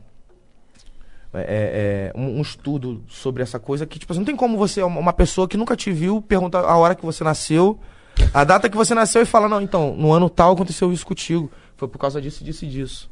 é, 1.31 2.11
é, 2.15 2.19
um, 2.19 2.39
um 2.39 2.41
estudo 2.41 3.03
sobre 3.07 3.43
essa 3.43 3.59
coisa 3.59 3.85
que, 3.85 3.99
tipo, 3.99 4.11
assim, 4.11 4.19
não 4.19 4.25
tem 4.25 4.35
como 4.35 4.57
você, 4.57 4.81
uma 4.81 5.13
pessoa 5.13 5.47
que 5.47 5.57
nunca 5.57 5.75
te 5.75 5.91
viu, 5.91 6.21
perguntar 6.23 6.61
a 6.61 6.75
hora 6.75 6.95
que 6.95 7.05
você 7.05 7.23
nasceu, 7.23 7.79
a 8.33 8.43
data 8.43 8.67
que 8.67 8.75
você 8.75 8.95
nasceu 8.95 9.21
e 9.21 9.25
fala, 9.25 9.47
não, 9.47 9.61
então, 9.61 9.95
no 9.95 10.11
ano 10.11 10.27
tal 10.27 10.53
aconteceu 10.53 10.91
isso 10.91 11.05
contigo. 11.05 11.51
Foi 11.77 11.87
por 11.87 11.99
causa 11.99 12.19
disso, 12.19 12.43
disso 12.43 12.65
e 12.65 12.67
disso. 12.67 13.11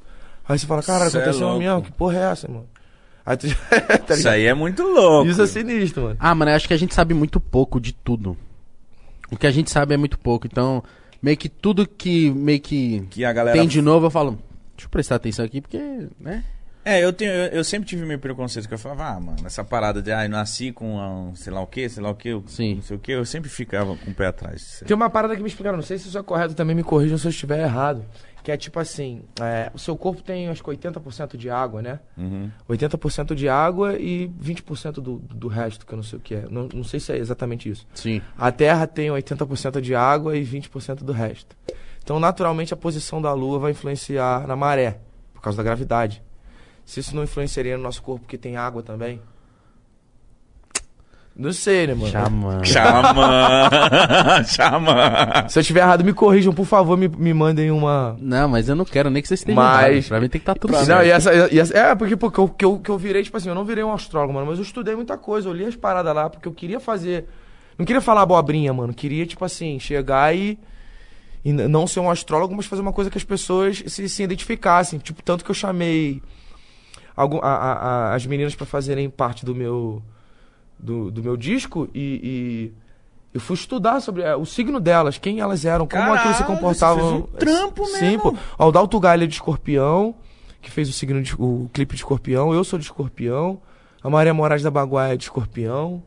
Aí 0.49 0.57
você 0.57 0.65
fala, 0.65 0.81
cara, 0.81 1.09
Cê 1.09 1.17
é 1.17 1.21
aconteceu 1.21 1.47
louco. 1.47 1.61
mesmo, 1.63 1.81
que 1.83 1.91
porra 1.91 2.17
é 2.17 2.31
essa, 2.31 2.47
mano? 2.47 2.65
Aí 3.23 3.37
tu, 3.37 3.47
tá 4.07 4.15
Isso 4.15 4.29
aí 4.29 4.45
é 4.45 4.53
muito 4.53 4.81
louco. 4.81 5.29
Isso 5.29 5.41
é 5.41 5.47
sinistro, 5.47 6.03
mano. 6.03 6.15
Ah, 6.19 6.33
mano, 6.33 6.49
eu 6.51 6.55
acho 6.55 6.67
que 6.67 6.73
a 6.73 6.77
gente 6.77 6.95
sabe 6.95 7.13
muito 7.13 7.39
pouco 7.39 7.79
de 7.79 7.93
tudo. 7.93 8.35
O 9.29 9.37
que 9.37 9.45
a 9.45 9.51
gente 9.51 9.69
sabe 9.69 9.93
é 9.93 9.97
muito 9.97 10.17
pouco. 10.17 10.47
Então, 10.47 10.83
meio 11.21 11.37
que 11.37 11.49
tudo 11.49 11.85
que 11.87 12.31
meio 12.31 12.59
que 12.59 13.01
Que 13.09 13.25
a 13.25 13.33
galera. 13.33 13.57
tem 13.57 13.67
de 13.67 13.81
novo, 13.81 14.05
eu 14.05 14.09
falo, 14.09 14.39
deixa 14.77 14.85
eu 14.85 14.89
prestar 14.89 15.15
atenção 15.15 15.43
aqui, 15.43 15.59
porque, 15.59 16.07
né? 16.19 16.43
É, 16.85 17.03
eu, 17.03 17.11
tenho, 17.11 17.31
eu, 17.31 17.47
eu 17.47 17.63
sempre 17.65 17.89
tive 17.89 18.05
meio 18.05 18.19
preconceito, 18.19 18.65
que 18.65 18.73
eu 18.73 18.77
falava, 18.77 19.09
ah, 19.09 19.19
mano, 19.19 19.45
essa 19.45 19.61
parada 19.61 20.01
de, 20.01 20.09
ah, 20.09 20.23
eu 20.23 20.29
nasci 20.29 20.71
com 20.71 20.95
um, 20.95 21.35
sei 21.35 21.51
lá 21.51 21.59
o 21.59 21.67
que, 21.67 21.89
sei 21.89 22.01
lá 22.01 22.11
o 22.11 22.15
que, 22.15 22.41
Sim. 22.45 22.75
não 22.75 22.81
sei 22.81 22.95
o 22.95 22.99
que, 22.99 23.11
eu 23.11 23.25
sempre 23.25 23.49
ficava 23.49 23.93
com 23.97 24.09
o 24.09 24.13
pé 24.13 24.27
atrás. 24.27 24.81
Tem 24.87 24.95
uma 24.95 25.09
parada 25.09 25.35
que 25.35 25.41
me 25.41 25.49
explicaram, 25.49 25.75
não 25.75 25.83
sei 25.83 25.97
se 25.97 26.07
isso 26.07 26.17
é 26.17 26.23
correto, 26.23 26.53
também 26.53 26.73
me 26.73 26.83
corrijam 26.83 27.17
se 27.17 27.27
eu 27.27 27.31
estiver 27.31 27.59
errado. 27.59 28.05
Que 28.41 28.51
é 28.53 28.55
tipo 28.55 28.79
assim, 28.79 29.23
é, 29.41 29.69
o 29.73 29.77
seu 29.77 29.97
corpo 29.97 30.21
tem 30.21 30.47
acho 30.47 30.63
que 30.63 30.69
80% 30.69 31.35
de 31.35 31.49
água, 31.49 31.81
né? 31.81 31.99
Uhum. 32.15 32.49
80% 32.69 33.35
de 33.35 33.49
água 33.49 33.99
e 33.99 34.29
20% 34.41 35.01
do, 35.01 35.17
do 35.17 35.49
resto, 35.49 35.85
que 35.85 35.91
eu 35.91 35.97
não 35.97 36.03
sei 36.03 36.17
o 36.17 36.21
que 36.21 36.35
é. 36.35 36.45
Não, 36.49 36.69
não 36.73 36.83
sei 36.85 37.01
se 37.01 37.11
é 37.11 37.17
exatamente 37.17 37.69
isso. 37.69 37.85
Sim. 37.93 38.21
A 38.37 38.49
Terra 38.49 38.87
tem 38.87 39.09
80% 39.09 39.81
de 39.81 39.93
água 39.93 40.37
e 40.37 40.45
20% 40.45 41.03
do 41.03 41.11
resto. 41.11 41.57
Então, 42.07 42.21
naturalmente, 42.21 42.73
a 42.73 42.77
posição 42.77 43.21
da 43.21 43.33
Lua 43.33 43.59
vai 43.59 43.71
influenciar 43.71 44.47
na 44.47 44.55
maré, 44.55 44.99
por 45.33 45.41
causa 45.41 45.57
da 45.57 45.63
gravidade. 45.63 46.23
Se 46.85 47.01
isso 47.01 47.13
não 47.13 47.21
influenciaria 47.21 47.75
no 47.75 47.83
nosso 47.83 48.01
corpo 48.01 48.25
que 48.25 48.37
tem 48.37 48.55
água 48.55 48.81
também? 48.81 49.19
Não 51.35 51.51
sei, 51.51 51.85
né, 51.85 51.93
mano? 51.93 52.07
Xamã. 52.09 52.63
Xamã! 52.63 53.69
Xamã! 54.47 55.49
Se 55.49 55.59
eu 55.59 55.61
estiver 55.61 55.81
errado, 55.81 56.05
me 56.05 56.13
corrijam, 56.13 56.53
por 56.53 56.65
favor, 56.65 56.95
me, 56.97 57.09
me 57.09 57.33
mandem 57.33 57.71
uma. 57.71 58.15
Não, 58.21 58.47
mas 58.47 58.69
eu 58.69 58.75
não 58.77 58.85
quero 58.85 59.09
nem 59.09 59.21
que 59.21 59.27
vocês 59.27 59.41
estejam 59.41 59.61
Mas- 59.61 59.85
errados. 59.89 60.07
Pra 60.07 60.21
mim 60.21 60.29
tem 60.29 60.39
que 60.39 60.43
estar 60.43 60.55
tudo 60.55 60.71
Não, 60.71 60.85
certo. 60.85 61.05
e 61.07 61.11
essa, 61.11 61.33
e 61.53 61.59
essa- 61.59 61.77
é, 61.77 61.93
porque, 61.93 62.15
porque 62.15 62.39
eu, 62.39 62.47
que, 62.47 62.63
eu, 62.63 62.79
que 62.79 62.89
eu 62.89 62.97
virei, 62.97 63.21
tipo 63.21 63.35
assim, 63.35 63.49
eu 63.49 63.55
não 63.55 63.65
virei 63.65 63.83
um 63.83 63.91
astrólogo, 63.91 64.33
mano, 64.33 64.45
mas 64.47 64.57
eu 64.59 64.63
estudei 64.63 64.95
muita 64.95 65.17
coisa, 65.17 65.49
eu 65.49 65.53
li 65.53 65.65
as 65.65 65.75
paradas 65.75 66.15
lá, 66.15 66.29
porque 66.29 66.47
eu 66.47 66.53
queria 66.53 66.79
fazer. 66.79 67.25
Não 67.77 67.85
queria 67.85 68.01
falar 68.01 68.21
abobrinha, 68.21 68.73
mano. 68.73 68.93
Queria, 68.93 69.25
tipo 69.25 69.43
assim, 69.43 69.77
chegar 69.77 70.33
e. 70.33 70.57
E 71.49 71.53
não 71.53 71.87
ser 71.87 71.99
um 72.01 72.09
astrólogo, 72.09 72.53
mas 72.55 72.65
fazer 72.65 72.81
uma 72.81 72.91
coisa 72.91 73.09
que 73.09 73.17
as 73.17 73.23
pessoas 73.23 73.81
se, 73.87 74.09
se 74.09 74.23
identificassem. 74.23 74.99
Tipo, 74.99 75.21
tanto 75.23 75.45
que 75.45 75.51
eu 75.51 75.55
chamei 75.55 76.21
algum, 77.15 77.37
a- 77.37 77.47
a- 77.47 77.73
a- 77.73 78.15
as 78.15 78.25
meninas 78.25 78.53
pra 78.55 78.65
fazerem 78.65 79.09
parte 79.09 79.45
do 79.45 79.55
meu. 79.55 80.01
Do, 80.79 81.09
do 81.09 81.23
meu 81.23 81.35
disco 81.35 81.89
e, 81.91 82.21
e 82.23 82.71
eu 83.33 83.39
fui 83.41 83.55
estudar 83.55 83.99
sobre 83.99 84.21
é, 84.21 84.35
o 84.35 84.45
signo 84.45 84.79
delas, 84.79 85.17
quem 85.17 85.39
elas 85.39 85.65
eram, 85.65 85.87
como 85.87 86.13
aquilo 86.13 86.33
se 86.35 86.39
Caralho, 86.43 86.55
comportavam. 86.59 87.17
um 87.17 87.21
trampo 87.23 87.83
Sim, 87.87 88.01
mesmo. 88.01 88.21
pô. 88.21 88.37
Ó, 88.59 88.67
o 88.67 88.71
Dalto 88.71 88.99
Galha 88.99 89.23
é 89.23 89.27
de 89.27 89.33
escorpião, 89.33 90.13
que 90.61 90.69
fez 90.69 90.87
o 90.87 90.93
signo 90.93 91.19
de, 91.23 91.33
o 91.39 91.67
clipe 91.73 91.95
de 91.95 92.01
escorpião, 92.01 92.53
eu 92.53 92.63
sou 92.63 92.77
de 92.77 92.85
escorpião, 92.85 93.59
a 94.03 94.09
Maria 94.09 94.35
Moraes 94.35 94.61
da 94.61 94.69
Baguaia 94.69 95.13
é 95.15 95.17
de 95.17 95.23
escorpião. 95.23 96.03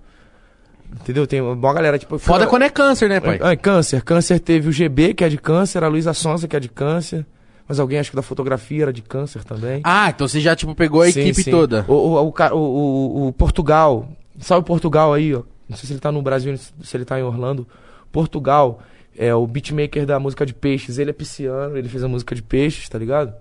Entendeu? 0.93 1.27
Tem 1.27 1.41
uma 1.41 1.55
boa 1.55 1.73
galera, 1.73 1.99
tipo. 1.99 2.19
Foda 2.19 2.47
quando 2.47 2.62
é 2.62 2.71
câncer, 2.71 3.09
né, 3.09 3.21
pai? 3.21 3.39
Ah, 3.43 3.57
câncer. 3.57 4.03
Câncer 4.03 4.39
teve 4.41 4.69
o 4.69 4.73
GB, 4.73 5.15
que 5.15 5.25
é 5.25 5.29
de 5.29 5.39
câncer, 5.39 5.83
a 5.85 5.89
Luísa 5.89 6.12
Sonza, 6.12 6.47
que 6.49 6.57
é 6.57 6.61
de 6.61 6.69
câncer. 6.69 7.25
Mas 7.69 7.79
alguém, 7.79 8.01
acho 8.01 8.11
que 8.11 8.17
da 8.17 8.23
fotografia 8.23 8.83
era 8.83 8.93
de 8.93 9.01
câncer 9.01 9.45
também. 9.45 9.81
Ah, 9.85 10.11
então 10.11 10.27
você 10.27 10.41
já, 10.41 10.57
tipo, 10.57 10.75
pegou 10.75 11.03
a 11.03 11.11
Sim, 11.11 11.21
equipe 11.21 11.45
sim. 11.45 11.51
toda. 11.53 11.85
O, 11.87 11.93
o, 11.95 12.29
o, 12.29 12.57
o, 12.57 13.27
o- 13.29 13.33
Portugal. 13.33 14.09
O 14.51 14.62
Portugal 14.62 15.15
aí, 15.15 15.33
ó? 15.35 15.43
Não 15.69 15.77
sei 15.77 15.87
se 15.87 15.93
ele 15.93 16.01
tá 16.01 16.11
no 16.11 16.21
Brasil, 16.21 16.57
se 16.57 16.97
ele 16.97 17.05
tá 17.05 17.19
em 17.19 17.23
Orlando. 17.23 17.67
Portugal 18.11 18.81
é 19.17 19.33
o 19.33 19.47
beatmaker 19.47 20.05
da 20.05 20.19
música 20.19 20.45
de 20.45 20.53
peixes. 20.53 20.99
Ele 20.99 21.11
é 21.11 21.12
pisciano, 21.12 21.77
ele 21.77 21.89
fez 21.89 22.03
a 22.03 22.09
música 22.09 22.35
de 22.35 22.43
peixes, 22.43 22.89
tá 22.89 22.99
ligado? 22.99 23.33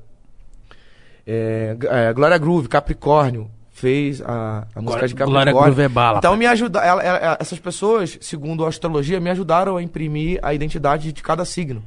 É, 1.26 1.76
é, 1.90 2.14
Glória 2.14 2.38
Groove, 2.38 2.68
Capricórnio, 2.68 3.50
fez 3.80 4.22
a, 4.22 4.68
a 4.76 4.82
música 4.82 5.08
de 5.08 5.16
Capricórnio. 5.16 5.54
Glória 5.54 5.84
é 5.84 5.90
bala. 5.90 6.18
Então 6.20 6.36
me 6.36 6.46
ajuda, 6.46 6.80
ela- 6.80 7.02
ela- 7.04 7.38
essas 7.40 7.60
pessoas, 7.60 8.18
segundo 8.22 8.66
a 8.66 8.70
astrologia, 8.70 9.20
me 9.20 9.30
ajudaram 9.30 9.78
a 9.78 9.82
imprimir 9.84 10.40
a 10.42 10.54
identidade 10.54 11.12
de 11.12 11.24
cada 11.24 11.46
signo. 11.46 11.84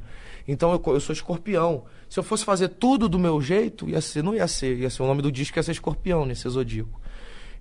Então 0.47 0.71
eu, 0.73 0.93
eu 0.93 0.99
sou 0.99 1.13
escorpião. 1.13 1.83
Se 2.09 2.19
eu 2.19 2.23
fosse 2.23 2.43
fazer 2.45 2.67
tudo 2.69 3.07
do 3.09 3.17
meu 3.17 3.41
jeito, 3.41 3.87
ia 3.89 4.01
ser, 4.01 4.23
não 4.23 4.35
ia 4.35 4.47
ser, 4.47 4.77
ia 4.77 4.89
ser 4.89 5.01
o 5.03 5.07
nome 5.07 5.21
do 5.21 5.31
disco 5.31 5.57
ia 5.57 5.63
ser 5.63 5.71
escorpião, 5.71 6.25
nesse 6.25 6.47
zodíaco. 6.49 6.99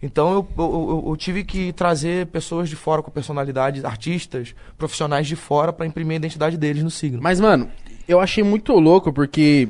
Então 0.03 0.33
eu, 0.33 0.49
eu, 0.59 0.65
eu- 1.05 1.05
eu 1.11 1.17
tive 1.17 1.45
que 1.45 1.73
trazer 1.73 2.27
pessoas 2.27 2.69
de 2.69 2.75
fora 2.75 3.03
com 3.03 3.11
personalidades, 3.11 3.85
artistas, 3.85 4.55
profissionais 4.77 5.27
de 5.29 5.37
fora 5.37 5.73
pra 5.73 5.87
imprimir 5.87 6.15
a 6.15 6.17
identidade 6.17 6.57
deles 6.57 6.83
no 6.83 6.91
signo. 6.91 7.21
Mas, 7.23 7.39
mano, 7.39 7.69
eu 8.09 8.19
achei 8.21 8.43
muito 8.43 8.73
louco 8.75 9.13
porque. 9.13 9.69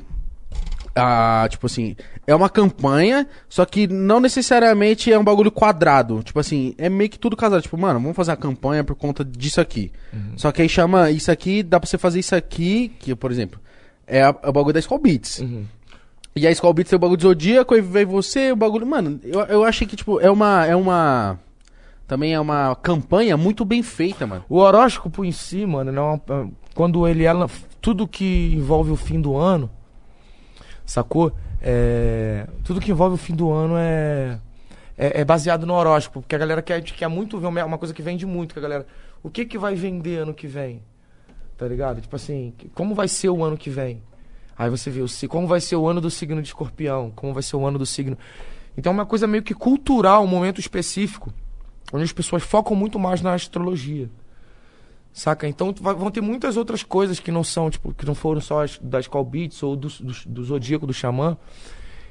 Ah, 0.94 1.46
tipo 1.50 1.64
assim, 1.66 1.96
é 2.26 2.34
uma 2.34 2.50
campanha, 2.50 3.26
só 3.48 3.64
que 3.64 3.86
não 3.86 4.20
necessariamente 4.20 5.10
é 5.10 5.18
um 5.18 5.24
bagulho 5.24 5.50
quadrado. 5.50 6.22
Tipo 6.22 6.38
assim, 6.38 6.74
é 6.76 6.88
meio 6.90 7.08
que 7.08 7.18
tudo 7.18 7.34
casado. 7.36 7.62
Tipo, 7.62 7.78
mano, 7.78 7.98
vamos 7.98 8.14
fazer 8.16 8.32
a 8.32 8.36
campanha 8.36 8.84
por 8.84 8.94
conta 8.94 9.24
disso 9.24 9.60
aqui. 9.60 9.90
Só 10.36 10.52
que 10.52 10.60
aí 10.60 10.68
chama 10.68 11.10
isso 11.10 11.30
aqui, 11.30 11.62
dá 11.62 11.80
pra 11.80 11.88
você 11.88 11.96
fazer 11.96 12.20
isso 12.20 12.34
aqui, 12.34 12.92
que, 12.98 13.14
por 13.14 13.30
exemplo, 13.30 13.58
é, 14.06 14.22
a- 14.22 14.34
é 14.42 14.48
o 14.48 14.52
bagulho 14.52 14.74
da 14.74 14.80
Skull 14.80 14.98
Beats. 14.98 15.38
Uhum. 15.38 15.64
E 16.36 16.46
a 16.46 16.50
Skull 16.50 16.74
Beats 16.74 16.90
tem 16.90 16.96
o 16.96 17.00
bagulho 17.00 17.16
de 17.18 17.22
Zodíaco, 17.24 17.74
aí 17.74 17.80
vem 17.80 18.04
você, 18.04 18.52
o 18.52 18.56
bagulho. 18.56 18.86
Mano, 18.86 19.18
eu, 19.22 19.40
eu 19.40 19.64
achei 19.64 19.86
que, 19.86 19.96
tipo, 19.96 20.20
é 20.20 20.30
uma. 20.30 20.66
É 20.66 20.76
uma. 20.76 21.38
Também 22.06 22.34
é 22.34 22.40
uma 22.40 22.74
campanha 22.76 23.36
muito 23.38 23.64
bem 23.64 23.82
feita, 23.82 24.26
mano. 24.26 24.44
O 24.48 24.58
horóscopo 24.58 25.24
em 25.24 25.32
si, 25.32 25.64
mano, 25.64 25.90
não 25.90 26.14
é 26.14 26.46
quando 26.74 27.06
ele 27.08 27.24
é. 27.24 27.32
Tudo 27.80 28.06
que 28.06 28.52
envolve 28.54 28.90
o 28.90 28.96
fim 28.96 29.20
do 29.20 29.36
ano, 29.36 29.70
sacou? 30.92 31.32
É, 31.60 32.46
tudo 32.64 32.80
que 32.80 32.90
envolve 32.90 33.14
o 33.14 33.18
fim 33.18 33.34
do 33.34 33.50
ano 33.50 33.76
é, 33.76 34.38
é, 34.96 35.20
é 35.20 35.24
baseado 35.24 35.64
no 35.64 35.74
horóscopo, 35.74 36.20
porque 36.20 36.34
a 36.34 36.38
galera 36.38 36.60
quer, 36.60 36.82
quer 36.82 37.08
muito 37.08 37.38
ver 37.38 37.46
uma 37.46 37.78
coisa 37.78 37.94
que 37.94 38.02
vende 38.02 38.26
muito, 38.26 38.52
que 38.52 38.58
a 38.58 38.62
galera. 38.62 38.86
O 39.22 39.30
que 39.30 39.44
que 39.46 39.56
vai 39.56 39.74
vender 39.74 40.18
ano 40.18 40.34
que 40.34 40.46
vem? 40.46 40.82
Tá 41.56 41.66
ligado? 41.66 42.00
Tipo 42.00 42.16
assim, 42.16 42.52
como 42.74 42.94
vai 42.94 43.08
ser 43.08 43.30
o 43.30 43.42
ano 43.42 43.56
que 43.56 43.70
vem? 43.70 44.02
Aí 44.58 44.68
você 44.68 44.90
vê 44.90 45.00
o 45.00 45.28
como 45.28 45.46
vai 45.46 45.60
ser 45.60 45.76
o 45.76 45.88
ano 45.88 46.00
do 46.00 46.10
signo 46.10 46.42
de 46.42 46.48
escorpião, 46.48 47.10
como 47.14 47.32
vai 47.32 47.42
ser 47.42 47.56
o 47.56 47.64
ano 47.66 47.78
do 47.78 47.86
signo. 47.86 48.18
Então 48.76 48.92
é 48.92 48.94
uma 48.94 49.06
coisa 49.06 49.26
meio 49.26 49.42
que 49.42 49.54
cultural, 49.54 50.24
um 50.24 50.26
momento 50.26 50.60
específico, 50.60 51.32
onde 51.92 52.04
as 52.04 52.12
pessoas 52.12 52.42
focam 52.42 52.76
muito 52.76 52.98
mais 52.98 53.22
na 53.22 53.32
astrologia. 53.32 54.10
Saca? 55.12 55.46
Então 55.46 55.74
vai- 55.80 55.94
vão 55.94 56.10
ter 56.10 56.20
muitas 56.20 56.56
outras 56.56 56.82
coisas 56.82 57.20
que 57.20 57.30
não 57.30 57.44
são, 57.44 57.68
tipo, 57.70 57.92
que 57.92 58.06
não 58.06 58.14
foram 58.14 58.40
só 58.40 58.62
as, 58.64 58.78
das 58.82 59.06
call 59.06 59.24
beats 59.24 59.62
ou 59.62 59.76
do, 59.76 59.88
do, 59.88 60.12
do 60.26 60.44
zodíaco, 60.44 60.86
do 60.86 60.92
xamã, 60.94 61.36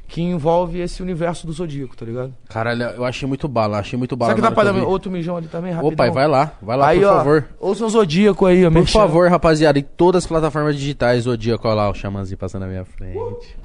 que 0.07 0.21
envolve 0.21 0.79
esse 0.79 1.01
universo 1.01 1.47
do 1.47 1.53
zodíaco, 1.53 1.95
tá 1.95 2.05
ligado? 2.05 2.33
Caralho, 2.49 2.83
eu 2.83 3.05
achei 3.05 3.27
muito 3.27 3.47
bala, 3.47 3.79
achei 3.79 3.97
muito 3.97 4.15
bala. 4.15 4.33
Será 4.33 4.35
que 4.35 4.41
dá 4.49 4.53
pra 4.53 4.65
dar 4.65 4.73
vi. 4.73 4.81
outro 4.81 5.09
mijão 5.09 5.37
ali 5.37 5.47
também, 5.47 5.71
rapidão? 5.71 5.93
Ô, 5.93 5.95
pai, 5.95 6.11
vai 6.11 6.27
lá, 6.27 6.51
vai 6.61 6.77
lá, 6.77 6.87
aí, 6.89 6.99
por 6.99 7.07
ó, 7.07 7.17
favor. 7.17 7.45
Ouça 7.59 7.85
o 7.85 7.89
zodíaco 7.89 8.45
aí, 8.45 8.65
ó. 8.65 8.69
Por 8.69 8.85
favor, 8.87 9.29
rapaziada, 9.31 9.79
em 9.79 9.83
todas 9.83 10.23
as 10.23 10.27
plataformas 10.27 10.75
digitais, 10.75 11.23
Zodíaco, 11.23 11.65
olha 11.67 11.75
lá, 11.75 11.89
o 11.89 11.93
Xamãzinho 11.95 12.37
passando 12.37 12.63
na 12.63 12.67
minha 12.67 12.85
frente. 12.85 13.55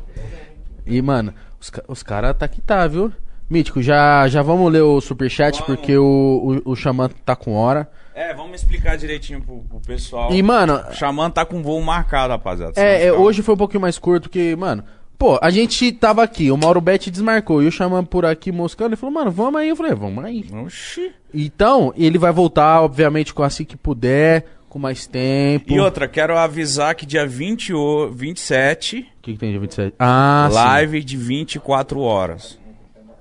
E, 0.86 1.02
mano, 1.02 1.34
os, 1.60 1.70
os 1.88 2.02
caras 2.02 2.36
tá 2.38 2.46
que 2.46 2.60
tá, 2.60 2.86
viu? 2.86 3.12
Mítico, 3.50 3.82
já, 3.82 4.26
já 4.28 4.40
vamos 4.40 4.72
ler 4.72 4.82
o 4.82 5.00
superchat, 5.00 5.60
Vamos. 5.60 5.66
porque 5.66 5.96
o, 5.98 6.60
o, 6.64 6.72
o 6.72 6.76
Xamã 6.76 7.10
tá 7.24 7.36
com 7.36 7.54
hora. 7.54 7.88
É, 8.18 8.32
vamos 8.32 8.60
explicar 8.62 8.96
direitinho 8.96 9.42
pro, 9.42 9.58
pro 9.68 9.78
pessoal. 9.80 10.32
E, 10.32 10.42
mano, 10.42 10.82
Xamã 10.94 11.28
tá 11.30 11.44
com 11.44 11.62
voo 11.62 11.82
marcado, 11.82 12.32
rapaziada. 12.32 12.72
é, 12.80 13.04
é, 13.08 13.12
hoje 13.12 13.42
foi 13.42 13.54
um 13.54 13.58
pouquinho 13.58 13.82
mais 13.82 13.98
curto, 13.98 14.22
porque, 14.30 14.56
mano, 14.56 14.82
pô, 15.18 15.38
a 15.42 15.50
gente 15.50 15.92
tava 15.92 16.22
aqui, 16.22 16.50
o 16.50 16.56
Mauro 16.56 16.80
Bet 16.80 17.10
desmarcou, 17.10 17.62
e 17.62 17.66
o 17.66 17.70
Xamã 17.70 18.02
por 18.02 18.24
aqui 18.24 18.50
moscando, 18.50 18.88
ele 18.90 18.96
falou, 18.96 19.14
mano, 19.14 19.30
vamos 19.30 19.60
aí. 19.60 19.68
Eu 19.68 19.76
falei, 19.76 19.94
vamos 19.94 20.24
aí. 20.24 20.46
Oxi. 20.64 21.12
Então, 21.34 21.92
ele 21.94 22.16
vai 22.16 22.32
voltar, 22.32 22.80
obviamente, 22.80 23.34
com 23.34 23.42
assim 23.42 23.64
que 23.66 23.76
puder, 23.76 24.46
com 24.66 24.78
mais 24.78 25.06
tempo. 25.06 25.70
E 25.70 25.78
outra, 25.78 26.08
quero 26.08 26.38
avisar 26.38 26.94
que 26.94 27.04
dia 27.04 27.26
20, 27.26 27.74
o- 27.74 28.08
27, 28.10 29.00
O 29.00 29.04
que, 29.20 29.32
que 29.34 29.38
tem 29.38 29.50
dia 29.50 29.60
27? 29.60 29.94
Ah, 29.98 30.48
live 30.50 31.04
de 31.04 31.16
24 31.18 32.00
horas. 32.00 32.52
sim. 32.52 32.58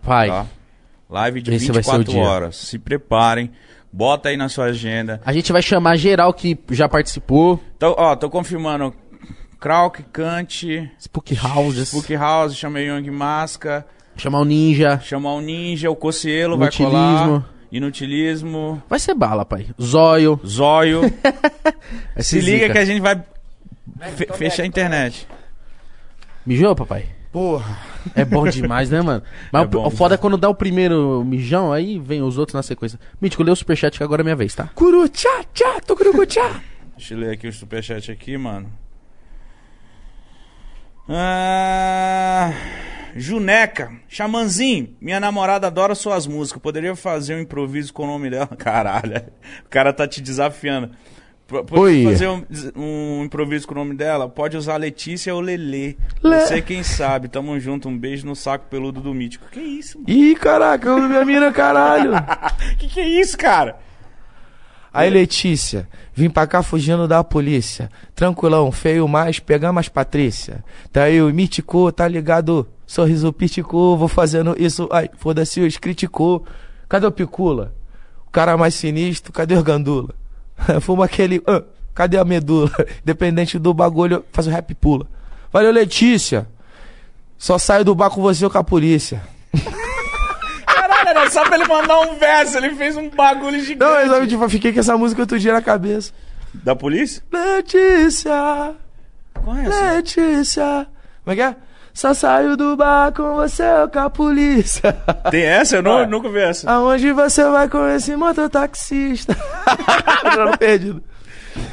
Pai. 0.01 0.29
Tá? 0.29 0.45
Live 1.09 1.41
de 1.41 1.53
Esse 1.53 1.71
vai 1.71 1.83
ser 1.83 1.89
o 1.91 1.97
24 1.97 2.11
dia. 2.13 2.21
horas. 2.23 2.55
Se 2.55 2.79
preparem. 2.79 3.51
Bota 3.97 4.27
aí 4.27 4.35
na 4.35 4.49
sua 4.49 4.65
agenda. 4.65 5.21
A 5.25 5.31
gente 5.31 5.53
vai 5.53 5.61
chamar 5.61 5.95
geral 5.95 6.33
que 6.33 6.59
já 6.71 6.89
participou. 6.89 7.63
Então, 7.77 7.95
ó, 7.97 8.13
tô 8.13 8.29
confirmando. 8.29 8.93
Krauk, 9.57 10.03
Kant, 10.11 10.65
Spook 10.99 11.33
Houses. 11.41 11.87
Spook 11.89 12.13
House, 12.13 12.55
chamei 12.57 12.87
Young 12.89 13.09
Masca, 13.09 13.85
Chamar 14.17 14.39
o 14.41 14.45
ninja. 14.45 14.99
Chamar 15.01 15.33
o 15.35 15.41
ninja, 15.41 15.89
o 15.89 15.95
Cocielo 15.95 16.57
vai 16.57 16.67
Inutilismo. 16.67 16.93
colar. 16.93 17.49
Inutilismo. 17.71 18.83
Vai 18.89 18.99
ser 18.99 19.13
bala, 19.13 19.45
pai. 19.45 19.67
Zóio. 19.81 20.39
Zóio. 20.45 21.01
Se 22.19 22.39
liga 22.41 22.59
zica. 22.67 22.73
que 22.73 22.77
a 22.79 22.85
gente 22.85 23.01
vai 23.01 23.21
fe- 24.15 24.27
fechar 24.33 24.63
a 24.63 24.65
internet. 24.65 25.25
Mijou, 26.45 26.75
papai? 26.75 27.05
Porra. 27.31 27.77
É 28.13 28.23
bom 28.25 28.47
demais, 28.47 28.89
né, 28.89 29.01
mano? 29.01 29.23
Mas 29.51 29.63
É 29.63 29.65
o- 29.65 29.69
bom. 29.69 29.87
o 29.87 29.89
foda 29.89 30.15
é 30.15 30.17
quando 30.17 30.37
dá 30.37 30.49
o 30.49 30.53
primeiro 30.55 31.23
mijão, 31.25 31.71
aí 31.71 31.97
vem 31.97 32.21
os 32.21 32.37
outros 32.37 32.53
na 32.53 32.61
sequência. 32.63 32.99
Mítico, 33.21 33.41
lê 33.43 33.51
o 33.51 33.55
superchat 33.55 33.97
que 33.97 34.03
agora 34.03 34.21
é 34.21 34.23
minha 34.23 34.35
vez, 34.35 34.53
tá? 34.53 34.69
Curu, 34.75 35.07
tchá, 35.09 35.43
tchá, 35.53 35.79
tucurucu, 35.85 36.25
tchá. 36.25 36.61
Deixa 36.97 37.13
eu 37.13 37.19
ler 37.19 37.31
aqui 37.33 37.47
o 37.47 37.53
superchat 37.53 38.11
aqui, 38.11 38.37
mano. 38.37 38.69
Ah, 41.07 42.51
Juneca, 43.15 43.91
Xamanzinho, 44.09 44.95
minha 44.99 45.19
namorada 45.19 45.67
adora 45.67 45.93
suas 45.95 46.25
músicas. 46.27 46.61
Poderia 46.61 46.95
fazer 46.95 47.35
um 47.35 47.39
improviso 47.39 47.93
com 47.93 48.03
o 48.03 48.07
nome 48.07 48.29
dela? 48.29 48.47
Caralho, 48.57 49.21
o 49.65 49.69
cara 49.69 49.93
tá 49.93 50.07
te 50.07 50.21
desafiando. 50.21 50.91
Pode 51.47 52.03
fazer 52.05 52.27
um, 52.27 52.43
um 52.75 53.23
improviso 53.25 53.67
com 53.67 53.73
o 53.75 53.77
nome 53.77 53.93
dela? 53.93 54.27
Pode 54.27 54.57
usar 54.57 54.77
Letícia 54.77 55.33
ou 55.33 55.39
Lelê. 55.41 55.95
Le- 56.23 56.39
Você 56.41 56.59
quem 56.61 56.81
sabe. 56.81 57.27
Tamo 57.27 57.59
junto. 57.59 57.87
Um 57.87 57.97
beijo 57.97 58.25
no 58.25 58.35
saco 58.35 58.65
peludo 58.69 58.99
do 58.99 59.13
Mítico. 59.13 59.45
Que 59.51 59.59
isso, 59.59 59.99
mano? 59.99 60.09
Ih, 60.09 60.35
caraca, 60.35 60.89
eu 60.89 60.99
minha 61.07 61.23
mina, 61.23 61.51
caralho. 61.51 62.11
Que 62.79 62.87
que 62.87 62.99
é 62.99 63.07
isso, 63.07 63.37
cara? 63.37 63.77
Aí, 64.91 65.09
Letícia, 65.09 65.87
vim 66.13 66.29
pra 66.29 66.47
cá 66.47 66.63
fugindo 66.63 67.05
da 67.07 67.21
polícia. 67.23 67.89
Tranquilão, 68.15 68.71
feio 68.71 69.07
mais, 69.07 69.39
pegamos 69.39 69.89
Patrícia. 69.89 70.63
Tá 70.91 71.09
eu, 71.11 71.31
Mítico, 71.33 71.91
tá 71.91 72.07
ligado? 72.07 72.65
Sorriso 72.87 73.31
piticou, 73.33 73.97
vou 73.97 74.07
fazendo 74.07 74.55
isso. 74.57 74.87
Ai, 74.91 75.09
foda-se, 75.17 75.59
os 75.61 75.77
criticou. 75.77 76.45
Cadê 76.87 77.05
o 77.05 77.11
Picula? 77.11 77.75
O 78.25 78.31
cara 78.31 78.55
mais 78.57 78.73
sinistro, 78.73 79.33
cadê 79.33 79.55
o 79.55 79.63
Gandula? 79.63 80.13
Fuma 80.81 81.05
aquele. 81.05 81.41
ah, 81.47 81.63
cadê 81.93 82.17
a 82.17 82.25
medula? 82.25 82.71
Dependente 83.03 83.59
do 83.59 83.73
bagulho, 83.73 84.23
faz 84.31 84.47
o 84.47 84.49
rap 84.49 84.71
e 84.71 84.75
pula. 84.75 85.07
Valeu, 85.51 85.71
Letícia. 85.71 86.47
Só 87.37 87.57
saio 87.57 87.85
do 87.85 87.95
bar 87.95 88.09
com 88.09 88.21
você 88.21 88.43
ou 88.43 88.51
com 88.51 88.57
a 88.57 88.63
polícia. 88.63 89.21
Caralho, 90.65 91.09
era 91.09 91.29
só 91.29 91.43
pra 91.43 91.55
ele 91.55 91.67
mandar 91.67 91.99
um 92.01 92.15
verso. 92.17 92.57
Ele 92.57 92.75
fez 92.75 92.97
um 92.97 93.09
bagulho 93.09 93.59
gigante. 93.59 94.07
Não, 94.07 94.17
eu 94.17 94.27
tipo, 94.27 94.47
fiquei 94.49 94.73
com 94.73 94.79
essa 94.79 94.97
música 94.97 95.21
outro 95.21 95.39
dia 95.39 95.53
na 95.53 95.61
cabeça. 95.61 96.11
Da 96.53 96.75
polícia? 96.75 97.21
Letícia. 97.31 98.75
Qual 99.43 99.55
é 99.57 99.65
essa? 99.65 99.93
Letícia. 99.93 100.87
Como 101.23 101.33
é 101.33 101.35
que 101.35 101.41
é? 101.41 101.55
Só 101.95 102.13
saio 102.13 102.57
do 102.57 102.75
bar 102.75 103.13
com 103.13 103.35
você 103.35 103.63
ou 103.81 103.87
com 103.87 103.99
a 103.99 104.09
polícia. 104.09 104.91
Tem 105.31 105.43
essa? 105.43 105.77
Eu 105.77 105.81
não, 105.81 106.05
nunca 106.05 106.29
vi 106.29 106.39
essa. 106.39 106.69
Aonde 106.69 107.13
você 107.13 107.41
vai 107.49 107.69
com 107.69 107.87
esse 107.87 108.13
mototaxista? 108.17 109.33
Já 110.35 110.57
perdido. 110.57 111.01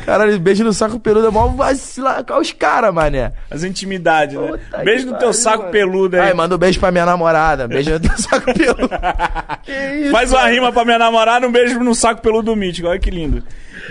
Caralho, 0.06 0.38
beijo 0.38 0.62
no 0.62 0.72
saco 0.72 1.00
peludo 1.00 1.26
é 1.26 1.30
mó 1.30 1.48
vacilar 1.48 2.22
com 2.24 2.38
os 2.38 2.52
caras, 2.52 2.94
mané. 2.94 3.32
As 3.50 3.64
intimidades, 3.64 4.38
né? 4.38 4.46
Puta 4.46 4.78
Beijo 4.84 5.06
no 5.06 5.12
teu 5.14 5.18
pariu, 5.18 5.32
saco 5.32 5.58
mano. 5.58 5.72
peludo 5.72 6.14
aí. 6.16 6.22
Ai, 6.22 6.34
manda 6.34 6.54
um 6.54 6.58
beijo 6.58 6.78
pra 6.78 6.92
minha 6.92 7.04
namorada. 7.04 7.66
Beijo 7.66 7.90
no 7.90 7.98
teu 7.98 8.16
saco 8.16 8.54
peludo. 8.54 8.88
que 9.64 9.72
isso? 9.72 10.12
Faz 10.12 10.30
uma 10.32 10.46
rima 10.48 10.70
pra 10.70 10.84
minha 10.84 11.00
namorada, 11.00 11.48
um 11.48 11.50
beijo 11.52 11.80
no 11.80 11.96
saco 11.96 12.22
peludo 12.22 12.52
do 12.52 12.56
Mítico. 12.56 12.86
Olha 12.86 13.00
que 13.00 13.10
lindo. 13.10 13.42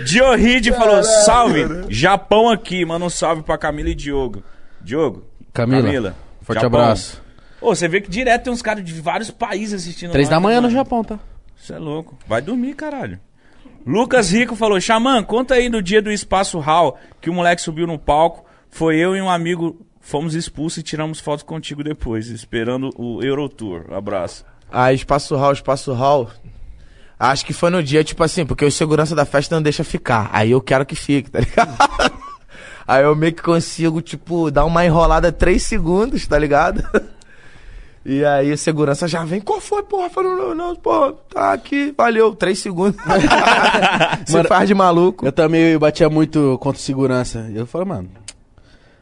Diorride 0.06 0.72
falou, 0.72 1.02
salve, 1.02 1.66
Japão 1.90 2.48
aqui. 2.48 2.86
Manda 2.86 3.04
um 3.04 3.10
salve 3.10 3.42
pra 3.42 3.58
Camila 3.58 3.90
e 3.90 3.94
Diogo. 3.94 4.42
Diogo? 4.80 5.24
Camila, 5.52 6.16
Forte 6.42 6.60
Japão. 6.62 6.80
abraço. 6.80 7.22
Ô, 7.60 7.74
você 7.74 7.86
vê 7.86 8.00
que 8.00 8.10
direto 8.10 8.44
tem 8.44 8.52
uns 8.52 8.62
caras 8.62 8.84
de 8.84 8.92
vários 9.00 9.30
países 9.30 9.82
assistindo 9.82 10.10
Três 10.10 10.28
nós, 10.28 10.36
da 10.36 10.40
manhã 10.40 10.56
né, 10.56 10.62
no 10.62 10.72
mano? 10.72 10.76
Japão, 10.76 11.04
tá? 11.04 11.18
Você 11.56 11.74
é 11.74 11.78
louco. 11.78 12.18
Vai 12.26 12.42
dormir, 12.42 12.74
caralho. 12.74 13.20
Lucas 13.86 14.32
Rico 14.32 14.56
falou: 14.56 14.80
Xamã, 14.80 15.22
conta 15.22 15.54
aí 15.54 15.68
do 15.68 15.82
dia 15.82 16.02
do 16.02 16.10
Espaço 16.10 16.58
Hall 16.58 16.98
que 17.20 17.30
o 17.30 17.34
moleque 17.34 17.62
subiu 17.62 17.86
no 17.86 17.98
palco. 17.98 18.44
Foi 18.70 18.96
eu 18.96 19.14
e 19.14 19.20
um 19.20 19.28
amigo, 19.28 19.84
fomos 20.00 20.34
expulsos 20.34 20.78
e 20.78 20.82
tiramos 20.82 21.20
fotos 21.20 21.44
contigo 21.44 21.84
depois, 21.84 22.28
esperando 22.28 22.90
o 22.96 23.22
Eurotour. 23.22 23.92
Abraço. 23.92 24.44
Ah, 24.70 24.92
espaço 24.92 25.36
hall, 25.36 25.52
espaço 25.52 25.92
hall. 25.92 26.30
Acho 27.18 27.44
que 27.44 27.52
foi 27.52 27.70
no 27.70 27.82
dia, 27.82 28.02
tipo 28.02 28.24
assim, 28.24 28.44
porque 28.46 28.64
o 28.64 28.70
segurança 28.72 29.14
da 29.14 29.24
festa 29.24 29.54
não 29.54 29.62
deixa 29.62 29.84
ficar. 29.84 30.30
Aí 30.32 30.50
eu 30.50 30.60
quero 30.60 30.86
que 30.86 30.96
fique, 30.96 31.30
tá 31.30 31.40
ligado? 31.40 31.76
Aí 32.86 33.04
eu 33.04 33.14
meio 33.14 33.32
que 33.32 33.42
consigo, 33.42 34.00
tipo, 34.00 34.50
dar 34.50 34.64
uma 34.64 34.84
enrolada 34.84 35.30
três 35.32 35.62
segundos, 35.62 36.26
tá 36.26 36.38
ligado? 36.38 36.82
E 38.04 38.24
aí 38.24 38.50
o 38.50 38.58
segurança 38.58 39.06
já 39.06 39.24
vem, 39.24 39.40
qual 39.40 39.60
foi, 39.60 39.80
porra? 39.84 40.10
Falei, 40.10 40.32
não, 40.32 40.54
não, 40.54 40.74
porra, 40.74 41.12
tá 41.32 41.52
aqui, 41.52 41.94
valeu, 41.96 42.34
três 42.34 42.58
segundos. 42.58 43.00
Você 44.26 44.38
Mano, 44.38 44.48
faz 44.48 44.66
de 44.66 44.74
maluco. 44.74 45.24
Eu 45.24 45.30
também 45.30 45.78
batia 45.78 46.10
muito 46.10 46.58
contra 46.60 46.82
segurança. 46.82 47.48
E 47.50 47.56
eu 47.56 47.64
falei, 47.64 47.86
mano, 47.86 48.10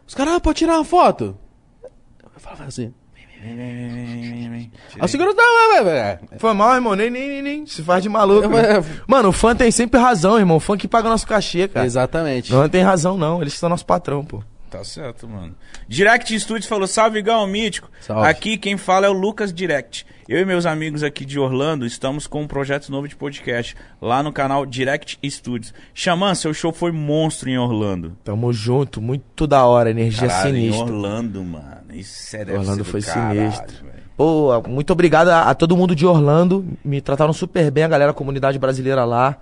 os 0.06 0.14
caras, 0.14 0.34
ah, 0.34 0.40
pode 0.40 0.58
tirar 0.58 0.74
uma 0.74 0.84
foto? 0.84 1.34
Eu 1.82 2.30
falava 2.36 2.64
assim. 2.64 2.92
Aí 3.42 4.70
o 5.00 5.08
segurança, 5.08 5.36
não, 5.36 5.84
vai. 5.84 6.18
Foi 6.38 6.52
mal, 6.52 6.74
irmão, 6.74 6.94
nem, 6.94 7.10
nem, 7.10 7.28
nem, 7.28 7.42
nem, 7.42 7.66
se 7.66 7.82
faz 7.82 8.02
de 8.02 8.08
maluco. 8.08 8.48
Falei, 8.50 8.82
Mano, 9.06 9.30
o 9.30 9.32
fã 9.32 9.56
tem 9.56 9.70
sempre 9.70 9.98
razão, 9.98 10.38
irmão, 10.38 10.58
o 10.58 10.60
fã 10.60 10.76
que 10.76 10.86
paga 10.86 11.08
nosso 11.08 11.26
cachê, 11.26 11.66
cara. 11.66 11.86
Exatamente. 11.86 12.52
Não 12.52 12.68
tem 12.68 12.82
razão, 12.82 13.16
não, 13.16 13.40
eles 13.40 13.54
são 13.54 13.68
nosso 13.68 13.86
patrão, 13.86 14.24
pô. 14.24 14.42
Tá 14.70 14.84
certo, 14.84 15.28
mano. 15.28 15.54
Direct 15.88 16.38
Studios 16.38 16.66
falou: 16.66 16.86
Salve, 16.86 17.20
Gão 17.20 17.44
Mítico. 17.46 17.90
Salve. 18.00 18.28
Aqui 18.28 18.56
quem 18.56 18.76
fala 18.76 19.06
é 19.06 19.08
o 19.08 19.12
Lucas 19.12 19.52
Direct. 19.52 20.06
Eu 20.28 20.38
e 20.38 20.44
meus 20.44 20.64
amigos 20.64 21.02
aqui 21.02 21.24
de 21.24 21.40
Orlando 21.40 21.84
estamos 21.84 22.28
com 22.28 22.42
um 22.42 22.46
projeto 22.46 22.88
novo 22.92 23.08
de 23.08 23.16
podcast 23.16 23.74
lá 24.00 24.22
no 24.22 24.32
canal 24.32 24.64
Direct 24.64 25.18
Studios. 25.28 25.74
Xamã, 25.92 26.36
seu 26.36 26.54
show 26.54 26.72
foi 26.72 26.92
monstro 26.92 27.50
em 27.50 27.58
Orlando. 27.58 28.16
Tamo 28.22 28.52
junto, 28.52 29.02
muito 29.02 29.44
da 29.44 29.64
hora, 29.64 29.90
energia 29.90 30.28
Caralho, 30.28 30.56
em 30.56 30.70
sinistra. 30.70 30.84
Orlando, 30.84 31.42
mano. 31.42 31.80
Isso 31.92 32.36
é 32.36 32.42
Orlando 32.52 32.84
foi 32.84 33.02
caralho, 33.02 33.40
sinistro. 33.40 33.84
velho. 33.84 34.00
Pô, 34.16 34.62
muito 34.68 34.92
obrigado 34.92 35.30
a, 35.30 35.50
a 35.50 35.54
todo 35.54 35.76
mundo 35.76 35.96
de 35.96 36.06
Orlando. 36.06 36.64
Me 36.84 37.00
trataram 37.00 37.32
super 37.32 37.68
bem, 37.72 37.82
a 37.82 37.88
galera, 37.88 38.12
a 38.12 38.14
comunidade 38.14 38.56
brasileira 38.58 39.04
lá. 39.04 39.36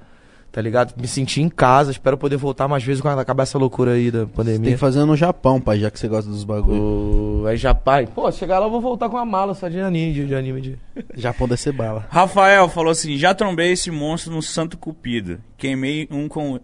Tá 0.50 0.62
ligado? 0.62 0.94
Me 0.98 1.06
senti 1.06 1.42
em 1.42 1.48
casa. 1.48 1.90
Espero 1.90 2.16
poder 2.16 2.36
voltar 2.36 2.66
mais 2.66 2.82
vezes 2.82 3.02
quando 3.02 3.18
acabar 3.18 3.42
essa 3.42 3.58
loucura 3.58 3.92
aí 3.92 4.10
da 4.10 4.20
Tem 4.20 4.28
pandemia. 4.28 4.70
que 4.72 4.76
fazer 4.78 5.04
no 5.04 5.14
Japão, 5.14 5.60
pai, 5.60 5.78
já 5.78 5.90
que 5.90 5.98
você 5.98 6.08
gosta 6.08 6.30
dos 6.30 6.42
bagulho. 6.42 7.40
Pô, 7.42 7.46
aí 7.46 7.56
já, 7.56 7.74
pai. 7.74 8.06
Pô, 8.06 8.32
chegar 8.32 8.58
lá 8.58 8.66
eu 8.66 8.70
vou 8.70 8.80
voltar 8.80 9.08
com 9.10 9.18
a 9.18 9.26
mala 9.26 9.54
só 9.54 9.68
de 9.68 9.78
anime, 9.78 10.12
de, 10.14 10.26
de 10.26 10.34
anime 10.34 10.60
de. 10.60 10.78
Japão 11.14 11.46
deve 11.46 11.60
ser 11.60 11.72
bala. 11.72 12.06
Rafael 12.08 12.68
falou 12.68 12.90
assim: 12.90 13.16
já 13.18 13.34
trombei 13.34 13.72
esse 13.72 13.90
monstro 13.90 14.32
no 14.32 14.42
Santo 14.42 14.78
Cupido. 14.78 15.38
Queimei 15.58 16.08
um 16.10 16.26
com. 16.28 16.58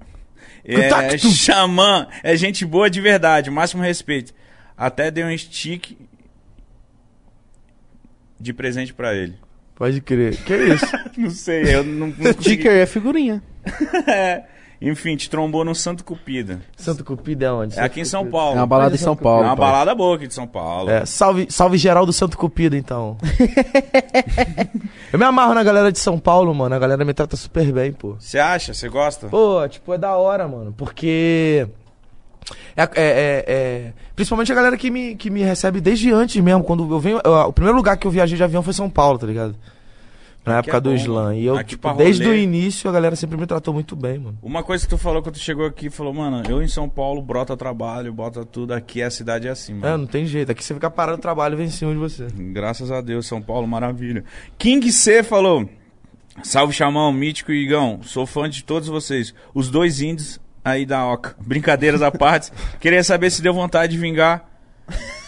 É, 0.65 0.89
Contacto. 0.89 1.29
Xamã 1.31 2.07
é 2.23 2.35
gente 2.37 2.65
boa 2.65 2.89
de 2.89 3.01
verdade, 3.03 3.51
máximo 3.51 3.83
respeito. 3.83 4.33
Até 4.77 5.11
dei 5.11 5.25
um 5.25 5.37
stick 5.37 5.93
de 8.41 8.53
presente 8.53 8.93
pra 8.95 9.15
ele. 9.15 9.35
Pode 9.75 10.01
crer. 10.01 10.37
Que 10.45 10.55
isso? 10.57 10.87
Não 11.17 11.31
sei, 11.31 11.75
eu 11.77 11.85
não. 11.85 12.13
Sticker 12.41 12.73
é 12.73 12.87
figurinha. 12.87 13.43
É. 14.07 14.43
Enfim, 14.83 15.17
te 15.17 15.31
trombou 15.31 15.65
no 15.65 15.75
Santo 15.75 16.05
Cupido. 16.05 16.61
Santo 16.77 17.03
Cupido 17.05 17.43
é 17.45 17.51
onde? 17.51 17.79
É 17.79 17.83
aqui 17.83 18.01
em 18.01 18.05
São 18.05 18.27
Paulo. 18.29 18.57
É 18.57 18.61
uma 18.61 18.67
balada 18.67 18.91
em 18.91 18.93
Mas 18.95 19.01
São 19.01 19.15
Santo 19.15 19.23
Paulo. 19.23 19.45
É 19.45 19.47
uma 19.47 19.57
pai. 19.57 19.71
balada 19.71 19.95
boa 19.95 20.17
aqui 20.17 20.27
de 20.27 20.35
São 20.35 20.47
Paulo. 20.47 20.91
É, 20.91 21.07
salve, 21.07 21.47
salve 21.49 21.79
geral 21.79 22.05
do 22.05 22.13
Santo 22.13 22.37
Cupido, 22.37 22.77
então. 22.77 23.17
eu 25.13 25.19
me 25.19 25.25
amarro 25.25 25.55
na 25.55 25.63
galera 25.63 25.91
de 25.91 25.99
São 25.99 26.19
Paulo, 26.19 26.55
mano. 26.55 26.75
A 26.75 26.79
galera 26.79 27.03
me 27.05 27.15
trata 27.15 27.37
super 27.37 27.73
bem, 27.73 27.93
pô. 27.93 28.17
Você 28.19 28.39
acha? 28.39 28.75
Você 28.75 28.89
gosta? 28.89 29.29
Pô, 29.29 29.67
tipo, 29.69 29.95
é 29.95 29.99
da 29.99 30.17
hora, 30.17 30.47
mano. 30.47 30.75
Porque. 30.77 31.67
É, 32.77 32.83
é- 32.83 32.89
é- 32.97 33.45
é- 33.47 33.93
Principalmente 34.15 34.53
a 34.53 34.55
galera 34.55 34.77
que 34.77 34.91
me, 34.91 35.15
que 35.15 35.31
me 35.31 35.43
recebe 35.43 35.81
desde 35.81 36.13
antes 36.13 36.43
mesmo. 36.43 36.63
Quando 36.63 36.93
eu 36.93 37.01
venho. 37.01 37.21
eu- 37.25 37.33
o 37.33 37.53
primeiro 37.53 37.77
lugar 37.77 37.97
que 37.97 38.07
eu 38.07 38.11
viajei 38.11 38.37
de 38.37 38.45
avião 38.45 38.63
foi 38.63 38.73
São 38.75 38.91
Paulo, 38.91 39.19
tá 39.19 39.27
ligado? 39.27 39.55
Na 40.45 40.59
época 40.59 40.77
é 40.77 40.81
do 40.81 40.95
slam. 40.95 41.35
E 41.35 41.47
eu, 41.47 41.57
Aqui 41.57 41.71
tipo, 41.71 41.93
desde 41.95 42.29
o 42.29 42.35
início 42.35 42.89
a 42.91 42.93
galera 42.93 43.17
sempre 43.17 43.37
me 43.37 43.47
tratou 43.47 43.73
muito 43.73 43.97
bem, 43.97 44.19
mano. 44.19 44.39
Uma 44.43 44.63
coisa 44.63 44.85
que 44.85 44.91
tu 44.91 44.99
falou 44.99 45.23
quando 45.23 45.35
tu 45.37 45.41
chegou 45.41 45.65
aqui, 45.65 45.89
falou, 45.89 46.13
mano, 46.13 46.43
eu 46.49 46.63
em 46.63 46.69
São 46.69 46.89
Paulo, 46.89 47.23
brota 47.23 47.57
trabalho, 47.57 48.13
bota 48.13 48.45
tudo, 48.45 48.75
aqui 48.75 49.03
a 49.03 49.11
cidade 49.11 49.49
é 49.49 49.51
assim, 49.51 49.73
É, 49.73 49.77
mano. 49.77 49.99
não 49.99 50.07
tem 50.07 50.27
jeito. 50.27 50.53
Aqui 50.53 50.63
você 50.63 50.75
fica 50.75 50.91
parado 50.91 51.17
no 51.17 51.23
trabalho 51.23 51.55
e 51.55 51.57
vem 51.57 51.67
em 51.67 51.71
cima 51.71 51.93
de 51.93 51.99
você. 51.99 52.27
Graças 52.35 52.91
a 52.93 53.01
Deus, 53.01 53.27
São 53.27 53.41
Paulo, 53.41 53.67
maravilha. 53.67 54.23
King 54.59 54.93
C 54.93 55.23
falou, 55.23 55.67
salve 56.43 56.75
Chamão, 56.75 57.11
Mítico 57.11 57.51
e 57.51 57.63
Igão, 57.65 58.01
sou 58.03 58.27
fã 58.27 58.49
de 58.49 58.63
todos 58.65 58.89
vocês, 58.89 59.35
os 59.55 59.71
dois 59.71 60.03
índios 60.03 60.39
aí 60.63 60.85
da 60.85 61.07
Oca. 61.07 61.35
Brincadeiras 61.41 62.03
à 62.03 62.11
parte, 62.11 62.53
queria 62.81 63.03
saber 63.03 63.31
se 63.31 63.41
deu 63.41 63.55
vontade 63.55 63.93
de 63.93 63.99
vingar... 63.99 64.45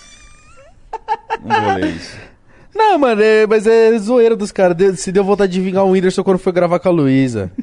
Não 1.43 1.63
vou 1.63 1.75
ler 1.75 1.95
isso. 1.95 2.17
Não, 2.77 2.99
mano, 2.99 3.23
é- 3.23 3.47
mas 3.47 3.67
é 3.67 3.97
zoeira 3.99 4.37
dos 4.37 4.53
caras. 4.53 4.77
Deu- 4.77 4.95
Se 4.97 5.11
deu 5.11 5.25
vontade 5.25 5.53
de 5.53 5.61
vingar 5.61 5.85
o 5.85 5.91
Whindersson 5.91 6.23
quando 6.23 6.39
foi 6.39 6.53
gravar 6.53 6.79
com 6.79 6.89
a 6.89 6.93
Luísa. 6.93 7.51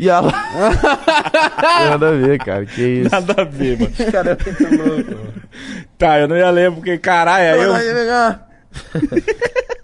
E 0.00 0.08
ela. 0.08 0.30
Nada 1.90 2.10
a 2.10 2.12
ver, 2.12 2.38
cara. 2.38 2.64
Que 2.64 2.82
isso. 3.00 3.10
Nada 3.10 3.34
a 3.42 3.44
ver, 3.44 3.80
mano. 3.80 3.92
cara 4.12 4.30
é 4.30 4.44
muito 4.44 4.76
louco. 4.86 5.32
Tá, 5.98 6.20
eu 6.20 6.28
não 6.28 6.36
ia 6.36 6.48
ler 6.50 6.70
porque, 6.70 6.96
caralho, 6.98 7.52
aí 7.52 7.60
eu... 7.64 7.74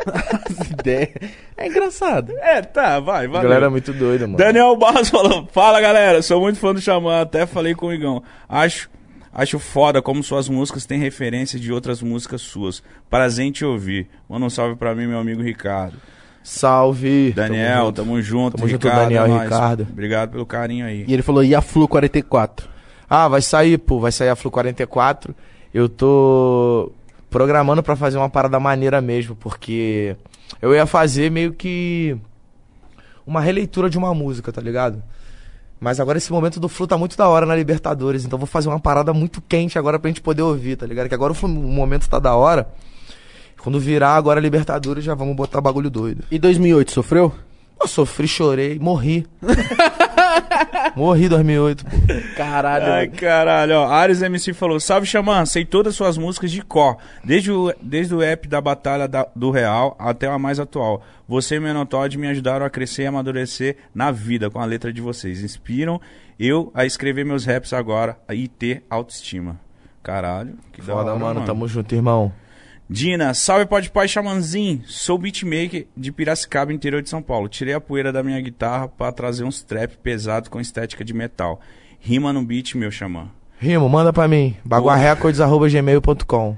As 0.06 0.70
ideias. 0.70 1.10
É 1.56 1.66
engraçado. 1.66 2.32
É, 2.38 2.62
tá, 2.62 3.00
vai, 3.00 3.26
A 3.26 3.28
vai. 3.28 3.42
galera 3.42 3.66
é 3.66 3.68
muito 3.68 3.92
doida, 3.92 4.26
mano. 4.26 4.38
Daniel 4.38 4.76
Barros 4.76 5.08
falou: 5.10 5.48
Fala 5.52 5.80
galera, 5.80 6.20
sou 6.22 6.40
muito 6.40 6.58
fã 6.58 6.72
do 6.72 6.80
Xamã, 6.80 7.22
até 7.22 7.46
falei 7.46 7.74
com 7.74 7.86
o 7.86 7.92
Igão. 7.92 8.22
Acho, 8.48 8.88
acho 9.34 9.58
foda 9.58 10.00
como 10.00 10.22
suas 10.22 10.48
músicas 10.48 10.86
têm 10.86 10.98
referência 10.98 11.58
de 11.58 11.72
outras 11.72 12.00
músicas 12.00 12.40
suas. 12.40 12.82
Prazer 13.10 13.46
em 13.46 13.52
te 13.52 13.64
ouvir. 13.64 14.08
Manda 14.28 14.46
um 14.46 14.50
salve 14.50 14.76
pra 14.76 14.94
mim, 14.94 15.08
meu 15.08 15.18
amigo 15.18 15.42
Ricardo. 15.42 15.96
Salve. 16.42 17.32
Daniel, 17.32 17.90
Tamo 17.90 17.92
tamo 17.92 18.22
junto. 18.22 18.56
Tamo 18.56 18.68
junto, 18.68 18.86
Ricardo, 18.86 19.02
Daniel 19.02 19.26
é. 19.26 19.42
Ricardo. 19.42 19.86
Obrigado 19.90 20.30
pelo 20.30 20.46
carinho 20.46 20.86
aí. 20.86 21.04
E 21.08 21.12
ele 21.12 21.22
falou, 21.22 21.42
e 21.42 21.54
a 21.54 21.60
Flu 21.60 21.88
44? 21.88 22.68
Ah, 23.10 23.28
vai 23.28 23.42
sair, 23.42 23.78
pô, 23.78 23.98
vai 23.98 24.12
sair 24.12 24.28
a 24.28 24.36
Flu 24.36 24.50
44. 24.50 25.34
Eu 25.72 25.88
tô 25.88 26.92
programando 27.30 27.82
pra 27.82 27.96
fazer 27.96 28.16
uma 28.16 28.30
parada 28.30 28.60
maneira 28.60 29.00
mesmo, 29.00 29.34
porque 29.34 30.16
eu 30.62 30.72
ia 30.74 30.86
fazer 30.86 31.30
meio 31.30 31.52
que 31.52 32.16
uma 33.26 33.40
releitura 33.40 33.90
de 33.90 33.98
uma 33.98 34.14
música, 34.14 34.52
tá 34.52 34.60
ligado? 34.60 35.02
Mas 35.84 36.00
agora 36.00 36.16
esse 36.16 36.32
momento 36.32 36.58
do 36.58 36.66
Flu 36.66 36.86
tá 36.86 36.96
muito 36.96 37.14
da 37.14 37.28
hora 37.28 37.44
na 37.44 37.54
Libertadores, 37.54 38.24
então 38.24 38.38
vou 38.38 38.46
fazer 38.46 38.70
uma 38.70 38.80
parada 38.80 39.12
muito 39.12 39.42
quente 39.42 39.78
agora 39.78 39.98
pra 39.98 40.08
gente 40.08 40.22
poder 40.22 40.40
ouvir, 40.40 40.76
tá 40.76 40.86
ligado? 40.86 41.10
Que 41.10 41.14
agora 41.14 41.34
o 41.34 41.46
momento 41.46 42.08
tá 42.08 42.18
da 42.18 42.34
hora. 42.34 42.66
Quando 43.62 43.78
virar 43.78 44.14
agora 44.14 44.40
a 44.40 44.42
Libertadores, 44.42 45.04
já 45.04 45.14
vamos 45.14 45.36
botar 45.36 45.60
bagulho 45.60 45.90
doido. 45.90 46.24
E 46.30 46.38
2008, 46.38 46.90
sofreu? 46.90 47.34
Eu 47.78 47.86
sofri, 47.86 48.26
chorei, 48.26 48.78
morri. 48.78 49.26
morri 50.96 51.26
em 51.26 51.28
2008, 51.28 51.84
pô. 51.84 51.90
Caralho. 52.36 52.92
Ai, 52.92 53.08
caralho, 53.08 53.74
ó. 53.76 53.86
Ares 53.86 54.22
MC 54.22 54.52
falou: 54.52 54.78
Salve 54.80 55.06
Xamã, 55.06 55.44
sei 55.46 55.64
todas 55.64 55.92
as 55.92 55.96
suas 55.96 56.18
músicas 56.18 56.50
de 56.50 56.62
cor, 56.62 56.96
desde 57.24 57.50
o, 57.52 57.72
desde 57.80 58.14
o 58.14 58.22
app 58.22 58.46
da 58.48 58.60
Batalha 58.60 59.06
da- 59.08 59.26
do 59.34 59.50
Real 59.50 59.96
até 59.98 60.26
a 60.26 60.38
mais 60.38 60.58
atual. 60.60 61.02
Você 61.28 61.54
e 61.56 61.58
o 61.58 61.62
Menotod 61.62 62.18
me 62.18 62.28
ajudaram 62.28 62.66
a 62.66 62.70
crescer 62.70 63.02
e 63.02 63.06
amadurecer 63.06 63.76
na 63.94 64.10
vida 64.10 64.50
com 64.50 64.58
a 64.60 64.64
letra 64.64 64.92
de 64.92 65.00
vocês. 65.00 65.42
Inspiram 65.42 66.00
eu 66.38 66.70
a 66.74 66.84
escrever 66.84 67.24
meus 67.24 67.44
raps 67.44 67.72
agora 67.72 68.16
e 68.32 68.48
ter 68.48 68.84
autoestima. 68.90 69.58
Caralho, 70.02 70.54
que 70.72 70.80
da 70.82 70.92
Foda, 70.92 71.10
hora, 71.12 71.18
mano, 71.18 71.44
tamo 71.46 71.66
junto, 71.66 71.94
irmão. 71.94 72.30
Dina, 72.94 73.34
salve 73.34 73.66
pode 73.66 73.90
pai 73.90 74.06
xamanzinho. 74.06 74.80
Sou 74.86 75.18
beatmaker 75.18 75.88
de 75.96 76.12
Piracicaba, 76.12 76.72
interior 76.72 77.02
de 77.02 77.10
São 77.10 77.20
Paulo. 77.20 77.48
Tirei 77.48 77.74
a 77.74 77.80
poeira 77.80 78.12
da 78.12 78.22
minha 78.22 78.40
guitarra 78.40 78.86
pra 78.86 79.10
trazer 79.10 79.42
uns 79.42 79.64
trap 79.64 79.96
pesado 79.96 80.48
com 80.48 80.60
estética 80.60 81.04
de 81.04 81.12
metal. 81.12 81.60
Rima 81.98 82.32
no 82.32 82.44
beat, 82.44 82.76
meu 82.76 82.92
xamã. 82.92 83.28
Rimo, 83.58 83.88
manda 83.88 84.12
pra 84.12 84.28
mim. 84.28 84.56
baguarecords.gmail.com 84.64 86.56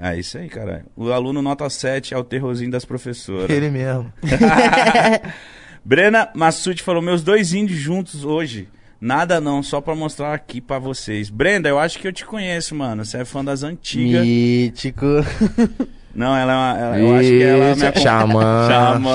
É 0.00 0.16
isso 0.16 0.38
aí, 0.38 0.48
cara. 0.48 0.86
O 0.94 1.10
aluno 1.10 1.42
nota 1.42 1.68
7 1.68 2.14
é 2.14 2.16
o 2.16 2.22
terrorzinho 2.22 2.70
das 2.70 2.84
professoras. 2.84 3.50
Ele 3.50 3.70
mesmo. 3.70 4.12
Brena 5.84 6.30
Massucci 6.32 6.80
falou: 6.80 7.02
Meus 7.02 7.24
dois 7.24 7.52
índios 7.52 7.80
juntos 7.80 8.24
hoje. 8.24 8.68
Nada 9.00 9.40
não, 9.40 9.62
só 9.62 9.80
pra 9.80 9.94
mostrar 9.94 10.34
aqui 10.34 10.60
pra 10.60 10.78
vocês. 10.78 11.30
Brenda, 11.30 11.68
eu 11.68 11.78
acho 11.78 11.98
que 11.98 12.06
eu 12.06 12.12
te 12.12 12.24
conheço, 12.26 12.74
mano. 12.74 13.04
Você 13.04 13.18
é 13.18 13.24
fã 13.24 13.42
das 13.44 13.62
antigas. 13.62 14.24
Mítico. 14.26 15.06
Não, 16.12 16.36
ela 16.36 16.52
é 16.52 16.56
uma. 16.56 16.78
ela- 16.80 16.98
eu 16.98 17.14
acho 17.16 17.28
que 17.28 17.42
ela 17.42 17.76
me 17.76 17.86
acompanha. 17.86 18.02
Xamã. 18.02 18.68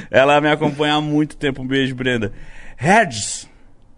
ela 0.10 0.40
me 0.40 0.48
acompanha 0.50 0.94
há 0.94 1.00
muito 1.02 1.36
tempo. 1.36 1.62
Um 1.62 1.66
beijo, 1.66 1.94
Brenda. 1.94 2.32
Regis. 2.76 3.46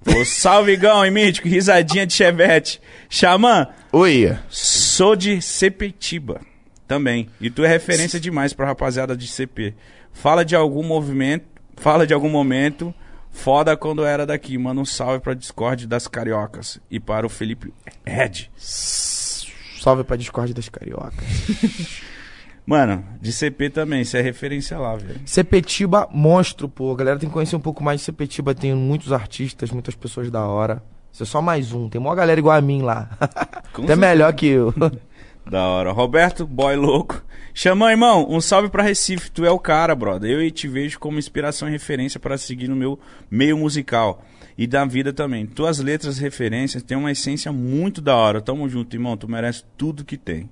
Ô, 0.04 0.24
salve, 0.24 0.76
Gão 0.76 1.06
e 1.06 1.10
Mítico. 1.10 1.46
Risadinha 1.48 2.04
de 2.04 2.12
chevette. 2.12 2.80
Xamã, 3.08 3.68
Oi. 3.92 4.36
sou 4.48 5.14
de 5.14 5.40
Sepetiba 5.40 6.40
também. 6.88 7.28
E 7.40 7.48
tu 7.48 7.64
é 7.64 7.68
referência 7.68 8.18
demais 8.18 8.52
pra 8.52 8.66
rapaziada 8.66 9.16
de 9.16 9.28
CP. 9.28 9.74
Fala 10.12 10.44
de 10.44 10.56
algum 10.56 10.82
movimento. 10.82 11.44
Fala 11.76 12.04
de 12.06 12.12
algum 12.12 12.28
momento. 12.28 12.92
Foda 13.32 13.76
quando 13.76 14.04
era 14.04 14.24
daqui. 14.24 14.56
Manda 14.56 14.80
um 14.80 14.84
salve 14.84 15.20
pra 15.20 15.34
Discord 15.34 15.86
das 15.86 16.06
Cariocas. 16.06 16.78
E 16.90 17.00
para 17.00 17.26
o 17.26 17.28
Felipe 17.28 17.72
Red. 18.04 18.50
Salve 18.56 20.04
pra 20.04 20.16
Discord 20.16 20.54
das 20.54 20.68
Cariocas. 20.68 21.24
Mano, 22.64 23.04
de 23.20 23.32
CP 23.32 23.70
também. 23.70 24.04
Você 24.04 24.18
é 24.18 24.20
referência 24.20 24.78
lá, 24.78 24.94
velho. 24.94 25.20
Sepetiba, 25.26 26.08
monstro, 26.12 26.68
pô. 26.68 26.92
A 26.92 26.96
galera 26.96 27.18
tem 27.18 27.28
que 27.28 27.32
conhecer 27.32 27.56
um 27.56 27.60
pouco 27.60 27.82
mais 27.82 28.00
de 28.00 28.06
Sepetiba. 28.06 28.54
Tem 28.54 28.72
muitos 28.74 29.12
artistas, 29.12 29.72
muitas 29.72 29.96
pessoas 29.96 30.30
da 30.30 30.46
hora. 30.46 30.80
Você 31.10 31.24
é 31.24 31.26
só 31.26 31.42
mais 31.42 31.72
um. 31.72 31.88
Tem 31.88 32.00
uma 32.00 32.14
galera 32.14 32.38
igual 32.38 32.56
a 32.56 32.60
mim 32.60 32.82
lá. 32.82 33.10
Até 33.74 33.96
melhor 33.96 34.32
que 34.34 34.46
eu. 34.46 34.72
Da 35.44 35.66
hora. 35.66 35.92
Roberto, 35.92 36.46
boy 36.46 36.76
louco. 36.76 37.22
Xamã, 37.54 37.90
irmão, 37.90 38.26
um 38.30 38.40
salve 38.40 38.70
pra 38.70 38.82
Recife. 38.82 39.30
Tu 39.30 39.44
é 39.44 39.50
o 39.50 39.58
cara, 39.58 39.94
brother. 39.94 40.30
Eu 40.30 40.50
te 40.50 40.66
vejo 40.66 40.98
como 40.98 41.18
inspiração 41.18 41.68
e 41.68 41.72
referência 41.72 42.18
para 42.18 42.38
seguir 42.38 42.68
no 42.68 42.76
meu 42.76 42.98
meio 43.30 43.58
musical. 43.58 44.24
E 44.56 44.66
da 44.66 44.84
vida 44.84 45.12
também. 45.12 45.46
Tuas 45.46 45.78
letras 45.78 46.18
referências 46.18 46.82
têm 46.82 46.96
uma 46.96 47.10
essência 47.10 47.52
muito 47.52 48.00
da 48.00 48.16
hora. 48.16 48.40
Tamo 48.40 48.68
junto, 48.68 48.94
irmão. 48.94 49.16
Tu 49.16 49.28
merece 49.28 49.64
tudo 49.76 50.04
que 50.04 50.16
tem. 50.16 50.48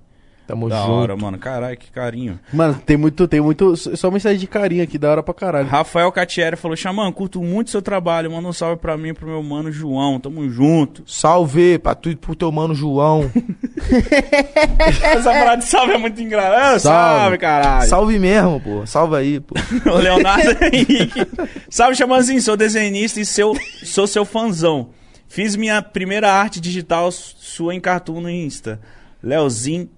Tamo 0.50 0.68
da 0.68 0.80
junto. 0.80 0.90
hora, 0.92 1.16
mano. 1.16 1.38
Caralho, 1.38 1.76
que 1.76 1.90
carinho. 1.90 2.38
Mano, 2.52 2.80
tem 2.84 2.96
muito, 2.96 3.26
tem 3.28 3.40
muito. 3.40 3.76
Só 3.76 4.10
mensagem 4.10 4.38
de 4.38 4.46
carinho 4.46 4.82
aqui, 4.82 4.98
da 4.98 5.10
hora 5.10 5.22
pra 5.22 5.32
caralho. 5.32 5.68
Rafael 5.68 6.10
Catieri 6.10 6.56
falou: 6.56 6.76
Xamã, 6.76 7.10
curto 7.12 7.40
muito 7.42 7.70
seu 7.70 7.80
trabalho. 7.80 8.30
Manda 8.32 8.48
um 8.48 8.52
salve 8.52 8.76
pra 8.80 8.96
mim 8.96 9.08
e 9.10 9.14
pro 9.14 9.26
meu 9.28 9.42
mano 9.42 9.70
João. 9.70 10.18
Tamo 10.18 10.48
junto. 10.50 11.02
Salve 11.06 11.78
pra 11.78 11.94
tu 11.94 12.10
e 12.10 12.16
pro 12.16 12.34
teu 12.34 12.50
mano 12.50 12.74
João. 12.74 13.30
Essa 15.02 15.30
parada 15.30 15.56
de 15.62 15.64
salve 15.68 15.92
é 15.94 15.98
muito 15.98 16.20
engraçada. 16.20 16.78
Salve, 16.78 17.20
Salve. 17.20 17.38
caralho. 17.38 17.88
Salve 17.88 18.18
mesmo, 18.18 18.60
pô. 18.60 18.86
Salve 18.86 19.16
aí, 19.16 19.40
pô. 19.40 19.54
O 19.90 19.98
Leonardo 19.98 20.50
Henrique. 20.72 21.26
Salve, 21.68 21.94
Xamãzinho, 21.96 22.40
sou 22.42 22.56
desenhista 22.56 23.20
e 23.20 23.26
seu, 23.26 23.54
sou 23.84 24.06
seu 24.06 24.24
fãzão. 24.24 24.90
Fiz 25.28 25.54
minha 25.56 25.80
primeira 25.80 26.30
arte 26.32 26.60
digital 26.60 27.10
sua 27.12 27.74
em 27.74 27.80
cartoon 27.80 28.20
no 28.20 28.30
Insta. 28.30 28.80
Leozinho, 29.22 29.88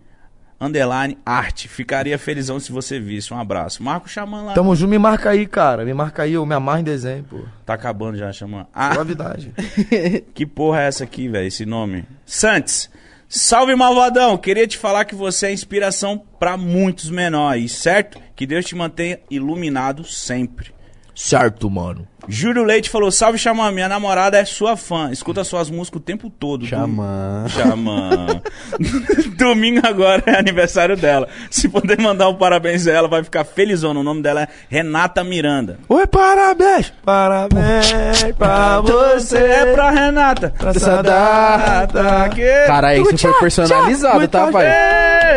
underline, 0.63 1.19
arte. 1.27 1.69
Ficaria 1.69 2.19
felizão 2.19 2.61
se 2.61 2.71
você 2.71 3.01
visse. 3.01 3.35
Um 3.35 3.39
abraço. 3.39 3.83
Marco 3.83 4.09
Xamã 4.09 4.43
lá. 4.43 4.53
Tamo 4.55 4.75
junto, 4.77 4.91
me 4.91 4.99
marca 4.99 5.31
aí, 5.31 5.47
cara. 5.47 5.85
Me 5.85 5.93
marca 5.93 6.23
aí, 6.23 6.35
eu 6.35 6.47
me 6.47 6.55
amarro 6.55 6.81
em 6.81 6.85
desenho, 6.85 7.25
pô. 7.25 7.41
Tá 7.67 7.75
acabando 7.75 8.17
já, 8.17 8.33
Xamã. 8.33 8.67
Ah, 8.73 8.95
Suavidade. 8.95 9.53
que 10.33 10.47
porra 10.47 10.83
é 10.83 10.87
essa 10.87 11.05
aqui, 11.05 11.29
velho? 11.29 11.47
Esse 11.49 11.67
nome. 11.67 12.05
Santos. 12.25 12.89
Salve, 13.29 13.75
malvadão. 13.75 14.37
Queria 14.37 14.67
te 14.67 14.77
falar 14.77 15.05
que 15.07 15.15
você 15.15 15.47
é 15.47 15.53
inspiração 15.53 16.23
pra 16.39 16.57
muitos 16.57 17.09
menores, 17.09 17.73
certo? 17.73 18.21
Que 18.37 18.47
Deus 18.47 18.65
te 18.67 18.75
mantenha 18.75 19.19
iluminado 19.31 20.05
sempre. 20.05 20.71
certo, 21.15 21.71
mano. 21.71 22.07
Júlio 22.29 22.63
Leite 22.65 22.89
falou: 22.89 23.11
Salve, 23.11 23.39
Xamã, 23.39 23.71
minha 23.71 23.89
namorada 23.89 24.39
é 24.39 24.45
sua 24.45 24.77
fã. 24.77 25.11
Escuta 25.11 25.43
suas 25.45 25.69
músicas 25.69 26.01
o 26.01 26.03
tempo 26.03 26.31
todo. 26.31 26.67
Xamã. 26.67 27.47
Xamã. 27.49 28.41
Domingo 29.37 29.87
agora 29.87 30.23
é 30.27 30.39
aniversário 30.39 30.97
dela. 30.97 31.29
Se 31.51 31.69
puder 31.69 32.01
mandar 32.01 32.29
um 32.29 32.35
parabéns 32.35 32.87
a 32.87 32.93
ela, 32.93 33.09
vai 33.09 33.25
ficar 33.25 33.45
felizona. 33.45 34.01
O 34.01 34.03
nome 34.03 34.23
dela 34.23 34.43
é 34.43 34.49
Renata 34.69 35.25
Miranda. 35.25 35.79
Oi, 35.89 36.07
parabéns. 36.07 36.93
Parabéns 37.05 38.23
pra 38.39 38.81
você. 38.81 39.39
É 39.39 39.73
pra 39.73 39.91
Renata. 39.91 40.53
Essa 40.65 41.03
data. 41.03 42.29
que 42.29 42.67
Caralho, 42.67 43.03
isso 43.03 43.19
foi 43.19 43.41
personalizado, 43.41 44.29
tá, 44.29 44.47
pai? 44.51 44.67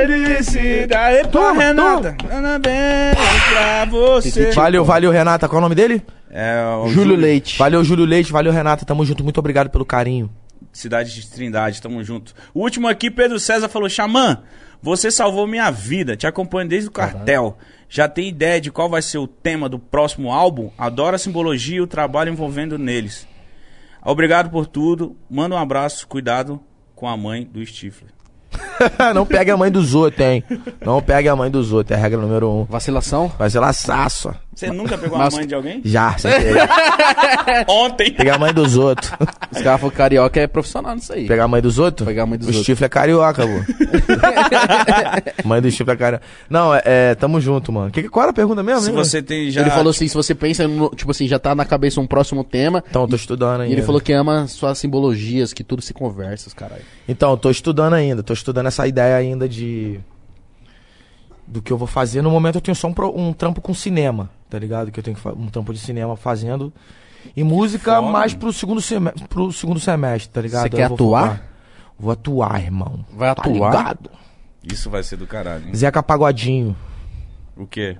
Felicidade 0.05 1.17
é 1.17 1.23
pra 1.23 1.51
Renata. 1.51 2.15
Parabéns 2.29 3.15
pra 3.49 3.85
você. 3.85 4.51
Valeu, 4.51 4.85
valeu, 4.85 5.11
Renata. 5.11 5.47
Qual 5.47 5.57
é 5.57 5.59
o 5.59 5.61
nome 5.61 5.75
dele? 5.75 6.03
É 6.37 6.65
o 6.83 6.89
Júlio 6.89 7.15
Leite. 7.15 7.57
Valeu, 7.57 7.81
Júlio 7.81 8.03
Leite. 8.03 8.29
Valeu, 8.29 8.51
Renata. 8.51 8.83
Tamo 8.83 9.05
junto. 9.05 9.23
Muito 9.23 9.37
obrigado 9.37 9.69
pelo 9.69 9.85
carinho. 9.85 10.29
Cidade 10.73 11.15
de 11.15 11.25
Trindade, 11.29 11.81
tamo 11.81 12.03
junto. 12.03 12.35
O 12.53 12.59
último 12.59 12.89
aqui, 12.89 13.09
Pedro 13.09 13.39
César 13.39 13.69
falou: 13.69 13.87
Xamã, 13.87 14.43
você 14.81 15.09
salvou 15.09 15.47
minha 15.47 15.71
vida, 15.71 16.17
te 16.17 16.27
acompanho 16.27 16.67
desde 16.67 16.89
o 16.89 16.91
cartel. 16.91 17.57
Já 17.87 18.09
tem 18.09 18.27
ideia 18.27 18.59
de 18.59 18.69
qual 18.69 18.89
vai 18.89 19.01
ser 19.01 19.17
o 19.17 19.27
tema 19.27 19.69
do 19.69 19.79
próximo 19.79 20.29
álbum? 20.29 20.69
Adoro 20.77 21.15
a 21.15 21.19
simbologia 21.19 21.77
e 21.77 21.81
o 21.81 21.87
trabalho 21.87 22.33
envolvendo 22.33 22.77
neles. 22.77 23.25
Obrigado 24.03 24.49
por 24.49 24.67
tudo. 24.67 25.15
Manda 25.29 25.55
um 25.55 25.57
abraço, 25.57 26.05
cuidado 26.05 26.59
com 26.93 27.07
a 27.07 27.15
mãe 27.15 27.45
do 27.45 27.65
Stifler. 27.65 28.11
não 29.13 29.25
pegue 29.25 29.51
a 29.51 29.57
mãe 29.57 29.71
dos 29.71 29.95
outros, 29.95 30.19
hein? 30.25 30.43
Não 30.83 31.01
pegue 31.01 31.29
a 31.29 31.35
mãe 31.35 31.49
dos 31.49 31.71
outros. 31.71 31.95
É 31.95 31.99
a 31.99 32.01
regra 32.01 32.19
número 32.19 32.49
um. 32.49 32.63
Vacilação? 32.65 33.31
Vai 33.37 33.49
ser 33.49 33.59
laçaço. 33.59 34.33
Você 34.55 34.67
nunca 34.71 34.97
pegou 34.97 35.17
Mas- 35.17 35.33
a 35.33 35.37
mãe 35.37 35.45
de 35.45 35.53
alguém? 35.53 35.81
Já, 35.83 36.17
sem 36.17 36.31
querer. 36.39 36.69
Ontem. 37.67 38.11
Pegar 38.13 38.35
a 38.35 38.39
mãe 38.39 38.53
dos 38.53 38.77
outros. 38.77 39.11
Os 39.11 39.17
caras 39.61 39.63
falaram 39.81 39.89
que 39.89 39.95
carioca 39.97 40.39
é 40.39 40.47
profissional 40.47 40.95
nisso 40.95 41.11
aí. 41.11 41.27
Pegar 41.27 41.43
a 41.43 41.47
mãe 41.47 41.61
dos 41.61 41.77
outros? 41.77 42.07
Pegar 42.07 42.23
a 42.23 42.25
mãe 42.25 42.37
dos 42.37 42.47
o 42.47 42.51
outros. 42.51 42.65
chifre 42.65 42.85
é 42.85 42.89
carioca, 42.89 43.43
pô. 43.45 45.43
mãe 45.47 45.61
do 45.61 45.69
chifre 45.69 45.93
é 45.93 45.97
carioca. 45.97 46.23
Não, 46.49 46.73
é, 46.73 46.81
é, 46.85 47.15
tamo 47.15 47.39
junto, 47.41 47.71
mano. 47.71 47.91
Que, 47.91 48.03
qual 48.07 48.23
era 48.23 48.31
a 48.31 48.33
pergunta 48.33 48.63
mesmo? 48.63 48.81
Se 48.81 48.87
lembra? 48.87 49.03
você 49.03 49.21
tem 49.21 49.51
já. 49.51 49.61
Ele 49.61 49.69
falou 49.71 49.89
assim, 49.91 50.07
se 50.07 50.15
você 50.15 50.33
pensa, 50.33 50.67
no, 50.67 50.89
tipo 50.89 51.11
assim, 51.11 51.27
já 51.27 51.37
tá 51.39 51.53
na 51.53 51.65
cabeça 51.65 51.99
um 51.99 52.07
próximo 52.07 52.43
tema. 52.43 52.83
Então, 52.89 53.01
eu 53.03 53.07
tô 53.07 53.15
estudando 53.15 53.59
E 53.59 53.63
ainda. 53.63 53.73
ele 53.75 53.81
falou 53.81 53.99
que 54.01 54.13
ama 54.13 54.47
suas 54.47 54.77
simbologias, 54.77 55.51
que 55.53 55.63
tudo 55.63 55.81
se 55.81 55.93
conversa, 55.93 56.47
os 56.47 56.53
caralho. 56.53 56.81
Então, 57.07 57.31
eu 57.31 57.37
tô 57.37 57.49
estudando 57.49 57.93
ainda. 57.93 58.23
Tô 58.23 58.33
estudando 58.33 58.67
essa 58.67 58.87
ideia 58.87 59.15
ainda 59.17 59.47
de... 59.49 59.99
do 61.47 61.61
que 61.61 61.71
eu 61.71 61.77
vou 61.77 61.87
fazer. 61.87 62.21
No 62.21 62.29
momento 62.31 62.55
eu 62.55 62.61
tenho 62.61 62.75
só 62.75 62.87
um, 62.87 62.93
um 63.15 63.33
trampo 63.33 63.61
com 63.61 63.73
cinema, 63.73 64.29
tá 64.49 64.57
ligado? 64.59 64.91
Que 64.91 64.99
eu 64.99 65.03
tenho 65.03 65.17
um 65.37 65.47
trampo 65.47 65.73
de 65.73 65.79
cinema 65.79 66.15
fazendo. 66.15 66.71
E 67.35 67.43
música 67.43 67.95
Foda. 67.95 68.11
mais 68.11 68.33
pro 68.33 68.53
segundo, 68.53 68.79
seme 68.81 69.11
pro 69.29 69.51
segundo 69.51 69.79
semestre, 69.79 70.29
tá 70.31 70.41
ligado? 70.41 70.63
Você 70.63 70.69
quer 70.69 70.87
vou 70.87 70.95
atuar? 70.95 71.21
focar. 71.29 71.43
Vou 71.97 72.11
atuar, 72.11 72.61
irmão. 72.61 73.05
Vai 73.13 73.33
Tá 73.33 73.41
atuar? 73.41 73.53
ligado? 73.71 74.11
Isso 74.63 74.89
vai 74.89 75.01
ser 75.03 75.17
do 75.17 75.25
caralho. 75.25 75.67
hein? 75.67 75.75
Zeca 75.75 76.03
Pagodinho. 76.03 76.75
O 77.55 77.65
quê? 77.65 77.97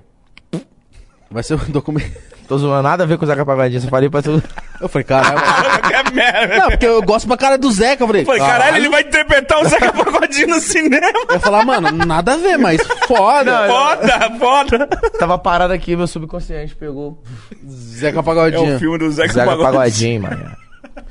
Vai 1.30 1.42
ser 1.42 1.54
um 1.54 1.70
documento. 1.70 2.12
Tô 2.48 2.56
zoando 2.58 2.82
nada 2.82 3.02
a 3.02 3.06
ver 3.06 3.18
com 3.18 3.24
o 3.24 3.28
Zeca 3.28 3.44
Pagodinho, 3.44 3.80
só 3.80 3.88
falei 3.88 4.08
pra 4.08 4.22
tu. 4.22 4.40
Eu 4.80 4.88
falei, 4.88 5.04
caralho. 5.04 5.40
que 6.06 6.14
merda. 6.14 6.58
Não, 6.58 6.70
porque 6.70 6.86
eu 6.86 7.02
gosto 7.02 7.26
pra 7.26 7.36
cara 7.36 7.58
do 7.58 7.70
Zeca. 7.72 8.02
Eu 8.04 8.06
falei, 8.06 8.24
Falei, 8.24 8.40
caralho, 8.40 8.76
ele 8.76 8.88
vai 8.88 9.02
interpretar 9.02 9.60
o 9.60 9.68
Zeca 9.68 9.92
Pagodinho 9.92 10.48
no 10.48 10.60
cinema. 10.60 11.18
Eu 11.28 11.34
ia 11.34 11.40
falar, 11.40 11.64
mano, 11.64 11.90
nada 12.06 12.34
a 12.34 12.36
ver, 12.36 12.56
mas 12.56 12.80
foda. 13.06 13.66
Foda, 13.68 14.38
foda. 14.38 14.86
Tava 15.18 15.38
parado 15.38 15.72
aqui, 15.72 15.96
meu 15.96 16.06
subconsciente 16.06 16.74
pegou. 16.76 17.20
Zeca 17.68 18.20
É 18.20 18.22
Pagodinho. 18.22 18.76
o 18.76 18.78
filme 18.78 18.98
do 18.98 19.10
Zeca, 19.10 19.32
Zeca 19.32 19.46
Pagodinho. 19.46 19.72
Pagodinho, 19.72 20.22
mano. 20.22 20.56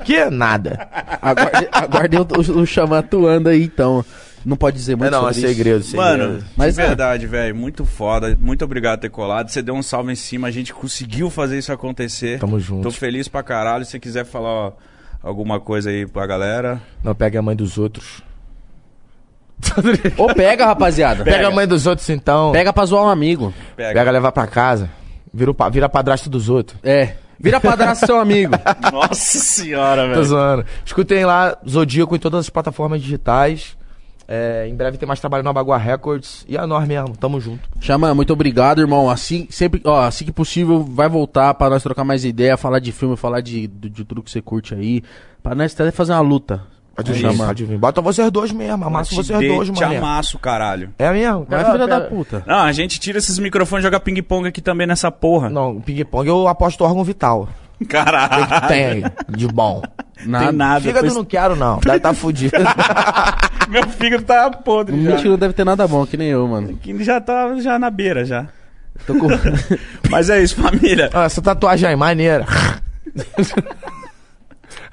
Que 0.03 0.25
nada. 0.25 0.87
Aguardei, 1.21 1.69
aguardei 1.71 2.19
o, 2.19 2.23
o, 2.23 2.61
o 2.61 2.65
Xamã 2.65 2.99
atuando 2.99 3.49
aí, 3.49 3.63
então. 3.63 4.03
Não 4.45 4.55
pode 4.55 4.77
dizer 4.77 4.95
muito 4.95 5.07
É, 5.07 5.11
não, 5.11 5.27
é 5.27 5.33
sobre 5.33 5.47
isso. 5.47 5.57
segredo, 5.57 5.83
segredo. 5.83 6.05
Mano, 6.05 6.43
Mas 6.55 6.75
de 6.75 6.81
é. 6.81 6.85
verdade, 6.87 7.25
velho, 7.25 7.55
muito 7.55 7.83
foda. 7.83 8.37
Muito 8.39 8.63
obrigado 8.63 8.99
por 8.99 9.01
ter 9.01 9.09
colado. 9.09 9.49
Você 9.49 9.61
deu 9.61 9.73
um 9.73 9.81
salve 9.81 10.11
em 10.11 10.15
cima, 10.15 10.47
a 10.47 10.51
gente 10.51 10.71
conseguiu 10.73 11.29
fazer 11.31 11.57
isso 11.57 11.73
acontecer. 11.73 12.39
Tamo 12.39 12.59
junto. 12.59 12.83
Tô 12.83 12.91
feliz 12.91 13.27
pra 13.27 13.41
caralho. 13.41 13.83
Se 13.83 13.91
você 13.91 13.99
quiser 13.99 14.23
falar 14.23 14.49
ó, 14.49 14.73
alguma 15.23 15.59
coisa 15.59 15.89
aí 15.89 16.05
pra 16.05 16.27
galera. 16.27 16.79
Não 17.03 17.15
pega 17.15 17.39
a 17.39 17.41
mãe 17.41 17.55
dos 17.55 17.77
outros. 17.79 18.21
Ou 20.17 20.33
pega, 20.33 20.65
rapaziada. 20.65 21.23
Pega, 21.23 21.37
Pega. 21.37 21.47
a 21.47 21.51
mãe 21.51 21.67
dos 21.67 21.87
outros, 21.87 22.07
então. 22.09 22.51
Pega 22.51 22.71
pra 22.71 22.85
zoar 22.85 23.05
um 23.05 23.09
amigo. 23.09 23.53
Pega. 23.75 23.97
Pega, 23.99 24.11
levar 24.11 24.31
pra 24.31 24.45
casa. 24.47 24.89
Vira, 25.33 25.51
o 25.51 25.55
vira 25.71 25.89
padrasto 25.89 26.29
dos 26.29 26.49
outros. 26.49 26.77
É. 26.83 27.15
Vira 27.39 27.59
padrasto 27.59 28.05
seu 28.05 28.19
amigo. 28.19 28.53
Nossa 28.91 29.39
senhora, 29.39 30.03
Tô 30.03 30.09
velho. 30.09 30.23
zoando. 30.25 30.65
Escutem 30.85 31.25
lá, 31.25 31.57
Zodíaco 31.67 32.15
em 32.15 32.19
todas 32.19 32.41
as 32.41 32.49
plataformas 32.49 33.01
digitais. 33.01 33.75
É, 34.27 34.67
em 34.67 34.75
breve 34.75 34.97
tem 34.97 35.07
mais 35.07 35.19
trabalho 35.19 35.43
na 35.43 35.53
Bagua 35.53 35.77
Records. 35.77 36.45
E 36.49 36.57
a 36.57 36.65
nós 36.65 36.87
mesmo, 36.87 37.15
tamo 37.15 37.39
junto. 37.39 37.61
Xamã, 37.79 38.13
muito 38.13 38.33
obrigado, 38.33 38.81
irmão. 38.81 39.09
Assim, 39.09 39.47
sempre, 39.51 39.81
ó, 39.85 40.01
assim 40.01 40.25
que 40.25 40.31
possível, 40.31 40.81
vai 40.83 41.07
voltar 41.07 41.53
pra 41.53 41.69
nós 41.69 41.83
trocar 41.83 42.03
mais 42.03 42.25
ideia, 42.25 42.57
falar 42.57 42.79
de 42.79 42.91
filme, 42.91 43.15
falar 43.15 43.41
de, 43.41 43.67
de, 43.67 43.89
de 43.89 44.03
tudo 44.03 44.23
que 44.23 44.31
você 44.31 44.41
curte 44.41 44.73
aí. 44.73 45.03
Pra 45.43 45.53
nós 45.53 45.73
até 45.73 45.91
fazer 45.91 46.13
uma 46.13 46.21
luta. 46.21 46.61
Pode 46.95 47.11
É 47.11 47.13
vir, 47.13 47.37
pode 47.37 47.65
vir. 47.65 47.77
Bota 47.77 48.01
vocês 48.01 48.31
dois 48.31 48.51
mesmo, 48.53 48.85
amassa 48.85 49.09
Te 49.09 49.15
vocês 49.17 49.37
dê- 49.37 49.47
dois, 49.49 49.69
Te 49.69 49.81
mano. 49.83 49.97
amasso, 49.97 50.39
caralho. 50.39 50.91
É 50.97 51.11
mesmo? 51.11 51.45
Vai, 51.47 51.59
Pega- 51.59 51.71
filha 51.73 51.87
da 51.87 52.01
puta. 52.01 52.41
Não, 52.47 52.59
a 52.59 52.71
gente 52.71 52.99
tira 53.01 53.17
esses 53.17 53.37
microfones 53.37 53.83
e 53.83 53.85
joga 53.87 53.99
ping-pong 53.99 54.47
aqui 54.47 54.61
também 54.61 54.87
nessa 54.87 55.11
porra. 55.11 55.49
Não, 55.49 55.81
ping-pong 55.81 56.27
eu 56.29 56.47
aposto 56.47 56.85
órgão 56.85 57.03
vital. 57.03 57.49
Caralho. 57.89 58.67
Tem 58.67 59.03
de 59.29 59.47
bom. 59.47 59.81
Nada. 60.25 60.45
Tem 60.47 60.55
nada. 60.55 60.79
Fígado 60.81 61.01
Depois- 61.01 61.15
não 61.15 61.25
quero, 61.25 61.55
não. 61.55 61.79
Deve 61.79 61.99
tá 61.99 62.13
fudido. 62.13 62.55
Meu 63.69 63.87
fígado 63.89 64.23
tá 64.23 64.49
podre 64.49 64.95
O 64.95 65.03
já. 65.03 65.09
Mítico 65.11 65.29
não 65.29 65.37
deve 65.37 65.53
ter 65.53 65.65
nada 65.65 65.87
bom, 65.87 66.05
que 66.05 66.15
nem 66.17 66.29
eu, 66.29 66.47
mano. 66.47 66.77
Que 66.77 67.03
já 67.03 67.19
tá 67.19 67.55
já 67.57 67.77
na 67.79 67.89
beira 67.89 68.23
já. 68.23 68.47
Tô 69.05 69.13
com... 69.15 69.27
Mas 70.09 70.29
é 70.29 70.41
isso, 70.41 70.55
família. 70.61 71.09
Ah, 71.13 71.23
essa 71.25 71.41
tatuagem 71.41 71.89
aí, 71.89 71.95
maneira. 71.95 72.45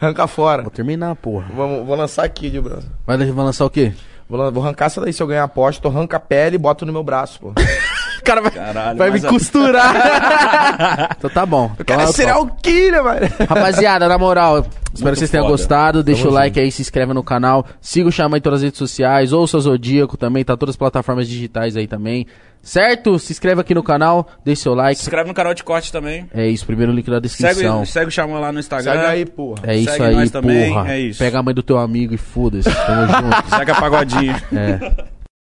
Arranca 0.00 0.26
fora. 0.26 0.62
Vou 0.62 0.70
terminar, 0.70 1.14
porra. 1.16 1.46
Vamos, 1.54 1.86
vou 1.86 1.94
lançar 1.96 2.24
aqui, 2.24 2.50
de 2.50 2.60
braço. 2.60 2.90
Vai, 3.06 3.16
vai 3.16 3.44
lançar 3.44 3.64
o 3.64 3.70
quê? 3.70 3.92
Vou, 4.28 4.50
vou 4.50 4.62
arrancar 4.64 4.86
essa 4.86 5.00
daí 5.00 5.12
se 5.12 5.22
eu 5.22 5.26
ganhar 5.26 5.44
aposta. 5.44 5.86
Eu 5.86 5.92
arranco 5.92 6.16
a 6.16 6.20
pele 6.20 6.56
e 6.56 6.58
boto 6.58 6.84
no 6.84 6.92
meu 6.92 7.04
braço, 7.04 7.38
pô. 7.40 7.52
O 8.22 8.24
cara 8.24 8.40
vai, 8.40 8.50
Caralho, 8.52 8.98
vai 8.98 9.10
me 9.10 9.18
a- 9.18 9.28
costurar. 9.28 11.08
então 11.18 11.28
tá 11.28 11.44
bom. 11.44 11.72
Eu 11.76 11.84
quero 11.84 12.02
Então, 12.02 12.12
ser 12.12 12.32
o 12.36 12.46
killer, 12.46 13.02
mano. 13.02 13.20
Rapaziada, 13.48 14.06
na 14.08 14.16
moral, 14.16 14.64
espero 14.94 15.12
que 15.14 15.18
vocês 15.18 15.30
tenham 15.30 15.44
foda. 15.44 15.56
gostado. 15.56 16.02
Deixa 16.04 16.22
Tamo 16.22 16.30
o 16.30 16.34
like 16.34 16.60
aí, 16.60 16.70
se 16.70 16.80
inscreve 16.82 17.12
no 17.12 17.22
canal. 17.24 17.66
Siga 17.80 18.08
o 18.08 18.12
Xamã 18.12 18.38
em 18.38 18.40
todas 18.40 18.60
as 18.60 18.64
redes 18.64 18.78
sociais. 18.78 19.32
Ouça 19.32 19.56
o 19.56 19.60
Zodíaco 19.60 20.16
também, 20.16 20.44
tá 20.44 20.56
todas 20.56 20.74
as 20.74 20.76
plataformas 20.76 21.26
digitais 21.28 21.76
aí 21.76 21.88
também. 21.88 22.26
Certo? 22.62 23.18
Se 23.18 23.32
inscreve 23.32 23.60
aqui 23.60 23.74
no 23.74 23.82
canal, 23.82 24.28
deixa 24.44 24.62
seu 24.62 24.74
like. 24.74 24.94
Se 25.00 25.02
inscreve 25.06 25.26
no 25.28 25.34
canal 25.34 25.52
de 25.52 25.64
corte 25.64 25.90
também. 25.90 26.28
É 26.32 26.46
isso, 26.46 26.64
primeiro 26.64 26.92
link 26.92 27.08
na 27.10 27.18
descrição. 27.18 27.78
Segue, 27.80 27.90
segue 27.92 28.06
o 28.06 28.10
Xamã 28.12 28.38
lá 28.38 28.52
no 28.52 28.60
Instagram. 28.60 28.92
Segue 28.92 29.04
aí, 29.06 29.26
porra. 29.26 29.62
É 29.64 29.76
isso 29.76 29.90
segue 29.90 30.04
aí, 30.04 30.14
nós 30.14 30.30
também, 30.30 30.72
porra. 30.72 30.92
é 30.94 31.00
isso. 31.00 31.18
Pega 31.18 31.40
a 31.40 31.42
mãe 31.42 31.52
do 31.54 31.62
teu 31.64 31.76
amigo 31.78 32.14
e 32.14 32.16
foda-se. 32.18 32.70
Tamo 32.70 33.06
junto. 33.20 33.56
Zeca 33.56 33.74
Pagodinho. 33.74 34.36
É. 34.54 35.12